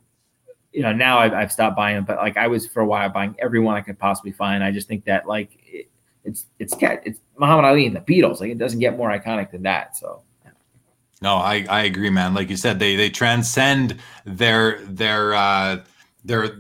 you 0.72 0.82
know, 0.82 0.94
now 0.94 1.20
I've, 1.20 1.34
I've, 1.34 1.52
stopped 1.52 1.76
buying 1.76 1.96
them, 1.96 2.06
but 2.06 2.18
like 2.18 2.38
I 2.38 2.48
was 2.48 2.66
for 2.68 2.82
a 2.82 2.86
while 2.86 3.10
buying 3.10 3.36
every 3.40 3.60
one 3.60 3.76
I 3.76 3.82
could 3.82 4.00
possibly 4.00 4.32
find. 4.32 4.64
I 4.64 4.72
just 4.72 4.88
think 4.88 5.06
that 5.06 5.28
like 5.28 5.50
it, 5.66 5.90
it's 6.24 6.46
it's 6.60 6.76
it's 6.80 7.20
Muhammad 7.38 7.66
Ali 7.66 7.86
and 7.86 7.96
the 7.96 8.02
Beatles. 8.02 8.40
Like 8.40 8.52
it 8.52 8.58
doesn't 8.58 8.80
get 8.80 8.96
more 8.96 9.10
iconic 9.10 9.52
than 9.52 9.64
that. 9.64 9.98
So. 9.98 10.24
No, 11.22 11.36
I, 11.36 11.66
I 11.70 11.84
agree, 11.84 12.10
man. 12.10 12.34
Like 12.34 12.50
you 12.50 12.58
said, 12.58 12.80
they 12.80 12.96
they 12.96 13.10
transcend 13.10 14.00
their 14.26 14.80
their 14.86 15.36
uh, 15.36 15.84
their 16.26 16.58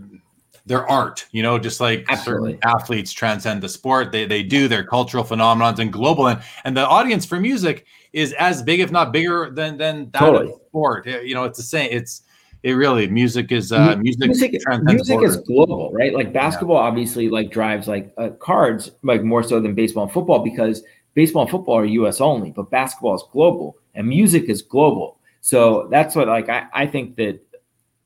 their 0.67 0.88
art. 0.88 1.25
You 1.31 1.41
know, 1.41 1.57
just 1.57 1.79
like 1.79 2.05
Absolutely. 2.07 2.53
certain 2.53 2.69
athletes 2.69 3.11
transcend 3.11 3.63
the 3.63 3.69
sport. 3.69 4.11
They 4.11 4.25
they 4.25 4.43
do 4.43 4.67
their 4.67 4.83
cultural 4.83 5.23
phenomenons 5.23 5.79
and 5.79 5.91
global, 5.91 6.27
and 6.27 6.41
and 6.63 6.77
the 6.77 6.88
audience 6.88 7.25
for 7.25 7.39
music 7.39 7.88
is 8.13 8.33
as 8.33 8.61
big, 8.61 8.81
if 8.81 8.91
not 8.91 9.11
bigger, 9.11 9.49
than 9.49 9.77
than 9.77 10.11
that 10.11 10.19
totally. 10.19 10.51
of 10.51 10.59
sport. 10.67 11.07
You 11.07 11.33
know, 11.33 11.45
it's 11.45 11.57
the 11.57 11.63
same. 11.63 11.89
It's 11.91 12.21
it 12.63 12.73
really 12.73 13.07
music 13.07 13.51
is 13.51 13.71
uh 13.71 13.95
music 13.97 14.29
music, 14.29 14.61
music 14.83 15.21
is 15.23 15.38
global 15.38 15.91
right? 15.93 16.13
Like 16.13 16.31
basketball 16.31 16.77
yeah. 16.77 16.88
obviously 16.88 17.29
like 17.29 17.51
drives 17.51 17.88
like 17.88 18.13
uh, 18.17 18.29
cards 18.39 18.91
like 19.03 19.23
more 19.23 19.43
so 19.43 19.59
than 19.59 19.73
baseball 19.73 20.03
and 20.03 20.11
football 20.11 20.39
because 20.39 20.83
baseball 21.13 21.43
and 21.43 21.51
football 21.51 21.77
are 21.77 21.85
us 21.85 22.21
only 22.21 22.51
but 22.51 22.69
basketball 22.69 23.15
is 23.15 23.23
global 23.31 23.77
and 23.95 24.07
music 24.07 24.45
is 24.45 24.61
global. 24.61 25.17
So 25.41 25.88
that's 25.91 26.15
what 26.15 26.27
like 26.27 26.49
I, 26.49 26.67
I 26.73 26.88
think 26.88 27.15
that 27.17 27.39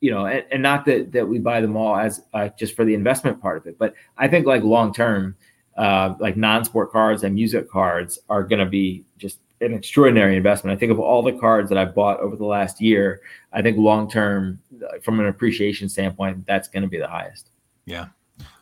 you 0.02 0.11
know, 0.11 0.26
and, 0.26 0.45
and 0.52 0.61
not 0.61 0.86
that 0.86 1.11
that 1.14 1.27
we 1.27 1.40
buy 1.40 1.61
them 1.61 1.76
all 1.76 1.95
as 1.95 2.22
uh, 2.34 2.49
just 2.60 2.76
for 2.76 2.86
the 2.86 2.94
investment 2.94 3.41
part 3.41 3.57
of 3.57 3.68
it, 3.68 3.77
but 3.77 3.94
I 4.18 4.27
think 4.27 4.45
like 4.45 4.64
long 4.64 4.94
term, 4.94 5.36
uh, 5.77 6.14
like 6.19 6.38
non-sport 6.38 6.91
cards 6.91 7.23
and 7.23 7.36
music 7.36 7.69
cards 7.69 8.19
are 8.30 8.44
going 8.44 8.60
to 8.60 8.65
be 8.65 9.03
just 9.18 9.40
an 9.61 9.73
extraordinary 9.73 10.36
investment. 10.38 10.76
I 10.76 10.80
think 10.80 10.91
of 10.91 10.99
all 10.99 11.22
the 11.22 11.34
cards 11.34 11.69
that 11.69 11.77
I've 11.77 11.95
bought 11.95 12.19
over 12.19 12.36
the 12.36 12.45
last 12.45 12.82
year, 12.82 13.22
I 13.53 13.61
think 13.61 13.77
long 13.77 14.10
term, 14.10 14.60
from 15.02 15.19
an 15.19 15.27
appreciation 15.27 15.90
standpoint, 15.90 16.45
that's 16.45 16.68
going 16.68 16.84
to 16.84 16.90
be 16.90 16.98
the 16.98 17.07
highest. 17.07 17.49
Yeah. 17.86 18.07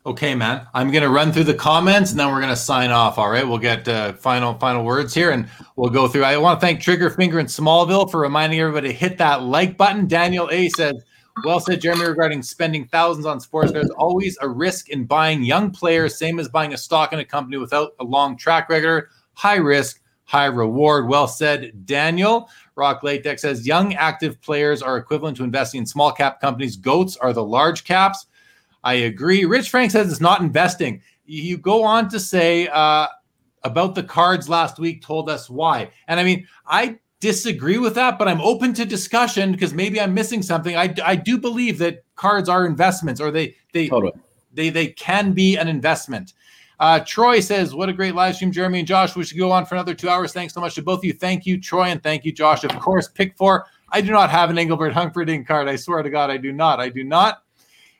Okay, 0.05 0.35
man. 0.35 0.67
I'm 0.73 0.91
gonna 0.91 1.09
run 1.09 1.31
through 1.31 1.45
the 1.45 1.53
comments 1.53 2.11
and 2.11 2.19
then 2.19 2.27
we're 2.29 2.41
gonna 2.41 2.57
sign 2.57 2.91
off. 2.91 3.17
All 3.17 3.29
right, 3.29 3.47
we'll 3.47 3.57
get 3.57 3.87
uh, 3.87 4.13
final 4.13 4.53
final 4.55 4.83
words 4.83 5.13
here 5.13 5.31
and 5.31 5.47
we'll 5.77 5.89
go 5.89 6.09
through. 6.09 6.25
I 6.25 6.35
want 6.37 6.59
to 6.59 6.65
thank 6.65 6.81
Trigger 6.81 7.09
Finger 7.09 7.39
in 7.39 7.45
Smallville 7.45 8.11
for 8.11 8.19
reminding 8.19 8.59
everybody 8.59 8.89
to 8.89 8.93
hit 8.93 9.17
that 9.19 9.43
like 9.43 9.77
button. 9.77 10.05
Daniel 10.05 10.49
A 10.51 10.67
says, 10.69 11.01
"Well 11.45 11.61
said, 11.61 11.79
Jeremy, 11.79 12.05
regarding 12.05 12.43
spending 12.43 12.85
thousands 12.87 13.25
on 13.25 13.39
sports. 13.39 13.71
There's 13.71 13.89
always 13.91 14.37
a 14.41 14.49
risk 14.49 14.89
in 14.89 15.05
buying 15.05 15.41
young 15.41 15.71
players, 15.71 16.17
same 16.17 16.37
as 16.37 16.49
buying 16.49 16.73
a 16.73 16.77
stock 16.77 17.13
in 17.13 17.19
a 17.19 17.25
company 17.25 17.55
without 17.55 17.93
a 18.01 18.03
long 18.03 18.35
track 18.35 18.67
record. 18.67 19.07
High 19.35 19.55
risk, 19.55 20.01
high 20.25 20.45
reward. 20.45 21.07
Well 21.07 21.27
said, 21.27 21.85
Daniel. 21.85 22.49
Rock 22.75 23.03
Latex 23.03 23.41
says 23.41 23.67
young 23.67 23.93
active 23.93 24.41
players 24.41 24.81
are 24.81 24.97
equivalent 24.97 25.37
to 25.37 25.43
investing 25.43 25.79
in 25.79 25.85
small 25.85 26.11
cap 26.11 26.41
companies. 26.41 26.75
Goats 26.75 27.17
are 27.17 27.33
the 27.33 27.43
large 27.43 27.83
caps. 27.83 28.25
I 28.83 28.93
agree. 28.93 29.45
Rich 29.45 29.69
Frank 29.69 29.91
says 29.91 30.11
it's 30.11 30.21
not 30.21 30.41
investing. 30.41 31.01
You 31.25 31.57
go 31.57 31.83
on 31.83 32.09
to 32.09 32.19
say 32.19 32.67
uh, 32.67 33.07
about 33.63 33.95
the 33.95 34.03
cards 34.03 34.49
last 34.49 34.79
week, 34.79 35.01
told 35.01 35.29
us 35.29 35.49
why. 35.49 35.91
And 36.07 36.19
I 36.19 36.23
mean, 36.23 36.47
I 36.65 36.99
disagree 37.19 37.77
with 37.77 37.95
that, 37.95 38.19
but 38.19 38.27
I'm 38.27 38.41
open 38.41 38.73
to 38.73 38.85
discussion 38.85 39.53
because 39.53 39.73
maybe 39.73 40.01
I'm 40.01 40.13
missing 40.13 40.41
something. 40.41 40.75
I, 40.75 40.93
I 41.05 41.15
do 41.15 41.37
believe 41.37 41.77
that 41.77 42.03
cards 42.15 42.49
are 42.49 42.65
investments 42.65 43.21
or 43.21 43.31
they 43.31 43.55
they 43.71 43.87
totally. 43.87 44.11
they 44.53 44.69
they 44.69 44.87
can 44.87 45.31
be 45.31 45.55
an 45.55 45.69
investment. 45.69 46.33
Uh, 46.79 46.99
Troy 46.99 47.39
says, 47.39 47.73
"What 47.73 47.89
a 47.89 47.93
great 47.93 48.15
live 48.15 48.35
stream, 48.35 48.51
Jeremy 48.51 48.79
and 48.79 48.87
Josh. 48.87 49.15
We 49.15 49.23
should 49.23 49.37
go 49.37 49.51
on 49.51 49.65
for 49.65 49.75
another 49.75 49.93
two 49.93 50.09
hours. 50.09 50.33
Thanks 50.33 50.53
so 50.53 50.61
much 50.61 50.75
to 50.75 50.81
both 50.81 50.99
of 50.99 51.05
you. 51.05 51.13
Thank 51.13 51.45
you, 51.45 51.59
Troy, 51.59 51.85
and 51.85 52.01
thank 52.01 52.25
you, 52.25 52.31
Josh. 52.31 52.63
Of 52.63 52.77
course, 52.79 53.07
pick 53.07 53.37
four. 53.37 53.65
I 53.89 54.01
do 54.01 54.11
not 54.11 54.29
have 54.31 54.49
an 54.49 54.57
Engelbert 54.57 54.91
Humperdinck 54.93 55.47
card. 55.47 55.67
I 55.67 55.75
swear 55.75 56.01
to 56.01 56.09
God, 56.09 56.31
I 56.31 56.37
do 56.37 56.51
not. 56.51 56.79
I 56.79 56.89
do 56.89 57.03
not. 57.03 57.43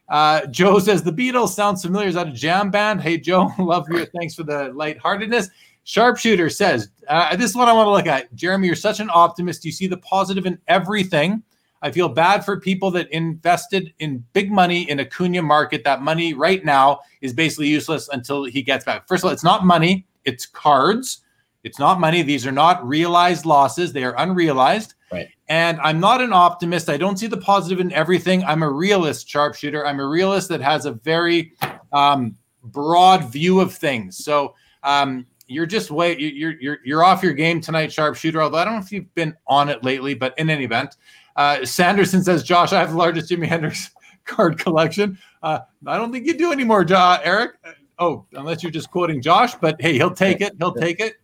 Uh, 0.10 0.46
Joe 0.48 0.80
says 0.80 1.04
the 1.04 1.12
Beatles 1.12 1.50
sounds 1.50 1.84
familiar. 1.84 2.08
Is 2.08 2.16
that 2.16 2.28
a 2.28 2.32
jam 2.32 2.72
band? 2.72 3.02
Hey, 3.02 3.18
Joe, 3.18 3.52
love 3.60 3.88
you. 3.90 4.06
thanks 4.18 4.36
for 4.36 4.44
the 4.44 4.72
lightheartedness. 4.74 5.50
Sharpshooter 5.86 6.50
says, 6.50 6.90
uh, 7.08 7.36
This 7.36 7.52
is 7.52 7.56
what 7.56 7.68
I 7.68 7.74
want 7.74 7.88
to 7.88 7.92
look 7.92 8.08
at. 8.08 8.34
Jeremy, 8.36 8.68
you're 8.68 8.76
such 8.76 9.00
an 9.00 9.10
optimist. 9.14 9.66
You 9.66 9.72
see 9.72 9.88
the 9.88 9.98
positive 9.98 10.46
in 10.46 10.58
everything. 10.68 11.44
I 11.84 11.92
feel 11.92 12.10
bad 12.10 12.46
for 12.46 12.60
people 12.60 12.90
that 12.92 13.12
invested 13.12 13.94
in 14.00 14.24
big 14.32 14.52
money 14.52 14.90
in 14.90 15.00
a 15.00 15.04
Acuna 15.04 15.42
market. 15.42 15.84
That 15.84 16.02
money 16.02 16.34
right 16.34 16.64
now 16.64 17.02
is 17.22 17.34
basically 17.34 17.68
useless 17.68 18.08
until 18.08 18.46
he 18.46 18.64
gets 18.64 18.86
back. 18.86 19.08
First 19.08 19.24
of 19.24 19.28
all, 19.28 19.34
it's 19.34 19.44
not 19.44 19.66
money, 19.66 20.08
it's 20.24 20.46
cards. 20.46 21.20
It's 21.64 21.80
not 21.80 22.00
money. 22.00 22.24
These 22.24 22.46
are 22.46 22.52
not 22.52 22.86
realized 22.86 23.46
losses, 23.46 23.94
they 23.94 24.04
are 24.04 24.16
unrealized. 24.18 24.96
Right. 25.12 25.30
And 25.48 25.80
I'm 25.82 26.00
not 26.00 26.22
an 26.22 26.34
optimist. 26.34 26.90
I 26.90 26.98
don't 26.98 27.18
see 27.18 27.28
the 27.28 27.38
positive 27.38 27.80
in 27.80 27.92
everything. 27.92 28.44
I'm 28.44 28.64
a 28.64 28.70
realist 28.70 29.30
sharpshooter. 29.30 29.86
I'm 29.86 30.00
a 30.00 30.08
realist 30.08 30.50
that 30.50 30.62
has 30.62 30.86
a 30.86 30.92
very 30.92 31.54
um, 31.92 32.36
broad 32.64 33.32
view 33.32 33.60
of 33.60 33.74
things. 33.74 34.24
So 34.24 34.56
um, 34.82 35.26
you're 35.48 35.66
just 35.66 35.92
way 35.92 36.18
you're 36.18 36.60
you're 36.60 36.78
you're 36.84 37.04
off 37.04 37.22
your 37.22 37.34
game 37.34 37.62
tonight, 37.62 37.92
sharpshooter. 37.92 38.42
Although 38.42 38.58
I 38.58 38.66
don't 38.66 38.74
know 38.74 38.82
if 38.82 38.92
you've 38.92 39.14
been 39.14 39.36
on 39.48 39.70
it 39.70 39.84
lately, 39.84 40.14
but 40.14 40.34
in 40.38 40.50
any 40.50 40.64
event, 40.64 40.96
uh, 41.36 41.66
Sanderson 41.66 42.24
says, 42.24 42.44
Josh, 42.44 42.74
I 42.74 42.80
have 42.80 42.92
the 42.92 42.98
largest 42.98 43.30
Jimi 43.30 43.48
Hendrix 43.48 43.92
card 44.26 44.58
collection. 44.58 45.18
Uh, 45.42 45.60
I 45.86 45.98
don't 45.98 46.12
think 46.12 46.26
you 46.26 46.38
do 46.38 46.52
anymore, 46.52 46.84
jo- 46.84 47.18
Eric. 47.24 47.56
Oh, 48.00 48.26
unless 48.34 48.64
you're 48.64 48.72
just 48.72 48.92
quoting 48.92 49.22
Josh, 49.22 49.56
but 49.56 49.80
hey, 49.82 49.94
he'll 49.94 50.14
take 50.14 50.42
it. 50.42 50.54
He'll 50.58 50.74
take 50.74 51.00
it. 51.00 51.16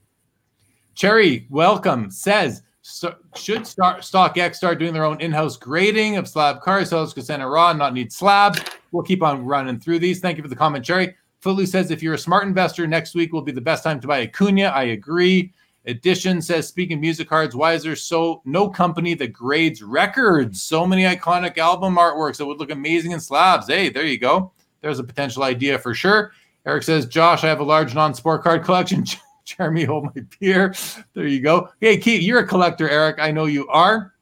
Cherry, 0.95 1.47
welcome, 1.49 2.11
says, 2.11 2.63
so, 2.81 3.15
should 3.35 3.67
start 3.67 4.01
StockX 4.01 4.55
start 4.55 4.79
doing 4.79 4.93
their 4.93 5.05
own 5.05 5.21
in-house 5.21 5.57
grading 5.57 6.17
of 6.17 6.27
slab 6.27 6.61
cars? 6.61 6.89
So 6.89 7.05
because 7.05 7.27
Santa 7.27 7.47
raw 7.47 7.71
not 7.73 7.93
need 7.93 8.11
slabs. 8.11 8.61
We'll 8.91 9.03
keep 9.03 9.21
on 9.21 9.45
running 9.45 9.79
through 9.79 9.99
these. 9.99 10.19
Thank 10.19 10.37
you 10.37 10.43
for 10.43 10.49
the 10.49 10.55
comment, 10.55 10.83
Cherry. 10.83 11.15
Footloose 11.39 11.71
says 11.71 11.91
if 11.91 12.01
you're 12.01 12.15
a 12.15 12.19
smart 12.19 12.47
investor, 12.47 12.87
next 12.87 13.15
week 13.15 13.31
will 13.31 13.41
be 13.41 13.51
the 13.51 13.61
best 13.61 13.83
time 13.83 13.99
to 13.99 14.07
buy 14.07 14.21
Acuna. 14.21 14.63
I 14.63 14.83
agree. 14.83 15.53
Edition 15.85 16.41
says, 16.41 16.67
speaking 16.67 16.99
music 16.99 17.29
cards, 17.29 17.55
why 17.55 17.73
is 17.73 17.83
there 17.83 17.95
so 17.95 18.41
no 18.45 18.69
company 18.69 19.13
that 19.15 19.33
grades 19.33 19.81
records? 19.81 20.61
So 20.61 20.85
many 20.85 21.03
iconic 21.03 21.57
album 21.57 21.95
artworks 21.95 22.37
that 22.37 22.45
would 22.45 22.59
look 22.59 22.71
amazing 22.71 23.11
in 23.11 23.19
slabs. 23.19 23.67
Hey, 23.67 23.89
there 23.89 24.05
you 24.05 24.19
go. 24.19 24.51
There's 24.81 24.99
a 24.99 25.03
potential 25.03 25.43
idea 25.43 25.79
for 25.79 25.93
sure. 25.93 26.33
Eric 26.65 26.83
says, 26.83 27.05
Josh, 27.05 27.43
I 27.43 27.47
have 27.47 27.61
a 27.61 27.63
large 27.63 27.95
non-sport 27.95 28.43
card 28.43 28.63
collection. 28.63 29.05
Jeremy, 29.45 29.85
hold 29.85 30.15
my 30.15 30.21
beer. 30.39 30.75
There 31.13 31.25
you 31.25 31.41
go. 31.41 31.69
Hey, 31.81 31.97
Keith, 31.97 32.21
you're 32.21 32.39
a 32.39 32.47
collector, 32.47 32.87
Eric. 32.87 33.17
I 33.19 33.31
know 33.31 33.45
you 33.45 33.67
are. 33.69 34.13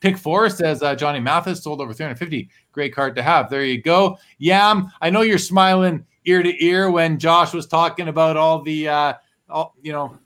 Pick 0.00 0.18
four 0.18 0.50
says 0.50 0.82
uh, 0.82 0.94
Johnny 0.94 1.18
Mathis 1.18 1.62
sold 1.62 1.80
over 1.80 1.94
350. 1.94 2.50
Great 2.72 2.94
card 2.94 3.16
to 3.16 3.22
have. 3.22 3.48
There 3.48 3.64
you 3.64 3.80
go. 3.80 4.18
Yam, 4.38 4.92
I 5.00 5.10
know 5.10 5.22
you're 5.22 5.38
smiling 5.38 6.04
ear 6.26 6.42
to 6.42 6.64
ear 6.64 6.90
when 6.90 7.18
Josh 7.18 7.52
was 7.54 7.66
talking 7.66 8.08
about 8.08 8.36
all 8.36 8.62
the, 8.62 8.88
uh, 8.88 9.14
all, 9.48 9.74
you 9.82 9.92
know, 9.92 10.16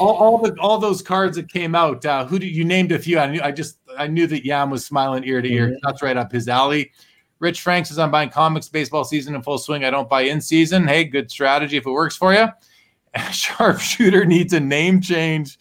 all, 0.00 0.14
all 0.14 0.38
the 0.38 0.58
all 0.60 0.78
those 0.78 1.02
cards 1.02 1.36
that 1.36 1.50
came 1.50 1.74
out. 1.74 2.04
Uh, 2.04 2.24
who 2.24 2.38
did 2.38 2.48
you 2.48 2.64
named 2.64 2.92
a 2.92 2.98
few? 2.98 3.18
I 3.18 3.26
knew 3.26 3.40
I 3.42 3.52
just 3.52 3.78
I 3.96 4.06
knew 4.06 4.26
that 4.26 4.44
Yam 4.44 4.70
was 4.70 4.84
smiling 4.84 5.24
ear 5.24 5.42
to 5.42 5.48
ear. 5.48 5.68
Mm-hmm. 5.68 5.76
That's 5.82 6.02
right 6.02 6.16
up 6.16 6.32
his 6.32 6.48
alley. 6.48 6.92
Rich 7.38 7.62
Frank 7.62 7.86
says 7.86 7.98
I'm 7.98 8.10
buying 8.10 8.30
comics, 8.30 8.68
baseball 8.68 9.04
season 9.04 9.34
in 9.34 9.42
full 9.42 9.58
swing. 9.58 9.84
I 9.84 9.90
don't 9.90 10.08
buy 10.08 10.22
in 10.22 10.40
season. 10.40 10.86
Hey, 10.86 11.04
good 11.04 11.30
strategy 11.30 11.76
if 11.76 11.86
it 11.86 11.90
works 11.90 12.16
for 12.16 12.34
you. 12.34 12.48
Sharpshooter 13.32 14.24
needs 14.24 14.52
a 14.52 14.60
name 14.60 15.00
change. 15.00 15.58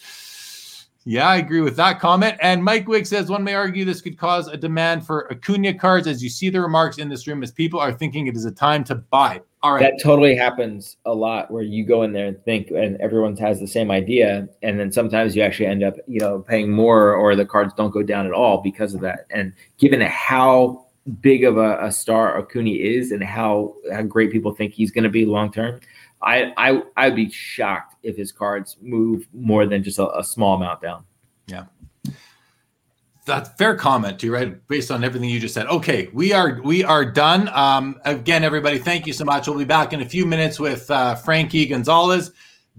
Yeah, 1.05 1.27
I 1.27 1.37
agree 1.37 1.61
with 1.61 1.77
that 1.77 1.99
comment. 1.99 2.37
And 2.41 2.63
Mike 2.63 2.87
Wick 2.87 3.05
says 3.05 3.29
one 3.29 3.43
may 3.43 3.55
argue 3.55 3.85
this 3.85 4.01
could 4.01 4.17
cause 4.17 4.47
a 4.47 4.57
demand 4.57 5.05
for 5.05 5.31
Acuna 5.31 5.73
cards 5.73 6.05
as 6.05 6.21
you 6.21 6.29
see 6.29 6.49
the 6.49 6.61
remarks 6.61 6.97
in 6.97 7.09
this 7.09 7.25
room 7.25 7.41
as 7.41 7.51
people 7.51 7.79
are 7.79 7.93
thinking 7.93 8.27
it 8.27 8.35
is 8.35 8.45
a 8.45 8.51
time 8.51 8.83
to 8.83 8.95
buy. 8.95 9.41
All 9.61 9.73
right. 9.73 9.81
That 9.81 10.01
totally 10.01 10.35
happens 10.35 10.95
a 11.05 11.13
lot 11.13 11.51
where 11.51 11.63
you 11.63 11.85
go 11.85 12.03
in 12.03 12.13
there 12.13 12.27
and 12.27 12.43
think 12.45 12.71
and 12.71 12.95
everyone 13.01 13.35
has 13.37 13.59
the 13.59 13.67
same 13.67 13.91
idea. 13.91 14.47
And 14.61 14.79
then 14.79 14.91
sometimes 14.91 15.35
you 15.35 15.41
actually 15.41 15.65
end 15.65 15.83
up, 15.83 15.95
you 16.07 16.19
know, 16.19 16.39
paying 16.39 16.71
more 16.71 17.13
or 17.13 17.35
the 17.35 17.45
cards 17.45 17.73
don't 17.73 17.91
go 17.91 18.01
down 18.01 18.25
at 18.25 18.31
all 18.31 18.61
because 18.61 18.93
of 18.93 19.01
that. 19.01 19.25
And 19.31 19.51
given 19.77 19.99
how 19.99 20.85
big 21.19 21.43
of 21.43 21.57
a, 21.57 21.77
a 21.83 21.91
star 21.91 22.37
Acuna 22.37 22.69
is 22.71 23.11
and 23.11 23.21
how, 23.21 23.75
how 23.91 24.03
great 24.03 24.31
people 24.31 24.53
think 24.53 24.73
he's 24.73 24.91
going 24.91 25.03
to 25.03 25.09
be 25.09 25.25
long 25.25 25.51
term, 25.51 25.81
I 26.21 26.53
I 26.57 26.81
I'd 26.97 27.15
be 27.15 27.29
shocked 27.29 27.95
if 28.03 28.17
his 28.17 28.31
cards 28.31 28.77
move 28.81 29.27
more 29.33 29.65
than 29.65 29.83
just 29.83 29.99
a, 29.99 30.17
a 30.17 30.23
small 30.23 30.55
amount 30.55 30.81
down. 30.81 31.03
That's 33.29 33.49
fair 33.57 33.75
comment 33.75 34.19
too, 34.19 34.31
right? 34.31 34.67
Based 34.67 34.91
on 34.91 35.03
everything 35.03 35.29
you 35.29 35.39
just 35.39 35.53
said. 35.53 35.67
Okay, 35.67 36.09
we 36.13 36.33
are 36.33 36.61
we 36.63 36.83
are 36.83 37.05
done. 37.05 37.49
Um, 37.49 37.99
again, 38.05 38.43
everybody, 38.43 38.77
thank 38.77 39.07
you 39.07 39.13
so 39.13 39.25
much. 39.25 39.47
We'll 39.47 39.57
be 39.57 39.65
back 39.65 39.93
in 39.93 40.01
a 40.01 40.05
few 40.05 40.25
minutes 40.25 40.59
with 40.59 40.89
uh, 40.91 41.15
Frankie 41.15 41.65
Gonzalez. 41.65 42.31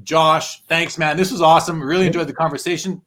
Josh, 0.02 0.62
thanks, 0.64 0.98
man. 0.98 1.16
This 1.16 1.30
was 1.30 1.40
awesome. 1.40 1.82
Really 1.82 2.06
enjoyed 2.06 2.26
the 2.26 2.32
conversation. 2.32 3.02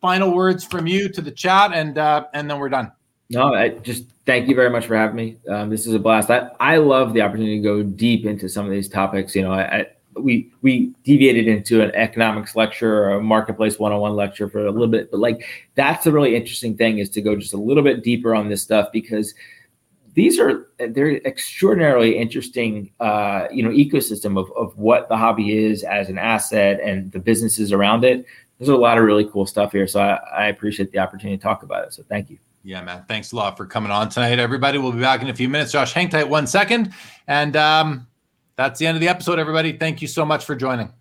Final 0.00 0.34
words 0.34 0.64
from 0.64 0.86
you 0.86 1.08
to 1.08 1.20
the 1.20 1.30
chat, 1.30 1.72
and 1.72 1.98
uh, 1.98 2.24
and 2.34 2.50
then 2.50 2.58
we're 2.58 2.68
done. 2.68 2.92
No, 3.30 3.54
I 3.54 3.70
just 3.70 4.04
thank 4.24 4.48
you 4.48 4.54
very 4.54 4.70
much 4.70 4.86
for 4.86 4.96
having 4.96 5.16
me. 5.16 5.36
Um, 5.48 5.68
this 5.68 5.86
is 5.86 5.94
a 5.94 5.98
blast. 5.98 6.30
I, 6.30 6.50
I 6.60 6.78
love 6.78 7.12
the 7.12 7.22
opportunity 7.22 7.58
to 7.58 7.62
go 7.62 7.82
deep 7.82 8.24
into 8.24 8.48
some 8.48 8.64
of 8.64 8.70
these 8.70 8.88
topics. 8.88 9.34
You 9.34 9.42
know, 9.42 9.52
I 9.52 9.86
we 10.22 10.50
we 10.62 10.92
deviated 11.04 11.48
into 11.48 11.82
an 11.82 11.90
economics 11.94 12.56
lecture 12.56 13.04
or 13.04 13.10
a 13.12 13.22
marketplace 13.22 13.78
one-on-one 13.78 14.14
lecture 14.14 14.48
for 14.48 14.66
a 14.66 14.70
little 14.70 14.88
bit, 14.88 15.10
but 15.10 15.20
like 15.20 15.44
that's 15.74 16.04
the 16.04 16.12
really 16.12 16.36
interesting 16.36 16.76
thing 16.76 16.98
is 16.98 17.10
to 17.10 17.22
go 17.22 17.36
just 17.36 17.54
a 17.54 17.58
little 17.58 17.82
bit 17.82 18.02
deeper 18.02 18.34
on 18.34 18.48
this 18.48 18.62
stuff 18.62 18.88
because 18.92 19.34
these 20.14 20.38
are 20.38 20.68
they're 20.78 21.16
extraordinarily 21.26 22.18
interesting 22.18 22.90
uh, 23.00 23.46
you 23.52 23.62
know 23.62 23.70
ecosystem 23.70 24.38
of, 24.38 24.50
of 24.56 24.76
what 24.76 25.08
the 25.08 25.16
hobby 25.16 25.56
is 25.56 25.84
as 25.84 26.08
an 26.08 26.18
asset 26.18 26.80
and 26.80 27.12
the 27.12 27.20
businesses 27.20 27.72
around 27.72 28.04
it 28.04 28.26
there's 28.58 28.68
a 28.68 28.76
lot 28.76 28.98
of 28.98 29.04
really 29.04 29.24
cool 29.26 29.46
stuff 29.46 29.70
here 29.70 29.86
so 29.86 30.00
I, 30.00 30.16
I 30.36 30.46
appreciate 30.46 30.90
the 30.90 30.98
opportunity 30.98 31.36
to 31.36 31.42
talk 31.42 31.62
about 31.62 31.84
it 31.84 31.94
so 31.94 32.02
thank 32.08 32.30
you 32.30 32.38
yeah, 32.64 32.82
man. 32.82 33.04
Thanks 33.08 33.30
a 33.32 33.36
lot 33.36 33.56
for 33.56 33.64
coming 33.64 33.92
on 33.92 34.08
tonight, 34.08 34.38
everybody. 34.40 34.78
We'll 34.78 34.92
be 34.92 35.00
back 35.00 35.22
in 35.22 35.28
a 35.28 35.34
few 35.34 35.48
minutes. 35.48 35.72
Josh, 35.72 35.92
hang 35.92 36.08
tight 36.08 36.28
one 36.28 36.46
second. 36.46 36.92
And 37.26 37.56
um, 37.56 38.07
that's 38.58 38.80
the 38.80 38.86
end 38.88 38.96
of 38.96 39.00
the 39.00 39.08
episode, 39.08 39.38
everybody. 39.38 39.78
Thank 39.78 40.02
you 40.02 40.08
so 40.08 40.24
much 40.24 40.44
for 40.44 40.56
joining. 40.56 40.92